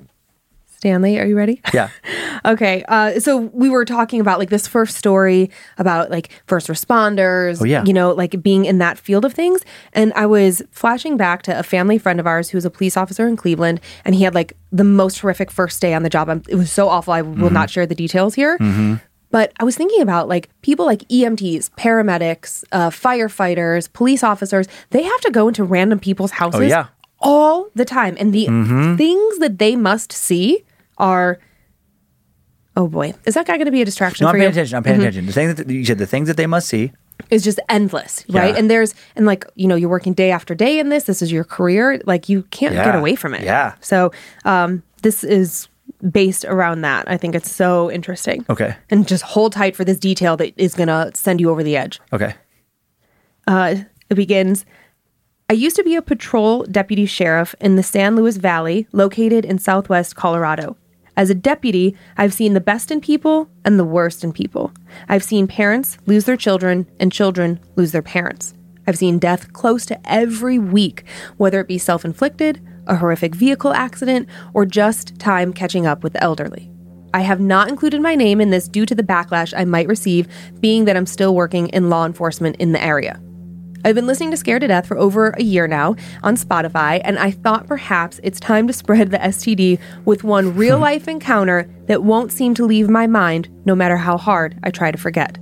Stanley, 0.85 1.19
are 1.19 1.25
you 1.25 1.35
ready? 1.37 1.63
Yeah. 1.73 1.89
Okay, 2.47 2.85
uh, 2.89 3.19
so 3.21 3.39
we 3.55 3.71
were 3.71 3.87
talking 3.87 4.21
about 4.21 4.39
like 4.39 4.51
this 4.51 4.67
first 4.69 4.99
story 4.99 5.51
about 5.79 6.11
like 6.11 6.29
first 6.47 6.67
responders, 6.69 7.63
Oh, 7.63 7.65
yeah. 7.65 7.83
you 7.87 7.95
know, 7.95 8.13
like 8.13 8.43
being 8.43 8.67
in 8.67 8.77
that 8.79 8.99
field 8.99 9.25
of 9.25 9.33
things. 9.33 9.63
And 9.95 10.13
I 10.15 10.27
was 10.27 10.61
flashing 10.71 11.17
back 11.17 11.41
to 11.45 11.59
a 11.59 11.63
family 11.63 11.97
friend 11.97 12.21
of 12.21 12.27
ours 12.27 12.51
who 12.51 12.59
was 12.59 12.67
a 12.67 12.71
police 12.71 12.99
officer 12.99 13.27
in 13.27 13.37
Cleveland, 13.37 13.81
and 14.05 14.15
he 14.15 14.25
had 14.25 14.35
like 14.35 14.53
the 14.73 14.85
most 14.85 15.21
horrific 15.21 15.51
first 15.51 15.81
day 15.81 15.95
on 15.95 16.03
the 16.03 16.11
job. 16.11 16.29
It 16.47 16.57
was 16.57 16.71
so 16.71 16.91
awful. 16.91 17.15
I 17.15 17.23
will 17.23 17.35
Mm-hmm. 17.35 17.55
not 17.55 17.71
share 17.71 17.87
the 17.87 17.95
details 17.95 18.35
here. 18.35 18.59
But 19.31 19.53
I 19.59 19.65
was 19.65 19.75
thinking 19.75 20.03
about 20.03 20.29
like 20.29 20.51
people 20.61 20.85
like 20.85 21.01
EMTs, 21.09 21.71
paramedics, 21.79 22.63
uh, 22.73 22.91
firefighters, 22.91 23.91
police 23.95 24.23
officers. 24.23 24.67
They 24.91 25.03
have 25.03 25.21
to 25.23 25.31
go 25.31 25.49
into 25.49 25.65
random 25.65 25.99
people's 25.99 26.33
houses 26.33 26.61
Oh, 26.61 26.65
yeah. 26.65 26.87
all 27.21 27.69
the 27.75 27.87
time, 27.87 28.17
and 28.21 28.35
the 28.35 28.47
Mm-hmm. 28.49 28.97
things 28.97 29.39
that 29.39 29.59
they 29.59 29.77
must 29.77 30.13
see 30.13 30.63
are. 30.99 31.39
Oh 32.77 32.89
boy, 32.89 33.15
is 33.25 33.35
that 33.35 33.47
guy 33.47 33.55
going 33.57 33.67
to 33.67 33.73
be 33.73 33.83
a 33.83 33.85
distraction 33.85 34.25
No, 34.25 34.31
I'm 34.31 34.35
paying 34.35 34.43
you? 34.43 34.49
Mm-hmm. 34.49 34.59
attention. 34.59 34.77
I'm 34.77 34.83
paying 34.83 35.01
attention. 35.01 35.27
The 35.27 35.33
things 35.33 35.55
that 35.55 35.71
you 35.71 35.85
said, 35.85 35.99
the 35.99 36.07
things 36.07 36.27
that 36.29 36.37
they 36.37 36.47
must 36.47 36.69
see 36.69 36.93
is 37.31 37.45
just 37.45 37.61
endless, 37.69 38.25
right? 38.29 38.53
Yeah. 38.53 38.59
And 38.59 38.69
there's 38.71 38.95
and 39.15 39.27
like 39.27 39.47
you 39.55 39.69
know 39.69 39.77
you're 39.77 39.89
working 39.89 40.13
day 40.13 40.31
after 40.31 40.55
day 40.55 40.79
in 40.79 40.89
this. 40.89 41.05
This 41.05 41.23
is 41.23 41.31
your 41.31 41.45
career. 41.45 42.01
Like 42.05 42.29
you 42.29 42.43
can't 42.45 42.75
get 42.75 42.95
away 42.95 43.15
from 43.15 43.35
it. 43.35 43.45
Yeah. 43.45 43.75
So 43.81 44.13
um, 44.45 44.83
this 45.03 45.23
is 45.23 45.69
based 46.11 46.45
around 46.45 46.83
that. 46.83 47.09
I 47.09 47.17
think 47.17 47.35
it's 47.35 47.51
so 47.51 47.91
interesting. 47.91 48.45
Okay. 48.51 48.77
And 48.91 49.07
just 49.07 49.23
hold 49.23 49.53
tight 49.53 49.77
for 49.77 49.85
this 49.85 49.99
detail 49.99 50.37
that 50.39 50.53
is 50.57 50.75
going 50.75 50.89
to 50.89 51.13
send 51.15 51.41
you 51.41 51.51
over 51.51 51.63
the 51.63 51.77
edge. 51.77 52.01
Okay. 52.13 52.35
It 54.11 54.15
begins 54.15 54.65
I 55.51 55.53
used 55.53 55.77
to 55.77 55.85
be 55.85 55.95
a 55.95 56.03
patrol 56.03 56.65
deputy 56.65 57.05
sheriff 57.07 57.55
in 57.61 57.77
the 57.77 57.83
San 57.83 58.17
Luis 58.17 58.39
Valley, 58.39 58.87
located 58.93 59.45
in 59.45 59.59
southwest 59.59 60.17
Colorado. 60.17 60.77
As 61.17 61.31
a 61.31 61.35
deputy, 61.35 61.97
I've 62.17 62.35
seen 62.35 62.55
the 62.55 62.61
best 62.61 62.91
in 62.91 63.01
people 63.01 63.49
and 63.65 63.79
the 63.79 63.85
worst 63.85 64.25
in 64.25 64.33
people. 64.33 64.73
I've 65.09 65.23
seen 65.23 65.47
parents 65.47 65.97
lose 66.07 66.25
their 66.25 66.37
children 66.37 66.89
and 66.99 67.13
children 67.13 67.61
lose 67.77 67.93
their 67.93 68.03
parents. 68.03 68.55
I've 68.87 68.99
seen 68.99 69.19
death 69.19 69.53
close 69.53 69.87
to 69.87 70.11
every 70.11 70.59
week, 70.59 71.05
whether 71.37 71.61
it 71.61 71.69
be 71.69 71.79
self 71.79 72.05
inflicted, 72.05 72.61
a 72.87 72.97
horrific 72.97 73.35
vehicle 73.35 73.73
accident, 73.73 74.29
or 74.53 74.67
just 74.67 75.19
time 75.19 75.53
catching 75.53 75.87
up 75.87 76.03
with 76.03 76.15
the 76.15 76.23
elderly. 76.23 76.71
I 77.15 77.21
have 77.21 77.41
not 77.41 77.69
included 77.69 78.03
my 78.03 78.17
name 78.17 78.41
in 78.41 78.51
this 78.51 78.67
due 78.67 78.85
to 78.85 78.95
the 78.95 79.05
backlash 79.05 79.55
I 79.57 79.65
might 79.65 79.87
receive, 79.87 80.27
being 80.59 80.85
that 80.87 80.97
I'm 80.97 81.07
still 81.07 81.35
working 81.35 81.69
in 81.69 81.89
law 81.89 82.07
enforcement 82.07 82.57
in 82.57 82.73
the 82.73 82.83
area. 82.83 83.21
I've 83.87 83.95
been 83.95 84.07
listening 84.07 84.31
to 84.31 84.39
Scared 84.39 84.63
to 84.63 84.69
Death 84.69 84.87
for 84.87 84.97
over 84.97 85.35
a 85.37 85.43
year 85.43 85.67
now 85.67 85.95
on 86.23 86.37
Spotify, 86.37 87.03
and 87.05 87.19
I 87.19 87.31
thought 87.31 87.67
perhaps 87.67 88.19
it's 88.23 88.41
time 88.41 88.67
to 88.67 88.73
spread 88.73 89.11
the 89.11 89.19
STD 89.19 89.79
with 90.07 90.25
one 90.25 90.57
real 90.57 90.79
life 90.89 91.07
encounter 91.07 91.69
that 91.87 92.03
won't 92.03 92.33
seem 92.33 92.55
to 92.55 92.65
leave 92.65 92.89
my 92.89 93.07
mind 93.07 93.51
no 93.67 93.75
matter 93.75 93.99
how 93.99 94.17
hard 94.17 94.59
I 94.63 94.71
try 94.71 94.91
to 94.91 94.97
forget. 94.97 95.37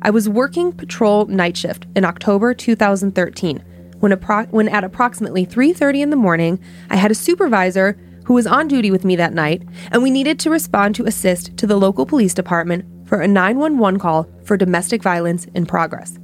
I 0.00 0.08
was 0.08 0.30
working 0.30 0.72
patrol 0.72 1.26
night 1.26 1.58
shift 1.58 1.86
in 1.94 2.06
October 2.06 2.54
2013 2.54 3.62
when, 4.00 4.12
appro- 4.12 4.50
when 4.50 4.70
at 4.70 4.82
approximately 4.82 5.44
3:30 5.44 6.00
in 6.00 6.08
the 6.08 6.16
morning, 6.16 6.58
I 6.88 6.96
had 6.96 7.10
a 7.10 7.14
supervisor 7.14 7.98
who 8.24 8.32
was 8.32 8.46
on 8.46 8.66
duty 8.66 8.90
with 8.90 9.04
me 9.04 9.14
that 9.16 9.34
night, 9.34 9.62
and 9.90 10.02
we 10.02 10.10
needed 10.10 10.38
to 10.38 10.50
respond 10.50 10.94
to 10.94 11.04
assist 11.04 11.54
to 11.58 11.66
the 11.66 11.76
local 11.76 12.06
police 12.06 12.32
department 12.32 12.86
for 13.06 13.20
a 13.20 13.28
911 13.28 14.00
call 14.00 14.26
for 14.42 14.56
domestic 14.56 15.02
violence 15.02 15.46
in 15.54 15.66
progress. 15.66 16.18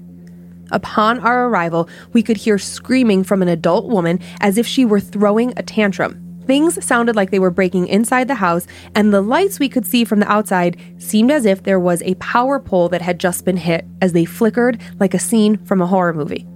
Upon 0.71 1.21
our 1.21 1.49
arrival, 1.49 1.89
we 2.13 2.23
could 2.23 2.37
hear 2.37 2.59
screaming 2.59 3.25
from 3.25 3.43
an 3.43 3.49
adult 3.49 3.87
woman 3.87 4.21
as 4.41 4.59
if 4.59 4.67
she 4.67 4.85
were 4.85 5.01
throwing 5.01 5.53
a 5.57 5.63
tantrum. 5.63 6.25
Things 6.47 6.83
sounded 6.83 7.15
like 7.15 7.31
they 7.31 7.39
were 7.39 7.51
breaking 7.51 7.89
inside 7.89 8.27
the 8.27 8.35
house, 8.35 8.67
and 8.95 9.13
the 9.13 9.21
lights 9.21 9.59
we 9.59 9.69
could 9.69 9.85
see 9.85 10.05
from 10.05 10.21
the 10.21 10.33
outside 10.33 10.81
seemed 10.97 11.31
as 11.31 11.45
if 11.45 11.63
there 11.63 11.79
was 11.79 12.03
a 12.03 12.15
power 12.15 12.59
pole 12.59 12.89
that 12.89 13.03
had 13.03 13.21
just 13.21 13.45
been 13.45 13.59
hit 13.59 13.85
as 14.01 14.15
they 14.15 14.25
flickered 14.25 14.81
like 14.99 15.13
a 15.13 15.19
scene 15.19 15.59
from 15.67 15.83
a 15.83 15.87
horror 15.87 16.15
movie. 16.15 16.47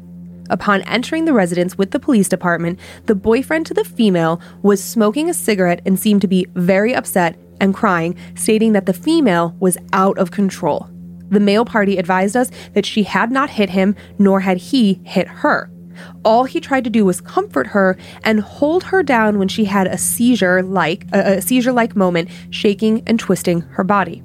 Upon 0.49 0.83
entering 0.83 1.25
the 1.25 1.33
residence 1.33 1.79
with 1.79 1.93
the 1.93 2.01
police 2.01 2.29
department, 2.29 2.79
the 3.07 3.15
boyfriend 3.15 3.67
to 3.67 3.75
the 3.75 3.85
female 3.85 4.41
was 4.63 4.83
smoking 4.83 5.31
a 5.31 5.35
cigarette 5.35 5.81
and 5.87 5.99
seemed 5.99 6.21
to 6.23 6.29
be 6.29 6.47
very 6.55 6.95
upset 6.95 7.39
and 7.61 7.75
crying, 7.75 8.17
stating 8.35 8.73
that 8.73 8.87
the 8.87 8.93
female 8.93 9.55
was 9.61 9.79
out 9.93 10.19
of 10.19 10.31
control. 10.31 10.89
The 11.33 11.41
male 11.41 11.65
party 11.65 11.97
advised 11.97 12.37
us 12.37 12.51
that 12.75 12.85
she 12.85 13.05
had 13.05 13.33
not 13.33 13.51
hit 13.51 13.71
him, 13.71 13.97
nor 14.19 14.41
had 14.41 14.59
he 14.59 15.01
hit 15.03 15.27
her. 15.27 15.71
All 16.25 16.45
he 16.45 16.61
tried 16.61 16.85
to 16.85 16.91
do 16.91 17.07
was 17.07 17.23
comfort 17.23 17.69
her 17.69 17.97
and 18.23 18.41
hold 18.41 18.85
her 18.85 19.03
down 19.03 19.39
when 19.39 19.49
she 19.49 19.65
had 19.65 19.87
a 19.87 19.97
seizure 19.97 20.63
like 20.63 21.07
a, 21.13 21.41
seizure 21.41 21.73
like 21.73 21.97
moment, 21.97 22.29
shaking 22.51 23.03
and 23.07 23.19
twisting 23.19 23.63
her 23.63 23.83
body. 23.83 24.23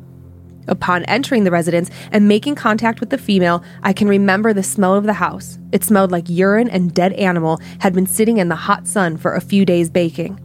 Upon 0.67 1.05
entering 1.05 1.45
the 1.45 1.51
residence 1.51 1.89
and 2.11 2.27
making 2.27 2.55
contact 2.55 2.99
with 2.99 3.09
the 3.09 3.17
female, 3.17 3.63
I 3.83 3.93
can 3.93 4.09
remember 4.09 4.51
the 4.51 4.63
smell 4.63 4.95
of 4.95 5.05
the 5.05 5.13
house. 5.13 5.59
It 5.71 5.85
smelled 5.85 6.11
like 6.11 6.29
urine 6.29 6.69
and 6.69 6.93
dead 6.93 7.13
animal 7.13 7.61
had 7.79 7.93
been 7.93 8.05
sitting 8.05 8.37
in 8.37 8.49
the 8.49 8.55
hot 8.55 8.85
sun 8.85 9.15
for 9.15 9.33
a 9.33 9.41
few 9.41 9.65
days 9.65 9.89
baking. 9.89 10.41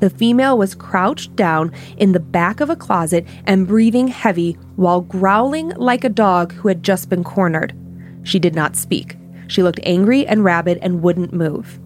The 0.00 0.10
female 0.10 0.58
was 0.58 0.74
crouched 0.74 1.36
down 1.36 1.72
in 1.96 2.12
the 2.12 2.20
back 2.20 2.60
of 2.60 2.70
a 2.70 2.76
closet 2.76 3.26
and 3.44 3.66
breathing 3.66 4.08
heavy 4.08 4.58
while 4.76 5.02
growling 5.02 5.70
like 5.76 6.04
a 6.04 6.08
dog 6.08 6.52
who 6.52 6.68
had 6.68 6.82
just 6.82 7.08
been 7.08 7.24
cornered. 7.24 7.74
She 8.22 8.38
did 8.38 8.54
not 8.54 8.76
speak. 8.76 9.16
She 9.46 9.62
looked 9.62 9.80
angry 9.82 10.26
and 10.26 10.44
rabid 10.44 10.78
and 10.82 11.02
wouldn't 11.02 11.32
move. 11.32 11.78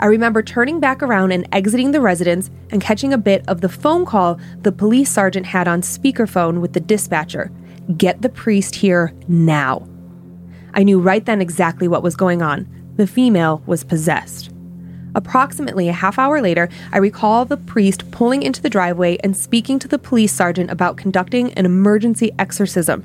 I 0.00 0.06
remember 0.06 0.42
turning 0.42 0.80
back 0.80 1.02
around 1.02 1.32
and 1.32 1.48
exiting 1.52 1.90
the 1.90 2.00
residence 2.00 2.50
and 2.70 2.80
catching 2.80 3.12
a 3.12 3.18
bit 3.18 3.44
of 3.48 3.60
the 3.60 3.68
phone 3.68 4.06
call 4.06 4.38
the 4.62 4.72
police 4.72 5.10
sergeant 5.10 5.46
had 5.46 5.66
on 5.66 5.82
speakerphone 5.82 6.60
with 6.60 6.72
the 6.72 6.80
dispatcher 6.80 7.50
Get 7.96 8.20
the 8.20 8.28
priest 8.28 8.74
here 8.74 9.14
now. 9.28 9.88
I 10.74 10.82
knew 10.82 11.00
right 11.00 11.24
then 11.24 11.40
exactly 11.40 11.88
what 11.88 12.02
was 12.02 12.16
going 12.16 12.42
on. 12.42 12.68
The 12.96 13.06
female 13.06 13.62
was 13.64 13.82
possessed. 13.82 14.50
Approximately 15.18 15.88
a 15.88 15.92
half 15.92 16.16
hour 16.16 16.40
later, 16.40 16.68
I 16.92 16.98
recall 16.98 17.44
the 17.44 17.56
priest 17.56 18.08
pulling 18.12 18.44
into 18.44 18.62
the 18.62 18.70
driveway 18.70 19.16
and 19.24 19.36
speaking 19.36 19.80
to 19.80 19.88
the 19.88 19.98
police 19.98 20.32
sergeant 20.32 20.70
about 20.70 20.96
conducting 20.96 21.52
an 21.54 21.66
emergency 21.66 22.30
exorcism. 22.38 23.04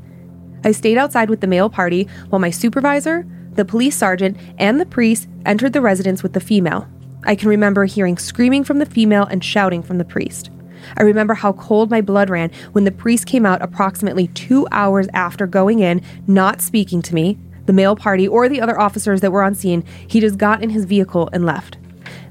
I 0.63 0.73
stayed 0.73 0.99
outside 0.99 1.31
with 1.31 1.41
the 1.41 1.47
male 1.47 1.71
party 1.71 2.07
while 2.29 2.37
my 2.37 2.51
supervisor, 2.51 3.25
the 3.53 3.65
police 3.65 3.97
sergeant, 3.97 4.37
and 4.59 4.79
the 4.79 4.85
priest 4.85 5.27
entered 5.47 5.73
the 5.73 5.81
residence 5.81 6.21
with 6.21 6.33
the 6.33 6.39
female. 6.39 6.87
I 7.23 7.33
can 7.33 7.49
remember 7.49 7.85
hearing 7.85 8.19
screaming 8.19 8.63
from 8.63 8.77
the 8.77 8.85
female 8.85 9.23
and 9.23 9.43
shouting 9.43 9.81
from 9.81 9.97
the 9.97 10.05
priest. 10.05 10.51
I 10.95 11.01
remember 11.01 11.33
how 11.33 11.53
cold 11.53 11.89
my 11.89 12.01
blood 12.01 12.29
ran 12.29 12.51
when 12.73 12.83
the 12.83 12.91
priest 12.91 13.25
came 13.25 13.43
out 13.43 13.63
approximately 13.63 14.27
two 14.27 14.67
hours 14.71 15.07
after 15.15 15.47
going 15.47 15.79
in, 15.79 16.03
not 16.27 16.61
speaking 16.61 17.01
to 17.01 17.15
me, 17.15 17.39
the 17.65 17.73
male 17.73 17.95
party, 17.95 18.27
or 18.27 18.47
the 18.47 18.61
other 18.61 18.79
officers 18.79 19.21
that 19.21 19.31
were 19.31 19.41
on 19.41 19.55
scene. 19.55 19.83
He 20.07 20.19
just 20.19 20.37
got 20.37 20.61
in 20.61 20.69
his 20.69 20.85
vehicle 20.85 21.31
and 21.33 21.43
left. 21.43 21.77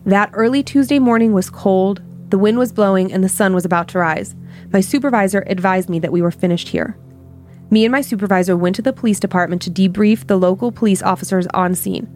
That 0.05 0.31
early 0.33 0.65
Tuesday 0.65 0.99
morning 0.99 1.33
was 1.33 1.49
cold, 1.49 2.03
the 2.31 2.39
wind 2.39 2.59
was 2.59 2.73
blowing, 2.73 3.13
and 3.13 3.23
the 3.23 3.29
sun 3.29 3.55
was 3.55 3.65
about 3.65 3.87
to 3.89 3.99
rise. 3.99 4.35
My 4.73 4.81
supervisor 4.81 5.45
advised 5.47 5.89
me 5.89 6.01
that 6.01 6.11
we 6.11 6.23
were 6.23 6.33
finished 6.33 6.71
here. 6.71 6.97
Me 7.71 7.85
and 7.85 7.93
my 7.93 8.01
supervisor 8.01 8.57
went 8.57 8.75
to 8.77 8.83
the 8.83 8.93
police 8.93 9.21
department 9.21 9.63
to 9.63 9.71
debrief 9.71 10.27
the 10.27 10.37
local 10.37 10.73
police 10.73 11.03
officers 11.03 11.47
on 11.55 11.75
scene. 11.77 12.09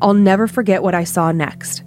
I'll 0.00 0.14
never 0.14 0.46
forget 0.46 0.84
what 0.84 0.94
I 0.94 1.02
saw 1.02 1.32
next. 1.32 1.82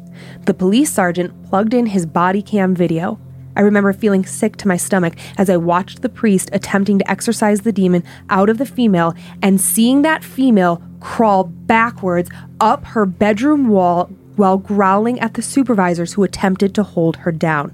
The 0.45 0.53
police 0.53 0.91
sergeant 0.91 1.43
plugged 1.43 1.73
in 1.73 1.85
his 1.85 2.05
body 2.05 2.41
cam 2.41 2.75
video. 2.75 3.17
I 3.55 3.61
remember 3.61 3.93
feeling 3.93 4.25
sick 4.25 4.57
to 4.57 4.67
my 4.67 4.75
stomach 4.75 5.13
as 5.37 5.49
I 5.49 5.55
watched 5.55 6.01
the 6.01 6.09
priest 6.09 6.49
attempting 6.51 6.99
to 6.99 7.09
exorcise 7.09 7.61
the 7.61 7.71
demon 7.71 8.03
out 8.29 8.49
of 8.49 8.57
the 8.57 8.65
female 8.65 9.15
and 9.41 9.61
seeing 9.61 10.01
that 10.01 10.23
female 10.23 10.83
crawl 10.99 11.45
backwards 11.45 12.29
up 12.59 12.83
her 12.83 13.05
bedroom 13.05 13.69
wall 13.69 14.09
while 14.35 14.57
growling 14.57 15.19
at 15.19 15.33
the 15.33 15.41
supervisors 15.41 16.13
who 16.13 16.23
attempted 16.23 16.75
to 16.75 16.83
hold 16.83 17.17
her 17.17 17.31
down. 17.31 17.73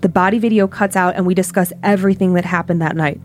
The 0.00 0.08
body 0.08 0.38
video 0.38 0.66
cuts 0.66 0.96
out 0.96 1.14
and 1.16 1.26
we 1.26 1.34
discuss 1.34 1.72
everything 1.82 2.34
that 2.34 2.44
happened 2.44 2.80
that 2.82 2.96
night. 2.96 3.20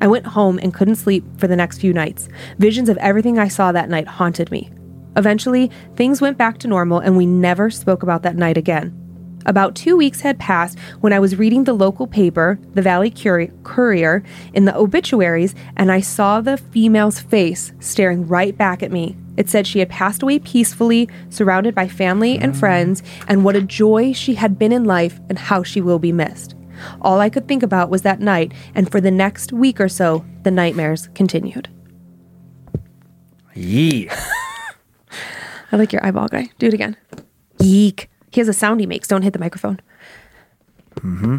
I 0.00 0.06
went 0.06 0.26
home 0.26 0.58
and 0.62 0.72
couldn't 0.72 0.96
sleep 0.96 1.24
for 1.38 1.46
the 1.46 1.56
next 1.56 1.78
few 1.78 1.92
nights. 1.92 2.28
Visions 2.58 2.88
of 2.88 2.96
everything 2.98 3.38
I 3.38 3.48
saw 3.48 3.72
that 3.72 3.90
night 3.90 4.06
haunted 4.06 4.50
me. 4.50 4.70
Eventually, 5.16 5.70
things 5.96 6.20
went 6.20 6.38
back 6.38 6.58
to 6.58 6.68
normal 6.68 7.00
and 7.00 7.16
we 7.16 7.26
never 7.26 7.70
spoke 7.70 8.02
about 8.02 8.22
that 8.22 8.36
night 8.36 8.56
again. 8.56 8.96
About 9.46 9.74
two 9.74 9.96
weeks 9.96 10.20
had 10.20 10.38
passed 10.38 10.78
when 11.00 11.12
I 11.12 11.18
was 11.18 11.36
reading 11.36 11.64
the 11.64 11.72
local 11.72 12.06
paper, 12.06 12.58
the 12.74 12.82
Valley 12.82 13.10
Courier, 13.10 14.22
in 14.52 14.64
the 14.66 14.76
obituaries, 14.76 15.54
and 15.76 15.90
I 15.90 16.00
saw 16.00 16.40
the 16.40 16.56
female's 16.56 17.20
face 17.20 17.72
staring 17.80 18.26
right 18.26 18.56
back 18.56 18.82
at 18.82 18.92
me. 18.92 19.16
It 19.36 19.48
said 19.48 19.66
she 19.66 19.78
had 19.78 19.88
passed 19.88 20.22
away 20.22 20.38
peacefully, 20.40 21.08
surrounded 21.30 21.74
by 21.74 21.88
family 21.88 22.38
and 22.38 22.56
friends, 22.56 23.02
and 23.26 23.44
what 23.44 23.56
a 23.56 23.62
joy 23.62 24.12
she 24.12 24.34
had 24.34 24.58
been 24.58 24.72
in 24.72 24.84
life 24.84 25.18
and 25.28 25.38
how 25.38 25.62
she 25.62 25.80
will 25.80 25.98
be 25.98 26.12
missed. 26.12 26.54
All 27.00 27.20
I 27.20 27.30
could 27.30 27.48
think 27.48 27.62
about 27.62 27.90
was 27.90 28.02
that 28.02 28.20
night, 28.20 28.52
and 28.74 28.90
for 28.90 29.00
the 29.00 29.10
next 29.10 29.52
week 29.52 29.80
or 29.80 29.88
so, 29.88 30.24
the 30.42 30.50
nightmares 30.50 31.08
continued. 31.14 31.68
Yee. 33.54 34.08
I 35.72 35.76
like 35.76 35.92
your 35.92 36.04
eyeball 36.04 36.28
guy. 36.28 36.50
Do 36.58 36.66
it 36.66 36.74
again. 36.74 36.96
Yeek. 37.60 38.10
He 38.30 38.40
has 38.40 38.48
a 38.48 38.52
sound 38.52 38.80
he 38.80 38.86
makes. 38.86 39.08
Don't 39.08 39.22
hit 39.22 39.32
the 39.32 39.38
microphone. 39.38 39.80
Mm-hmm. 40.96 41.38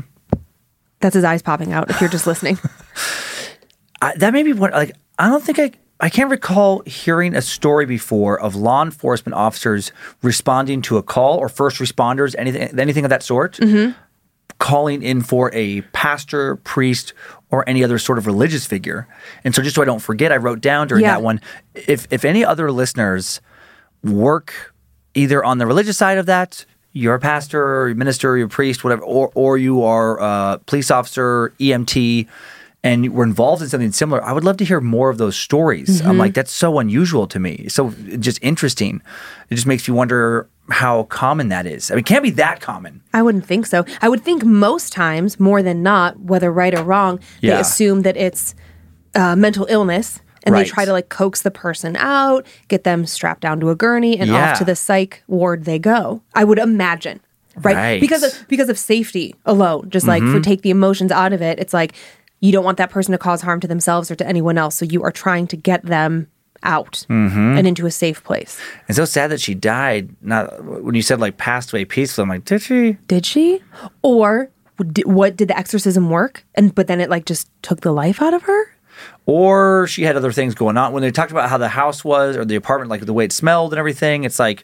That's 0.99 1.15
his 1.15 1.23
eyes 1.23 1.41
popping 1.41 1.73
out 1.73 1.89
if 1.89 1.99
you're 1.99 2.09
just 2.09 2.27
listening. 2.27 2.59
I, 4.01 4.15
that 4.17 4.33
may 4.33 4.43
be 4.43 4.53
what 4.53 4.71
like 4.71 4.95
I 5.19 5.27
don't 5.29 5.43
think 5.43 5.59
I 5.59 5.71
I 5.99 6.09
can't 6.09 6.29
recall 6.31 6.81
hearing 6.85 7.35
a 7.35 7.41
story 7.41 7.85
before 7.85 8.39
of 8.39 8.55
law 8.55 8.83
enforcement 8.83 9.35
officers 9.35 9.91
responding 10.23 10.81
to 10.83 10.97
a 10.97 11.03
call 11.03 11.37
or 11.37 11.49
first 11.49 11.77
responders 11.77 12.35
anything 12.37 12.79
anything 12.79 13.05
of 13.05 13.09
that 13.09 13.21
sort 13.23 13.59
calling 14.59 15.01
in 15.01 15.21
for 15.21 15.51
a 15.53 15.81
pastor 15.93 16.55
priest 16.57 17.13
or 17.49 17.67
any 17.67 17.83
other 17.83 17.97
sort 17.97 18.17
of 18.19 18.25
religious 18.27 18.65
figure 18.65 19.07
and 19.43 19.53
so 19.55 19.61
just 19.63 19.75
so 19.75 19.81
I 19.81 19.85
don't 19.85 19.99
forget 19.99 20.31
I 20.31 20.37
wrote 20.37 20.61
down 20.61 20.87
during 20.87 21.03
Yeah. 21.03 21.15
that 21.15 21.23
one 21.23 21.41
if 21.75 22.07
if 22.11 22.25
any 22.25 22.43
other 22.45 22.71
listeners 22.71 23.41
work 24.03 24.73
either 25.13 25.43
on 25.43 25.57
the 25.59 25.65
religious 25.67 25.97
side 25.97 26.17
of 26.17 26.25
that 26.27 26.65
you're 26.93 27.15
a 27.15 27.19
pastor 27.19 27.61
or 27.63 27.89
a 27.89 27.95
minister 27.95 28.31
or 28.31 28.37
you're 28.37 28.47
a 28.47 28.49
priest 28.49 28.83
whatever 28.83 29.03
or 29.03 29.31
or 29.35 29.57
you 29.57 29.83
are 29.83 30.19
a 30.19 30.59
police 30.65 30.91
officer 30.91 31.53
EMT 31.59 32.27
and 32.83 33.13
we're 33.13 33.23
involved 33.23 33.61
in 33.61 33.69
something 33.69 33.91
similar 33.91 34.23
I 34.23 34.31
would 34.33 34.43
love 34.43 34.57
to 34.57 34.65
hear 34.65 34.81
more 34.81 35.09
of 35.09 35.17
those 35.17 35.35
stories. 35.37 36.01
I'm 36.01 36.17
like 36.17 36.33
that's 36.33 36.51
so 36.51 36.79
unusual 36.79 37.27
to 37.27 37.39
me. 37.39 37.67
So 37.69 37.91
just 38.19 38.39
interesting. 38.41 39.01
It 39.49 39.55
just 39.55 39.67
makes 39.67 39.87
you 39.87 39.93
wonder 39.93 40.47
how 40.69 41.03
common 41.03 41.49
that 41.49 41.65
is. 41.65 41.91
I 41.91 41.95
mean 41.95 41.99
it 41.99 42.05
can't 42.07 42.23
be 42.23 42.31
that 42.31 42.59
common. 42.61 43.01
I 43.13 43.21
wouldn't 43.21 43.45
think 43.45 43.65
so. 43.67 43.85
I 44.01 44.09
would 44.09 44.23
think 44.23 44.43
most 44.43 44.91
times, 44.93 45.39
more 45.39 45.61
than 45.61 45.83
not, 45.83 46.19
whether 46.19 46.51
right 46.51 46.73
or 46.77 46.83
wrong, 46.83 47.19
Yeah. 47.41 47.55
they 47.55 47.61
assume 47.61 48.01
that 48.01 48.17
it's 48.17 48.55
uh, 49.15 49.35
mental 49.35 49.65
illness 49.69 50.19
and 50.43 50.53
Right. 50.53 50.65
they 50.65 50.69
try 50.69 50.85
to 50.85 50.91
like 50.91 51.09
coax 51.09 51.41
the 51.41 51.51
person 51.51 51.95
out, 51.97 52.45
get 52.67 52.83
them 52.83 53.05
strapped 53.05 53.41
down 53.41 53.59
to 53.59 53.69
a 53.69 53.75
gurney, 53.75 54.19
and 54.19 54.29
Yeah. 54.29 54.51
off 54.51 54.57
to 54.59 54.65
the 54.65 54.75
psych 54.75 55.23
ward 55.27 55.65
they 55.65 55.79
go. 55.79 56.21
I 56.33 56.43
would 56.43 56.57
imagine. 56.59 57.19
Right? 57.57 57.75
Right. 57.75 57.81
Mm-hmm. 57.95 58.01
Because 58.01 58.23
of 58.23 58.47
because 58.47 58.69
of 58.69 58.79
safety 58.79 59.35
alone. 59.45 59.89
Just 59.89 60.07
like 60.07 60.23
for 60.23 60.39
take 60.39 60.61
the 60.61 60.69
emotions 60.69 61.11
out 61.11 61.33
of 61.33 61.41
it, 61.41 61.59
it's 61.59 61.73
like 61.73 61.93
you 62.39 62.51
don't 62.51 62.63
want 62.63 62.77
that 62.77 62.89
person 62.89 63.11
to 63.11 63.17
cause 63.17 63.41
harm 63.41 63.59
to 63.59 63.67
themselves 63.67 64.09
or 64.09 64.15
to 64.15 64.25
anyone 64.27 64.57
else. 64.57 64.75
So 64.75 64.85
you 64.85 65.03
are 65.03 65.11
trying 65.11 65.47
to 65.47 65.57
get 65.57 65.83
them 65.85 66.27
out 66.63 67.05
Mm-hmm. 67.09 67.57
and 67.57 67.67
into 67.67 67.85
a 67.85 67.91
safe 67.91 68.23
place. 68.23 68.57
It's 68.87 68.95
so 68.97 69.05
sad 69.05 69.31
that 69.31 69.41
she 69.41 69.53
died. 69.53 70.09
Not 70.21 70.63
when 70.83 70.95
you 70.95 71.01
said 71.01 71.19
like 71.19 71.37
passed 71.37 71.73
away 71.73 71.85
peacefully. 71.85 72.23
I'm 72.23 72.29
like, 72.29 72.45
did 72.45 72.61
she? 72.61 72.97
Did 73.07 73.25
she? 73.25 73.61
Or 74.01 74.49
did, 74.93 75.05
what 75.05 75.35
did 75.35 75.49
the 75.49 75.57
exorcism 75.57 76.09
work? 76.09 76.45
And 76.55 76.73
but 76.73 76.87
then 76.87 77.01
it 77.01 77.09
like 77.09 77.25
just 77.25 77.49
took 77.63 77.81
the 77.81 77.91
life 77.91 78.21
out 78.21 78.33
of 78.33 78.43
her? 78.43 78.63
Or 79.25 79.87
she 79.87 80.03
had 80.03 80.15
other 80.15 80.31
things 80.31 80.55
going 80.55 80.77
on. 80.77 80.93
When 80.93 81.01
they 81.03 81.11
talked 81.11 81.31
about 81.31 81.49
how 81.49 81.57
the 81.57 81.69
house 81.69 82.03
was 82.03 82.35
or 82.35 82.43
the 82.45 82.55
apartment, 82.55 82.89
like 82.89 83.05
the 83.05 83.13
way 83.13 83.25
it 83.25 83.31
smelled 83.31 83.71
and 83.73 83.79
everything, 83.79 84.23
it's 84.23 84.39
like, 84.39 84.63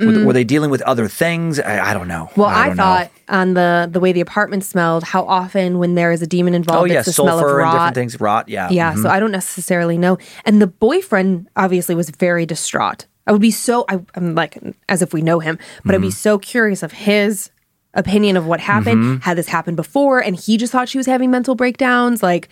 were, 0.00 0.26
were 0.26 0.32
they 0.32 0.44
dealing 0.44 0.70
with 0.70 0.82
other 0.82 1.08
things? 1.08 1.58
I, 1.60 1.90
I 1.90 1.94
don't 1.94 2.08
know. 2.08 2.28
Mm. 2.32 2.36
Well, 2.36 2.48
I, 2.48 2.68
know. 2.68 2.74
thought 2.74 3.10
on 3.28 3.54
the 3.54 3.88
the 3.90 4.00
way 4.00 4.12
the 4.12 4.20
apartment 4.20 4.64
smelled, 4.64 5.04
how 5.04 5.24
often 5.24 5.78
when 5.78 5.94
there 5.94 6.10
is 6.12 6.20
a 6.20 6.26
demon 6.26 6.52
involved, 6.52 6.82
Oh 6.82 6.84
yeah, 6.92 6.98
it's 6.98 7.06
the 7.06 7.12
smell 7.12 7.28
of 7.38 7.42
sulfur 7.42 7.60
and 7.60 7.64
rot. 7.68 7.72
different 7.74 7.94
things. 7.94 8.20
Rot. 8.20 8.48
Yeah. 8.48 8.68
Yeah, 8.70 8.92
Mhm. 8.94 9.02
so 9.02 9.08
I 9.08 9.20
don't 9.20 9.30
necessarily 9.30 9.96
know. 9.96 10.18
And 10.44 10.60
the 10.60 10.66
boyfriend 10.66 11.48
obviously 11.56 11.94
was 11.94 12.10
very 12.10 12.44
distraught. 12.44 13.06
I 13.26 13.32
would 13.32 13.40
be 13.40 13.52
so 13.52 13.84
I, 13.88 14.00
I'm 14.16 14.34
like 14.34 14.58
as 14.88 15.00
if 15.00 15.14
we 15.14 15.22
know 15.22 15.38
him, 15.38 15.58
but 15.84 15.94
I'd 15.94 15.98
Mm-hmm. 15.98 16.08
be 16.08 16.10
so 16.10 16.38
curious 16.38 16.82
of 16.82 16.90
his 16.92 17.50
opinion 17.94 18.36
of 18.36 18.46
what 18.46 18.58
happened. 18.58 19.02
Mm-hmm. 19.04 19.20
Had 19.20 19.38
this 19.38 19.46
happened 19.46 19.76
before, 19.76 20.18
and 20.18 20.34
he 20.34 20.56
just 20.56 20.72
thought 20.72 20.88
she 20.88 20.98
was 20.98 21.06
having 21.06 21.30
mental 21.30 21.54
breakdowns? 21.54 22.20
Like, 22.22 22.48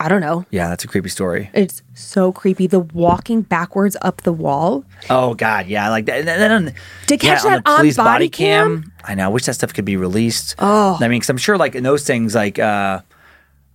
I 0.00 0.08
don't 0.08 0.20
know. 0.20 0.46
Yeah, 0.50 0.68
that's 0.68 0.84
a 0.84 0.88
creepy 0.88 1.08
story. 1.08 1.50
It's 1.52 1.82
so 1.94 2.30
creepy. 2.30 2.68
The 2.68 2.78
walking 2.78 3.42
backwards 3.42 3.96
up 4.00 4.22
the 4.22 4.32
wall. 4.32 4.84
Oh 5.10 5.34
God, 5.34 5.66
yeah, 5.66 5.90
like 5.90 6.06
that. 6.06 6.18
And 6.20 6.28
then 6.28 6.50
on, 6.52 6.72
To 7.08 7.16
catch 7.16 7.44
yeah, 7.44 7.58
that 7.58 7.62
on 7.66 7.90
body 7.94 8.28
cam? 8.28 8.92
I 9.04 9.16
know. 9.16 9.24
I 9.24 9.28
wish 9.28 9.44
that 9.46 9.54
stuff 9.54 9.74
could 9.74 9.84
be 9.84 9.96
released. 9.96 10.54
Oh, 10.60 10.96
I 11.00 11.08
mean, 11.08 11.18
because 11.18 11.30
I'm 11.30 11.36
sure, 11.36 11.58
like 11.58 11.74
in 11.74 11.82
those 11.82 12.04
things, 12.04 12.36
like 12.36 12.60
uh, 12.60 13.00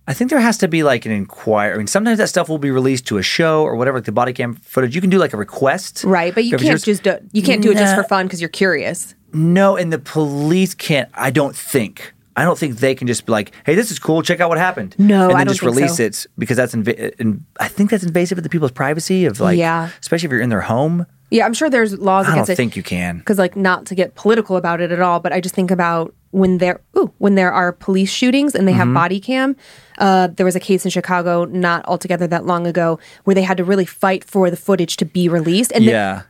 I 0.06 0.14
think 0.14 0.30
there 0.30 0.40
has 0.40 0.58
to 0.58 0.68
be 0.68 0.82
like 0.82 1.04
an 1.04 1.12
inquiry. 1.12 1.74
I 1.74 1.76
mean, 1.76 1.86
sometimes 1.86 2.18
that 2.18 2.28
stuff 2.28 2.48
will 2.48 2.58
be 2.58 2.70
released 2.70 3.06
to 3.08 3.18
a 3.18 3.22
show 3.22 3.62
or 3.62 3.76
whatever, 3.76 3.98
like 3.98 4.06
the 4.06 4.12
body 4.12 4.32
cam 4.32 4.54
footage. 4.54 4.94
You 4.94 5.02
can 5.02 5.10
do 5.10 5.18
like 5.18 5.34
a 5.34 5.38
request, 5.38 6.04
Right, 6.04 6.34
but 6.34 6.44
you 6.44 6.56
can't 6.56 6.82
just 6.82 7.02
do, 7.02 7.18
you 7.32 7.42
can't 7.42 7.62
do 7.62 7.70
it 7.70 7.76
just 7.76 7.94
for 7.94 8.04
fun 8.04 8.26
because 8.26 8.40
you're 8.40 8.48
curious. 8.48 9.14
No, 9.34 9.76
and 9.76 9.92
the 9.92 9.98
police 9.98 10.74
can't. 10.74 11.10
I 11.12 11.30
don't 11.30 11.56
think 11.56 12.14
I 12.36 12.42
don't 12.44 12.58
think 12.58 12.78
they 12.78 12.94
can 12.94 13.06
just 13.06 13.26
be 13.26 13.32
like, 13.32 13.52
"Hey, 13.64 13.74
this 13.74 13.90
is 13.90 13.98
cool. 13.98 14.22
Check 14.22 14.40
out 14.40 14.48
what 14.48 14.58
happened." 14.58 14.94
No, 14.98 15.22
and 15.22 15.30
then 15.30 15.36
I 15.36 15.44
don't 15.44 15.54
just 15.54 15.60
think 15.60 15.74
release 15.74 15.96
so. 15.98 16.02
it 16.04 16.26
because 16.38 16.56
that's 16.56 16.74
inv- 16.74 17.14
in, 17.20 17.44
I 17.60 17.68
think 17.68 17.90
that's 17.90 18.02
invasive 18.04 18.38
of 18.38 18.44
the 18.44 18.50
people's 18.50 18.72
privacy 18.72 19.24
of 19.26 19.38
like, 19.40 19.56
Yeah. 19.58 19.90
especially 20.00 20.26
if 20.26 20.32
you're 20.32 20.40
in 20.40 20.50
their 20.50 20.62
home. 20.62 21.06
Yeah, 21.30 21.46
I'm 21.46 21.54
sure 21.54 21.68
there's 21.70 21.98
laws 21.98 22.26
I 22.26 22.32
against 22.32 22.48
don't 22.48 22.52
it. 22.52 22.56
think 22.56 22.76
you 22.76 22.82
can. 22.82 23.18
because 23.18 23.38
like 23.38 23.56
not 23.56 23.86
to 23.86 23.94
get 23.94 24.14
political 24.14 24.56
about 24.56 24.80
it 24.80 24.92
at 24.92 25.00
all, 25.00 25.20
but 25.20 25.32
I 25.32 25.40
just 25.40 25.54
think 25.54 25.70
about 25.70 26.14
when 26.30 26.58
there 26.58 26.80
ooh, 26.96 27.12
when 27.18 27.34
there 27.36 27.52
are 27.52 27.72
police 27.72 28.10
shootings 28.10 28.54
and 28.54 28.66
they 28.68 28.72
Mm-hmm. 28.72 28.78
have 28.80 28.94
body 28.94 29.20
cam. 29.20 29.56
Uh, 29.98 30.26
there 30.26 30.44
was 30.44 30.56
a 30.56 30.60
case 30.60 30.84
in 30.84 30.90
Chicago 30.90 31.44
not 31.44 31.84
altogether 31.86 32.26
that 32.26 32.44
long 32.44 32.66
ago 32.66 32.98
where 33.24 33.34
they 33.34 33.42
had 33.42 33.56
to 33.56 33.64
really 33.64 33.84
fight 33.84 34.24
for 34.24 34.50
the 34.50 34.56
footage 34.56 34.96
to 34.98 35.04
be 35.04 35.28
released, 35.28 35.70
and 35.72 35.84
the, 35.86 35.90
Yeah. 35.92 36.22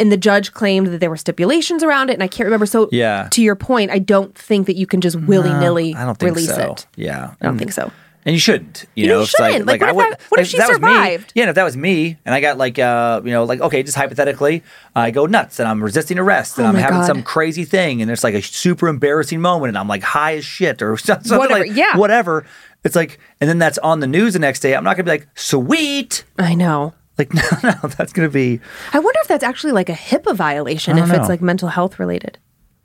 And 0.00 0.10
the 0.10 0.16
judge 0.16 0.52
claimed 0.52 0.88
that 0.88 0.98
there 0.98 1.10
were 1.10 1.16
stipulations 1.16 1.84
around 1.84 2.10
it, 2.10 2.14
and 2.14 2.22
I 2.22 2.28
can't 2.28 2.46
remember. 2.46 2.66
So 2.66 2.88
Yeah. 2.90 3.28
to 3.30 3.40
your 3.42 3.54
point, 3.54 3.92
I 3.92 4.00
don't 4.00 4.34
think 4.36 4.66
that 4.66 4.74
you 4.76 4.86
can 4.86 5.00
just 5.00 5.14
willy 5.16 5.52
nilly 5.52 5.94
I 5.94 6.04
don't 6.04 6.18
think 6.18 6.34
release 6.34 6.52
so. 6.52 6.72
it. 6.72 6.86
Yeah, 6.96 7.34
I 7.40 7.44
don't 7.44 7.58
think 7.58 7.72
so. 7.72 7.92
And 8.26 8.34
you 8.34 8.38
shouldn't. 8.38 8.84
You, 8.94 9.04
You 9.04 9.08
know, 9.08 9.24
shouldn't. 9.24 9.64
Like, 9.64 9.80
what 9.80 9.88
I 9.88 9.90
if 9.92 9.96
would. 9.96 10.12
that- 10.12 10.20
what 10.28 10.40
if 10.40 10.48
she 10.48 10.58
was 10.58 10.68
me- 10.68 10.74
survived? 10.74 11.32
yeah, 11.34 11.44
and 11.44 11.48
if 11.50 11.54
that 11.54 11.64
was 11.64 11.74
me, 11.74 12.18
and 12.26 12.34
I 12.34 12.40
got 12.42 12.58
like, 12.58 12.78
uh, 12.78 13.22
you 13.24 13.30
know, 13.30 13.44
like 13.44 13.60
okay, 13.62 13.82
just 13.82 13.96
hypothetically, 13.96 14.62
I 14.94 15.10
go 15.10 15.24
nuts 15.24 15.58
and 15.58 15.66
I'm 15.66 15.82
resisting 15.82 16.18
arrest 16.18 16.58
and 16.58 16.66
Oh 16.66 16.70
I'm 16.70 16.74
having 16.76 16.98
God. 16.98 17.06
some 17.06 17.22
crazy 17.22 17.64
thing, 17.64 18.02
and 18.02 18.08
there's 18.10 18.22
like 18.22 18.34
a 18.34 18.42
super 18.42 18.88
embarrassing 18.88 19.40
moment, 19.40 19.68
and 19.70 19.78
I'm 19.78 19.88
like 19.88 20.02
high 20.02 20.36
as 20.36 20.44
shit 20.44 20.82
or 20.82 20.96
something 20.98 21.38
Whatever, 21.38 21.60
like 21.60 21.74
yeah. 21.74 21.96
whatever. 21.96 22.44
It's 22.84 22.94
like, 22.96 23.18
and 23.40 23.48
then 23.48 23.58
that's 23.58 23.78
on 23.78 24.00
the 24.00 24.06
news 24.06 24.34
the 24.34 24.38
next 24.38 24.60
day. 24.60 24.74
I'm 24.74 24.84
not 24.84 24.96
gonna 24.96 25.04
be 25.04 25.10
like, 25.12 25.28
sweet. 25.34 26.24
I 26.38 26.54
know. 26.54 26.92
Like, 27.20 27.34
no, 27.62 27.70
no, 27.82 27.88
that's 27.96 28.12
gonna 28.12 28.28
be. 28.30 28.60
I 28.92 28.98
wonder 28.98 29.20
if 29.22 29.28
that's 29.28 29.44
actually 29.44 29.72
like 29.72 29.88
a 29.88 29.94
HIPAA 29.94 30.34
violation 30.34 30.98
if 30.98 31.08
don't 31.08 31.20
it's 31.20 31.28
like 31.28 31.40
mental 31.42 31.68
health 31.68 31.98
related. 31.98 32.38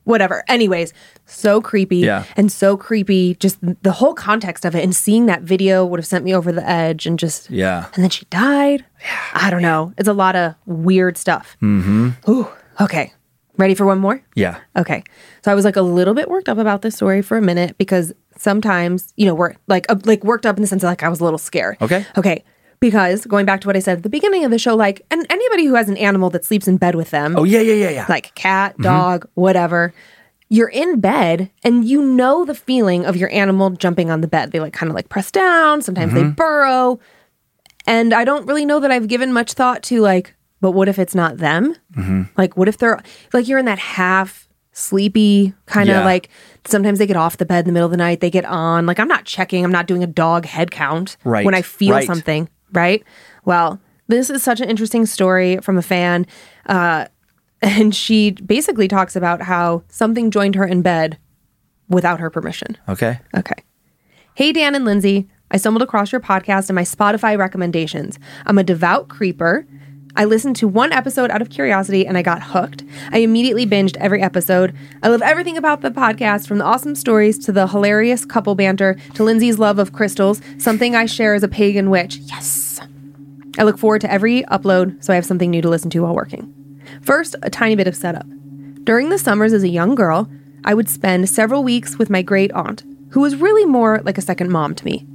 Whatever. 0.04 0.44
Anyways, 0.48 0.94
so 1.26 1.62
creepy 1.62 1.98
Yeah. 1.98 2.26
and 2.38 2.52
so 2.52 2.78
creepy. 2.78 3.36
Just 3.36 3.58
the 3.82 3.92
whole 3.94 4.14
context 4.14 4.64
of 4.66 4.76
it 4.76 4.84
and 4.84 4.96
seeing 4.96 5.26
that 5.26 5.42
video 5.42 5.84
would 5.84 6.00
have 6.00 6.06
sent 6.06 6.24
me 6.24 6.36
over 6.36 6.52
the 6.52 6.68
edge 6.70 7.08
and 7.08 7.18
just 7.18 7.50
Yeah. 7.50 7.88
And 7.96 8.04
then 8.04 8.12
she 8.12 8.26
died. 8.26 8.86
Yeah. 9.02 9.18
I 9.34 9.50
don't 9.50 9.64
know. 9.64 9.94
It's 9.98 10.08
a 10.08 10.14
lot 10.14 10.36
of 10.36 10.54
weird 10.68 11.18
stuff. 11.18 11.58
Mm-hmm. 11.62 12.10
Ooh. 12.30 12.48
Okay. 12.82 13.14
Ready 13.58 13.74
for 13.74 13.86
one 13.86 13.98
more? 14.00 14.22
Yeah. 14.36 14.60
Okay. 14.76 15.02
So 15.44 15.52
I 15.52 15.56
was 15.56 15.66
like 15.66 15.76
a 15.78 15.82
little 15.82 16.14
bit 16.14 16.30
worked 16.30 16.50
up 16.50 16.58
about 16.60 16.82
this 16.84 16.96
story 16.96 17.22
for 17.24 17.38
a 17.38 17.42
minute 17.42 17.78
because 17.80 18.14
sometimes, 18.38 19.12
you 19.18 19.26
know, 19.26 19.34
we're 19.34 19.56
like 19.68 19.86
uh, 19.90 19.96
like 20.04 20.24
worked 20.24 20.46
up 20.46 20.58
in 20.58 20.62
the 20.62 20.68
sense 20.68 20.84
of 20.84 20.88
like 20.88 21.02
I 21.04 21.10
was 21.10 21.20
a 21.20 21.24
little 21.24 21.40
scared. 21.40 21.78
Okay. 21.82 22.06
Okay. 22.18 22.44
Because 22.80 23.26
going 23.26 23.46
back 23.46 23.62
to 23.62 23.68
what 23.68 23.76
I 23.76 23.80
said 23.80 23.98
at 23.98 24.04
the 24.04 24.10
beginning 24.10 24.44
of 24.46 24.52
the 24.52 24.60
show, 24.60 24.76
like, 24.76 25.06
and 25.10 25.26
anybody 25.30 25.66
who 25.66 25.76
has 25.76 25.90
an 25.90 25.98
animal 25.98 26.30
that 26.32 26.46
sleeps 26.46 26.68
in 26.68 26.78
bed 26.78 26.96
with 26.96 27.10
them, 27.10 27.36
Oh 27.38 27.44
yeah, 27.44 27.62
yeah, 27.62 27.74
yeah, 27.74 27.90
yeah. 27.90 28.06
like 28.10 28.36
cat, 28.36 28.74
mm-hmm. 28.74 28.84
dog, 28.84 29.28
whatever, 29.34 29.94
you're 30.50 30.70
in 30.70 31.00
bed 31.00 31.50
and 31.64 31.86
you 31.86 32.02
know 32.04 32.46
the 32.46 32.54
feeling 32.56 33.06
of 33.06 33.16
your 33.16 33.32
animal 33.32 33.72
jumping 33.72 34.12
on 34.12 34.22
the 34.22 34.28
bed. 34.28 34.52
They 34.52 34.60
like 34.60 34.74
kind 34.74 34.90
of 34.90 34.96
like 34.96 35.10
press 35.10 35.32
down, 35.32 35.82
sometimes 35.82 36.14
they 36.14 36.22
mm-hmm. 36.22 36.32
burrow. 36.32 37.00
And 37.88 38.14
I 38.14 38.24
don't 38.26 38.46
really 38.46 38.66
know 38.66 38.80
that 38.80 38.92
I've 38.92 39.08
given 39.08 39.32
much 39.34 39.54
thought 39.54 39.84
to 39.84 40.02
like, 40.02 40.36
but 40.62 40.72
what 40.72 40.88
if 40.88 41.00
it's 41.00 41.16
not 41.16 41.38
them? 41.38 41.76
Mm-hmm. 41.96 42.24
Like, 42.38 42.58
what 42.58 42.68
if 42.68 42.78
they're 42.78 43.02
like 43.34 43.48
you're 43.48 43.60
in 43.60 43.66
that 43.66 43.80
half 43.80 44.48
sleepy 44.72 45.54
kind 45.68 45.90
of 45.90 45.96
Yeah. 45.98 46.06
like 46.06 46.30
sometimes 46.66 47.00
they 47.00 47.08
get 47.08 47.16
off 47.16 47.38
the 47.38 47.46
bed 47.46 47.60
in 47.60 47.66
the 47.66 47.72
middle 47.72 47.86
of 47.86 47.92
the 47.92 47.98
night, 47.98 48.20
they 48.20 48.30
get 48.30 48.46
on. 48.46 48.86
Like, 48.86 49.00
I'm 49.00 49.08
not 49.08 49.26
checking, 49.26 49.64
I'm 49.64 49.72
not 49.72 49.88
doing 49.88 50.04
a 50.04 50.08
dog 50.08 50.46
head 50.46 50.70
count 50.72 51.18
Right, 51.24 51.46
when 51.46 51.56
I 51.56 51.62
feel 51.62 51.94
right. 51.94 52.06
something, 52.06 52.50
right? 52.76 53.04
Well, 53.46 53.80
this 54.08 54.30
is 54.30 54.44
such 54.44 54.62
an 54.62 54.70
interesting 54.70 55.06
story 55.06 55.58
from 55.58 55.78
a 55.78 55.82
fan. 55.82 56.26
Uh, 56.66 57.06
and 57.62 57.96
she 57.96 58.32
basically 58.32 58.88
talks 58.88 59.16
about 59.16 59.42
how 59.42 59.84
something 59.88 60.30
joined 60.30 60.56
her 60.56 60.66
in 60.66 60.82
bed 60.82 61.18
without 61.90 62.20
her 62.20 62.30
permission. 62.30 62.78
okay. 62.90 63.20
Okay. 63.36 63.64
Hey, 64.34 64.52
Dan 64.52 64.76
and 64.76 64.86
Lindsay. 64.86 65.30
I 65.52 65.58
stumbled 65.58 65.84
across 65.84 66.12
your 66.12 66.20
podcast 66.20 66.70
and 66.70 66.76
my 66.76 66.82
Spotify 66.82 67.38
recommendations. 67.38 68.20
I'm 68.46 68.58
a 68.58 68.64
devout 68.64 69.08
creeper. 69.08 69.66
I 70.18 70.24
listened 70.24 70.55
to 70.57 70.68
one 70.68 70.93
episode 70.93 71.30
out 71.30 71.41
of 71.41 71.49
curiosity 71.49 72.07
and 72.07 72.18
I 72.18 72.22
got 72.22 72.41
hooked. 72.41 72.84
I 73.11 73.18
immediately 73.18 73.66
binged 73.66 73.97
every 73.97 74.22
episode. 74.22 74.74
I 75.03 75.09
love 75.09 75.22
everything 75.22 75.57
about 75.57 75.82
the 75.82 75.91
podcast 75.91 76.47
from 76.47 76.57
the 76.57 76.63
awesome 76.63 76.95
stories 76.95 77.38
to 77.39 77.51
the 77.51 77.68
hilarious 77.68 78.24
couple 78.26 78.55
banter 78.55 78.95
to 79.16 79.24
Lindsay's 79.24 79.59
love 79.59 79.78
of 79.78 79.91
crystals, 79.91 80.41
something 80.57 80.95
I 80.95 81.05
share 81.05 81.34
as 81.34 81.43
a 81.43 81.49
pagan 81.49 81.89
witch. 81.89 82.18
Yes. 82.18 82.80
I 83.57 83.63
look 83.63 83.78
forward 83.78 84.01
to 84.01 84.11
every 84.11 84.43
upload 84.43 85.03
so 85.03 85.11
I 85.11 85.18
have 85.18 85.26
something 85.26 85.51
new 85.51 85.61
to 85.61 85.70
listen 85.70 85.89
to 85.91 86.03
while 86.03 86.16
working. 86.16 86.53
First, 87.01 87.36
a 87.41 87.49
tiny 87.49 87.76
bit 87.76 87.88
of 87.88 87.95
setup. 87.95 88.26
During 88.86 89.09
the 89.09 89.18
summers 89.18 89.51
as 89.51 89.63
a 89.63 89.68
young 89.70 89.95
girl, 89.95 90.30
I 90.63 90.74
would 90.74 90.88
spend 90.88 91.28
several 91.28 91.63
weeks 91.63 91.97
with 91.97 92.09
my 92.09 92.22
great 92.22 92.51
aunt, 92.53 92.84
who 93.09 93.20
was 93.20 93.36
really 93.36 93.66
more 93.66 94.01
like 94.05 94.18
a 94.18 94.22
second 94.22 94.49
mom 94.49 94.76
to 94.76 94.86
me. 94.86 95.05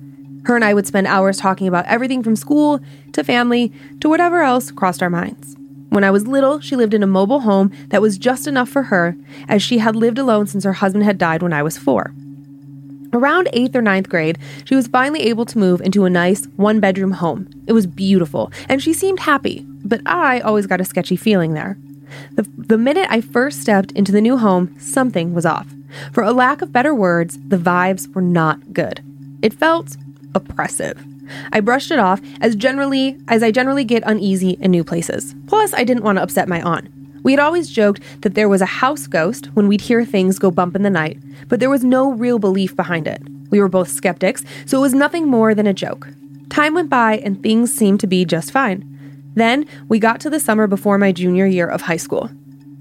Her 0.44 0.56
and 0.56 0.64
I 0.64 0.74
would 0.74 0.86
spend 0.86 1.06
hours 1.06 1.36
talking 1.36 1.68
about 1.68 1.86
everything 1.86 2.22
from 2.22 2.36
school 2.36 2.80
to 3.12 3.24
family 3.24 3.72
to 4.00 4.08
whatever 4.08 4.42
else 4.42 4.70
crossed 4.70 5.02
our 5.02 5.10
minds. 5.10 5.56
When 5.90 6.04
I 6.04 6.10
was 6.10 6.26
little, 6.26 6.60
she 6.60 6.76
lived 6.76 6.94
in 6.94 7.02
a 7.02 7.08
mobile 7.08 7.40
home 7.40 7.72
that 7.88 8.00
was 8.00 8.16
just 8.16 8.46
enough 8.46 8.68
for 8.68 8.84
her, 8.84 9.16
as 9.48 9.60
she 9.62 9.78
had 9.78 9.96
lived 9.96 10.18
alone 10.18 10.46
since 10.46 10.64
her 10.64 10.74
husband 10.74 11.04
had 11.04 11.18
died 11.18 11.42
when 11.42 11.52
I 11.52 11.62
was 11.62 11.76
four. 11.76 12.14
Around 13.12 13.48
eighth 13.52 13.74
or 13.74 13.82
ninth 13.82 14.08
grade, 14.08 14.38
she 14.64 14.76
was 14.76 14.86
finally 14.86 15.22
able 15.22 15.44
to 15.46 15.58
move 15.58 15.80
into 15.80 16.04
a 16.04 16.10
nice 16.10 16.46
one 16.54 16.78
bedroom 16.78 17.10
home. 17.10 17.48
It 17.66 17.72
was 17.72 17.88
beautiful, 17.88 18.52
and 18.68 18.80
she 18.80 18.92
seemed 18.92 19.20
happy, 19.20 19.66
but 19.84 20.00
I 20.06 20.38
always 20.40 20.68
got 20.68 20.80
a 20.80 20.84
sketchy 20.84 21.16
feeling 21.16 21.54
there. 21.54 21.76
The, 22.34 22.48
the 22.56 22.78
minute 22.78 23.08
I 23.10 23.20
first 23.20 23.60
stepped 23.60 23.90
into 23.92 24.12
the 24.12 24.20
new 24.20 24.38
home, 24.38 24.76
something 24.78 25.34
was 25.34 25.44
off. 25.44 25.66
For 26.12 26.22
a 26.22 26.32
lack 26.32 26.62
of 26.62 26.72
better 26.72 26.94
words, 26.94 27.36
the 27.48 27.56
vibes 27.56 28.12
were 28.14 28.22
not 28.22 28.72
good. 28.72 29.02
It 29.42 29.54
felt 29.54 29.96
oppressive. 30.34 31.02
I 31.52 31.60
brushed 31.60 31.90
it 31.90 31.98
off 31.98 32.20
as 32.40 32.56
generally 32.56 33.18
as 33.28 33.42
I 33.42 33.50
generally 33.50 33.84
get 33.84 34.02
uneasy 34.06 34.58
in 34.60 34.70
new 34.70 34.84
places. 34.84 35.34
Plus, 35.46 35.72
I 35.74 35.84
didn't 35.84 36.04
want 36.04 36.18
to 36.18 36.22
upset 36.22 36.48
my 36.48 36.60
aunt. 36.62 36.90
We 37.22 37.32
had 37.32 37.40
always 37.40 37.70
joked 37.70 38.02
that 38.22 38.34
there 38.34 38.48
was 38.48 38.62
a 38.62 38.66
house 38.66 39.06
ghost 39.06 39.46
when 39.54 39.68
we'd 39.68 39.82
hear 39.82 40.04
things 40.04 40.38
go 40.38 40.50
bump 40.50 40.74
in 40.74 40.82
the 40.82 40.90
night, 40.90 41.18
but 41.48 41.60
there 41.60 41.70
was 41.70 41.84
no 41.84 42.12
real 42.12 42.38
belief 42.38 42.74
behind 42.74 43.06
it. 43.06 43.22
We 43.50 43.60
were 43.60 43.68
both 43.68 43.88
skeptics, 43.88 44.44
so 44.64 44.78
it 44.78 44.82
was 44.82 44.94
nothing 44.94 45.28
more 45.28 45.54
than 45.54 45.66
a 45.66 45.74
joke. 45.74 46.08
Time 46.48 46.74
went 46.74 46.88
by 46.88 47.18
and 47.18 47.42
things 47.42 47.72
seemed 47.72 48.00
to 48.00 48.06
be 48.06 48.24
just 48.24 48.50
fine. 48.50 48.86
Then 49.34 49.66
we 49.88 49.98
got 49.98 50.20
to 50.20 50.30
the 50.30 50.40
summer 50.40 50.66
before 50.66 50.98
my 50.98 51.12
junior 51.12 51.46
year 51.46 51.68
of 51.68 51.82
high 51.82 51.96
school. 51.96 52.30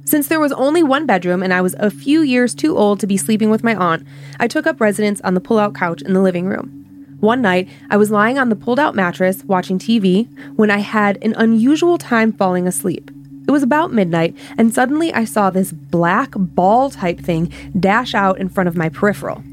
Since 0.05 0.27
there 0.27 0.39
was 0.39 0.51
only 0.53 0.81
one 0.81 1.05
bedroom 1.05 1.43
and 1.43 1.53
I 1.53 1.61
was 1.61 1.75
a 1.77 1.91
few 1.91 2.21
years 2.21 2.55
too 2.55 2.77
old 2.77 2.99
to 3.01 3.07
be 3.07 3.17
sleeping 3.17 3.51
with 3.51 3.63
my 3.63 3.75
aunt, 3.75 4.07
I 4.39 4.47
took 4.47 4.65
up 4.65 4.81
residence 4.81 5.21
on 5.21 5.35
the 5.35 5.41
pull 5.41 5.59
out 5.59 5.75
couch 5.75 6.01
in 6.01 6.13
the 6.13 6.21
living 6.21 6.47
room. 6.47 6.78
One 7.19 7.41
night, 7.41 7.67
I 7.89 7.97
was 7.97 8.11
lying 8.11 8.37
on 8.37 8.47
the 8.47 8.55
pulled 8.55 8.79
out 8.79 8.95
mattress 8.95 9.43
watching 9.43 9.77
TV 9.77 10.27
when 10.55 10.71
I 10.71 10.77
had 10.77 11.21
an 11.21 11.33
unusual 11.35 11.97
time 11.97 12.31
falling 12.31 12.65
asleep. 12.65 13.11
It 13.45 13.51
was 13.51 13.61
about 13.63 13.91
midnight, 13.91 14.37
and 14.57 14.73
suddenly 14.73 15.13
I 15.13 15.25
saw 15.25 15.49
this 15.49 15.73
black 15.73 16.31
ball 16.33 16.89
type 16.89 17.19
thing 17.19 17.51
dash 17.77 18.13
out 18.13 18.39
in 18.39 18.47
front 18.47 18.69
of 18.69 18.77
my 18.77 18.87
peripheral. 18.87 19.43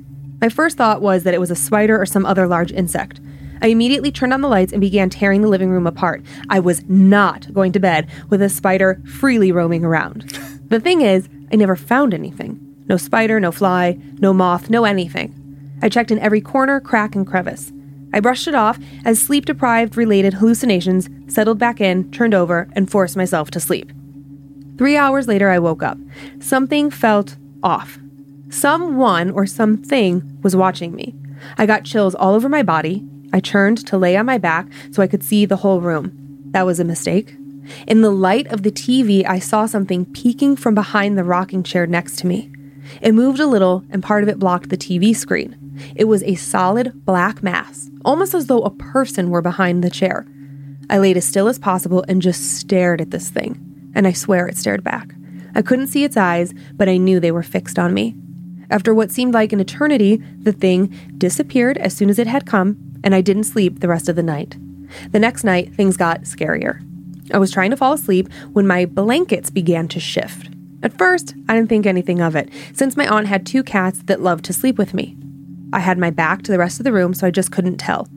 My 0.40 0.48
first 0.48 0.76
thought 0.76 1.02
was 1.02 1.24
that 1.24 1.34
it 1.34 1.40
was 1.40 1.50
a 1.50 1.56
spider 1.56 2.00
or 2.00 2.06
some 2.06 2.24
other 2.24 2.46
large 2.46 2.70
insect. 2.70 3.20
I 3.62 3.68
immediately 3.68 4.12
turned 4.12 4.32
on 4.34 4.42
the 4.42 4.48
lights 4.48 4.72
and 4.72 4.80
began 4.80 5.10
tearing 5.10 5.42
the 5.42 5.48
living 5.48 5.70
room 5.70 5.86
apart. 5.86 6.22
I 6.48 6.60
was 6.60 6.84
not 6.88 7.52
going 7.52 7.72
to 7.72 7.80
bed 7.80 8.06
with 8.28 8.42
a 8.42 8.48
spider 8.48 9.00
freely 9.06 9.50
roaming 9.50 9.84
around. 9.84 10.30
The 10.68 10.78
thing 10.78 11.00
is, 11.00 11.28
I 11.50 11.56
never 11.56 11.74
found 11.74 12.12
anything. 12.12 12.60
No 12.86 12.96
spider, 12.96 13.40
no 13.40 13.50
fly, 13.50 13.98
no 14.20 14.32
moth, 14.32 14.68
no 14.68 14.84
anything. 14.84 15.45
I 15.82 15.88
checked 15.88 16.10
in 16.10 16.18
every 16.18 16.40
corner, 16.40 16.80
crack, 16.80 17.14
and 17.14 17.26
crevice. 17.26 17.72
I 18.12 18.20
brushed 18.20 18.48
it 18.48 18.54
off 18.54 18.78
as 19.04 19.20
sleep 19.20 19.44
deprived 19.44 19.96
related 19.96 20.34
hallucinations 20.34 21.08
settled 21.28 21.58
back 21.58 21.80
in, 21.80 22.10
turned 22.10 22.34
over, 22.34 22.68
and 22.72 22.90
forced 22.90 23.16
myself 23.16 23.50
to 23.52 23.60
sleep. 23.60 23.92
Three 24.78 24.96
hours 24.96 25.28
later, 25.28 25.50
I 25.50 25.58
woke 25.58 25.82
up. 25.82 25.98
Something 26.40 26.90
felt 26.90 27.36
off. 27.62 27.98
Someone 28.48 29.30
or 29.30 29.46
something 29.46 30.38
was 30.42 30.54
watching 30.54 30.94
me. 30.94 31.14
I 31.58 31.66
got 31.66 31.84
chills 31.84 32.14
all 32.14 32.34
over 32.34 32.48
my 32.48 32.62
body. 32.62 33.04
I 33.32 33.40
turned 33.40 33.86
to 33.86 33.98
lay 33.98 34.16
on 34.16 34.26
my 34.26 34.38
back 34.38 34.66
so 34.92 35.02
I 35.02 35.06
could 35.06 35.22
see 35.22 35.44
the 35.44 35.56
whole 35.56 35.80
room. 35.80 36.12
That 36.52 36.66
was 36.66 36.80
a 36.80 36.84
mistake. 36.84 37.36
In 37.86 38.02
the 38.02 38.10
light 38.10 38.46
of 38.48 38.62
the 38.62 38.70
TV, 38.70 39.26
I 39.26 39.40
saw 39.40 39.66
something 39.66 40.04
peeking 40.06 40.56
from 40.56 40.74
behind 40.74 41.18
the 41.18 41.24
rocking 41.24 41.62
chair 41.62 41.86
next 41.86 42.18
to 42.20 42.26
me. 42.26 42.50
It 43.00 43.12
moved 43.12 43.40
a 43.40 43.46
little, 43.46 43.84
and 43.90 44.02
part 44.02 44.22
of 44.22 44.28
it 44.28 44.38
blocked 44.38 44.70
the 44.70 44.76
TV 44.76 45.14
screen. 45.14 45.56
It 45.94 46.04
was 46.04 46.22
a 46.22 46.34
solid 46.34 47.04
black 47.04 47.42
mass, 47.42 47.90
almost 48.04 48.34
as 48.34 48.46
though 48.46 48.62
a 48.62 48.70
person 48.70 49.30
were 49.30 49.42
behind 49.42 49.82
the 49.82 49.90
chair. 49.90 50.26
I 50.88 50.98
laid 50.98 51.16
as 51.16 51.24
still 51.24 51.48
as 51.48 51.58
possible 51.58 52.04
and 52.08 52.22
just 52.22 52.58
stared 52.58 53.00
at 53.00 53.10
this 53.10 53.28
thing, 53.28 53.90
and 53.94 54.06
I 54.06 54.12
swear 54.12 54.46
it 54.46 54.56
stared 54.56 54.84
back. 54.84 55.14
I 55.54 55.62
couldn't 55.62 55.88
see 55.88 56.04
its 56.04 56.16
eyes, 56.16 56.54
but 56.74 56.88
I 56.88 56.96
knew 56.96 57.18
they 57.18 57.32
were 57.32 57.42
fixed 57.42 57.78
on 57.78 57.94
me. 57.94 58.14
After 58.70 58.94
what 58.94 59.10
seemed 59.10 59.34
like 59.34 59.52
an 59.52 59.60
eternity, 59.60 60.22
the 60.40 60.52
thing 60.52 60.94
disappeared 61.18 61.78
as 61.78 61.96
soon 61.96 62.10
as 62.10 62.18
it 62.18 62.26
had 62.26 62.46
come, 62.46 62.76
and 63.02 63.14
I 63.14 63.20
didn't 63.20 63.44
sleep 63.44 63.80
the 63.80 63.88
rest 63.88 64.08
of 64.08 64.16
the 64.16 64.22
night. 64.22 64.56
The 65.12 65.18
next 65.18 65.44
night, 65.44 65.74
things 65.74 65.96
got 65.96 66.22
scarier. 66.22 66.82
I 67.32 67.38
was 67.38 67.50
trying 67.50 67.70
to 67.70 67.76
fall 67.76 67.92
asleep 67.92 68.32
when 68.52 68.66
my 68.66 68.84
blankets 68.84 69.50
began 69.50 69.88
to 69.88 70.00
shift. 70.00 70.50
At 70.82 70.96
first, 70.98 71.34
I 71.48 71.54
didn't 71.54 71.68
think 71.68 71.86
anything 71.86 72.20
of 72.20 72.36
it, 72.36 72.50
since 72.72 72.96
my 72.96 73.08
aunt 73.08 73.26
had 73.26 73.46
two 73.46 73.62
cats 73.62 74.02
that 74.04 74.20
loved 74.20 74.44
to 74.46 74.52
sleep 74.52 74.78
with 74.78 74.94
me. 74.94 75.16
I 75.72 75.80
had 75.80 75.98
my 75.98 76.10
back 76.10 76.42
to 76.42 76.52
the 76.52 76.58
rest 76.58 76.78
of 76.78 76.84
the 76.84 76.92
room, 76.92 77.14
so 77.14 77.26
I 77.26 77.30
just 77.30 77.50
couldn't 77.50 77.78
tell. 77.78 78.08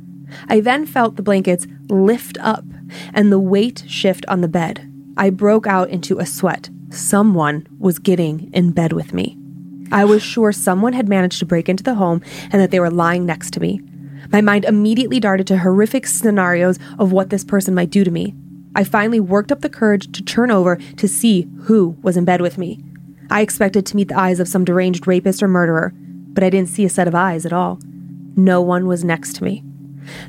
I 0.47 0.60
then 0.60 0.86
felt 0.86 1.16
the 1.16 1.24
blankets 1.24 1.68
lift 1.89 2.38
up 2.39 2.64
and 3.14 3.32
the 3.32 3.39
weight 3.39 3.84
shift 3.88 4.26
on 4.28 4.41
the 4.41 4.47
bed. 4.47 4.91
I 5.18 5.30
broke 5.30 5.68
out 5.68 5.89
into 5.89 6.20
a 6.20 6.26
sweat. 6.26 6.70
Someone 6.91 7.68
was 7.80 7.99
getting 7.99 8.51
in 8.53 8.72
bed 8.72 8.93
with 8.93 9.14
me. 9.14 9.38
I 9.91 10.05
was 10.05 10.22
sure 10.22 10.51
someone 10.51 10.93
had 10.93 11.10
managed 11.10 11.39
to 11.39 11.45
break 11.45 11.68
into 11.68 11.84
the 11.84 11.95
home 11.95 12.22
and 12.51 12.62
that 12.62 12.72
they 12.72 12.80
were 12.80 12.91
lying 12.91 13.26
next 13.26 13.51
to 13.53 13.60
me. 13.60 13.82
My 14.32 14.41
mind 14.41 14.66
immediately 14.66 15.20
darted 15.20 15.47
to 15.47 15.57
horrific 15.57 16.05
scenarios 16.05 16.78
of 16.99 17.12
what 17.12 17.32
this 17.32 17.43
person 17.43 17.74
might 17.74 17.89
do 17.89 18.03
to 18.03 18.12
me. 18.12 18.36
I 18.76 18.84
finally 18.84 19.20
worked 19.20 19.51
up 19.51 19.61
the 19.61 19.70
courage 19.70 20.11
to 20.11 20.24
turn 20.24 20.51
over 20.51 20.78
to 20.97 21.07
see 21.07 21.47
who 21.63 21.97
was 22.01 22.17
in 22.17 22.26
bed 22.26 22.41
with 22.41 22.57
me. 22.57 22.84
I 23.30 23.41
expected 23.41 23.86
to 23.86 23.95
meet 23.95 24.07
the 24.07 24.20
eyes 24.20 24.39
of 24.39 24.47
some 24.47 24.65
deranged 24.65 25.07
rapist 25.07 25.43
or 25.43 25.47
murderer, 25.47 25.93
but 25.95 26.43
I 26.43 26.49
didn't 26.49 26.70
see 26.70 26.86
a 26.86 26.89
set 26.89 27.07
of 27.07 27.15
eyes 27.15 27.45
at 27.45 27.53
all. 27.53 27.80
No 28.36 28.61
one 28.61 28.88
was 28.88 29.03
next 29.03 29.36
to 29.38 29.43
me. 29.43 29.63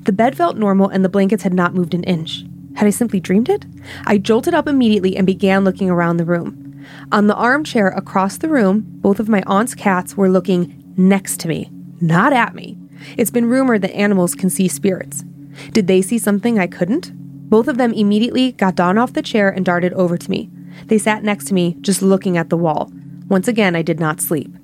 The 0.02 0.12
bed 0.12 0.36
felt 0.36 0.56
normal 0.56 0.88
and 0.88 1.04
the 1.04 1.08
blankets 1.08 1.42
had 1.42 1.54
not 1.54 1.74
moved 1.74 1.94
an 1.94 2.04
inch. 2.04 2.44
Had 2.74 2.86
I 2.86 2.90
simply 2.90 3.20
dreamed 3.20 3.48
it? 3.48 3.64
I 4.06 4.18
jolted 4.18 4.54
up 4.54 4.66
immediately 4.66 5.16
and 5.16 5.26
began 5.26 5.64
looking 5.64 5.90
around 5.90 6.16
the 6.16 6.24
room. 6.24 6.84
On 7.12 7.26
the 7.26 7.34
armchair 7.34 7.88
across 7.88 8.38
the 8.38 8.48
room, 8.48 8.84
both 8.86 9.20
of 9.20 9.28
my 9.28 9.42
aunt's 9.46 9.74
cats 9.74 10.16
were 10.16 10.28
looking 10.28 10.82
next 10.96 11.40
to 11.40 11.48
me, 11.48 11.70
not 12.00 12.32
at 12.32 12.54
me. 12.54 12.78
It's 13.16 13.30
been 13.30 13.46
rumored 13.46 13.82
that 13.82 13.94
animals 13.94 14.34
can 14.34 14.50
see 14.50 14.68
spirits. 14.68 15.24
Did 15.72 15.86
they 15.86 16.02
see 16.02 16.18
something 16.18 16.58
I 16.58 16.66
couldn't? 16.66 17.12
Both 17.50 17.68
of 17.68 17.76
them 17.76 17.92
immediately 17.92 18.52
got 18.52 18.76
down 18.76 18.96
off 18.96 19.12
the 19.12 19.22
chair 19.22 19.50
and 19.50 19.66
darted 19.66 19.92
over 19.94 20.16
to 20.16 20.30
me. 20.30 20.48
They 20.86 20.98
sat 20.98 21.24
next 21.24 21.46
to 21.46 21.54
me, 21.54 21.76
just 21.80 22.00
looking 22.00 22.38
at 22.38 22.48
the 22.48 22.56
wall. 22.56 22.92
Once 23.28 23.48
again, 23.48 23.76
I 23.76 23.82
did 23.82 24.00
not 24.00 24.20
sleep. 24.20 24.54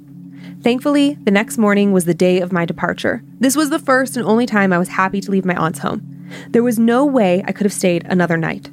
Thankfully, 0.63 1.19
the 1.23 1.31
next 1.31 1.59
morning 1.59 1.93
was 1.93 2.05
the 2.05 2.15
day 2.15 2.41
of 2.41 2.53
my 2.53 2.65
departure. 2.65 3.23
This 3.41 3.57
was 3.57 3.71
the 3.71 3.81
first 3.81 4.17
and 4.17 4.25
only 4.25 4.47
time 4.47 4.73
I 4.73 4.79
was 4.79 4.89
happy 4.89 5.21
to 5.21 5.31
leave 5.31 5.45
my 5.45 5.57
aunt's 5.57 5.81
home. 5.81 6.27
There 6.51 6.63
was 6.63 6.79
no 6.79 7.05
way 7.05 7.45
I 7.47 7.53
could 7.53 7.67
have 7.67 7.73
stayed 7.73 8.07
another 8.07 8.37
night. 8.37 8.71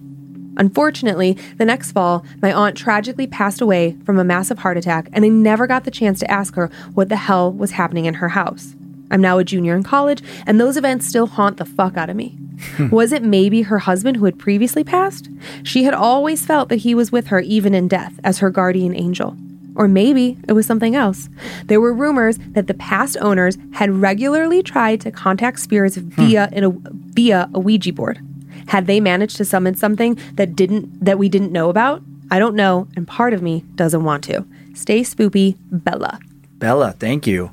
Unfortunately, 0.58 1.38
the 1.58 1.66
next 1.66 1.92
fall, 1.92 2.24
my 2.42 2.54
aunt 2.54 2.78
tragically 2.78 3.26
passed 3.26 3.62
away 3.62 3.98
from 4.06 4.20
a 4.20 4.24
massive 4.24 4.60
heart 4.60 4.78
attack, 4.78 5.10
and 5.12 5.26
I 5.26 5.30
never 5.30 5.66
got 5.66 5.84
the 5.84 5.92
chance 5.92 6.20
to 6.20 6.30
ask 6.30 6.54
her 6.56 6.70
what 6.94 7.10
the 7.10 7.16
hell 7.16 7.52
was 7.52 7.72
happening 7.72 8.06
in 8.06 8.16
her 8.16 8.30
house. 8.30 8.76
I'm 9.14 9.22
now 9.22 9.38
a 9.38 9.44
junior 9.44 9.76
in 9.76 9.84
college, 9.84 10.24
and 10.48 10.60
those 10.60 10.76
events 10.76 11.06
still 11.08 11.28
haunt 11.28 11.58
the 11.58 11.66
fuck 11.66 11.96
out 11.98 12.10
of 12.10 12.16
me. 12.16 12.36
Hmm. 12.78 12.90
was 12.90 13.12
it 13.12 13.24
maybe 13.24 13.62
her 13.64 13.80
husband 13.80 14.18
who 14.18 14.26
had 14.26 14.40
previously 14.40 14.84
passed? 14.84 15.30
She 15.64 15.84
had 15.84 15.94
always 15.94 16.46
felt 16.46 16.70
that 16.70 16.78
he 16.78 16.96
was 16.96 17.12
with 17.12 17.28
her 17.28 17.40
even 17.42 17.76
in 17.76 17.88
death 17.88 18.20
as 18.24 18.40
her 18.40 18.50
guardian 18.50 18.96
angel. 18.96 19.36
Or 19.76 19.88
maybe 19.88 20.38
it 20.48 20.54
was 20.54 20.66
something 20.66 20.96
else. 20.96 21.30
There 21.66 21.82
were 21.82 21.94
rumors 21.94 22.38
that 22.54 22.68
the 22.68 22.74
past 22.74 23.18
owners 23.22 23.58
had 23.74 23.92
regularly 23.92 24.64
tried 24.64 25.02
to 25.02 25.12
contact 25.12 25.60
spirits 25.60 25.96
hmm. 25.96 26.10
via 26.10 26.50
in 26.52 26.64
a, 26.64 26.72
via 26.72 27.50
a 27.54 27.60
Ouija 27.60 27.94
board. 27.94 28.20
Had 28.68 28.88
they 28.88 29.00
managed 29.00 29.38
to 29.38 29.46
summon 29.46 29.76
something 29.76 30.18
that 30.34 30.56
didn't 30.56 31.06
that 31.06 31.20
we 31.20 31.30
didn't 31.30 31.52
know 31.52 31.70
about? 31.70 32.02
I 32.32 32.40
don't 32.40 32.56
know, 32.56 32.88
and 32.96 33.08
part 33.08 33.34
of 33.34 33.44
me 33.44 33.64
doesn't 33.76 34.04
want 34.04 34.24
to. 34.24 34.46
Stay 34.74 35.02
spoopy, 35.02 35.56
Bella. 35.70 36.20
Bella, 36.58 36.94
thank 36.94 37.28
you. 37.28 37.52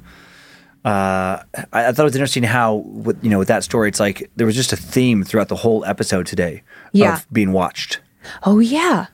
Uh, 0.84 1.42
I, 1.54 1.86
I 1.88 1.92
thought 1.92 2.02
it 2.02 2.04
was 2.04 2.14
interesting 2.16 2.42
how, 2.42 2.76
with, 2.76 3.22
you 3.22 3.28
know, 3.30 3.38
with 3.38 3.48
that 3.48 3.64
story, 3.64 3.88
it's 3.88 4.00
like 4.00 4.30
there 4.36 4.46
was 4.46 4.56
just 4.56 4.72
a 4.72 4.76
theme 4.76 5.22
throughout 5.24 5.48
the 5.48 5.56
whole 5.56 5.84
episode 5.84 6.26
today 6.26 6.62
Yeah. 6.92 7.14
of 7.16 7.26
being 7.32 7.52
watched. 7.52 8.00
Oh 8.44 8.58
yeah. 8.60 9.06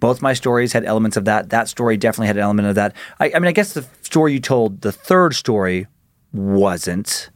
Both 0.00 0.20
my 0.20 0.32
stories 0.32 0.72
had 0.72 0.84
elements 0.84 1.16
of 1.16 1.24
that. 1.26 1.50
That 1.50 1.68
story 1.68 1.96
definitely 1.96 2.26
had 2.26 2.36
an 2.36 2.42
element 2.42 2.66
of 2.68 2.74
that. 2.74 2.94
I, 3.20 3.30
I 3.34 3.38
mean, 3.38 3.46
I 3.48 3.52
guess 3.52 3.72
the 3.74 3.86
story 4.02 4.32
you 4.32 4.40
told, 4.40 4.80
the 4.80 4.90
third 4.90 5.34
story, 5.36 5.86
wasn't. 6.32 7.30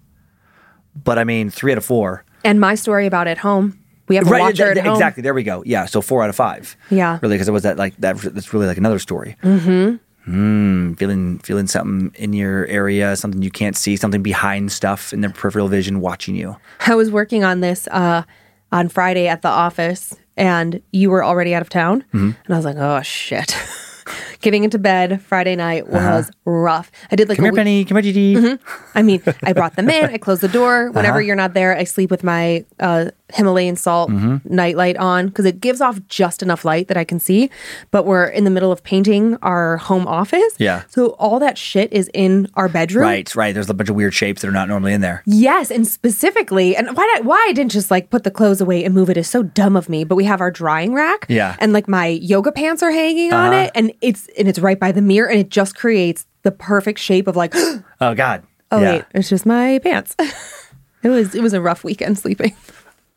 But 1.05 1.19
I 1.19 1.25
mean, 1.25 1.51
three 1.51 1.73
out 1.73 1.79
of 1.79 1.85
four. 1.85 2.25
And 2.45 2.59
my 2.61 2.75
story 2.75 3.07
about 3.07 3.29
at 3.29 3.39
home. 3.39 3.79
We 4.09 4.17
have 4.17 4.27
a 4.27 4.31
watcher 4.31 4.73
th- 4.73 4.79
at 4.79 4.83
th- 4.85 4.87
exactly. 4.95 5.23
There 5.23 5.35
we 5.35 5.43
go. 5.43 5.63
Yeah. 5.67 5.87
So 5.87 6.01
four 6.01 6.23
out 6.23 6.29
of 6.31 6.37
five. 6.37 6.77
Yeah. 6.91 7.19
Really, 7.23 7.35
because 7.35 7.49
it 7.49 7.53
was 7.53 7.65
that 7.65 7.77
like 7.77 7.97
that. 7.99 8.17
That's 8.19 8.53
really 8.55 8.67
like 8.67 8.79
another 8.79 8.99
story. 9.01 9.37
Mm-hmm. 9.43 9.97
Mm, 10.27 10.99
feeling 10.99 11.39
feeling 11.39 11.67
something 11.69 12.13
in 12.21 12.33
your 12.33 12.67
area, 12.67 13.15
something 13.17 13.43
you 13.43 13.51
can't 13.51 13.77
see, 13.77 13.97
something 13.97 14.23
behind 14.23 14.73
stuff 14.73 15.13
in 15.13 15.21
their 15.21 15.31
peripheral 15.31 15.69
vision, 15.69 16.01
watching 16.01 16.35
you. 16.35 16.57
I 16.87 16.95
was 16.97 17.11
working 17.11 17.45
on 17.45 17.61
this 17.61 17.87
uh, 17.89 18.23
on 18.73 18.89
Friday 18.89 19.29
at 19.29 19.43
the 19.43 19.49
office, 19.49 20.15
and 20.37 20.83
you 20.93 21.11
were 21.11 21.25
already 21.25 21.55
out 21.55 21.63
of 21.63 21.69
town. 21.69 22.03
Mm-hmm. 22.13 22.31
And 22.45 22.55
I 22.55 22.57
was 22.57 22.65
like, 22.65 22.77
oh 22.77 23.03
shit. 23.03 23.57
Getting 24.41 24.63
into 24.65 24.79
bed 24.79 25.21
Friday 25.23 25.57
night 25.57 25.89
was 25.89 26.31
rough. 26.45 26.93
I 27.11 27.17
did 27.17 27.29
like 27.29 27.39
Uh-huh. 27.39 27.49
Come 27.49 27.57
here, 27.57 27.65
Penny. 27.65 27.85
Come 27.85 27.97
here, 27.97 28.13
Gigi. 28.13 28.59
I 28.95 29.03
mean, 29.03 29.21
I 29.43 29.53
brought 29.53 29.75
them 29.75 29.89
in. 29.91 30.05
I 30.11 30.19
closed 30.27 30.43
the 30.43 30.49
door. 30.49 30.93
Whenever 30.93 31.21
you're 31.21 31.35
not 31.35 31.55
there, 31.55 31.77
I 31.77 31.83
sleep 31.85 32.11
with 32.11 32.23
my 32.23 32.65
uh, 32.79 33.11
Himalayan 33.35 33.75
salt 33.77 34.11
nightlight 34.45 34.97
on 34.97 35.27
because 35.27 35.45
it 35.47 35.61
gives 35.61 35.81
off 35.81 35.99
just 36.09 36.43
enough 36.43 36.65
light 36.65 36.87
that 36.89 36.97
I 36.97 37.03
can 37.05 37.19
see. 37.19 37.51
But 37.91 38.07
we're 38.07 38.27
in 38.27 38.45
the 38.45 38.51
middle 38.51 38.71
of 38.71 38.85
painting 38.85 39.37
our 39.43 39.79
home 39.79 40.07
office. 40.07 40.55
Yeah. 40.59 40.85
So 40.89 41.09
all 41.19 41.39
that 41.41 41.59
shit 41.59 41.93
is 41.93 42.09
in 42.15 42.49
our 42.55 42.69
bedroom. 42.69 43.03
Right, 43.03 43.35
right. 43.35 43.53
There's 43.53 43.69
a 43.69 43.75
bunch 43.75 43.91
of 43.91 43.97
weird 43.97 44.15
shapes 44.15 44.43
that 44.43 44.49
are 44.49 44.53
not 44.53 44.69
normally 44.69 44.93
in 44.93 45.01
there. 45.01 45.23
Yes, 45.27 45.71
and 45.73 45.87
specifically, 45.87 46.77
and 46.77 46.97
why 46.97 47.21
why 47.23 47.45
I 47.49 47.53
didn't 47.53 47.73
just 47.73 47.91
like 47.91 48.11
put 48.11 48.23
the 48.25 48.31
clothes 48.31 48.61
away 48.61 48.85
and 48.85 48.95
move 48.95 49.11
it 49.11 49.17
is 49.17 49.29
so 49.29 49.43
dumb 49.43 49.77
of 49.77 49.89
me. 49.89 50.05
But 50.05 50.15
we 50.15 50.25
have 50.25 50.41
our 50.41 50.51
drying 50.51 50.95
rack, 50.95 51.27
Yeah. 51.29 51.49
Uh-huh. 51.49 51.57
and 51.61 51.73
like 51.73 51.89
my 51.89 52.07
yoga 52.07 52.53
pants 52.53 52.83
are 52.83 52.93
hanging 52.93 53.33
on 53.33 53.53
it, 53.53 53.71
and 53.75 53.93
it's 54.01 54.29
and 54.39 54.47
it's 54.49 54.59
right 54.61 54.79
by 54.79 54.93
the 54.93 55.03
mirror, 55.03 55.29
and 55.29 55.41
it 55.41 55.49
just 55.49 55.75
creates 55.77 56.27
the 56.43 56.53
perfect 56.53 57.01
shape 57.01 57.27
of 57.27 57.35
like, 57.35 57.53
oh 57.57 57.83
Oh 58.01 58.15
God. 58.15 58.45
yeah. 58.71 58.79
wait, 58.81 59.05
it's 59.15 59.29
just 59.29 59.47
my 59.47 59.81
pants. 59.83 60.15
it 61.03 61.09
was 61.09 61.35
it 61.35 61.43
was 61.43 61.53
a 61.55 61.61
rough 61.61 61.83
weekend 61.85 62.19
sleeping. 62.19 62.55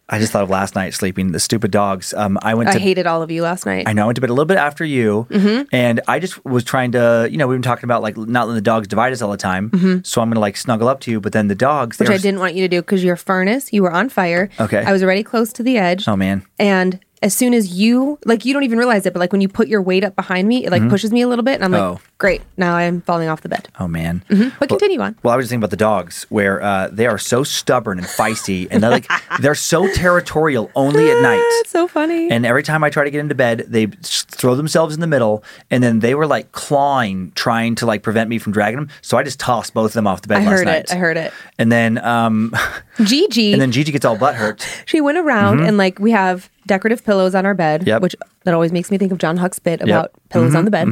I 0.09 0.19
just 0.19 0.31
thought 0.31 0.43
of 0.43 0.49
last 0.49 0.75
night 0.75 0.93
sleeping. 0.93 1.31
The 1.31 1.39
stupid 1.39 1.71
dogs. 1.71 2.13
Um, 2.13 2.37
I 2.41 2.55
went 2.55 2.69
I 2.69 2.73
to. 2.73 2.79
hated 2.79 3.05
all 3.07 3.21
of 3.21 3.29
you 3.31 3.43
last 3.43 3.65
night. 3.65 3.87
I 3.87 3.93
know 3.93 4.03
I 4.03 4.05
went 4.07 4.15
to 4.15 4.21
bed 4.21 4.29
a 4.29 4.33
little 4.33 4.45
bit 4.45 4.57
after 4.57 4.83
you, 4.83 5.27
and 5.71 6.01
I 6.07 6.19
just 6.19 6.43
was 6.45 6.63
trying 6.63 6.91
to, 6.93 7.27
you 7.29 7.37
know, 7.37 7.47
we've 7.47 7.55
been 7.55 7.61
talking 7.61 7.85
about 7.85 8.01
like 8.01 8.17
not 8.17 8.47
letting 8.47 8.55
the 8.55 8.61
dogs 8.61 8.87
divide 8.87 9.13
us 9.13 9.21
all 9.21 9.31
the 9.31 9.37
time. 9.37 10.03
So 10.03 10.21
I'm 10.21 10.29
gonna 10.29 10.39
like 10.39 10.57
snuggle 10.57 10.87
up 10.87 10.99
to 11.01 11.11
you, 11.11 11.19
but 11.21 11.33
then 11.33 11.47
the 11.47 11.55
dogs, 11.55 11.99
which 11.99 12.09
I 12.09 12.17
didn't 12.17 12.39
want 12.39 12.55
you 12.55 12.63
to 12.63 12.67
do 12.67 12.81
because 12.81 13.03
your 13.03 13.15
furnace, 13.15 13.71
you 13.71 13.83
were 13.83 13.91
on 13.91 14.09
fire. 14.09 14.49
Okay. 14.59 14.83
I 14.83 14.91
was 14.91 15.03
already 15.03 15.23
close 15.23 15.53
to 15.53 15.63
the 15.63 15.77
edge. 15.77 16.07
Oh 16.07 16.15
man, 16.15 16.45
And 16.57 16.99
as 17.21 17.33
soon 17.33 17.53
as 17.53 17.73
you, 17.73 18.17
like, 18.25 18.45
you 18.45 18.53
don't 18.53 18.63
even 18.63 18.77
realize 18.77 19.05
it, 19.05 19.13
but 19.13 19.19
like 19.19 19.31
when 19.31 19.41
you 19.41 19.47
put 19.49 19.67
your 19.67 19.81
weight 19.81 20.03
up 20.03 20.15
behind 20.15 20.47
me, 20.47 20.65
it 20.65 20.71
like 20.71 20.87
pushes 20.89 21.11
me 21.11 21.21
a 21.21 21.27
little 21.27 21.43
bit. 21.43 21.55
And 21.55 21.65
I'm 21.65 21.71
like, 21.71 21.81
Oh. 21.81 21.99
great. 22.17 22.41
Now 22.57 22.75
I'm 22.75 23.01
falling 23.01 23.27
off 23.29 23.41
the 23.41 23.49
bed. 23.49 23.67
oh 23.79 23.87
man. 23.87 24.23
But 24.59 24.69
continue 24.69 24.99
on. 25.01 25.15
Well, 25.23 25.33
I 25.33 25.37
was 25.37 25.43
just 25.45 25.49
thinking 25.51 25.61
about 25.61 25.71
the 25.71 25.77
dogs, 25.77 26.25
where 26.29 26.61
uh, 26.61 26.87
they 26.91 27.07
are 27.07 27.17
so 27.17 27.43
stubborn 27.43 27.97
and 27.97 28.07
feisty, 28.07 28.67
and 28.71 28.81
they're 28.81 28.89
like 28.89 29.09
they're 29.41 29.55
so 29.55 29.91
territorial 29.93 30.71
only 30.75 31.09
at 31.11 31.21
night. 31.21 31.41
It's 31.61 31.71
so 31.71 31.87
funny. 31.87 32.29
And 32.31 32.45
every 32.45 32.63
time 32.63 32.83
I 32.83 32.89
try 32.89 33.03
to 33.03 33.11
get 33.11 33.19
into 33.19 33.35
bed, 33.35 33.65
they 33.67 33.87
throw 33.87 34.55
themselves 34.55 34.95
in 34.95 35.01
the 35.01 35.07
middle, 35.07 35.43
and 35.69 35.83
then 35.83 35.99
they 35.99 36.15
were 36.15 36.27
like 36.27 36.51
clawing, 36.53 37.31
trying 37.35 37.75
to 37.75 37.85
like 37.85 38.01
prevent 38.03 38.29
me 38.29 38.37
from 38.39 38.53
dragging 38.53 38.77
them. 38.79 38.89
So 39.01 39.17
I 39.17 39.23
just 39.23 39.39
tossed 39.39 39.73
both 39.73 39.91
of 39.91 39.93
them 39.93 40.07
off 40.07 40.21
the 40.21 40.27
bed 40.29 40.41
I 40.41 40.45
last 40.45 40.51
heard 40.59 40.65
night. 40.65 40.83
it. 40.85 40.91
I 40.93 40.95
heard 40.95 41.17
it. 41.17 41.33
And 41.57 41.71
then, 41.71 41.97
um, 41.97 42.53
Gigi, 43.03 43.53
and 43.53 43.61
then 43.61 43.71
Gigi 43.71 43.91
gets 43.91 44.05
all 44.05 44.17
butt 44.17 44.35
hurt. 44.35 44.65
she 44.85 45.01
went 45.01 45.17
around 45.17 45.61
and 45.61 45.77
like 45.77 45.99
we 45.99 46.11
have 46.11 46.49
decorative 46.69 47.03
pillows 47.03 47.35
on 47.35 47.45
our 47.45 47.53
bed, 47.53 47.85
Yep. 47.85 48.01
which 48.01 48.15
that 48.45 48.53
always 48.53 48.71
makes 48.71 48.89
me 48.89 48.97
think 48.97 49.11
of 49.11 49.17
John 49.17 49.35
Huck's 49.35 49.59
bit 49.59 49.81
about 49.81 50.11
pillows 50.29 50.55
on 50.55 50.63
the 50.63 50.71
bed. 50.71 50.87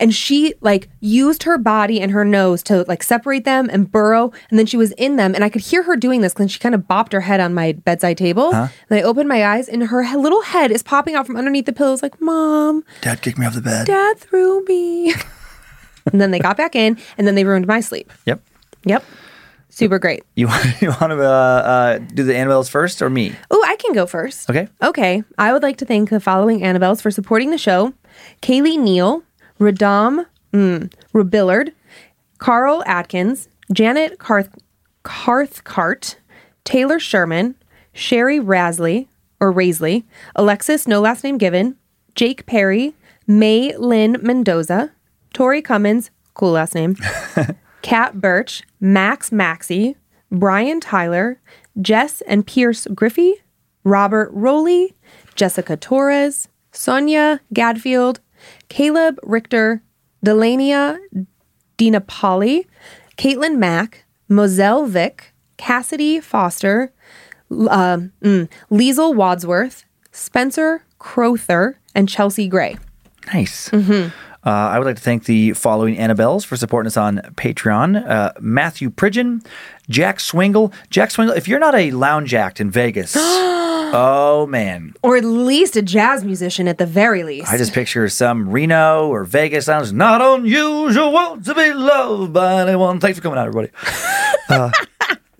And 0.00 0.12
she 0.14 0.54
like 0.60 0.88
used 1.00 1.44
her 1.44 1.56
body 1.58 2.00
and 2.00 2.10
her 2.12 2.24
nose 2.24 2.62
to 2.64 2.82
like 2.88 3.02
separate 3.04 3.44
them 3.44 3.68
and 3.70 3.90
burrow. 3.90 4.32
And 4.50 4.58
then 4.58 4.66
she 4.66 4.76
was 4.76 4.90
in 4.92 5.14
them, 5.16 5.34
and 5.34 5.44
I 5.44 5.48
could 5.48 5.62
hear 5.62 5.82
her 5.84 5.94
doing 5.96 6.22
this 6.22 6.32
because 6.34 6.50
she 6.50 6.58
kind 6.58 6.74
of 6.74 6.82
bopped 6.82 7.12
her 7.12 7.20
head 7.20 7.38
on 7.40 7.54
my 7.54 7.72
bedside 7.72 8.18
table. 8.18 8.52
And 8.54 8.70
I 8.90 9.02
opened 9.02 9.28
my 9.28 9.44
eyes, 9.46 9.68
and 9.68 9.82
her 9.84 10.02
little 10.16 10.42
head 10.42 10.70
is 10.72 10.82
popping 10.82 11.14
out 11.14 11.26
from 11.26 11.36
underneath 11.36 11.66
the 11.66 11.72
pillows, 11.72 12.02
like 12.02 12.20
"Mom, 12.20 12.82
Dad 13.02 13.22
kicked 13.22 13.38
me 13.38 13.46
off 13.46 13.54
the 13.54 13.60
bed. 13.60 13.86
Dad 13.86 14.18
threw 14.18 14.64
me." 14.64 15.12
and 16.12 16.20
then 16.20 16.30
they 16.30 16.38
got 16.38 16.56
back 16.56 16.74
in, 16.74 16.96
and 17.18 17.26
then 17.26 17.34
they 17.34 17.44
ruined 17.44 17.66
my 17.66 17.80
sleep. 17.80 18.10
Yep. 18.26 18.40
Yep, 18.84 19.04
super 19.68 19.98
great. 19.98 20.22
You 20.36 20.46
want 20.52 20.80
you 20.82 20.88
want 20.88 21.10
to 21.12 21.20
uh, 21.22 21.28
uh, 21.28 21.98
do 21.98 22.22
the 22.24 22.32
Annabelles 22.32 22.70
first 22.70 23.02
or 23.02 23.10
me? 23.10 23.34
Can 23.78 23.92
go 23.92 24.06
first. 24.06 24.50
Okay. 24.50 24.68
Okay. 24.82 25.22
I 25.38 25.52
would 25.52 25.62
like 25.62 25.76
to 25.78 25.84
thank 25.84 26.10
the 26.10 26.20
following 26.20 26.60
Annabelles 26.60 27.00
for 27.00 27.10
supporting 27.10 27.50
the 27.50 27.58
show 27.58 27.94
Kaylee 28.42 28.78
Neal, 28.78 29.22
Radam 29.58 30.26
mm, 30.52 30.92
Rabillard, 31.12 31.72
Carl 32.38 32.82
Atkins, 32.86 33.48
Janet 33.72 34.18
Carth- 34.18 34.56
Carthcart, 35.04 36.16
Taylor 36.64 36.98
Sherman, 36.98 37.54
Sherry 37.92 38.38
Rasley, 38.38 39.08
or 39.40 39.52
Raisley, 39.52 40.04
Alexis, 40.34 40.86
no 40.86 41.00
last 41.00 41.24
name 41.24 41.38
given, 41.38 41.76
Jake 42.14 42.46
Perry, 42.46 42.94
May 43.26 43.76
Lynn 43.76 44.16
Mendoza, 44.22 44.92
Tori 45.32 45.62
Cummins, 45.62 46.10
cool 46.34 46.52
last 46.52 46.74
name, 46.74 46.96
Kat 47.82 48.20
Birch, 48.20 48.62
Max 48.80 49.30
Maxey, 49.30 49.96
Brian 50.30 50.80
Tyler, 50.80 51.40
Jess 51.80 52.20
and 52.22 52.46
Pierce 52.46 52.86
Griffey, 52.94 53.34
Robert 53.88 54.30
Rowley, 54.32 54.94
Jessica 55.34 55.76
Torres, 55.76 56.48
Sonia 56.72 57.40
Gadfield, 57.52 58.20
Caleb 58.68 59.18
Richter, 59.22 59.82
Delania 60.24 60.98
DiNapoli, 61.78 62.66
Caitlin 63.16 63.56
Mack, 63.56 64.04
Moselle 64.28 64.86
Vick, 64.86 65.32
Cassidy 65.56 66.20
Foster, 66.20 66.92
uh, 67.50 67.98
mm, 68.22 68.48
Liesel 68.70 69.14
Wadsworth, 69.14 69.84
Spencer 70.12 70.84
Crowther, 70.98 71.78
and 71.94 72.08
Chelsea 72.08 72.48
Gray. 72.48 72.76
Nice. 73.32 73.68
Uh, 74.48 74.70
I 74.70 74.78
would 74.78 74.86
like 74.86 74.96
to 74.96 75.02
thank 75.02 75.26
the 75.26 75.52
following 75.52 75.96
Annabelles 75.96 76.46
for 76.46 76.56
supporting 76.56 76.86
us 76.86 76.96
on 76.96 77.18
Patreon 77.34 78.08
uh, 78.08 78.32
Matthew 78.40 78.88
Pridgeon, 78.88 79.44
Jack 79.90 80.20
Swingle. 80.20 80.72
Jack 80.88 81.10
Swingle, 81.10 81.36
if 81.36 81.46
you're 81.46 81.58
not 81.58 81.74
a 81.74 81.90
lounge 81.90 82.32
act 82.32 82.58
in 82.58 82.70
Vegas, 82.70 83.14
oh 83.18 84.46
man. 84.48 84.94
Or 85.02 85.18
at 85.18 85.24
least 85.26 85.76
a 85.76 85.82
jazz 85.82 86.24
musician 86.24 86.66
at 86.66 86.78
the 86.78 86.86
very 86.86 87.24
least. 87.24 87.52
I 87.52 87.58
just 87.58 87.74
picture 87.74 88.08
some 88.08 88.48
Reno 88.48 89.08
or 89.10 89.24
Vegas 89.24 89.68
lounge. 89.68 89.92
Not 89.92 90.22
unusual 90.22 91.42
to 91.42 91.54
be 91.54 91.74
loved 91.74 92.32
by 92.32 92.62
anyone. 92.62 93.00
Thanks 93.00 93.18
for 93.18 93.22
coming 93.22 93.38
out, 93.38 93.48
everybody. 93.48 93.70
Uh, 94.50 94.70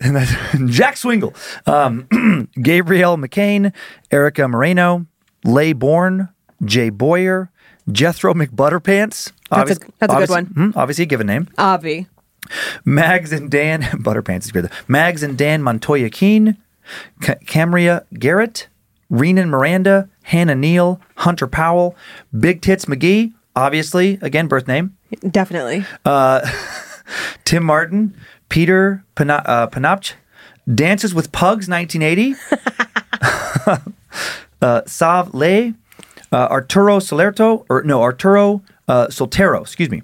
and 0.01 0.17
that's 0.17 0.31
Jack 0.67 0.99
Swingle, 0.99 1.35
um, 1.67 2.07
Gabrielle 2.61 3.17
McCain, 3.17 3.73
Erica 4.11 4.47
Moreno, 4.47 5.07
Lay 5.45 5.73
Bourne, 5.73 6.29
Jay 6.63 6.91
Boyer, 6.91 7.51
Jethro 7.91 8.35
McButterpants. 8.35 9.33
That's 9.51 9.71
a- 9.73 9.79
that's 9.99 10.13
a 10.15 10.17
good 10.19 10.29
one. 10.31 10.45
hmm, 10.47 10.71
obviously, 10.77 11.05
a 11.05 11.07
given 11.07 11.27
name. 11.27 11.49
Avi. 11.59 12.07
Mags 12.85 13.33
and 13.33 13.51
Dan 13.51 13.83
Butterpants 14.03 14.45
is 14.45 14.53
good. 14.53 14.71
Mags 14.87 15.23
and 15.23 15.37
Dan 15.37 15.63
Montoya 15.63 16.09
Keene, 16.11 16.57
Ca- 17.23 17.37
Camria 17.47 18.05
Garrett, 18.19 18.69
Renan 19.11 19.51
Miranda, 19.51 20.09
Hannah 20.25 20.55
Neal, 20.55 21.01
Hunter 21.17 21.47
Powell, 21.47 21.97
Big 22.39 22.61
Tits 22.63 22.85
McGee, 22.87 23.33
obviously 23.57 24.19
again 24.23 24.47
birth 24.49 24.67
name. 24.69 24.97
Definitely. 25.31 25.85
Uh, 26.05 26.47
Tim 27.45 27.65
Martin, 27.65 28.15
Peter 28.49 29.05
Pana- 29.15 29.43
uh, 29.47 29.67
Panopch, 29.69 30.13
Dances 30.73 31.15
with 31.15 31.33
Pugs 31.33 31.69
1980, 31.69 32.35
uh, 34.63 34.83
Sav 34.87 35.35
Lay, 35.35 35.75
uh, 36.33 36.49
Arturo 36.51 36.99
Solerto, 36.99 37.65
or 37.69 37.83
no, 37.83 38.03
Arturo 38.03 38.63
uh, 38.89 39.07
Soltero, 39.09 39.61
excuse 39.63 39.91
me. 39.91 40.03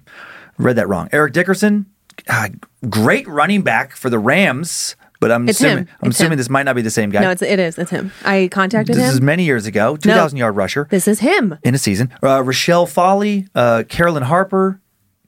Read 0.58 0.76
that 0.76 0.88
wrong. 0.88 1.08
Eric 1.12 1.32
Dickerson, 1.32 1.86
uh, 2.28 2.48
great 2.88 3.26
running 3.26 3.62
back 3.62 3.96
for 3.96 4.08
the 4.08 4.18
Rams, 4.18 4.94
but 5.20 5.32
I'm 5.32 5.48
It's 5.48 5.58
assuming. 5.60 5.88
I'm 6.02 6.10
assuming 6.10 6.32
him. 6.32 6.38
this 6.38 6.50
might 6.50 6.62
not 6.64 6.76
be 6.76 6.82
the 6.82 6.90
same 6.90 7.10
guy. 7.10 7.20
No, 7.22 7.30
it's, 7.30 7.42
it 7.42 7.58
is. 7.58 7.78
It's 7.78 7.90
him. 7.90 8.12
I 8.24 8.48
contacted 8.52 8.94
this 8.94 9.04
him. 9.04 9.10
is 9.14 9.20
many 9.20 9.44
years 9.44 9.66
ago, 9.66 9.96
2,000 9.96 10.38
yard 10.38 10.54
rusher 10.56 10.86
this 10.90 11.08
is 11.08 11.20
him. 11.20 11.58
in 11.64 11.74
a 11.74 11.78
season. 11.78 12.12
Uh, 12.22 12.42
Rochelle 12.42 12.86
Foley, 12.86 13.48
uh, 13.54 13.84
Carolyn 13.88 14.24
Harper, 14.24 14.80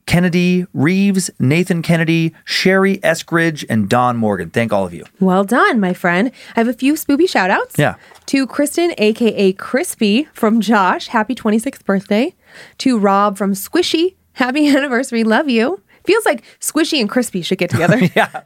Kennedy 0.07 0.67
Reeves, 0.73 1.31
Nathan 1.39 1.83
Kennedy, 1.83 2.33
Sherry 2.45 2.99
Eskridge, 2.99 3.65
and 3.69 3.89
Don 3.89 4.17
Morgan. 4.17 4.51
Thank 4.51 4.73
all 4.73 4.87
of 4.87 4.95
you. 4.95 5.05
Well 5.21 5.45
done, 5.45 5.81
my 5.81 5.93
friend. 5.93 6.31
I 6.55 6.61
have 6.61 6.69
a 6.69 6.73
few 6.73 6.95
spoopy 6.95 7.29
shout 7.29 7.51
outs. 7.51 7.75
Yeah. 7.77 7.97
To 8.27 8.47
Kristen, 8.47 8.95
aka 8.99 9.53
Crispy, 9.55 10.25
from 10.33 10.61
Josh, 10.61 11.09
happy 11.09 11.35
26th 11.35 11.85
birthday. 11.85 12.35
To 12.79 12.99
Rob 12.99 13.37
from 13.37 13.53
Squishy, 13.53 14.15
happy 14.35 14.69
anniversary, 14.75 15.25
love 15.25 15.49
you. 15.49 15.83
Feels 16.05 16.25
like 16.25 16.45
Squishy 16.61 17.01
and 17.01 17.11
Crispy 17.11 17.43
should 17.43 17.59
get 17.59 17.71
together. 17.71 17.99
Yeah. 18.15 18.43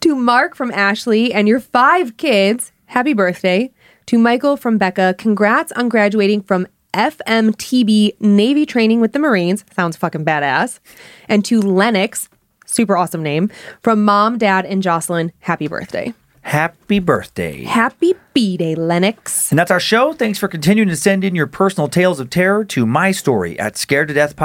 to 0.00 0.16
Mark 0.16 0.56
from 0.56 0.72
Ashley 0.72 1.32
and 1.32 1.46
your 1.46 1.60
five 1.60 2.16
kids, 2.16 2.72
happy 2.86 3.14
birthday. 3.14 3.70
To 4.06 4.18
Michael 4.18 4.56
from 4.56 4.78
Becca, 4.78 5.14
congrats 5.16 5.70
on 5.72 5.88
graduating 5.88 6.42
from 6.42 6.66
FMTB 6.94 8.20
Navy 8.20 8.66
training 8.66 9.00
with 9.00 9.12
the 9.12 9.18
Marines. 9.18 9.64
Sounds 9.74 9.96
fucking 9.96 10.24
badass. 10.24 10.80
And 11.28 11.44
to 11.44 11.60
Lennox, 11.60 12.28
super 12.66 12.96
awesome 12.96 13.22
name, 13.22 13.50
from 13.82 14.04
mom, 14.04 14.38
dad, 14.38 14.66
and 14.66 14.82
Jocelyn, 14.82 15.32
happy 15.40 15.68
birthday. 15.68 16.14
Happy 16.42 16.98
birthday. 16.98 17.64
Happy 17.64 18.14
B 18.38 18.56
Day, 18.56 18.74
eh, 18.74 18.76
Lennox. 18.78 19.50
And 19.50 19.58
that's 19.58 19.72
our 19.72 19.80
show. 19.80 20.12
Thanks 20.12 20.38
for 20.38 20.46
continuing 20.46 20.88
to 20.90 20.94
send 20.94 21.24
in 21.24 21.34
your 21.34 21.48
personal 21.48 21.88
tales 21.88 22.20
of 22.20 22.30
terror 22.30 22.64
to 22.66 22.86
my 22.86 23.10
story 23.10 23.58
at 23.58 23.76
scared 23.76 24.06
to 24.06 24.14
death 24.14 24.36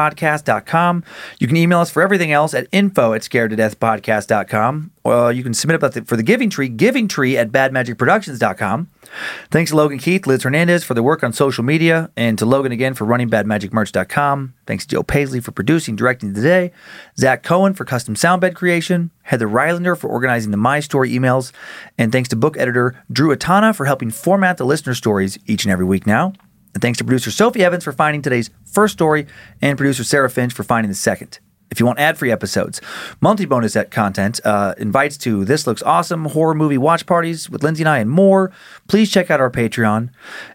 You 1.37 1.47
can 1.47 1.55
email 1.55 1.79
us 1.79 1.91
for 1.91 2.01
everything 2.01 2.31
else 2.31 2.55
at 2.55 2.65
info 2.71 3.13
at 3.13 3.23
scared 3.23 3.51
to 3.51 3.55
death 3.55 3.79
Well, 5.03 5.31
you 5.31 5.43
can 5.43 5.53
submit 5.53 5.75
the, 5.93 6.05
for 6.05 6.15
the 6.15 6.23
Giving 6.23 6.49
Tree, 6.49 6.69
Giving 6.69 7.07
Tree 7.07 7.37
at 7.37 7.51
badmagicproductions.com. 7.51 8.87
Thanks 9.51 9.71
to 9.71 9.77
Logan 9.77 9.99
Keith, 9.99 10.25
Liz 10.25 10.43
Hernandez 10.43 10.83
for 10.83 10.93
the 10.93 11.03
work 11.03 11.23
on 11.23 11.33
social 11.33 11.63
media, 11.63 12.09
and 12.15 12.37
to 12.39 12.45
Logan 12.45 12.71
again 12.71 12.93
for 12.93 13.03
running 13.03 13.29
badmagicmerch.com. 13.29 14.53
Thanks 14.65 14.85
to 14.85 14.95
Joe 14.95 15.03
Paisley 15.03 15.41
for 15.41 15.51
producing, 15.51 15.95
directing 15.95 16.33
today, 16.33 16.71
Zach 17.17 17.43
Cohen 17.43 17.73
for 17.73 17.83
custom 17.83 18.15
soundbed 18.15 18.55
creation, 18.55 19.11
Heather 19.23 19.47
Rylander 19.47 19.97
for 19.97 20.07
organizing 20.07 20.51
the 20.51 20.57
My 20.57 20.79
Story 20.79 21.11
emails, 21.11 21.51
and 21.97 22.11
thanks 22.11 22.29
to 22.29 22.37
book 22.37 22.57
editor 22.57 22.95
Drew 23.11 23.35
Atana 23.35 23.75
for 23.75 23.82
helping 23.85 24.11
format 24.11 24.57
the 24.57 24.65
listener 24.65 24.93
stories 24.93 25.37
each 25.45 25.65
and 25.65 25.71
every 25.71 25.85
week 25.85 26.05
now. 26.05 26.33
And 26.73 26.81
thanks 26.81 26.97
to 26.97 27.03
producer 27.03 27.31
Sophie 27.31 27.63
Evans 27.63 27.83
for 27.83 27.91
finding 27.91 28.21
today's 28.21 28.49
first 28.65 28.93
story, 28.93 29.27
and 29.61 29.77
producer 29.77 30.03
Sarah 30.03 30.29
Finch 30.29 30.53
for 30.53 30.63
finding 30.63 30.89
the 30.89 30.95
second. 30.95 31.39
If 31.73 31.79
you 31.79 31.87
want 31.87 31.97
ad-free 31.97 32.31
episodes, 32.31 32.81
monthly 33.19 33.47
bonus 33.47 33.75
content, 33.89 34.39
uh, 34.45 34.75
invites 34.77 35.17
to 35.19 35.43
This 35.43 35.65
Looks 35.65 35.81
Awesome 35.81 36.25
horror 36.25 36.53
movie 36.53 36.77
watch 36.77 37.07
parties 37.07 37.49
with 37.49 37.63
Lindsay 37.63 37.81
and 37.81 37.89
I 37.89 37.97
and 37.97 38.11
more, 38.11 38.51
please 38.87 39.11
check 39.11 39.31
out 39.31 39.39
our 39.39 39.49
Patreon 39.49 40.11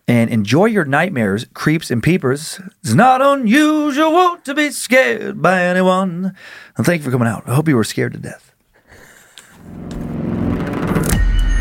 and 0.06 0.30
enjoy 0.30 0.66
your 0.66 0.84
nightmares, 0.84 1.46
creeps 1.54 1.90
and 1.90 2.04
peepers. 2.04 2.60
It's 2.84 2.94
not 2.94 3.20
unusual 3.20 4.36
to 4.44 4.54
be 4.54 4.70
scared 4.70 5.42
by 5.42 5.60
anyone. 5.64 6.36
And 6.76 6.86
thank 6.86 7.00
you 7.00 7.04
for 7.04 7.10
coming 7.10 7.26
out. 7.26 7.42
I 7.48 7.54
hope 7.54 7.66
you 7.66 7.74
were 7.74 7.82
scared 7.82 8.12
to 8.12 8.20
death. 8.20 8.54